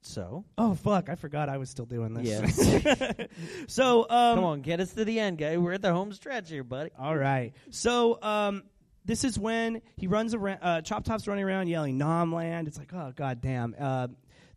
So 0.00 0.46
oh 0.56 0.74
fuck! 0.74 1.10
I 1.10 1.16
forgot 1.16 1.50
I 1.50 1.58
was 1.58 1.68
still 1.68 1.84
doing 1.84 2.14
this. 2.14 2.26
Yes. 2.26 3.28
so 3.66 4.06
um, 4.08 4.36
come 4.36 4.44
on, 4.44 4.60
get 4.62 4.80
us 4.80 4.94
to 4.94 5.04
the 5.04 5.20
end, 5.20 5.36
guy. 5.36 5.58
We're 5.58 5.74
at 5.74 5.82
the 5.82 5.92
home 5.92 6.14
stretch 6.14 6.48
here, 6.48 6.64
buddy. 6.64 6.90
All 6.98 7.14
right. 7.14 7.52
So 7.68 8.18
um, 8.22 8.62
this 9.08 9.24
is 9.24 9.38
when 9.38 9.80
he 9.96 10.06
runs 10.06 10.34
around. 10.34 10.58
Uh, 10.60 10.82
Chop 10.82 11.02
Top's 11.02 11.26
running 11.26 11.42
around 11.42 11.68
yelling 11.68 11.96
"Nomland." 11.96 12.68
It's 12.68 12.78
like, 12.78 12.92
oh 12.92 13.12
god 13.16 13.40
damn. 13.40 13.74
Uh, 13.76 14.08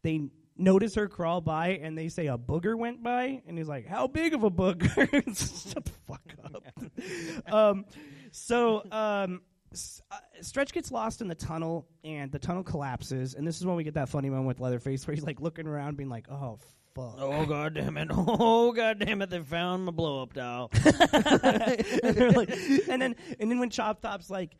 they 0.04 0.30
notice 0.58 0.94
her 0.96 1.08
crawl 1.08 1.40
by, 1.40 1.70
and 1.82 1.98
they 1.98 2.10
say 2.10 2.28
a 2.28 2.38
booger 2.38 2.78
went 2.78 3.02
by, 3.02 3.42
and 3.48 3.58
he's 3.58 3.70
like, 3.70 3.88
"How 3.88 4.08
big 4.08 4.34
of 4.34 4.44
a 4.44 4.52
booger?" 4.52 5.08
Shut 5.72 5.86
the 5.86 5.92
fuck 6.06 6.22
up. 6.44 7.54
um, 7.54 7.86
so 8.32 8.84
um, 8.92 9.42
S- 9.72 10.02
uh, 10.12 10.18
Stretch 10.42 10.74
gets 10.74 10.92
lost 10.92 11.22
in 11.22 11.30
the 11.30 11.36
tunnel, 11.36 11.88
and 12.04 12.30
the 12.30 12.40
tunnel 12.40 12.64
collapses, 12.64 13.36
and 13.36 13.48
this 13.48 13.58
is 13.58 13.66
when 13.66 13.78
we 13.78 13.86
get 13.86 13.94
that 13.94 14.10
funny 14.10 14.30
moment 14.30 14.48
with 14.48 14.60
Leatherface, 14.60 15.08
where 15.08 15.16
he's 15.16 15.24
like 15.24 15.40
looking 15.40 15.66
around, 15.66 15.96
being 15.96 16.10
like, 16.10 16.30
"Oh." 16.30 16.60
Fuck. 16.94 17.16
Oh 17.20 17.46
god 17.46 17.76
damn 17.76 17.96
it! 17.98 18.10
Oh 18.14 18.74
god 18.74 19.00
damn 19.00 19.22
it! 19.22 19.30
They 19.30 19.40
found 19.40 19.86
my 19.86 19.92
blow 19.92 20.22
up 20.22 20.34
doll. 20.34 20.70
and, 20.74 20.86
they're 22.04 22.32
like, 22.32 22.50
and 22.90 23.02
then 23.02 23.16
and 23.40 23.50
then 23.50 23.60
when 23.60 23.70
Chop 23.70 24.02
Top's 24.02 24.30
like, 24.30 24.52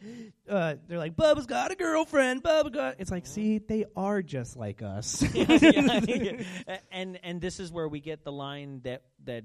uh, 0.50 0.76
they're 0.88 0.98
like, 0.98 1.16
Bubba's 1.16 1.46
got 1.46 1.72
a 1.72 1.76
girlfriend. 1.76 2.42
Bubba 2.42 2.72
got. 2.72 2.96
It's 3.00 3.12
like, 3.12 3.28
see, 3.28 3.58
they 3.58 3.86
are 3.96 4.22
just 4.22 4.56
like 4.56 4.82
us. 4.82 5.24
Yeah. 5.34 6.80
and 6.92 7.20
and 7.24 7.42
this 7.42 7.60
is 7.60 7.72
where 7.72 7.88
we 7.88 8.00
get 8.00 8.24
the 8.24 8.32
line 8.32 8.82
that 8.84 9.04
that 9.26 9.44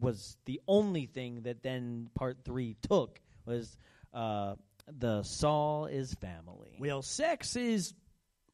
was 0.00 0.36
the 0.46 0.60
only 0.66 1.06
thing 1.06 1.42
that 1.42 1.62
then 1.62 2.08
part 2.14 2.38
three 2.44 2.76
took 2.88 3.20
was 3.44 3.76
uh, 4.14 4.54
the 4.86 5.22
Saul 5.22 5.86
is 5.86 6.14
family. 6.14 6.76
well, 6.78 7.02
sex 7.02 7.56
is 7.56 7.92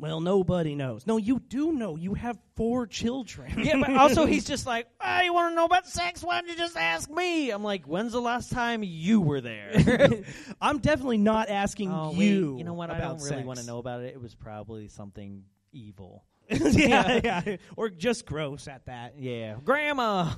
Well, 0.03 0.21
nobody 0.21 0.75
knows. 0.75 1.07
No, 1.07 1.17
you 1.17 1.39
do 1.39 1.71
know. 1.71 1.95
You 1.95 2.15
have 2.15 2.37
four 2.57 2.89
children. 2.89 3.61
Yeah, 3.63 3.77
but 3.79 3.97
also 3.97 4.27
he's 4.33 4.45
just 4.45 4.67
like, 4.67 4.89
oh, 5.01 5.21
you 5.21 5.33
want 5.33 5.53
to 5.53 5.55
know 5.55 5.65
about 5.65 5.87
sex? 5.87 6.25
Why 6.25 6.41
don't 6.41 6.51
you 6.51 6.57
just 6.57 6.77
ask 6.77 7.09
me? 7.09 7.51
I'm 7.51 7.63
like, 7.63 7.85
when's 7.85 8.11
the 8.11 8.21
last 8.21 8.51
time 8.51 8.83
you 8.83 9.21
were 9.21 9.41
there? 9.41 10.25
I'm 10.61 10.79
definitely 10.79 11.19
not 11.19 11.49
asking 11.51 11.93
oh, 11.93 12.11
you. 12.15 12.51
wait, 12.51 12.59
you 12.59 12.65
know 12.65 12.73
what? 12.73 12.91
I 12.91 12.99
don't 12.99 13.23
really 13.23 13.45
want 13.45 13.61
to 13.61 13.65
know 13.65 13.79
about 13.79 14.01
it. 14.03 14.13
It 14.13 14.21
was 14.21 14.35
probably 14.35 14.89
something 14.89 15.45
evil. 15.71 16.25
yeah, 16.51 17.21
yeah, 17.23 17.57
or 17.77 17.89
just 17.89 18.27
gross 18.27 18.67
at 18.67 18.87
that. 18.87 19.15
Yeah, 19.17 19.55
Grandma. 19.65 20.33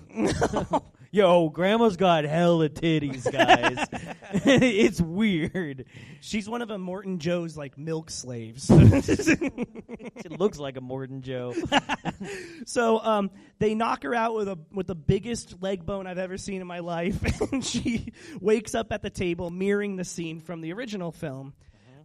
Yo, 1.15 1.49
Grandma's 1.49 1.97
got 1.97 2.25
hella 2.25 2.69
titties, 2.69 3.31
guys. 3.31 3.87
it's 4.45 5.01
weird. 5.01 5.85
She's 6.21 6.49
one 6.49 6.61
of 6.61 6.71
Immortan 6.71 7.19
Joe's 7.19 7.57
like 7.57 7.79
milk 7.79 8.11
slaves. 8.11 8.69
It 10.25 10.41
looks 10.41 10.59
like 10.59 10.77
Immortan 10.77 11.21
Joe. 11.21 11.55
so 12.67 12.99
um, 12.99 13.31
they 13.59 13.75
knock 13.75 14.03
her 14.03 14.15
out 14.15 14.35
with 14.35 14.49
a 14.49 14.59
with 14.73 14.87
the 14.87 14.95
biggest 14.95 15.63
leg 15.63 15.85
bone 15.85 16.07
I've 16.07 16.19
ever 16.19 16.39
seen 16.39 16.61
in 16.61 16.67
my 16.67 16.79
life, 16.81 17.21
and 17.53 17.65
she 17.65 18.13
wakes 18.41 18.75
up 18.75 18.91
at 18.91 19.03
the 19.03 19.11
table, 19.11 19.51
mirroring 19.51 19.97
the 19.97 20.05
scene 20.05 20.41
from 20.41 20.63
the 20.63 20.73
original 20.73 21.13
film. 21.13 21.53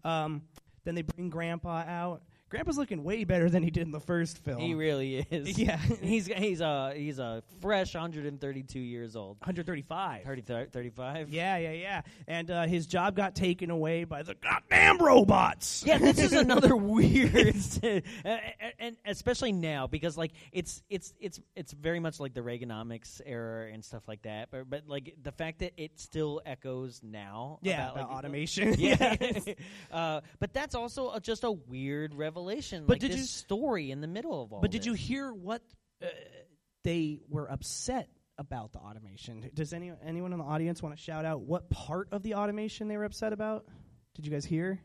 Um, 0.03 0.43
then 0.84 0.95
they 0.95 1.01
bring 1.01 1.30
Grandpa 1.30 1.84
out. 1.88 2.24
Grandpa's 2.49 2.77
looking 2.79 3.03
way 3.03 3.23
better 3.25 3.47
than 3.47 3.61
he 3.61 3.69
did 3.69 3.83
in 3.83 3.91
the 3.91 3.99
first 3.99 4.39
film. 4.39 4.59
He 4.59 4.73
really 4.73 5.27
is. 5.29 5.57
Yeah. 5.59 5.77
he's 6.01 6.27
he's 6.27 6.61
a 6.61 6.93
he's 6.95 7.19
a 7.19 7.43
fresh 7.59 7.93
132 7.93 8.79
years 8.79 9.15
old. 9.15 9.37
135. 9.41 10.23
30, 10.23 10.41
35. 10.71 11.29
Yeah, 11.29 11.57
yeah, 11.57 11.71
yeah. 11.71 12.01
And 12.27 12.49
uh, 12.49 12.63
his 12.65 12.87
job 12.87 13.15
got 13.15 13.35
taken 13.35 13.69
away 13.69 14.05
by 14.05 14.23
the 14.23 14.35
goddamn 14.35 14.99
robots. 14.99 15.83
Yeah, 15.85 15.97
this 15.97 16.17
is 16.17 16.31
another 16.33 16.77
weird, 16.77 17.55
and, 17.83 18.03
and 18.79 18.95
especially 19.05 19.51
now 19.51 19.87
because 19.87 20.17
like 20.17 20.31
it's 20.53 20.81
it's 20.89 21.13
it's 21.19 21.41
it's 21.55 21.73
very 21.73 21.99
much 21.99 22.19
like 22.19 22.33
the 22.33 22.41
Reaganomics 22.41 23.19
era 23.25 23.69
and 23.71 23.83
stuff 23.83 24.07
like 24.07 24.21
that. 24.21 24.49
But 24.49 24.69
but 24.69 24.83
like 24.87 25.15
the 25.21 25.33
fact 25.33 25.59
that 25.59 25.73
it 25.75 25.99
still 25.99 26.41
echoes 26.45 27.01
now. 27.03 27.59
Yeah, 27.61 27.91
about, 27.91 27.95
about 27.95 28.09
like, 28.09 28.17
automation. 28.17 28.75
Yeah, 28.79 29.15
uh, 29.91 30.21
but 30.39 30.53
that's 30.53 30.73
also 30.73 31.11
a, 31.11 31.19
just 31.19 31.43
a 31.43 31.51
weird 31.51 32.13
revelation. 32.15 32.38
But 32.85 32.95
like 32.95 33.01
did 33.01 33.11
this 33.11 33.19
you- 33.19 33.25
story 33.25 33.91
in 33.91 34.01
the 34.01 34.07
middle 34.07 34.41
of 34.43 34.53
all? 34.53 34.61
But 34.61 34.71
did 34.71 34.85
you 34.85 34.93
hear 34.93 35.31
what 35.33 35.61
uh, 36.03 36.07
they 36.83 37.19
were 37.29 37.49
upset 37.51 38.09
about 38.37 38.71
the 38.71 38.79
automation? 38.79 39.49
Does 39.53 39.73
any 39.73 39.91
anyone 40.05 40.31
in 40.33 40.39
the 40.39 40.45
audience 40.45 40.81
want 40.81 40.95
to 40.95 41.01
shout 41.01 41.25
out 41.25 41.41
what 41.41 41.69
part 41.69 42.07
of 42.11 42.23
the 42.23 42.35
automation 42.35 42.87
they 42.87 42.97
were 42.97 43.05
upset 43.05 43.33
about? 43.33 43.65
Did 44.15 44.25
you 44.25 44.31
guys 44.31 44.45
hear? 44.45 44.79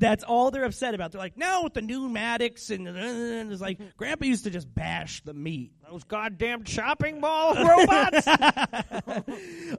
That's 0.00 0.22
all 0.22 0.52
they're 0.52 0.64
upset 0.64 0.94
about. 0.94 1.10
They're 1.10 1.20
like, 1.20 1.36
no, 1.36 1.62
with 1.64 1.74
the 1.74 1.82
pneumatics 1.82 2.70
and, 2.70 2.86
and 2.86 3.50
it's 3.50 3.60
like, 3.60 3.80
Grandpa 3.96 4.26
used 4.26 4.44
to 4.44 4.50
just 4.50 4.72
bash 4.72 5.22
the 5.24 5.34
meat. 5.34 5.72
those 5.90 6.04
goddamn 6.04 6.62
chopping 6.62 7.20
ball 7.20 7.54
robots? 7.66 8.24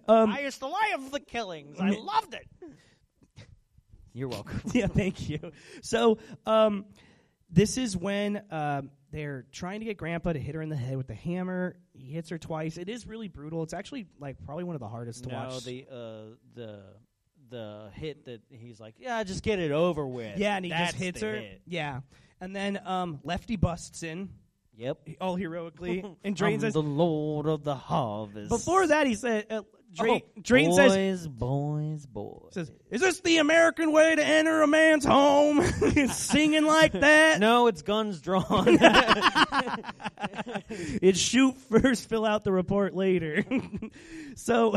Um, 0.10 0.30
I 0.32 0.42
used 0.44 0.60
to 0.60 0.68
love 0.68 1.12
the 1.12 1.22
killings. 1.22 1.80
I 1.80 1.92
loved 1.92 2.34
it. 2.34 2.46
You're 4.20 4.28
welcome. 4.30 4.62
yeah, 4.74 4.88
thank 4.88 5.30
you. 5.30 5.40
So, 5.82 6.18
um, 6.46 6.86
this 7.50 7.78
is 7.78 7.96
when 7.98 8.44
um, 8.52 8.92
they're 9.12 9.46
trying 9.52 9.80
to 9.80 9.86
get 9.86 9.98
Grandpa 9.98 10.34
to 10.34 10.40
hit 10.40 10.54
her 10.56 10.62
in 10.62 10.70
the 10.70 10.76
head 10.76 10.98
with 10.98 11.08
the 11.08 11.16
hammer. 11.16 11.78
He 11.94 12.12
hits 12.12 12.30
her 12.30 12.38
twice. 12.38 12.78
It 12.78 12.90
is 12.90 13.08
really 13.08 13.28
brutal. 13.28 13.64
It's 13.64 13.74
actually 13.74 14.08
like 14.20 14.36
probably 14.46 14.66
one 14.66 14.76
of 14.76 14.82
the 14.82 14.88
hardest 14.88 15.24
to 15.24 15.30
no, 15.30 15.36
watch. 15.38 15.64
the 15.64 15.86
uh, 15.90 16.36
the 16.54 16.82
the 17.50 17.90
hit 17.94 18.26
that 18.26 18.42
he's 18.50 18.80
like, 18.80 18.96
yeah, 19.00 19.24
just 19.24 19.42
get 19.44 19.58
it 19.60 19.72
over 19.72 20.06
with. 20.06 20.38
yeah, 20.38 20.56
and 20.56 20.66
he 20.66 20.70
That's 20.72 20.92
just 20.92 21.04
hits 21.04 21.22
her. 21.22 21.36
hit. 21.36 21.62
Yeah, 21.66 22.02
and 22.40 22.56
then 22.56 22.80
um, 22.86 23.20
Lefty 23.24 23.56
busts 23.56 24.04
in 24.04 24.30
Yep. 24.78 25.10
all 25.20 25.36
heroically, 25.36 26.06
and 26.24 26.36
drains 26.36 26.64
I'm 26.64 26.68
says. 26.68 26.74
the 26.74 26.82
Lord 26.82 27.48
of 27.48 27.64
the 27.66 27.76
Harvest. 27.76 28.50
Before 28.50 28.88
that, 28.88 29.08
he 29.08 29.16
said, 29.16 29.48
uh, 29.50 29.64
Drain, 29.96 30.22
Oh, 30.24 30.42
Drain 30.42 30.70
boys, 30.70 30.76
says, 30.94 31.28
boys, 31.28 32.06
boys. 32.06 32.54
says, 32.54 32.72
"Is 32.92 33.02
this 33.02 33.22
the 33.22 33.38
American 33.40 33.92
way 33.92 34.16
to 34.16 34.24
enter 34.24 34.62
a 34.62 34.68
man's 34.68 35.04
home? 35.04 35.64
Singing 36.12 36.66
like 36.66 36.92
that? 37.00 37.40
no, 37.40 37.68
it's 37.68 37.82
guns 37.82 38.22
drawn. 38.22 38.78
It's 41.02 41.20
shoot 41.20 41.56
first, 41.70 42.08
fill 42.08 42.26
out 42.26 42.44
the 42.44 42.52
report 42.52 42.94
later." 42.94 43.44
so. 44.36 44.76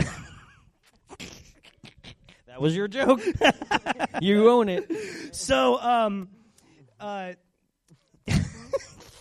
that 2.47 2.61
was 2.61 2.75
your 2.75 2.89
joke. 2.89 3.21
you 4.21 4.49
own 4.51 4.69
it. 4.69 4.91
So, 5.35 5.79
um, 5.81 6.29
uh, 7.01 7.33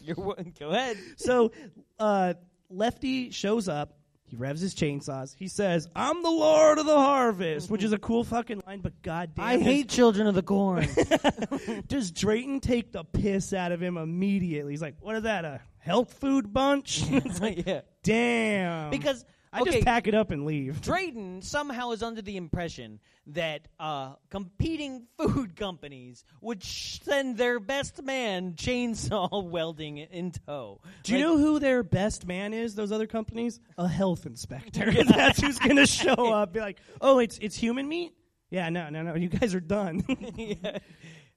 You're, 0.04 0.16
go 0.16 0.70
ahead. 0.70 0.98
so, 1.18 1.52
uh, 2.00 2.34
Lefty 2.70 3.32
shows 3.32 3.68
up. 3.68 3.98
He 4.32 4.38
revs 4.38 4.62
his 4.62 4.74
chainsaws. 4.74 5.36
He 5.38 5.50
says, 5.50 5.90
"I'm 5.94 6.24
the 6.24 6.30
Lord 6.30 6.80
of 6.80 6.86
the 6.86 6.96
Harvest," 6.96 7.70
which 7.70 7.84
is 7.84 7.92
a 7.92 7.98
cool 7.98 8.24
fucking 8.24 8.62
line. 8.66 8.80
But 8.80 9.02
goddamn, 9.02 9.44
I 9.44 9.58
hate 9.58 9.90
Children 9.90 10.26
of 10.26 10.36
the 10.36 10.42
Corn. 10.42 10.88
Does 11.90 12.12
Drayton 12.12 12.62
take 12.62 12.94
the 12.94 13.04
piss 13.04 13.52
out 13.52 13.74
of 13.74 13.84
him 13.84 13.98
immediately? 13.98 14.72
He's 14.72 14.82
like, 14.82 14.96
"What 15.02 15.18
is 15.18 15.24
that? 15.24 15.44
A 15.44 15.60
health 15.80 16.14
food 16.14 16.54
bunch?" 16.54 17.04
it's 17.12 17.42
like, 17.42 17.66
yeah. 17.68 17.82
damn. 18.04 18.90
Because 18.90 19.26
I 19.54 19.62
okay, 19.62 19.72
just 19.72 19.86
pack 19.86 20.08
it 20.08 20.16
up 20.16 20.32
and 20.32 20.45
leave. 20.45 20.82
Drayton 20.82 21.41
somehow 21.41 21.91
is 21.91 22.02
under 22.02 22.22
the 22.22 22.38
impression 22.38 22.99
that 23.28 23.68
uh, 23.80 24.14
competing 24.30 25.08
food 25.18 25.56
companies 25.56 26.24
would 26.39 26.64
send 26.64 27.38
their 27.38 27.60
best 27.60 28.02
man 28.02 28.54
chainsaw 28.54 29.43
welding 29.49 29.97
in 29.97 30.32
tow. 30.32 30.80
Do 31.04 31.14
you 31.14 31.20
know 31.20 31.38
who 31.38 31.60
their 31.60 31.84
best 31.84 32.26
man 32.26 32.54
is? 32.54 32.76
Those 32.76 32.93
other 32.93 33.08
companies, 33.08 33.60
a 33.78 33.88
health 33.88 34.26
inspector. 34.26 34.91
That's 35.04 35.41
who's 35.41 35.60
going 35.60 35.76
to 35.76 35.86
show 35.86 36.32
up. 36.34 36.54
Be 36.54 36.62
like, 36.62 36.80
"Oh, 37.02 37.20
it's 37.20 37.38
it's 37.39 37.56
human 37.56 37.88
meat." 37.88 38.14
Yeah, 38.52 38.70
no, 38.70 38.89
no, 38.89 39.02
no. 39.02 39.16
You 39.16 39.30
guys 39.30 39.56
are 39.56 39.62
done. 39.62 40.04
yeah. 40.36 40.80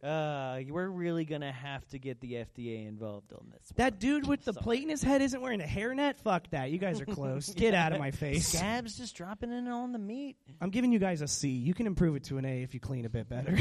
Uh, 0.04 0.60
we're 0.68 0.88
really 0.88 1.24
gonna 1.24 1.50
have 1.52 1.86
to 1.88 1.98
get 1.98 2.20
the 2.20 2.34
FDA 2.34 2.86
involved 2.86 3.32
on 3.32 3.50
this. 3.50 3.72
that 3.76 3.98
dude 3.98 4.26
with 4.26 4.44
the 4.44 4.52
Sorry. 4.52 4.62
plate 4.62 4.82
in 4.82 4.90
his 4.90 5.02
head 5.02 5.22
isn't 5.22 5.40
wearing 5.40 5.62
a 5.62 5.66
hairnet. 5.66 6.18
Fuck 6.18 6.50
that. 6.50 6.70
You 6.70 6.78
guys 6.78 7.00
are 7.00 7.06
close. 7.06 7.48
Get 7.54 7.72
out 7.72 7.92
of 7.92 7.98
my 7.98 8.10
face. 8.12 8.48
Scabs 8.48 8.98
just 8.98 9.16
dropping 9.16 9.50
in 9.50 9.66
on 9.68 9.92
the 9.92 9.98
meat. 9.98 10.36
I'm 10.60 10.68
giving 10.70 10.92
you 10.92 10.98
guys 10.98 11.22
a 11.22 11.28
C. 11.28 11.48
You 11.48 11.72
can 11.72 11.86
improve 11.86 12.16
it 12.16 12.24
to 12.24 12.36
an 12.38 12.44
A 12.44 12.62
if 12.62 12.74
you 12.74 12.80
clean 12.80 13.06
a 13.06 13.08
bit 13.08 13.28
better. 13.28 13.56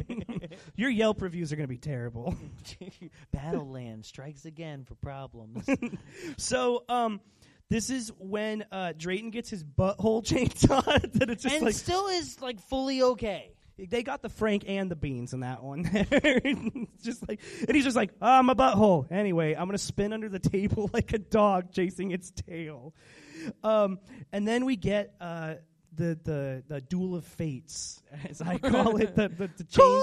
Your 0.76 0.90
Yelp 0.90 1.22
reviews 1.22 1.52
are 1.52 1.56
to 1.56 1.68
be 1.68 1.78
terrible. 1.78 2.34
Battleland 3.36 4.04
strikes 4.04 4.44
again 4.44 4.84
for 4.84 4.94
problems. 4.96 5.64
So, 6.38 6.84
um, 6.88 7.20
this 7.70 7.90
is 7.90 8.10
when 8.18 8.64
uh, 8.72 8.94
Drayton 8.96 9.30
gets 9.30 9.50
his 9.50 9.62
butthole 9.62 10.24
chainsaw. 10.24 10.82
that 11.12 11.30
it's 11.30 11.42
just 11.42 11.54
and 11.54 11.64
like 11.66 11.74
still 11.74 12.06
is 12.08 12.40
like 12.40 12.60
fully 12.60 13.02
okay. 13.02 13.52
They 13.78 14.02
got 14.02 14.22
the 14.22 14.28
Frank 14.28 14.64
and 14.66 14.90
the 14.90 14.96
beans 14.96 15.32
in 15.32 15.40
that 15.40 15.62
one. 15.62 15.84
Just 17.02 17.26
like, 17.28 17.40
and 17.66 17.74
he's 17.74 17.84
just 17.84 17.96
like, 17.96 18.10
ah, 18.20 18.42
my 18.42 18.54
butthole. 18.54 19.10
Anyway, 19.10 19.54
I'm 19.54 19.66
gonna 19.66 19.78
spin 19.78 20.12
under 20.12 20.28
the 20.28 20.40
table 20.40 20.90
like 20.94 21.12
a 21.12 21.18
dog 21.18 21.72
chasing 21.72 22.10
its 22.10 22.30
tail. 22.30 22.94
Um, 23.62 24.00
and 24.32 24.46
then 24.46 24.64
we 24.64 24.76
get 24.76 25.14
uh, 25.20 25.54
the 25.94 26.18
the 26.24 26.64
the 26.66 26.80
duel 26.80 27.14
of 27.14 27.24
fates, 27.24 28.02
as 28.28 28.42
I 28.42 28.58
call 28.58 28.96
it, 28.96 29.14
the 29.14 29.28
the, 29.28 29.50
the 29.56 29.64
chain. 29.64 30.02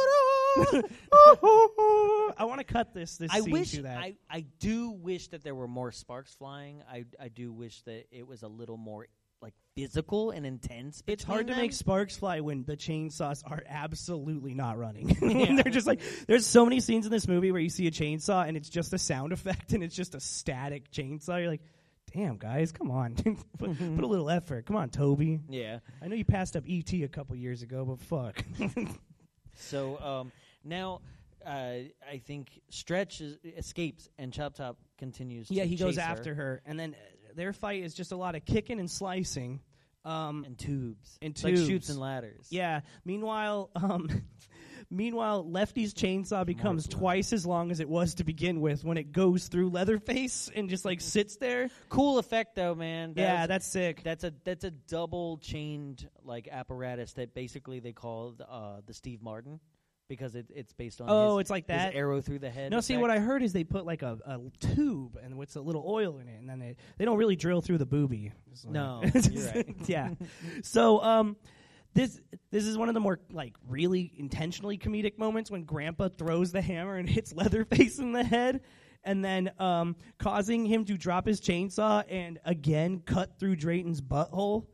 I 2.38 2.46
want 2.46 2.60
to 2.60 2.64
cut 2.64 2.94
this. 2.94 3.18
This 3.18 3.32
I 3.32 3.42
scene 3.42 3.52
wish 3.52 3.72
to 3.72 3.82
that. 3.84 3.98
I, 3.98 4.16
I 4.30 4.46
do 4.60 4.92
wish 4.92 5.28
that 5.30 5.44
there 5.44 5.56
were 5.56 5.68
more 5.68 5.92
sparks 5.92 6.34
flying. 6.34 6.82
I 6.90 7.06
I 7.20 7.28
do 7.28 7.52
wish 7.52 7.82
that 7.84 8.06
it 8.12 8.26
was 8.26 8.44
a 8.44 8.48
little 8.48 8.78
more 8.78 9.08
like 9.42 9.54
physical 9.76 10.32
and 10.32 10.46
intense. 10.46 11.04
It's 11.08 11.24
hard 11.24 11.48
to 11.48 11.54
them. 11.54 11.62
make 11.62 11.74
sparks 11.74 12.18
fly 12.18 12.40
when 12.40 12.64
the 12.64 12.78
chainsaws 12.78 13.44
are 13.46 13.64
absolutely 13.68 14.54
not 14.54 14.78
running. 14.78 15.16
When 15.20 15.56
They're 15.56 15.72
just 15.72 15.88
like 15.88 16.02
there's 16.28 16.46
so 16.46 16.66
many 16.66 16.80
scenes 16.80 17.06
in 17.06 17.12
this 17.12 17.28
movie 17.28 17.52
where 17.52 17.62
you 17.62 17.70
see 17.70 17.88
a 17.88 17.92
chainsaw 17.92 18.48
and 18.48 18.56
it's 18.58 18.70
just 18.70 18.94
a 18.94 18.98
sound 18.98 19.34
effect 19.34 19.74
and 19.74 19.84
it's 19.84 19.96
just 19.96 20.16
a 20.16 20.20
static 20.20 20.92
chainsaw. 20.92 21.40
You're 21.40 21.50
like, 21.50 21.62
damn 22.14 22.38
guys, 22.38 22.72
come 22.72 22.92
on, 22.92 23.16
put, 23.58 23.78
put 23.78 24.04
a 24.04 24.08
little 24.08 24.30
effort. 24.30 24.66
Come 24.66 24.76
on, 24.76 24.90
Tobe. 24.90 25.42
Yeah. 25.50 25.80
I 26.02 26.08
know 26.08 26.16
you 26.16 26.26
passed 26.26 26.56
up 26.56 26.64
ET 26.68 26.92
a 26.94 27.08
couple 27.08 27.36
years 27.36 27.62
ago, 27.62 27.86
but 27.86 28.00
fuck. 28.00 28.44
So 29.58 30.00
um, 30.00 30.32
now 30.64 31.02
uh, 31.46 31.50
I 32.10 32.18
think 32.26 32.60
Stretch 32.70 33.22
is, 33.22 33.38
escapes 33.58 34.10
and 34.18 34.34
Chop 34.34 34.56
Top 34.56 34.78
continues. 34.98 35.50
yeah, 35.52 35.64
he 35.64 35.76
goes 35.76 35.96
chase 35.96 36.04
after 36.04 36.34
her, 36.34 36.62
and 36.66 36.80
then 36.80 36.96
uh, 36.96 37.15
their 37.36 37.54
fight 37.54 37.84
is 37.84 37.94
just 37.94 38.12
a 38.12 38.16
lot 38.16 38.36
of 38.36 38.46
kicking 38.46 38.80
and 38.80 38.90
slicing. 38.90 39.62
Um, 40.04 40.44
and 40.46 40.56
tubes. 40.58 41.18
And 41.22 41.32
It's 41.32 41.44
like 41.44 41.58
chutes 41.58 41.90
and 41.90 42.00
ladders. 42.00 42.48
Yeah. 42.52 42.82
Meanwhile, 43.06 43.72
um, 43.76 44.08
meanwhile, 44.92 45.50
Lefty's 45.50 45.96
chainsaw 45.96 46.46
becomes 46.46 46.88
twice 46.88 47.34
as 47.34 47.44
long 47.44 47.72
as 47.72 47.80
it 47.80 47.90
was 47.90 48.14
to 48.16 48.24
begin 48.24 48.62
with 48.62 48.84
when 48.84 48.98
it 48.98 49.12
goes 49.12 49.48
through 49.48 49.70
Leatherface 49.72 50.52
and 50.56 50.70
just 50.70 50.86
like 50.86 51.02
sits 51.02 51.38
there. 51.38 51.70
Cool 51.90 52.20
effect 52.20 52.56
though, 52.56 52.76
man. 52.76 53.14
That 53.16 53.22
yeah, 53.22 53.42
was- 53.42 53.48
that's 53.48 53.66
sick. 53.66 54.04
That's 54.04 54.24
a 54.24 54.32
that's 54.44 54.64
a 54.64 54.70
double 54.72 55.38
chained 55.40 56.08
like 56.24 56.48
apparatus 56.52 57.14
that 57.14 57.34
basically 57.34 57.80
they 57.80 57.94
call 57.94 58.36
uh, 58.48 58.82
the 58.86 58.94
Steve 58.94 59.24
Martin. 59.24 59.60
Because 60.08 60.36
it, 60.36 60.48
it's 60.54 60.74
based 60.74 61.02
on. 61.02 61.08
Oh, 61.10 61.38
his- 61.38 61.42
it's 61.46 61.50
like 61.50 61.68
that? 61.68 61.96
arrow 61.96 62.22
through 62.22 62.40
the 62.40 62.50
head. 62.50 62.72
No, 62.72 62.80
see 62.82 62.98
what 62.98 63.10
I 63.12 63.20
heard 63.20 63.44
is 63.44 63.54
they 63.54 63.64
put 63.64 63.86
like 63.86 64.02
a, 64.02 64.18
a 64.26 64.40
tube 64.60 65.18
and 65.24 65.38
with 65.38 65.56
a 65.56 65.62
little 65.62 65.84
oil 65.88 66.20
in 66.20 66.28
it, 66.28 66.40
and 66.40 66.50
then 66.50 66.60
they 66.60 66.76
they 66.98 67.06
don't 67.06 67.18
really 67.18 67.36
drill 67.36 67.62
through 67.62 67.78
the 67.80 67.88
boobie. 67.88 68.32
Like- 68.64 68.74
No, 68.74 69.02
you're 69.32 69.46
right. 69.46 69.76
yeah. 69.88 70.10
So 70.64 71.02
um, 71.02 71.36
this 71.94 72.20
this 72.52 72.66
is 72.66 72.78
one 72.78 72.88
of 72.90 72.94
the 72.94 73.00
more 73.00 73.20
like 73.32 73.56
really 73.68 74.12
intentionally 74.18 74.78
comedic 74.78 75.18
moments 75.18 75.50
when 75.52 75.64
Grandpa 75.64 76.10
throws 76.10 76.52
the 76.52 76.62
hammer 76.62 76.96
and 76.98 77.10
hits 77.10 77.34
Leatherface 77.34 78.00
in 78.00 78.12
the 78.12 78.24
head. 78.24 78.62
And 79.08 79.24
then 79.24 79.52
um, 79.60 79.96
causing 80.18 80.66
him 80.66 80.84
to 80.86 80.98
drop 80.98 81.28
his 81.28 81.40
chainsaw 81.40 82.04
and 82.10 82.40
again 82.44 83.02
cut 83.06 83.38
through 83.40 83.56
Drayton's 83.58 84.02
butthole. 84.02 84.66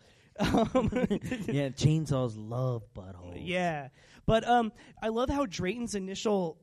Um, 0.41 0.89
yeah, 1.47 1.69
chainsaws 1.69 2.33
love 2.35 2.83
buttholes. 2.95 3.41
yeah, 3.43 3.89
but 4.25 4.47
um, 4.47 4.71
I 5.01 5.09
love 5.09 5.29
how 5.29 5.45
Drayton's 5.45 5.95
initial 5.95 6.57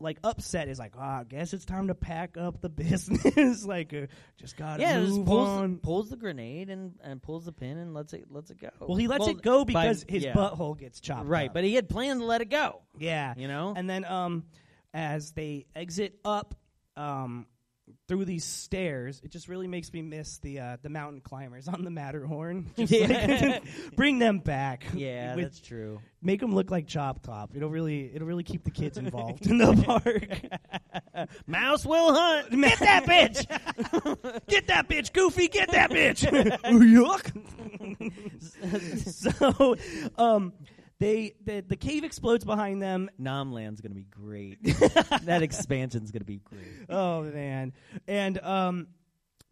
like 0.00 0.18
upset 0.24 0.68
is 0.68 0.78
like, 0.78 0.92
ah, 0.98 1.20
I 1.20 1.24
guess 1.24 1.52
it's 1.54 1.64
time 1.64 1.86
to 1.88 1.94
pack 1.94 2.36
up 2.36 2.60
the 2.60 2.68
business. 2.82 3.64
like, 3.64 3.94
uh, 3.94 4.06
just 4.36 4.56
gotta 4.56 4.82
Yeah, 4.82 5.00
just 5.00 5.14
move 5.14 5.26
pulls, 5.26 5.48
on. 5.48 5.72
The, 5.74 5.78
pulls 5.78 6.10
the 6.10 6.16
grenade 6.16 6.68
and, 6.68 6.94
and 7.02 7.22
pulls 7.22 7.44
the 7.44 7.52
pin 7.52 7.78
and 7.78 7.94
lets 7.94 8.12
it 8.12 8.24
lets 8.30 8.50
it 8.50 8.58
go. 8.60 8.70
well, 8.80 8.96
he 8.96 9.06
lets 9.06 9.28
it 9.28 9.40
go 9.40 9.64
by- 9.64 9.84
because 9.84 10.04
his 10.08 10.24
yeah. 10.24 10.32
butthole 10.34 10.76
gets 10.78 11.00
chopped. 11.00 11.26
Right, 11.28 11.48
up. 11.48 11.54
but 11.54 11.64
he 11.64 11.74
had 11.74 11.88
planned 11.88 12.20
to 12.20 12.26
let 12.26 12.40
it 12.40 12.50
go. 12.50 12.82
yeah, 12.98 13.34
You 13.36 13.46
know? 13.48 13.72
And 13.76 13.88
then 13.88 14.04
um, 14.04 14.44
as 14.92 15.30
they 15.32 15.66
exit 15.74 16.18
up 16.24 16.54
um 16.96 17.46
through 18.08 18.24
these 18.24 18.44
stairs, 18.44 19.20
it 19.24 19.30
just 19.30 19.48
really 19.48 19.66
makes 19.66 19.92
me 19.92 20.02
miss 20.02 20.38
the 20.38 20.58
uh, 20.60 20.76
the 20.82 20.88
mountain 20.88 21.20
climbers 21.20 21.68
on 21.68 21.84
the 21.84 21.90
Matterhorn. 21.90 22.70
Yeah. 22.76 23.60
like, 23.62 23.62
bring 23.96 24.18
them 24.18 24.38
back. 24.38 24.84
Yeah, 24.94 25.34
that's 25.36 25.60
true. 25.60 26.00
make 26.22 26.40
them 26.40 26.54
look 26.54 26.70
like 26.70 26.86
Chop 26.86 27.22
Top. 27.22 27.52
It'll 27.56 27.70
really 27.70 28.10
it'll 28.14 28.28
really 28.28 28.42
keep 28.42 28.64
the 28.64 28.70
kids 28.70 28.98
involved 29.04 29.46
in 29.46 29.58
the 29.58 29.72
park. 29.84 31.28
Mouse 31.46 31.86
will 31.86 32.14
hunt. 32.14 32.50
Get 32.50 32.78
that 32.80 33.04
bitch. 33.04 34.46
Get 34.48 34.66
that 34.68 34.88
bitch, 34.88 35.12
Goofy! 35.12 35.48
Get 35.48 35.70
that 35.72 35.90
bitch! 35.90 36.24
Yuck! 36.64 37.30
so, 39.08 39.76
um, 40.22 40.52
they 41.00 41.34
the 41.44 41.60
the 41.60 41.76
cave 41.76 42.04
explodes 42.04 42.44
behind 42.44 42.82
them. 42.82 43.10
Nomland's 43.20 43.80
gonna 43.80 43.94
be 43.94 44.06
great. 44.08 44.62
that 45.24 45.42
expansion's 45.42 46.10
gonna 46.10 46.24
be 46.24 46.38
great. 46.38 46.86
Oh 46.88 47.22
man! 47.22 47.72
And 48.06 48.38
um, 48.38 48.88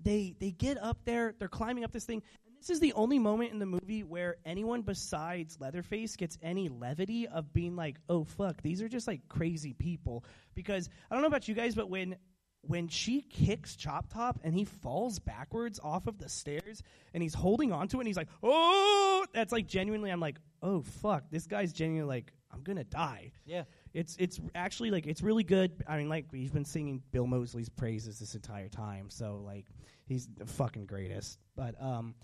they 0.01 0.35
they 0.39 0.51
get 0.53 0.79
up 0.83 0.99
there. 1.05 1.35
They're 1.39 1.49
climbing 1.49 1.85
up 1.85 1.93
this 1.93 2.05
thing. 2.05 2.23
And 2.47 2.57
this 2.59 2.71
is 2.71 2.81
the 2.81 2.93
only 2.93 3.19
moment 3.19 3.53
in 3.53 3.59
the 3.59 3.67
movie 3.67 4.05
where 4.05 4.37
anyone 4.45 4.83
besides 4.83 5.59
Leatherface 5.61 6.17
gets 6.17 6.39
any 6.43 6.69
levity 6.69 7.27
of 7.27 7.53
being 7.53 7.75
like, 7.75 7.97
"Oh 8.09 8.25
fuck, 8.25 8.63
these 8.63 8.81
are 8.81 8.89
just 8.89 9.09
like 9.09 9.29
crazy 9.29 9.73
people." 9.73 10.25
Because 10.55 10.89
I 11.11 11.15
don't 11.15 11.23
know 11.23 11.29
about 11.29 11.49
you 11.49 11.55
guys, 11.55 11.75
but 11.75 11.91
when 11.91 12.17
when 12.63 12.89
she 12.89 13.23
kicks 13.23 13.77
Chop 13.77 14.13
Top 14.13 14.41
and 14.43 14.55
he 14.55 14.65
falls 14.65 15.19
backwards 15.19 15.81
off 15.83 16.07
of 16.07 16.19
the 16.19 16.29
stairs 16.29 16.83
and 17.13 17.23
he's 17.23 17.35
holding 17.35 17.73
onto 17.73 17.99
it 17.99 18.01
and 18.01 18.07
he's 18.07 18.17
like, 18.17 18.29
"Oh!" 18.43 19.27
That's 19.33 19.53
like 19.53 19.67
genuinely, 19.67 20.11
I'm 20.11 20.21
like, 20.21 20.39
"Oh 20.63 20.83
fuck, 20.83 21.25
this 21.31 21.47
guy's 21.47 21.73
genuinely 21.73 22.09
like, 22.09 22.33
I'm 22.53 22.63
gonna 22.63 22.85
die." 22.85 23.33
Yeah. 23.45 23.65
It's 23.95 24.17
it's 24.19 24.41
actually 24.55 24.91
like 24.91 25.07
it's 25.07 25.23
really 25.23 25.45
good. 25.45 25.73
I 25.87 25.99
mean, 25.99 26.09
like 26.09 26.27
we've 26.33 26.53
been 26.53 26.65
singing 26.65 27.03
Bill 27.11 27.27
Moseley's 27.27 27.69
praises 27.69 28.19
this 28.19 28.35
entire 28.35 28.69
time, 28.69 29.11
so 29.11 29.43
like 29.45 29.67
he's 30.07 30.29
the 30.39 30.47
fucking 30.47 30.87
greatest. 30.87 31.39
But 31.57 31.81
um, 31.83 32.15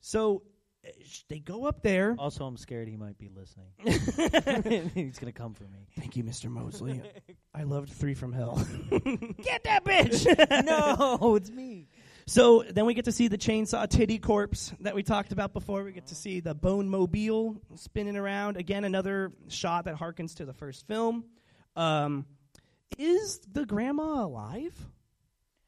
so 0.00 0.42
they 1.28 1.38
go 1.38 1.66
up 1.66 1.82
there. 1.82 2.14
Also, 2.18 2.44
I'm 2.44 2.56
scared 2.56 2.88
he 2.88 2.96
might 2.96 3.18
be 3.18 3.28
listening. 3.28 4.90
He's 4.94 5.18
gonna 5.18 5.32
come 5.32 5.54
for 5.54 5.64
me. 5.64 5.86
Thank 5.98 6.16
you, 6.16 6.24
Mr. 6.24 6.50
Moseley. 6.50 7.02
I 7.54 7.64
loved 7.64 7.92
Three 7.92 8.14
from 8.14 8.32
Hell. 8.32 8.64
Get 9.42 9.64
that 9.64 9.84
bitch! 9.84 10.64
no, 10.64 11.36
it's 11.36 11.50
me. 11.50 11.88
So 12.28 12.64
then 12.68 12.86
we 12.86 12.94
get 12.94 13.04
to 13.04 13.12
see 13.12 13.28
the 13.28 13.38
chainsaw 13.38 13.88
titty 13.88 14.18
corpse 14.18 14.72
that 14.80 14.94
we 14.94 15.02
talked 15.04 15.30
about 15.32 15.52
before. 15.52 15.84
We 15.84 15.92
get 15.92 16.08
to 16.08 16.16
see 16.16 16.40
the 16.40 16.54
bone 16.54 16.88
mobile 16.88 17.56
spinning 17.76 18.16
around. 18.16 18.56
Again, 18.56 18.84
another 18.84 19.32
shot 19.48 19.84
that 19.84 19.96
harkens 19.96 20.34
to 20.36 20.44
the 20.44 20.52
first 20.52 20.88
film. 20.88 21.24
Um, 21.76 22.26
is 22.98 23.38
the 23.52 23.64
grandma 23.64 24.24
alive? 24.24 24.74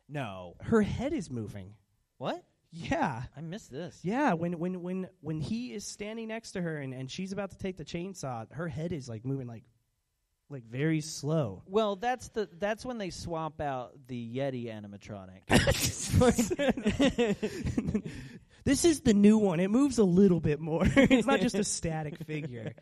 No. 0.09 0.57
Her 0.61 0.83
head 0.83 1.13
is 1.13 1.31
moving. 1.31 1.75
What? 2.17 2.43
Yeah. 2.71 3.23
I 3.37 3.41
missed 3.41 3.71
this. 3.71 3.99
Yeah, 4.03 4.35
when 4.35 4.59
when 4.59 4.83
when 4.83 5.09
when 5.21 5.41
he 5.41 5.73
is 5.73 5.85
standing 5.85 6.29
next 6.29 6.53
to 6.53 6.63
her 6.63 6.79
and, 6.79 6.93
and 6.93 7.11
she's 7.11 7.33
about 7.33 7.51
to 7.53 7.59
take 7.59 7.77
the 7.77 7.85
chainsaw, 7.85 8.51
her 8.53 8.69
head 8.69 8.93
is 8.93 9.09
like 9.09 9.25
moving 9.25 9.47
like 9.47 9.65
like 10.51 10.65
very 10.65 11.01
slow. 11.01 11.63
Well, 11.67 11.97
that's 11.97 12.29
the 12.29 12.49
that's 12.59 12.85
when 12.85 12.99
they 12.99 13.11
swap 13.11 13.61
out 13.61 13.93
the 14.07 14.37
Yeti 14.37 14.67
animatronic. 14.67 15.43
this 18.65 18.85
is 18.85 19.01
the 19.01 19.15
new 19.15 19.39
one. 19.39 19.61
It 19.61 19.71
moves 19.71 19.99
a 19.99 20.05
little 20.05 20.41
bit 20.41 20.61
more. 20.61 20.85
it's 20.97 21.27
not 21.27 21.41
just 21.41 21.55
a 21.55 21.65
static 21.65 22.19
figure. 22.25 22.73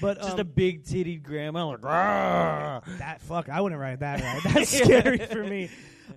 But 0.00 0.18
Just 0.18 0.34
um, 0.34 0.40
a 0.40 0.44
big 0.44 0.84
titted 0.84 1.22
grandma 1.22 1.68
like 1.68 1.84
"Rah!" 1.84 2.80
that 2.98 3.20
fuck 3.22 3.48
I 3.48 3.60
wouldn't 3.60 3.80
ride 3.80 4.00
that 4.00 4.20
ride. 4.20 4.54
That's 4.54 4.70
scary 4.70 5.18
for 5.18 5.44
me. 5.44 5.70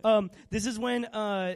Um, 0.04 0.30
this 0.52 0.66
is 0.66 0.78
when 0.78 1.06
uh, 1.06 1.56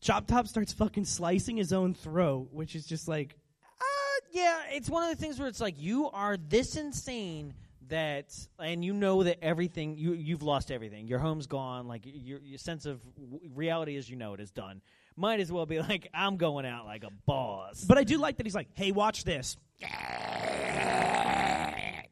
Chop 0.00 0.26
Top 0.26 0.46
starts 0.46 0.72
fucking 0.72 1.04
slicing 1.04 1.56
his 1.56 1.72
own 1.72 1.94
throat, 1.94 2.48
which 2.52 2.74
is 2.74 2.86
just 2.86 3.08
like 3.08 3.36
Uh, 3.80 3.84
yeah, 4.32 4.60
it's 4.70 4.88
one 4.88 5.02
of 5.02 5.10
the 5.10 5.16
things 5.16 5.38
where 5.38 5.48
it's 5.48 5.60
like 5.60 5.74
you 5.78 6.10
are 6.10 6.36
this 6.36 6.76
insane 6.76 7.54
that, 7.88 8.34
and 8.58 8.84
you 8.84 8.92
know 8.92 9.22
that 9.22 9.42
everything 9.42 9.96
you 9.96 10.12
you've 10.12 10.42
lost 10.42 10.70
everything. 10.70 11.08
Your 11.08 11.18
home's 11.18 11.46
gone. 11.46 11.88
Like 11.88 12.02
your 12.04 12.38
your 12.40 12.58
sense 12.58 12.86
of 12.86 13.00
reality 13.54 13.96
as 13.96 14.08
you 14.08 14.16
know 14.16 14.34
it 14.34 14.40
is 14.40 14.50
done. 14.50 14.82
Might 15.16 15.40
as 15.40 15.50
well 15.50 15.66
be 15.66 15.80
like 15.80 16.08
I'm 16.14 16.36
going 16.36 16.66
out 16.66 16.84
like 16.86 17.04
a 17.04 17.10
boss. 17.26 17.84
But 17.84 17.98
I 17.98 18.04
do 18.04 18.18
like 18.18 18.36
that 18.36 18.46
he's 18.46 18.54
like, 18.54 18.68
"Hey, 18.74 18.92
watch 18.92 19.24
this." 19.24 19.56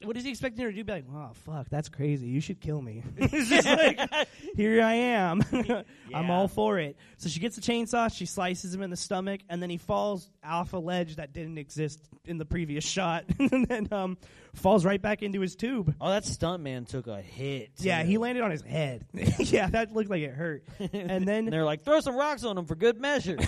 What 0.03 0.17
is 0.17 0.25
he 0.25 0.31
expecting 0.31 0.63
her 0.63 0.71
to 0.71 0.77
do? 0.77 0.85
Be 0.85 0.93
like, 0.93 1.05
"Oh 1.11 1.31
fuck, 1.45 1.69
that's 1.71 1.89
crazy. 1.89 2.27
You 2.27 2.41
should 2.41 2.61
kill 2.61 2.83
me." 2.83 3.03
it's 3.17 3.49
just 3.49 3.67
like, 3.67 3.99
here 4.55 4.83
I 4.83 4.93
am. 4.95 5.43
I'm 6.15 6.31
all 6.31 6.49
for 6.49 6.79
it. 6.79 6.97
So 7.17 7.29
she 7.31 7.41
gets 7.41 7.57
a 7.57 7.61
chainsaw. 7.63 8.15
She 8.15 8.27
slices 8.27 8.75
him 8.75 8.83
in 8.83 8.91
the 8.91 8.97
stomach, 8.97 9.41
and 9.49 9.63
then 9.63 9.71
he 9.71 9.79
falls 9.79 10.31
off 10.45 10.75
a 10.75 10.79
ledge 10.79 11.17
that 11.17 11.33
didn't 11.33 11.57
exist 11.59 12.01
in 12.27 12.37
the 12.37 12.45
previous 12.45 12.85
shot, 12.85 13.25
and 13.39 13.67
then 13.67 13.89
um, 13.91 14.19
falls 14.55 14.85
right 14.85 15.01
back 15.01 15.23
into 15.23 15.41
his 15.41 15.57
tube. 15.57 15.95
oh, 16.01 16.11
that 16.11 16.25
stunt 16.27 16.63
man 16.63 16.85
took 16.85 17.07
a 17.07 17.23
hit. 17.23 17.71
Yeah, 17.79 18.03
he 18.03 18.19
landed 18.19 18.45
on 18.45 18.51
his 18.51 18.63
head. 18.63 19.07
yeah, 19.39 19.71
that 19.71 19.93
looked 19.93 20.11
like 20.11 20.23
it 20.23 20.33
hurt. 20.35 20.65
And 20.79 21.27
then 21.27 21.45
And 21.45 21.53
they're 21.53 21.65
like, 21.65 21.85
throw 21.85 22.01
some 22.01 22.17
rocks 22.17 22.45
on 22.45 22.59
him 22.59 22.67
for 22.67 22.75
good 22.75 23.01
measure. 23.01 23.39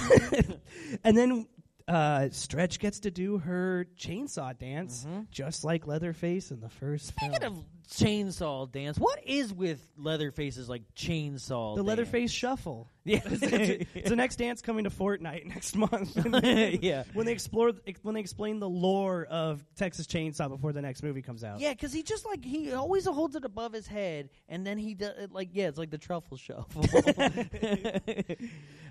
and 1.04 1.16
then 1.16 1.46
uh, 1.89 2.28
Stretch 2.31 2.78
gets 2.78 3.01
to 3.01 3.10
do 3.10 3.39
her 3.39 3.86
chainsaw 3.98 4.56
dance, 4.56 5.06
just 5.31 5.65
like 5.65 5.86
Leatherface 5.86 6.51
in 6.51 6.60
the 6.60 6.69
first 6.69 7.12
film. 7.19 7.35
Of 7.43 7.65
chainsaw 7.90 8.70
dance, 8.70 8.98
what 8.98 9.24
is 9.27 9.52
with 9.52 9.81
Leatherface's 9.97 10.69
like 10.69 10.82
chainsaw? 10.94 11.74
the 11.74 11.82
dance? 11.82 11.89
Leatherface 11.89 12.31
Shuffle. 12.31 12.90
Yeah. 13.09 13.20
it's 13.24 14.10
the 14.10 14.16
next 14.16 14.36
dance 14.36 14.60
coming 14.60 14.85
to 14.85 14.90
Fortnite 14.90 15.47
next 15.55 15.74
month. 15.74 16.15
Yeah. 16.82 17.05
when 17.15 17.24
they 17.24 17.32
explore, 17.32 17.73
when 18.02 18.15
they 18.15 18.20
explain 18.20 18.60
the 18.60 18.69
lore 18.69 19.24
of 19.24 19.65
Texas 19.77 20.06
Chainsaw 20.06 20.51
before 20.51 20.74
the 20.74 20.82
next 20.82 21.02
movie 21.02 21.23
comes 21.23 21.43
out. 21.43 21.59
Yeah, 21.59 21.70
because 21.73 21.90
he 21.90 22.02
just 22.02 22.27
like 22.27 22.44
he 22.44 22.70
always 22.74 23.06
holds 23.06 23.35
it 23.35 23.47
above 23.47 23.73
his 23.73 23.86
head, 23.86 24.28
and 24.47 24.66
then 24.66 24.77
he 24.77 24.93
does 24.93 25.15
it 25.16 25.32
like 25.32 25.48
yeah, 25.52 25.69
it's 25.69 25.78
like 25.78 25.90
the 25.90 25.97
truffle 25.97 26.36
shuffle. 26.36 26.85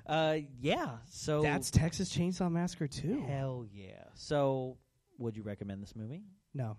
uh, 0.08 0.38
yeah, 0.60 0.98
so 1.12 1.42
that's 1.44 1.70
Texas 1.70 2.10
Chainsaw 2.16 2.52
Massacre 2.52 2.88
too. 2.88 3.24
hell 3.28 3.66
yeah. 3.72 4.04
So, 4.16 4.78
would 5.20 5.36
you 5.38 5.44
recommend 5.44 5.84
this 5.84 5.96
movie? 5.96 6.24
No. 6.56 6.76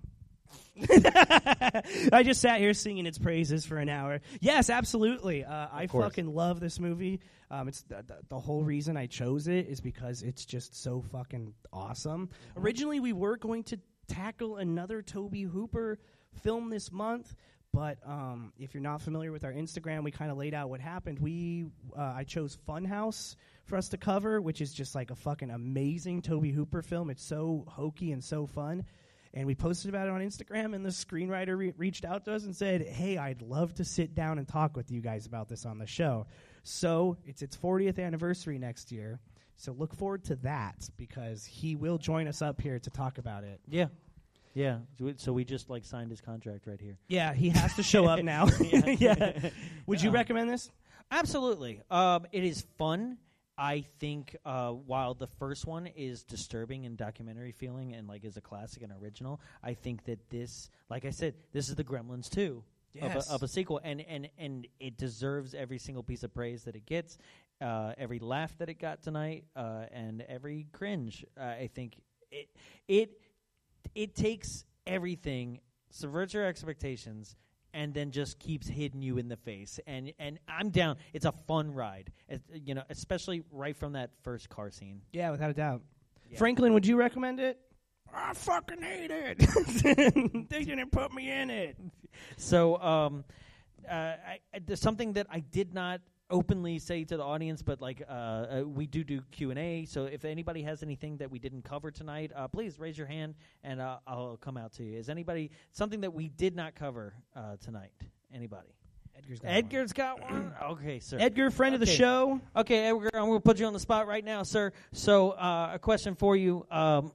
I 2.12 2.22
just 2.24 2.40
sat 2.40 2.60
here 2.60 2.74
singing 2.74 3.06
its 3.06 3.18
praises 3.18 3.66
for 3.66 3.78
an 3.78 3.88
hour. 3.88 4.20
Yes, 4.40 4.70
absolutely. 4.70 5.44
Uh, 5.44 5.68
I 5.72 5.86
course. 5.86 6.04
fucking 6.04 6.32
love 6.34 6.60
this 6.60 6.78
movie. 6.78 7.20
Um, 7.50 7.68
it's 7.68 7.82
the, 7.82 8.04
the, 8.06 8.18
the 8.28 8.38
whole 8.38 8.62
reason 8.62 8.96
I 8.96 9.06
chose 9.06 9.48
it 9.48 9.68
is 9.68 9.80
because 9.80 10.22
it's 10.22 10.44
just 10.44 10.80
so 10.80 11.02
fucking 11.12 11.54
awesome. 11.72 12.30
Originally, 12.56 13.00
we 13.00 13.12
were 13.12 13.36
going 13.36 13.64
to 13.64 13.78
tackle 14.06 14.56
another 14.56 15.02
Tobe 15.02 15.36
Hooper 15.36 15.98
film 16.42 16.70
this 16.70 16.92
month, 16.92 17.34
but 17.72 17.98
um, 18.06 18.52
if 18.58 18.74
you're 18.74 18.82
not 18.82 19.02
familiar 19.02 19.32
with 19.32 19.44
our 19.44 19.52
Instagram, 19.52 20.04
we 20.04 20.10
kind 20.10 20.30
of 20.30 20.36
laid 20.36 20.54
out 20.54 20.70
what 20.70 20.80
happened. 20.80 21.18
We 21.18 21.66
uh, 21.96 22.14
I 22.16 22.24
chose 22.24 22.58
Funhouse 22.68 23.36
for 23.64 23.76
us 23.76 23.90
to 23.90 23.98
cover, 23.98 24.40
which 24.40 24.60
is 24.60 24.72
just 24.72 24.94
like 24.94 25.10
a 25.10 25.14
fucking 25.14 25.50
amazing 25.50 26.22
Tobe 26.22 26.46
Hooper 26.46 26.82
film. 26.82 27.10
It's 27.10 27.22
so 27.24 27.64
hokey 27.68 28.12
and 28.12 28.24
so 28.24 28.46
fun. 28.46 28.84
And 29.34 29.46
we 29.46 29.54
posted 29.54 29.90
about 29.90 30.08
it 30.08 30.10
on 30.10 30.20
Instagram, 30.20 30.74
and 30.74 30.84
the 30.84 30.88
screenwriter 30.90 31.56
re- 31.56 31.74
reached 31.76 32.04
out 32.04 32.24
to 32.24 32.32
us 32.34 32.44
and 32.44 32.56
said, 32.56 32.82
"Hey, 32.82 33.18
I'd 33.18 33.42
love 33.42 33.74
to 33.74 33.84
sit 33.84 34.14
down 34.14 34.38
and 34.38 34.48
talk 34.48 34.76
with 34.76 34.90
you 34.90 35.00
guys 35.00 35.26
about 35.26 35.48
this 35.48 35.66
on 35.66 35.78
the 35.78 35.86
show." 35.86 36.26
So 36.62 37.16
it's 37.24 37.42
its 37.42 37.56
40th 37.56 37.98
anniversary 37.98 38.58
next 38.58 38.90
year. 38.90 39.20
So 39.56 39.72
look 39.72 39.94
forward 39.94 40.24
to 40.24 40.36
that 40.36 40.88
because 40.96 41.44
he 41.44 41.74
will 41.76 41.98
join 41.98 42.26
us 42.28 42.42
up 42.42 42.60
here 42.60 42.78
to 42.78 42.90
talk 42.90 43.18
about 43.18 43.44
it. 43.44 43.60
Yeah, 43.68 43.86
Yeah. 44.54 44.78
So 45.16 45.32
we- 45.32 45.44
just 45.44 45.68
like 45.68 45.84
signed 45.84 46.10
his 46.10 46.20
contract 46.20 46.66
right 46.66 46.80
here. 46.80 46.96
Yeah, 47.08 47.32
he 47.34 47.50
has 47.50 47.74
to 47.76 47.82
show 47.82 48.06
up 48.06 48.22
now. 48.24 48.46
yeah. 48.60 49.50
Would 49.86 50.00
you 50.02 50.10
Yeah. 50.10 50.16
recommend 50.16 50.48
this? 50.50 50.70
Absolutely. 51.10 51.80
Um, 51.90 52.26
it 52.32 52.44
is 52.44 52.62
fun. 52.76 53.18
I 53.58 53.84
think 53.98 54.36
uh, 54.44 54.70
while 54.70 55.14
the 55.14 55.26
first 55.26 55.66
one 55.66 55.88
is 55.88 56.22
disturbing 56.22 56.86
and 56.86 56.96
documentary 56.96 57.52
feeling 57.52 57.94
and 57.94 58.06
like 58.06 58.24
is 58.24 58.36
a 58.36 58.40
classic 58.40 58.82
and 58.82 58.92
original, 59.02 59.40
I 59.62 59.74
think 59.74 60.04
that 60.04 60.30
this, 60.30 60.70
like 60.88 61.04
I 61.04 61.10
said, 61.10 61.34
this 61.52 61.68
is 61.68 61.74
the 61.74 61.84
Gremlins 61.84 62.30
two 62.30 62.62
Yes. 62.94 63.26
of, 63.26 63.30
a, 63.30 63.34
of 63.34 63.42
a 63.42 63.48
sequel, 63.48 63.80
and 63.84 64.00
and 64.00 64.28
and 64.38 64.66
it 64.80 64.96
deserves 64.96 65.54
every 65.54 65.78
single 65.78 66.02
piece 66.02 66.22
of 66.22 66.32
praise 66.32 66.64
that 66.64 66.74
it 66.74 66.86
gets, 66.86 67.18
uh, 67.60 67.92
every 67.98 68.18
laugh 68.18 68.56
that 68.58 68.70
it 68.70 68.78
got 68.80 69.02
tonight, 69.02 69.44
uh, 69.54 69.84
and 69.92 70.22
every 70.22 70.66
cringe. 70.72 71.24
Uh, 71.38 71.44
I 71.44 71.70
think 71.72 72.00
it 72.30 72.48
it 72.88 73.20
it 73.94 74.14
takes 74.14 74.64
everything, 74.86 75.60
subverts 75.90 76.32
your 76.32 76.46
expectations, 76.46 77.36
and 77.78 77.94
then 77.94 78.10
just 78.10 78.40
keeps 78.40 78.66
hitting 78.66 79.00
you 79.00 79.18
in 79.18 79.28
the 79.28 79.36
face. 79.36 79.78
And 79.86 80.12
and 80.18 80.40
I'm 80.48 80.70
down. 80.70 80.96
It's 81.12 81.24
a 81.24 81.32
fun 81.46 81.72
ride, 81.72 82.12
you 82.52 82.74
know, 82.74 82.82
especially 82.90 83.44
right 83.52 83.76
from 83.76 83.92
that 83.92 84.10
first 84.22 84.48
car 84.48 84.70
scene. 84.70 85.00
Yeah, 85.12 85.30
without 85.30 85.50
a 85.50 85.54
doubt. 85.54 85.82
Franklin, 86.36 86.74
would 86.74 86.86
you 86.86 86.96
recommend 86.96 87.38
it? 87.38 87.58
I 88.12 88.34
fucking 88.34 88.82
hate 88.82 89.10
it. 89.12 90.48
they 90.50 90.64
didn't 90.64 90.90
put 90.90 91.14
me 91.14 91.30
in 91.30 91.50
it. 91.50 91.76
So, 92.36 92.80
um, 92.82 93.24
uh, 93.88 93.92
I, 93.92 94.38
I, 94.52 94.58
there's 94.66 94.80
something 94.80 95.12
that 95.12 95.26
I 95.30 95.40
did 95.40 95.72
not 95.72 96.00
openly 96.30 96.78
say 96.78 97.04
to 97.04 97.16
the 97.16 97.22
audience, 97.22 97.62
but 97.62 97.80
like 97.80 98.02
uh, 98.08 98.12
uh, 98.12 98.62
we 98.66 98.86
do 98.86 99.04
do 99.04 99.20
Q 99.30 99.50
and 99.50 99.58
A. 99.58 99.84
So 99.86 100.04
if 100.04 100.24
anybody 100.24 100.62
has 100.62 100.82
anything 100.82 101.16
that 101.18 101.30
we 101.30 101.38
didn't 101.38 101.62
cover 101.62 101.90
tonight, 101.90 102.32
uh, 102.34 102.48
please 102.48 102.78
raise 102.78 102.98
your 102.98 103.06
hand 103.06 103.34
and 103.62 103.80
uh, 103.80 103.98
I'll 104.06 104.36
come 104.36 104.56
out 104.56 104.72
to 104.74 104.84
you. 104.84 104.98
Is 104.98 105.08
anybody 105.08 105.50
something 105.72 106.00
that 106.02 106.12
we 106.12 106.28
did 106.28 106.54
not 106.54 106.74
cover 106.74 107.14
uh, 107.34 107.56
tonight? 107.60 107.92
Anybody? 108.32 108.68
Edgar's 109.16 109.40
got 109.40 109.48
Edgar's 109.50 109.92
got 109.92 110.20
one. 110.20 110.52
Okay, 110.62 111.00
sir. 111.00 111.16
Edgar, 111.18 111.50
friend 111.50 111.74
of 111.74 111.80
the 111.80 111.86
show. 111.86 112.40
Okay, 112.54 112.86
Edgar, 112.86 113.10
I'm 113.14 113.26
going 113.26 113.38
to 113.38 113.40
put 113.40 113.58
you 113.58 113.66
on 113.66 113.72
the 113.72 113.80
spot 113.80 114.06
right 114.06 114.24
now, 114.24 114.42
sir. 114.42 114.72
So, 114.92 115.30
uh, 115.30 115.70
a 115.74 115.78
question 115.78 116.14
for 116.14 116.36
you. 116.36 116.66
Um, 116.70 117.12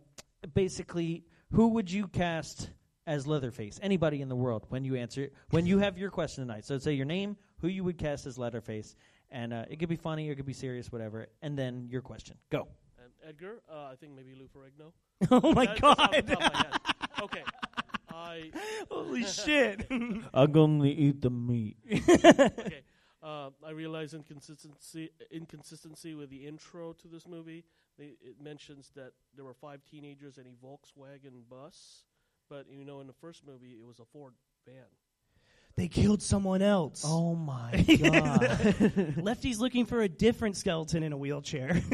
basically, 0.54 1.24
who 1.52 1.70
would 1.70 1.92
you 1.92 2.08
cast 2.08 2.70
as 3.06 3.28
Leatherface? 3.28 3.80
Anybody 3.82 4.22
in 4.22 4.28
the 4.28 4.36
world 4.36 4.66
when 4.70 4.84
you 4.84 4.96
answer 4.96 5.30
when 5.52 5.66
you 5.66 5.80
have 5.80 5.98
your 5.98 6.10
question 6.10 6.46
tonight. 6.46 6.66
So, 6.66 6.78
say 6.78 6.94
your 6.94 7.06
name, 7.06 7.38
who 7.64 7.70
you 7.70 7.84
would 7.86 7.98
cast 7.98 8.28
as 8.28 8.38
Leatherface, 8.38 8.96
and 9.32 9.54
uh, 9.54 9.64
it 9.70 9.80
could 9.80 9.88
be 9.88 9.96
funny 9.96 10.28
or 10.28 10.34
it 10.34 10.36
could 10.36 10.46
be 10.46 10.52
serious, 10.54 10.92
whatever. 10.92 11.28
And 11.42 11.58
then 11.58 11.88
your 11.90 12.02
question. 12.02 12.36
Go. 12.52 12.68
And 13.02 13.10
Edgar, 13.28 13.62
uh, 13.72 13.86
I 13.92 13.96
think 13.96 14.14
maybe 14.16 14.36
Lou 14.36 14.48
Ferrigno. 14.54 14.92
Oh 15.32 15.54
my 15.54 15.66
That- 15.66 15.80
that's 15.82 16.00
off 16.00 16.12
the 16.12 16.22
god. 16.36 16.80
my. 17.20 17.24
Okay. 17.24 17.44
I 18.12 18.52
Holy 18.92 19.24
shit. 19.44 19.88
I'm 20.34 20.52
gonna 20.52 20.86
eat 20.86 21.22
the 21.22 21.30
meat. 21.30 21.78
okay. 21.90 22.82
Uh, 23.24 23.52
I 23.66 23.72
realize 23.72 24.14
inconsistency 24.14 25.10
inconsistency 25.32 26.14
with 26.16 26.30
the 26.30 26.46
intro 26.46 26.92
to 27.02 27.08
this 27.08 27.26
movie. 27.26 27.64
They, 27.98 28.16
it 28.22 28.42
mentions 28.42 28.92
that 28.98 29.14
there 29.36 29.46
were 29.46 29.54
five 29.54 29.80
teenagers 29.90 30.38
in 30.38 30.46
a 30.48 30.66
Volkswagen 30.66 31.48
bus, 31.50 32.04
but 32.50 32.66
you 32.70 32.84
know 32.84 33.00
in 33.00 33.08
the 33.08 33.14
first 33.14 33.46
movie 33.48 33.78
it 33.80 33.86
was 33.88 34.00
a 34.00 34.06
Ford 34.06 34.34
van. 34.66 34.90
They 35.76 35.88
killed 35.88 36.22
someone 36.22 36.62
else. 36.62 37.04
oh 37.06 37.36
my 37.36 37.72
god. 38.02 39.16
Lefty's 39.18 39.60
looking 39.60 39.86
for 39.86 40.02
a 40.02 40.10
different 40.10 40.56
skeleton 40.58 41.04
in 41.04 41.14
a 41.14 41.18
wheelchair. 41.18 41.82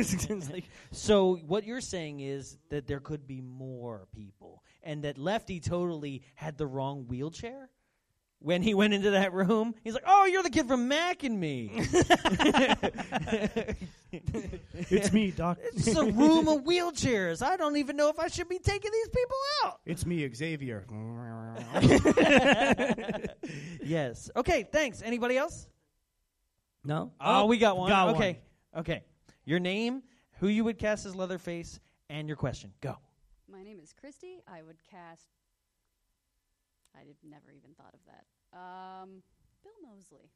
Like, 0.51 0.65
So 0.91 1.35
what 1.47 1.65
you're 1.65 1.81
saying 1.81 2.19
is 2.19 2.57
that 2.69 2.87
there 2.87 2.99
could 2.99 3.25
be 3.27 3.41
more 3.41 4.07
people, 4.13 4.63
and 4.83 5.03
that 5.03 5.17
Lefty 5.17 5.59
totally 5.59 6.23
had 6.35 6.57
the 6.57 6.67
wrong 6.67 7.05
wheelchair 7.07 7.69
when 8.41 8.61
he 8.61 8.73
went 8.73 8.93
into 8.93 9.11
that 9.11 9.33
room. 9.33 9.75
He's 9.83 9.93
like, 9.93 10.03
"Oh, 10.07 10.25
you're 10.25 10.43
the 10.43 10.49
kid 10.49 10.67
from 10.67 10.87
Mac 10.87 11.23
and 11.23 11.39
Me." 11.39 11.71
it's 14.11 15.13
me, 15.13 15.31
Doc. 15.31 15.57
It's 15.73 15.95
a 15.95 16.05
room 16.05 16.47
of 16.47 16.63
wheelchairs. 16.63 17.41
I 17.41 17.57
don't 17.57 17.77
even 17.77 17.95
know 17.95 18.09
if 18.09 18.19
I 18.19 18.27
should 18.27 18.49
be 18.49 18.59
taking 18.59 18.91
these 18.91 19.09
people 19.09 19.37
out. 19.63 19.79
It's 19.85 20.05
me, 20.05 20.27
Xavier. 20.33 20.85
yes. 23.83 24.29
Okay. 24.35 24.67
Thanks. 24.71 25.01
Anybody 25.01 25.37
else? 25.37 25.67
no? 26.83 27.11
Oh, 27.19 27.41
oh 27.41 27.45
we 27.45 27.57
got 27.57 27.77
one. 27.77 27.89
Got 27.89 28.15
okay. 28.15 28.39
Okay. 28.75 29.03
Your 29.45 29.59
name, 29.59 30.03
who 30.39 30.47
you 30.47 30.63
would 30.63 30.77
cast 30.77 31.05
as 31.05 31.15
Leatherface, 31.15 31.79
and 32.09 32.27
your 32.27 32.37
question. 32.37 32.71
Go. 32.81 32.97
My 33.51 33.63
name 33.63 33.79
is 33.81 33.93
Christy. 33.93 34.41
I 34.47 34.61
would 34.61 34.77
cast. 34.89 35.27
I 36.95 37.03
did 37.03 37.15
never 37.23 37.51
even 37.51 37.71
thought 37.75 37.93
of 37.93 37.99
that. 38.07 38.25
Um, 38.57 39.21
Bill 39.63 39.89
Moseley. 39.93 40.29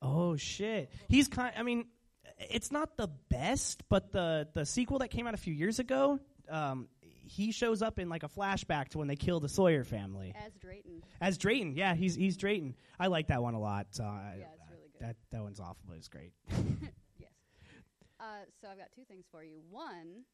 Oh 0.00 0.36
shit. 0.36 0.90
He's 1.08 1.28
kind 1.28 1.52
I 1.56 1.62
mean 1.62 1.86
it's 2.50 2.70
not 2.72 2.96
the 2.96 3.08
best, 3.28 3.82
but 3.88 4.12
the 4.12 4.48
the 4.54 4.66
sequel 4.66 4.98
that 4.98 5.08
came 5.08 5.26
out 5.26 5.34
a 5.34 5.38
few 5.38 5.54
years 5.54 5.78
ago, 5.78 6.18
um 6.50 6.88
he 7.24 7.52
shows 7.52 7.80
up 7.82 7.98
in 7.98 8.08
like 8.08 8.24
a 8.24 8.28
flashback 8.28 8.88
to 8.90 8.98
when 8.98 9.08
they 9.08 9.16
kill 9.16 9.40
the 9.40 9.48
Sawyer 9.48 9.84
family. 9.84 10.34
As 10.44 10.52
Drayton. 10.58 11.02
As 11.20 11.38
Drayton. 11.38 11.74
Yeah, 11.76 11.94
he's 11.94 12.14
he's 12.14 12.36
Drayton. 12.36 12.74
I 13.00 13.06
like 13.06 13.28
that 13.28 13.42
one 13.42 13.54
a 13.54 13.60
lot. 13.60 13.86
So 13.90 14.04
I, 14.04 14.36
Yeah, 14.38 14.44
it's 14.54 14.70
really 14.70 14.90
good. 14.92 15.00
That 15.06 15.16
that 15.30 15.42
one's 15.42 15.60
awful, 15.60 15.84
but 15.88 15.96
it's 15.96 16.08
great. 16.08 16.32
Yes. 17.18 17.30
Uh, 18.20 18.44
so 18.60 18.68
I've 18.70 18.78
got 18.78 18.88
two 18.94 19.04
things 19.04 19.24
for 19.30 19.42
you. 19.42 19.60
One, 19.70 20.24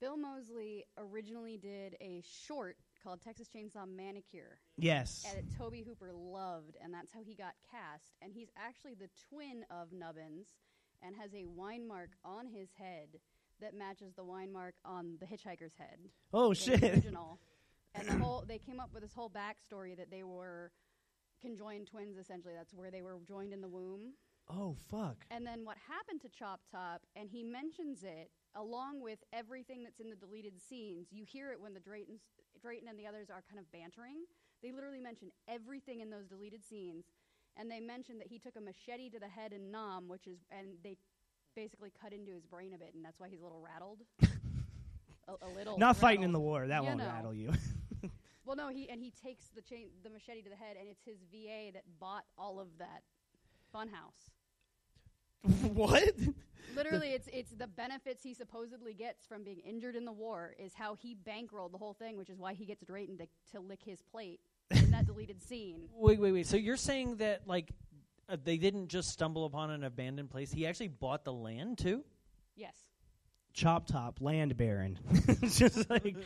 Bill 0.00 0.16
Moseley 0.16 0.84
originally 0.98 1.56
did 1.56 1.96
a 2.00 2.22
short 2.46 2.76
called 3.02 3.20
Texas 3.20 3.48
Chainsaw 3.54 3.86
Manicure. 3.88 4.58
yes. 4.76 5.24
And 5.28 5.38
that 5.48 5.56
Tobe 5.56 5.84
Hooper 5.86 6.12
loved, 6.12 6.76
and 6.82 6.92
that's 6.92 7.12
how 7.12 7.20
he 7.24 7.34
got 7.34 7.54
cast. 7.70 8.12
And 8.20 8.32
he's 8.32 8.48
actually 8.56 8.94
the 8.94 9.08
twin 9.28 9.64
of 9.70 9.92
Nubbins 9.92 10.48
and 11.02 11.16
has 11.16 11.34
a 11.34 11.44
wine 11.46 11.86
mark 11.86 12.10
on 12.24 12.46
his 12.46 12.68
head 12.78 13.08
that 13.60 13.74
matches 13.74 14.12
the 14.14 14.24
wine 14.24 14.52
mark 14.52 14.74
on 14.84 15.16
the 15.20 15.26
hitchhiker's 15.26 15.74
head. 15.78 15.98
Oh 16.32 16.50
the 16.50 16.54
shit. 16.54 16.82
Original. 16.82 17.38
and 17.94 18.08
the 18.08 18.16
whole 18.24 18.44
they 18.46 18.58
came 18.58 18.80
up 18.80 18.90
with 18.92 19.02
this 19.02 19.12
whole 19.12 19.30
backstory 19.30 19.96
that 19.96 20.10
they 20.10 20.22
were 20.22 20.72
conjoined 21.40 21.86
twins 21.88 22.16
essentially. 22.16 22.54
That's 22.56 22.72
where 22.74 22.90
they 22.90 23.02
were 23.02 23.18
joined 23.26 23.52
in 23.52 23.60
the 23.60 23.68
womb. 23.68 24.14
Oh 24.48 24.76
fuck. 24.90 25.24
And 25.30 25.46
then 25.46 25.64
what 25.64 25.76
happened 25.88 26.20
to 26.22 26.28
Chop 26.28 26.60
Top, 26.70 27.02
and 27.14 27.28
he 27.30 27.42
mentions 27.42 28.02
it 28.02 28.30
along 28.54 29.00
with 29.00 29.18
everything 29.32 29.82
that's 29.82 30.00
in 30.00 30.10
the 30.10 30.16
deleted 30.16 30.60
scenes. 30.60 31.08
You 31.10 31.24
hear 31.24 31.52
it 31.52 31.60
when 31.60 31.74
the 31.74 31.80
Drayton, 31.80 32.18
Drayton 32.60 32.88
and 32.88 32.98
the 32.98 33.06
others 33.06 33.28
are 33.30 33.42
kind 33.48 33.58
of 33.58 33.70
bantering. 33.72 34.24
They 34.62 34.72
literally 34.72 35.00
mention 35.00 35.30
everything 35.48 36.00
in 36.00 36.10
those 36.10 36.26
deleted 36.26 36.64
scenes, 36.64 37.04
and 37.56 37.70
they 37.70 37.80
mention 37.80 38.18
that 38.18 38.28
he 38.28 38.38
took 38.38 38.56
a 38.56 38.60
machete 38.60 39.10
to 39.10 39.18
the 39.18 39.28
head 39.28 39.52
in 39.52 39.70
Nam, 39.70 40.08
which 40.08 40.26
is, 40.26 40.38
and 40.50 40.68
they 40.84 40.96
basically 41.56 41.92
cut 42.00 42.12
into 42.12 42.32
his 42.32 42.44
brain 42.46 42.72
a 42.74 42.78
bit, 42.78 42.92
and 42.94 43.04
that's 43.04 43.18
why 43.18 43.28
he's 43.28 43.40
a 43.40 43.44
little 43.44 43.60
rattled. 43.62 43.98
a, 45.28 45.46
a 45.46 45.50
little. 45.56 45.78
Not 45.78 45.96
fighting 45.96 46.22
in 46.22 46.32
the 46.32 46.40
war. 46.40 46.66
That 46.66 46.82
You 46.82 46.88
won't 46.88 46.98
know. 46.98 47.06
rattle 47.06 47.34
you. 47.34 47.52
Well, 48.44 48.56
no, 48.56 48.68
he 48.68 48.88
and 48.90 49.00
he 49.00 49.12
takes 49.24 49.46
the 49.54 49.62
chain, 49.62 49.86
the 50.02 50.10
machete 50.10 50.42
to 50.42 50.50
the 50.50 50.56
head, 50.56 50.76
and 50.78 50.88
it's 50.88 51.04
his 51.04 51.18
VA 51.30 51.70
that 51.74 51.84
bought 52.00 52.24
all 52.36 52.58
of 52.58 52.66
that 52.78 53.02
funhouse. 53.72 54.30
what? 55.72 56.12
Literally, 56.74 57.10
it's 57.10 57.28
it's 57.32 57.50
the 57.52 57.66
benefits 57.66 58.22
he 58.22 58.34
supposedly 58.34 58.94
gets 58.94 59.26
from 59.26 59.44
being 59.44 59.60
injured 59.60 59.96
in 59.96 60.04
the 60.04 60.12
war 60.12 60.54
is 60.58 60.74
how 60.74 60.94
he 60.94 61.14
bankrolled 61.26 61.72
the 61.72 61.78
whole 61.78 61.94
thing, 61.94 62.16
which 62.16 62.30
is 62.30 62.38
why 62.38 62.54
he 62.54 62.64
gets 62.64 62.82
Drayton 62.84 63.18
to, 63.18 63.26
to 63.52 63.60
lick 63.60 63.80
his 63.84 64.00
plate 64.02 64.40
in 64.70 64.90
that 64.90 65.06
deleted 65.06 65.42
scene. 65.42 65.88
Wait, 65.94 66.18
wait, 66.20 66.32
wait. 66.32 66.46
So 66.46 66.56
you're 66.56 66.76
saying 66.76 67.16
that 67.16 67.46
like 67.46 67.70
uh, 68.28 68.36
they 68.42 68.56
didn't 68.56 68.88
just 68.88 69.10
stumble 69.10 69.44
upon 69.44 69.70
an 69.70 69.84
abandoned 69.84 70.30
place? 70.30 70.50
He 70.52 70.66
actually 70.66 70.88
bought 70.88 71.24
the 71.24 71.32
land 71.32 71.78
too. 71.78 72.04
Yes. 72.56 72.74
Chop 73.54 73.86
Top, 73.86 74.22
Land 74.22 74.56
Baron. 74.56 74.98
It's 75.42 75.58
just 75.58 75.90
like, 75.90 76.16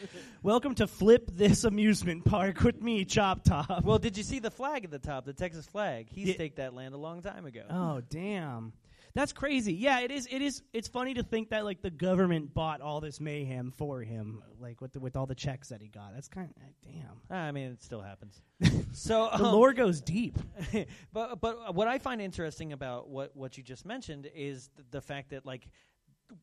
welcome 0.44 0.76
to 0.76 0.86
Flip 0.86 1.28
This 1.32 1.64
Amusement 1.64 2.24
Park 2.24 2.60
with 2.60 2.80
me, 2.80 3.04
Chop 3.04 3.42
Top. 3.42 3.82
Well, 3.84 3.98
did 3.98 4.16
you 4.16 4.22
see 4.22 4.38
the 4.38 4.50
flag 4.52 4.84
at 4.84 4.92
the 4.92 5.00
top, 5.00 5.24
the 5.24 5.32
Texas 5.32 5.66
flag? 5.66 6.06
He 6.08 6.22
Yeah. 6.22 6.34
staked 6.34 6.56
that 6.58 6.72
land 6.74 6.94
a 6.94 6.98
long 6.98 7.22
time 7.22 7.44
ago. 7.46 7.62
Oh 7.68 8.00
damn. 8.08 8.72
That's 9.16 9.32
crazy. 9.32 9.72
Yeah, 9.72 10.00
it 10.00 10.10
is. 10.10 10.28
It 10.30 10.42
is. 10.42 10.62
It's 10.74 10.88
funny 10.88 11.14
to 11.14 11.22
think 11.22 11.48
that 11.48 11.64
like 11.64 11.80
the 11.80 11.88
government 11.90 12.52
bought 12.52 12.82
all 12.82 13.00
this 13.00 13.18
mayhem 13.18 13.72
for 13.74 14.02
him, 14.02 14.42
like 14.60 14.82
with 14.82 14.92
the, 14.92 15.00
with 15.00 15.16
all 15.16 15.24
the 15.24 15.34
checks 15.34 15.70
that 15.70 15.80
he 15.80 15.88
got. 15.88 16.12
That's 16.12 16.28
kind 16.28 16.50
of 16.50 16.62
damn. 16.82 17.34
I 17.34 17.50
mean, 17.50 17.70
it 17.70 17.82
still 17.82 18.02
happens. 18.02 18.42
so 18.92 19.30
The 19.32 19.46
um, 19.46 19.52
lore 19.52 19.72
goes 19.72 20.02
deep. 20.02 20.36
but 21.14 21.40
but 21.40 21.74
what 21.74 21.88
I 21.88 21.98
find 21.98 22.20
interesting 22.20 22.74
about 22.74 23.08
what 23.08 23.34
what 23.34 23.56
you 23.56 23.62
just 23.62 23.86
mentioned 23.86 24.28
is 24.34 24.68
th- 24.76 24.86
the 24.90 25.00
fact 25.00 25.30
that 25.30 25.46
like 25.46 25.66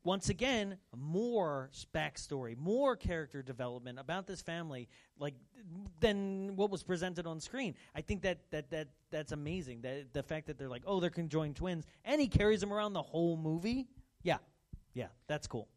once 0.03 0.29
again 0.29 0.77
more 0.95 1.69
backstory, 1.93 2.57
more 2.57 2.95
character 2.95 3.41
development 3.41 3.99
about 3.99 4.27
this 4.27 4.41
family, 4.41 4.87
like 5.19 5.35
than 5.99 6.55
what 6.55 6.69
was 6.69 6.83
presented 6.83 7.27
on 7.27 7.39
screen. 7.39 7.75
I 7.95 8.01
think 8.01 8.21
that 8.23 8.39
that 8.51 8.69
that 8.71 8.87
that's 9.11 9.31
amazing. 9.31 9.81
That 9.81 10.13
the 10.13 10.23
fact 10.23 10.47
that 10.47 10.57
they're 10.57 10.69
like, 10.69 10.83
oh, 10.85 10.99
they're 10.99 11.09
conjoined 11.09 11.55
twins, 11.55 11.85
and 12.05 12.19
he 12.19 12.27
carries 12.27 12.59
them 12.59 12.71
around 12.73 12.93
the 12.93 13.01
whole 13.01 13.37
movie. 13.37 13.87
Yeah, 14.21 14.37
yeah, 14.93 15.07
that's 15.27 15.47
cool. 15.47 15.67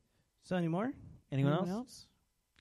So 0.44 0.56
any 0.56 0.68
more? 0.68 0.92
Anyone 1.32 1.68
else? 1.68 2.06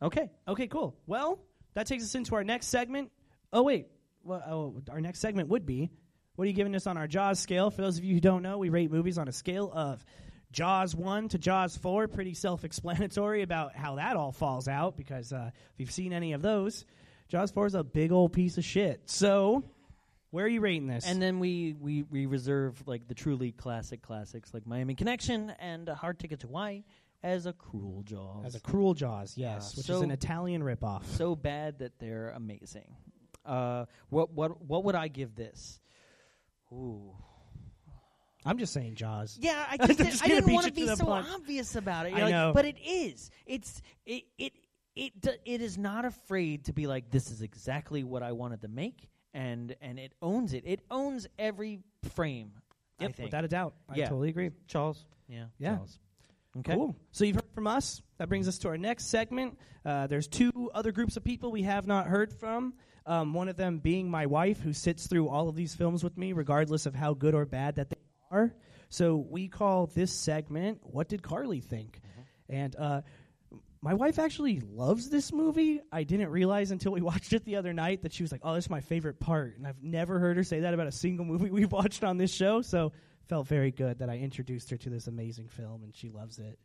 Okay. 0.01 0.31
Okay, 0.47 0.67
cool. 0.67 0.95
Well, 1.05 1.39
that 1.75 1.87
takes 1.87 2.03
us 2.03 2.15
into 2.15 2.35
our 2.35 2.43
next 2.43 2.67
segment. 2.67 3.11
Oh 3.53 3.63
wait, 3.63 3.87
well, 4.23 4.43
oh, 4.47 4.81
our 4.91 5.01
next 5.01 5.19
segment 5.19 5.49
would 5.49 5.65
be 5.65 5.91
what 6.35 6.45
are 6.45 6.47
you 6.47 6.53
giving 6.53 6.75
us 6.75 6.85
on 6.85 6.97
our 6.97 7.07
Jaws 7.07 7.39
scale? 7.39 7.71
For 7.71 7.81
those 7.81 7.97
of 7.97 8.03
you 8.03 8.13
who 8.13 8.19
don't 8.19 8.41
know, 8.41 8.57
we 8.57 8.69
rate 8.69 8.91
movies 8.91 9.17
on 9.17 9.27
a 9.27 9.31
scale 9.31 9.71
of 9.73 10.03
Jaws 10.51 10.95
1 10.95 11.29
to 11.29 11.37
Jaws 11.37 11.75
4. 11.77 12.07
Pretty 12.07 12.33
self 12.33 12.63
explanatory 12.63 13.41
about 13.41 13.75
how 13.75 13.95
that 13.95 14.15
all 14.15 14.31
falls 14.31 14.67
out 14.67 14.95
because 14.97 15.33
uh, 15.33 15.51
if 15.53 15.79
you've 15.79 15.91
seen 15.91 16.13
any 16.13 16.33
of 16.33 16.41
those, 16.41 16.85
Jaws 17.27 17.51
4 17.51 17.67
is 17.67 17.75
a 17.75 17.83
big 17.83 18.11
old 18.11 18.31
piece 18.33 18.57
of 18.57 18.63
shit. 18.65 19.01
So, 19.05 19.63
where 20.31 20.45
are 20.45 20.49
you 20.49 20.61
rating 20.61 20.87
this? 20.87 21.05
And 21.07 21.21
then 21.21 21.39
we, 21.39 21.73
we, 21.79 22.03
we 22.03 22.25
reserve 22.25 22.81
like 22.87 23.07
the 23.07 23.15
truly 23.15 23.51
classic 23.51 24.01
classics 24.01 24.53
like 24.53 24.65
Miami 24.67 24.95
Connection 24.95 25.51
and 25.59 25.89
uh, 25.89 25.95
Hard 25.95 26.19
Ticket 26.19 26.39
to 26.41 26.47
Hawaii 26.47 26.83
as 27.23 27.45
a 27.47 27.53
cruel 27.53 28.03
Jaws. 28.03 28.45
As 28.45 28.55
a 28.55 28.59
cruel 28.59 28.93
Jaws, 28.93 29.33
yes, 29.37 29.73
Uh, 29.73 29.77
which 29.77 29.85
so- 29.87 29.95
is 29.97 30.01
an 30.01 30.11
Italian 30.11 30.61
ripoff. 30.61 31.05
so 31.17 31.35
bad 31.35 31.79
that 31.79 31.97
they're 31.99 32.29
amazing. 32.35 32.95
Uh, 33.45 33.85
what 34.09 34.31
what 34.33 34.59
what 34.63 34.83
would 34.85 34.95
I 34.95 35.07
give 35.07 35.35
this? 35.35 35.79
Ooh. 36.71 37.13
I'm 38.45 38.57
just 38.57 38.73
saying 38.73 38.95
Jaws. 38.95 39.37
Yeah, 39.41 39.65
I 39.69 39.77
just, 39.87 39.99
just 39.99 40.23
I 40.23 40.27
didn't 40.27 40.53
want 40.53 40.65
to 40.65 40.71
to 40.71 40.75
be 40.75 40.87
so 40.87 41.05
punch. 41.05 41.27
obvious 41.33 41.75
about 41.75 42.05
it. 42.05 42.13
I 42.13 42.17
You're 42.17 42.25
like, 42.25 42.31
know. 42.31 42.51
but 42.53 42.65
it 42.65 42.77
is. 42.85 43.29
It's 43.45 43.81
it 44.05 44.23
it 44.37 44.53
it 44.95 45.13
it 45.45 45.61
is 45.61 45.77
not 45.77 46.05
afraid 46.05 46.65
to 46.65 46.73
be 46.73 46.87
like 46.87 47.09
this 47.11 47.31
is 47.31 47.41
exactly 47.41 48.03
what 48.03 48.23
I 48.23 48.31
wanted 48.33 48.61
to 48.61 48.67
make, 48.67 49.09
and 49.33 49.75
and 49.81 49.97
it 49.99 50.13
owns 50.21 50.53
it. 50.53 50.63
It 50.65 50.81
owns 50.91 51.27
every 51.39 51.79
frame. 52.13 52.51
I 52.99 53.03
Yep, 53.05 53.15
think. 53.15 53.27
without 53.27 53.43
a 53.43 53.47
doubt. 53.49 53.73
I 53.89 53.95
Yeah. 53.95 54.05
totally 54.09 54.29
agree. 54.29 54.51
Charles. 54.67 55.03
Yeah. 55.27 55.45
Yeah. 55.57 55.75
Charles. 55.75 55.99
Okay. 56.59 56.73
Cool. 56.75 56.95
So 57.11 57.25
you've 57.25 57.35
heard 57.35 57.51
from 57.53 57.67
us. 57.67 58.01
That 58.19 58.29
brings 58.29 58.47
us 58.47 58.57
to 58.59 58.69
our 58.69 58.77
next 58.77 59.07
segment. 59.07 59.57
Uh, 59.83 60.07
there's 60.07 60.29
two 60.29 60.71
other 60.73 60.93
groups 60.93 61.17
of 61.17 61.23
people 61.25 61.51
we 61.51 61.63
have 61.63 61.85
not 61.87 62.07
heard 62.07 62.31
from. 62.31 62.73
Um, 63.05 63.33
one 63.33 63.49
of 63.49 63.57
them 63.57 63.79
being 63.79 64.09
my 64.09 64.25
wife, 64.27 64.61
who 64.61 64.71
sits 64.71 65.07
through 65.07 65.27
all 65.27 65.49
of 65.49 65.55
these 65.57 65.75
films 65.75 66.03
with 66.05 66.17
me, 66.17 66.31
regardless 66.31 66.85
of 66.85 66.95
how 66.95 67.13
good 67.13 67.35
or 67.35 67.45
bad 67.45 67.75
that 67.75 67.89
they 67.89 67.97
are. 68.31 68.53
So 68.89 69.15
we 69.15 69.47
call 69.47 69.87
this 69.87 70.11
segment 70.11 70.79
"What 70.83 71.09
Did 71.09 71.21
Carly 71.21 71.59
Think?" 71.59 72.01
And 72.47 72.75
uh, 72.75 73.01
my 73.81 73.93
wife 73.93 74.19
actually 74.19 74.61
loves 74.61 75.09
this 75.09 75.31
movie. 75.31 75.81
I 75.91 76.03
didn't 76.03 76.29
realize 76.29 76.71
until 76.71 76.91
we 76.91 77.01
watched 77.11 77.33
it 77.33 77.45
the 77.45 77.55
other 77.57 77.73
night 77.73 78.01
that 78.03 78.13
she 78.13 78.23
was 78.23 78.31
like, 78.31 78.41
"Oh, 78.43 78.55
this 78.55 78.65
is 78.65 78.69
my 78.69 78.81
favorite 78.81 79.19
part," 79.19 79.57
and 79.57 79.67
I've 79.67 79.81
never 79.81 80.19
heard 80.19 80.37
her 80.37 80.43
say 80.43 80.61
that 80.61 80.73
about 80.73 80.87
a 80.87 80.91
single 80.91 81.25
movie 81.25 81.49
we've 81.51 81.71
watched 81.71 82.03
on 82.03 82.17
this 82.17 82.33
show. 82.33 82.61
So 82.61 82.93
felt 83.27 83.47
very 83.47 83.71
good 83.71 83.99
that 83.99 84.09
I 84.09 84.17
introduced 84.17 84.69
her 84.69 84.77
to 84.77 84.89
this 84.89 85.07
amazing 85.07 85.49
film, 85.49 85.83
and 85.83 85.95
she 85.95 86.09
loves 86.09 86.39
it. 86.39 86.59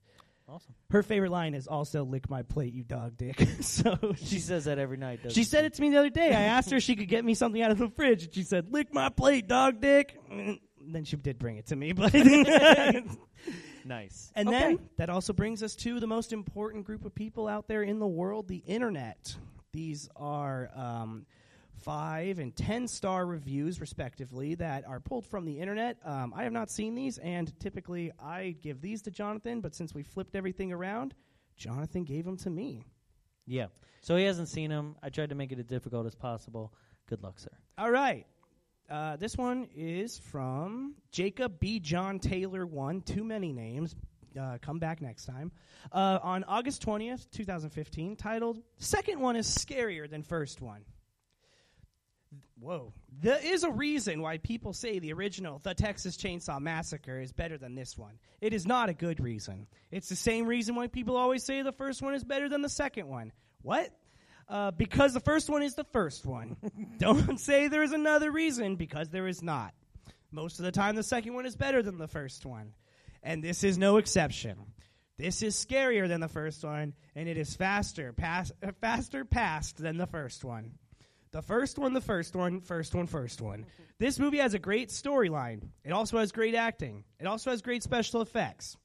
Awesome. 0.49 0.75
Her 0.91 1.03
favorite 1.03 1.31
line 1.31 1.55
is 1.55 1.69
also 1.69 2.05
"Lick 2.05 2.29
my 2.29 2.43
plate, 2.43 2.73
you 2.73 2.83
dog 2.83 3.17
dick." 3.17 3.47
so 3.61 3.97
She 4.17 4.41
says 4.41 4.65
that 4.65 4.79
every 4.79 4.97
night. 4.97 5.23
Doesn't 5.23 5.35
she 5.35 5.45
said 5.45 5.65
it 5.65 5.75
to 5.75 5.83
me 5.83 5.91
the 5.91 5.99
other 5.99 6.11
day. 6.11 6.29
I 6.29 6.43
asked 6.43 6.71
her 6.71 6.79
if 6.79 6.83
she 6.83 6.97
could 6.97 7.09
get 7.09 7.25
me 7.25 7.35
something 7.35 7.63
out 7.63 7.71
of 7.71 7.79
the 7.79 7.89
fridge, 7.91 8.25
and 8.25 8.35
she 8.35 8.43
said, 8.43 8.73
"Lick 8.73 8.93
my 8.93 9.11
plate, 9.11 9.47
dog 9.47 9.81
dick." 9.81 10.19
And 10.91 10.95
then 10.97 11.05
she 11.05 11.15
did 11.15 11.39
bring 11.39 11.57
it 11.57 11.67
to 11.67 11.77
me, 11.77 11.93
but 11.93 12.13
Nice. 13.85 14.33
and 14.35 14.49
Okay. 14.49 14.59
then 14.59 14.79
that 14.97 15.09
also 15.09 15.33
brings 15.33 15.63
us 15.63 15.77
to 15.77 16.01
the 16.01 16.07
most 16.09 16.33
important 16.33 16.85
group 16.85 17.05
of 17.05 17.15
people 17.15 17.47
out 17.47 17.69
there 17.69 17.85
in 17.85 18.01
the 18.01 18.09
world, 18.09 18.49
the 18.49 18.65
internet. 18.67 19.37
These 19.73 20.09
are 20.17 20.69
um, 20.75 21.27
five 21.77 22.41
and 22.41 22.57
ten 22.57 22.89
star 22.89 23.25
reviews, 23.25 23.81
respectively, 23.81 24.57
that 24.57 24.85
are 24.85 24.99
pulled 24.99 25.27
from 25.27 25.45
the 25.45 25.61
internet. 25.61 25.97
Um, 26.05 26.35
I 26.37 26.43
have 26.43 26.53
not 26.53 26.73
seen 26.73 26.97
these, 26.97 27.19
and 27.19 27.57
typically 27.61 28.11
I 28.21 28.57
give 28.61 28.81
these 28.81 29.03
to 29.03 29.13
Jonathan, 29.13 29.61
but 29.61 29.77
since 29.77 29.95
we 29.95 30.03
flipped 30.03 30.35
everything 30.35 30.73
around, 30.73 31.15
Jonathan 31.57 32.03
gave 32.03 32.25
them 32.25 32.37
to 32.39 32.51
me. 32.51 32.85
Yeah. 33.47 33.67
So 34.01 34.17
he 34.17 34.25
hasn't 34.25 34.49
seen 34.49 34.71
them 34.71 34.97
I 35.05 35.09
tried 35.11 35.29
to 35.29 35.37
make 35.37 35.53
it 35.53 35.61
as 35.61 35.67
difficult 35.67 36.05
as 36.07 36.17
possible. 36.17 36.75
Good 37.07 37.23
luck, 37.23 37.39
sir. 37.39 37.51
All 37.79 37.93
right. 37.93 38.27
Uh, 38.91 39.15
this 39.17 39.37
one 39.37 39.69
is 39.77 40.19
from 40.19 40.95
Jacob 41.13 41.61
B. 41.61 41.79
John 41.79 42.19
Taylor. 42.19 42.67
One, 42.67 43.03
too 43.03 43.23
many 43.23 43.53
names. 43.53 43.95
Uh, 44.39 44.59
come 44.61 44.79
back 44.79 45.01
next 45.01 45.27
time. 45.27 45.53
Uh, 45.93 46.19
on 46.23 46.45
August 46.45 46.85
20th, 46.85 47.31
2015, 47.31 48.17
titled 48.17 48.59
Second 48.79 49.21
One 49.21 49.37
is 49.37 49.47
Scarier 49.47 50.11
Than 50.11 50.23
First 50.23 50.61
One. 50.61 50.85
Whoa. 52.59 52.93
There 53.21 53.41
is 53.43 53.63
a 53.65 53.71
reason 53.71 54.23
why 54.23 54.39
people 54.39 54.73
say 54.73 54.99
the 54.99 55.13
original, 55.13 55.61
The 55.63 55.75
Texas 55.75 56.17
Chainsaw 56.17 56.61
Massacre, 56.61 57.21
is 57.21 57.33
better 57.33 57.59
than 57.59 57.75
this 57.75 57.97
one. 57.97 58.19
It 58.41 58.53
is 58.53 58.67
not 58.67 58.89
a 58.89 58.95
good 58.95 59.21
reason. 59.21 59.67
It's 59.91 60.09
the 60.09 60.17
same 60.17 60.47
reason 60.47 60.75
why 60.75 60.89
people 60.89 61.17
always 61.17 61.45
say 61.45 61.63
the 61.63 61.73
first 61.73 62.03
one 62.03 62.15
is 62.15 62.25
better 62.25 62.49
than 62.49 62.63
the 62.63 62.69
second 62.69 63.09
one. 63.09 63.33
What? 63.63 63.91
Uh, 64.51 64.73
because 64.73 65.15
the 65.15 65.21
first 65.21 65.49
one 65.49 65.63
is 65.63 65.77
the 65.77 65.85
first 65.85 66.27
one. 66.27 66.57
Don't 66.99 67.39
say 67.39 67.69
there's 67.69 67.93
another 67.93 68.33
reason, 68.33 68.75
because 68.75 69.09
there 69.09 69.29
is 69.29 69.43
not. 69.43 69.73
Most 70.33 70.59
of 70.59 70.65
the 70.65 70.73
time, 70.73 70.97
the 70.97 71.05
second 71.05 71.35
one 71.35 71.47
is 71.47 71.55
better 71.55 71.83
than 71.83 71.99
the 71.99 72.09
first 72.09 72.45
one. 72.45 72.73
And 73.23 73.45
this 73.45 73.63
is 73.63 73.79
no 73.79 73.99
exception. 73.99 74.57
This 75.19 75.43
is 75.43 75.55
scarier 75.55 76.09
than 76.09 76.21
the 76.21 76.29
first 76.29 76.65
one, 76.65 76.95
and 77.15 77.29
it 77.29 77.37
is 77.37 77.55
faster, 77.55 78.13
uh, 78.21 78.45
faster 78.81 79.25
past 79.25 79.77
than 79.77 79.99
the 79.99 80.07
first 80.07 80.45
one. 80.45 80.73
The 81.31 81.43
first 81.43 81.79
one, 81.79 81.93
the 81.93 82.01
first 82.01 82.35
one, 82.35 82.61
first 82.61 82.93
one, 82.93 83.07
first 83.07 83.41
one. 83.41 83.67
This 83.99 84.19
movie 84.19 84.39
has 84.39 84.55
a 84.55 84.59
great 84.59 84.89
storyline. 84.89 85.69
It 85.85 85.93
also 85.93 86.19
has 86.19 86.33
great 86.33 86.57
acting. 86.57 87.05
It 87.21 87.27
also 87.27 87.51
has 87.51 87.63
great 87.63 87.85
special 87.85 88.21
effects. 88.21 88.77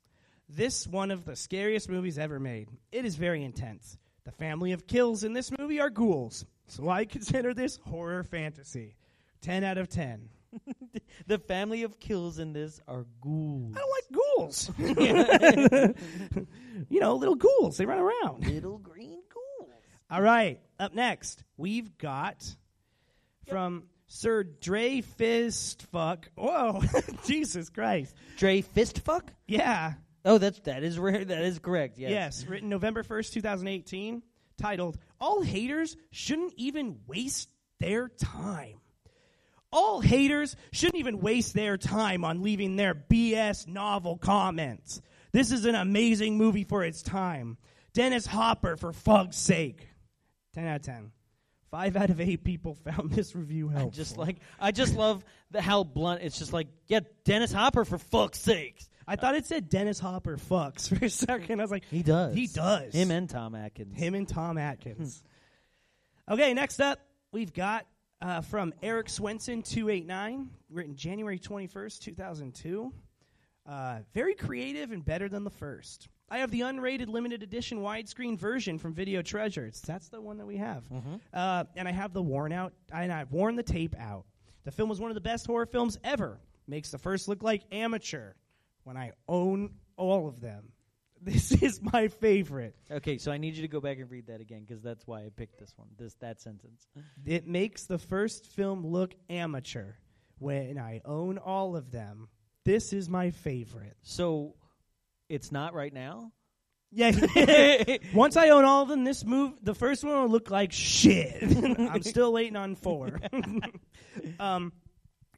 This 0.48 0.86
one 0.86 1.10
of 1.10 1.26
the 1.26 1.36
scariest 1.36 1.90
movies 1.90 2.20
ever 2.20 2.40
made. 2.40 2.70
It 2.92 3.06
is 3.06 3.16
very 3.16 3.44
intense. 3.44 3.98
The 4.26 4.32
family 4.32 4.72
of 4.72 4.88
kills 4.88 5.24
in 5.24 5.34
this 5.34 5.52
movie 5.58 5.80
are 5.80 5.90
ghouls, 5.90 6.46
so 6.68 6.90
I 6.90 7.06
consider 7.06 7.54
this 7.54 7.78
horror 7.86 8.24
fantasy. 8.24 8.96
10 9.42 9.64
out 9.64 9.78
of 9.78 9.90
10. 9.90 10.30
The 11.28 11.38
family 11.40 11.84
of 11.84 12.00
kills 12.00 12.40
in 12.40 12.54
this 12.54 12.80
are 12.88 13.06
ghouls. 13.22 13.76
I 13.76 13.80
don't 13.80 13.92
like 13.92 14.04
ghouls. 14.38 14.72
you 16.90 17.00
know, 17.00 17.16
little 17.16 17.36
ghouls. 17.36 17.78
They 17.78 17.86
run 17.86 18.00
around. 18.00 18.46
Little 18.46 18.78
green 18.78 19.22
ghouls. 19.34 19.70
All 20.12 20.22
right. 20.22 20.60
Up 20.80 20.94
next, 20.94 21.44
we've 21.58 21.98
got 21.98 22.46
from 23.48 23.84
Sir 24.08 24.44
Dre 24.44 25.02
Fistfuck. 25.02 26.26
Whoa, 26.36 26.84
Jesus 27.26 27.70
Christ. 27.70 28.14
Dre 28.38 28.62
Fistfuck? 28.62 29.30
Yeah. 29.48 29.94
Oh, 30.26 30.40
that's 30.40 30.60
that 30.62 30.84
is 30.84 30.98
rare. 30.98 31.24
That 31.24 31.44
is 31.44 31.60
correct. 31.60 31.98
Yes. 31.98 32.10
Yes, 32.12 32.46
written 32.48 32.68
November 32.68 33.04
1st, 33.04 33.34
2018, 33.34 34.24
titled 34.58 34.98
All 35.22 35.42
Haters 35.42 35.96
Shouldn't 36.12 36.54
Even 36.58 37.00
Waste 37.08 37.50
Their 37.80 38.10
Time. 38.10 38.80
All 39.72 40.00
haters 40.00 40.56
shouldn't 40.72 40.96
even 40.96 41.20
waste 41.20 41.54
their 41.54 41.78
time 41.78 42.24
on 42.24 42.42
leaving 42.42 42.78
their 42.78 42.96
BS 42.96 43.68
novel 43.68 44.18
comments. 44.18 45.02
This 45.34 45.52
is 45.52 45.66
an 45.66 45.76
amazing 45.76 46.38
movie 46.38 46.64
for 46.64 46.84
its 46.84 47.02
time. 47.02 47.58
Dennis 47.94 48.26
Hopper, 48.26 48.78
for 48.78 48.94
fuck's 48.94 49.36
sake. 49.36 49.90
10 50.54 50.66
out 50.66 50.78
of 50.78 50.82
10. 50.84 51.12
Five 51.72 51.98
out 51.98 52.10
of 52.10 52.22
eight 52.22 52.46
people 52.46 52.76
found 52.86 53.12
this 53.12 53.36
review 53.36 53.68
helpful. 53.68 53.90
I 53.90 53.96
just 53.96 54.18
like 54.18 54.38
I 54.60 54.72
just 54.72 54.96
love 54.96 55.26
the 55.52 55.62
how 55.62 55.84
blunt. 55.84 56.22
It's 56.24 56.40
just 56.40 56.54
like 56.54 56.68
yeah, 56.88 57.02
Dennis 57.26 57.52
Hopper 57.52 57.84
for 57.84 57.98
fuck's 57.98 58.40
sakes. 58.40 58.88
I 59.08 59.16
thought 59.16 59.36
it 59.36 59.46
said 59.46 59.70
Dennis 59.70 60.00
Hopper 60.00 60.38
fucks 60.38 60.90
for 60.98 61.06
a 61.06 61.10
second. 61.10 61.60
I 61.60 61.64
was 61.64 61.72
like, 61.72 61.86
He 61.90 62.04
does. 62.04 62.36
He 62.36 62.48
does. 62.48 62.94
Him 62.94 63.12
and 63.12 63.30
Tom 63.30 63.56
Atkins. 63.56 63.98
Him 63.98 64.16
and 64.16 64.28
Tom 64.28 64.58
Atkins. 64.58 65.24
okay, 66.30 66.54
next 66.54 66.80
up, 66.80 67.00
we've 67.32 67.54
got 67.54 67.86
uh, 68.22 68.42
from 68.42 68.74
Eric 68.82 69.10
Swenson, 69.10 69.62
289, 69.62 70.50
written 70.70 70.96
January 70.96 71.40
21st, 71.40 72.00
2002. 72.00 72.94
Uh, 73.68 74.00
very 74.14 74.36
creative 74.36 74.92
and 74.92 75.04
better 75.04 75.28
than 75.28 75.44
the 75.44 75.50
first. 75.50 76.08
I 76.30 76.40
have 76.40 76.50
the 76.50 76.62
unrated 76.62 77.08
limited 77.08 77.44
edition 77.44 77.80
widescreen 77.82 78.38
version 78.38 78.80
from 78.80 78.94
Video 78.94 79.22
Treasures. 79.22 79.82
That's 79.86 80.10
the 80.10 80.20
one 80.22 80.38
that 80.38 80.46
we 80.48 80.58
have. 80.58 80.84
Uh, 81.34 81.66
and 81.76 81.88
I 81.88 81.92
have 81.92 82.14
the 82.14 82.22
worn 82.22 82.52
out, 82.52 82.74
and 82.92 83.12
I've 83.12 83.32
worn 83.32 83.56
the 83.56 83.64
tape 83.64 83.96
out. 84.00 84.26
The 84.64 84.72
film 84.72 84.90
was 84.90 85.00
one 85.00 85.12
of 85.12 85.16
the 85.16 85.22
best 85.22 85.46
horror 85.46 85.68
films 85.68 86.00
ever. 86.04 86.40
Makes 86.68 86.90
the 86.90 86.98
first 86.98 87.28
look 87.28 87.44
like 87.44 87.62
amateur 87.72 88.34
when 88.86 88.96
I 88.96 89.12
own 89.28 89.72
all 89.98 90.28
of 90.30 90.40
them. 90.40 90.64
This 91.22 91.54
is 91.54 91.82
my 91.82 92.10
favorite. 92.10 92.76
Okay, 92.92 93.18
so 93.18 93.32
I 93.32 93.38
need 93.38 93.56
you 93.56 93.64
to 93.64 93.68
go 93.68 93.80
back 93.80 93.98
and 93.98 94.12
read 94.12 94.28
that 94.28 94.42
again 94.42 94.64
because 94.68 94.84
that's 94.84 95.08
why 95.08 95.22
I 95.22 95.30
picked 95.36 95.58
this 95.58 95.74
one. 95.76 95.88
This 95.98 96.14
that 96.16 96.40
sentence. 96.40 96.88
It 97.26 97.48
makes 97.48 97.86
the 97.86 97.98
first 97.98 98.46
film 98.46 98.86
look 98.86 99.16
amateur 99.28 99.94
when 100.38 100.78
I 100.78 101.02
own 101.04 101.40
all 101.40 101.76
of 101.76 101.90
them. 101.90 102.28
This 102.64 102.94
is 102.94 103.10
my 103.10 103.32
favorite. 103.32 103.96
So 104.04 104.54
it's 105.28 105.52
not 105.52 105.74
right 105.74 105.94
now. 105.94 106.32
Yeah. 106.92 107.12
Once 108.14 108.38
I 108.38 108.50
own 108.50 108.66
all 108.66 108.84
of 108.84 108.90
them, 108.90 109.04
this 109.04 109.26
move, 109.26 109.54
the 109.64 109.74
first 109.74 110.04
one 110.04 110.14
will 110.14 110.30
look 110.30 110.52
like 110.52 110.74
shit. 110.74 111.42
I'm 111.44 112.04
still 112.04 112.34
waiting 112.34 112.56
on 112.56 112.76
four. 112.76 113.20
um, 114.40 114.74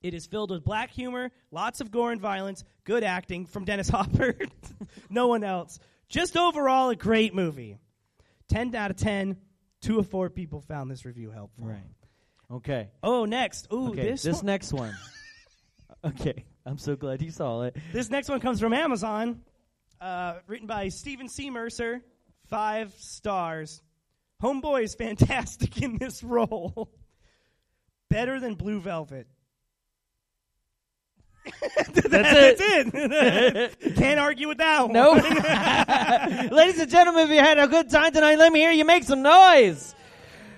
it 0.03 0.13
is 0.13 0.25
filled 0.25 0.51
with 0.51 0.63
black 0.63 0.91
humor, 0.91 1.31
lots 1.51 1.81
of 1.81 1.91
gore 1.91 2.11
and 2.11 2.21
violence, 2.21 2.63
good 2.83 3.03
acting 3.03 3.45
from 3.45 3.65
Dennis 3.65 3.89
Hopper. 3.97 4.35
no 5.09 5.27
one 5.27 5.43
else. 5.43 5.79
Just 6.09 6.37
overall, 6.37 6.89
a 6.89 6.95
great 6.95 7.33
movie. 7.33 7.77
10 8.49 8.73
out 8.75 8.91
of 8.91 8.97
10 8.97 9.37
Two 9.81 9.99
of 9.99 10.09
four 10.09 10.29
people 10.29 10.61
found 10.61 10.89
this 10.89 11.05
review 11.05 11.29
helpful. 11.31 11.65
Right. 11.65 11.83
Okay. 12.51 12.89
Oh, 13.03 13.25
next. 13.25 13.67
Ooh, 13.71 13.89
okay. 13.89 14.09
this 14.09 14.23
this 14.23 14.37
one- 14.37 14.45
next 14.45 14.73
one. 14.73 14.97
okay. 16.03 16.45
I'm 16.65 16.77
so 16.77 16.95
glad 16.95 17.21
you 17.21 17.31
saw 17.31 17.61
it. 17.63 17.75
This 17.93 18.09
next 18.09 18.27
one 18.27 18.39
comes 18.39 18.59
from 18.59 18.73
Amazon, 18.73 19.41
uh, 20.01 20.39
written 20.47 20.67
by 20.67 20.89
Stephen 20.89 21.29
C. 21.29 21.49
Mercer. 21.49 22.01
Five 22.47 22.93
stars. 22.97 23.81
Homeboy 24.41 24.83
is 24.83 24.95
fantastic 24.99 25.81
in 25.81 25.97
this 25.97 26.23
role. 26.23 26.89
Better 28.09 28.39
than 28.39 28.55
Blue 28.55 28.79
Velvet. 28.79 29.27
That's 31.93 32.61
it. 32.61 33.79
Can't 33.95 34.19
argue 34.19 34.47
with 34.47 34.57
that 34.59 34.83
one. 34.83 34.93
No. 34.93 35.11
Ladies 36.55 36.79
and 36.79 36.89
gentlemen, 36.89 37.25
if 37.25 37.29
you 37.29 37.39
had 37.39 37.57
a 37.57 37.67
good 37.67 37.89
time 37.89 38.11
tonight, 38.11 38.37
let 38.37 38.51
me 38.51 38.59
hear 38.59 38.71
you 38.71 38.85
make 38.85 39.03
some 39.03 39.21
noise. 39.21 39.95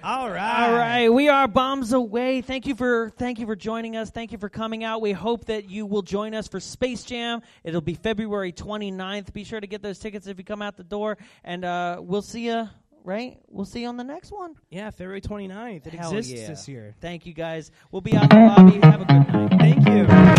All 0.01 0.29
right. 0.29 0.69
All 0.69 0.73
right, 0.73 1.09
we 1.09 1.27
are 1.27 1.47
bombs 1.47 1.91
away. 1.91 2.41
Thank 2.41 2.67
you 2.67 2.75
for 2.75 3.11
thank 3.17 3.37
you 3.37 3.45
for 3.45 3.55
joining 3.55 3.97
us. 3.97 4.09
Thank 4.09 4.31
you 4.31 4.37
for 4.37 4.47
coming 4.47 4.85
out. 4.85 5.01
We 5.01 5.11
hope 5.11 5.45
that 5.45 5.69
you 5.69 5.85
will 5.85 6.03
join 6.03 6.33
us 6.33 6.47
for 6.47 6.61
Space 6.61 7.03
Jam. 7.03 7.41
It'll 7.65 7.81
be 7.81 7.95
February 7.95 8.53
29th. 8.53 9.33
Be 9.33 9.43
sure 9.43 9.59
to 9.59 9.67
get 9.67 9.81
those 9.81 9.99
tickets 9.99 10.25
if 10.27 10.37
you 10.37 10.45
come 10.45 10.61
out 10.61 10.77
the 10.77 10.85
door 10.85 11.17
and 11.43 11.65
uh, 11.65 11.97
we'll 11.99 12.21
see 12.21 12.45
you, 12.47 12.69
right? 13.03 13.39
We'll 13.49 13.65
see 13.65 13.81
you 13.81 13.87
on 13.89 13.97
the 13.97 14.05
next 14.05 14.31
one. 14.31 14.55
Yeah, 14.69 14.89
February 14.89 15.21
29th. 15.21 15.87
It 15.87 15.93
Hell 15.93 16.15
exists 16.15 16.41
yeah. 16.41 16.47
this 16.47 16.67
year. 16.69 16.95
Thank 17.01 17.25
you 17.25 17.33
guys. 17.33 17.69
We'll 17.91 18.01
be 18.01 18.15
out 18.15 18.31
in 18.33 18.39
the 18.39 18.45
lobby. 18.45 18.79
Have 18.79 19.01
a 19.01 19.05
good 19.05 19.33
night. 19.33 19.59
Thank 19.59 19.87
you. 19.87 20.38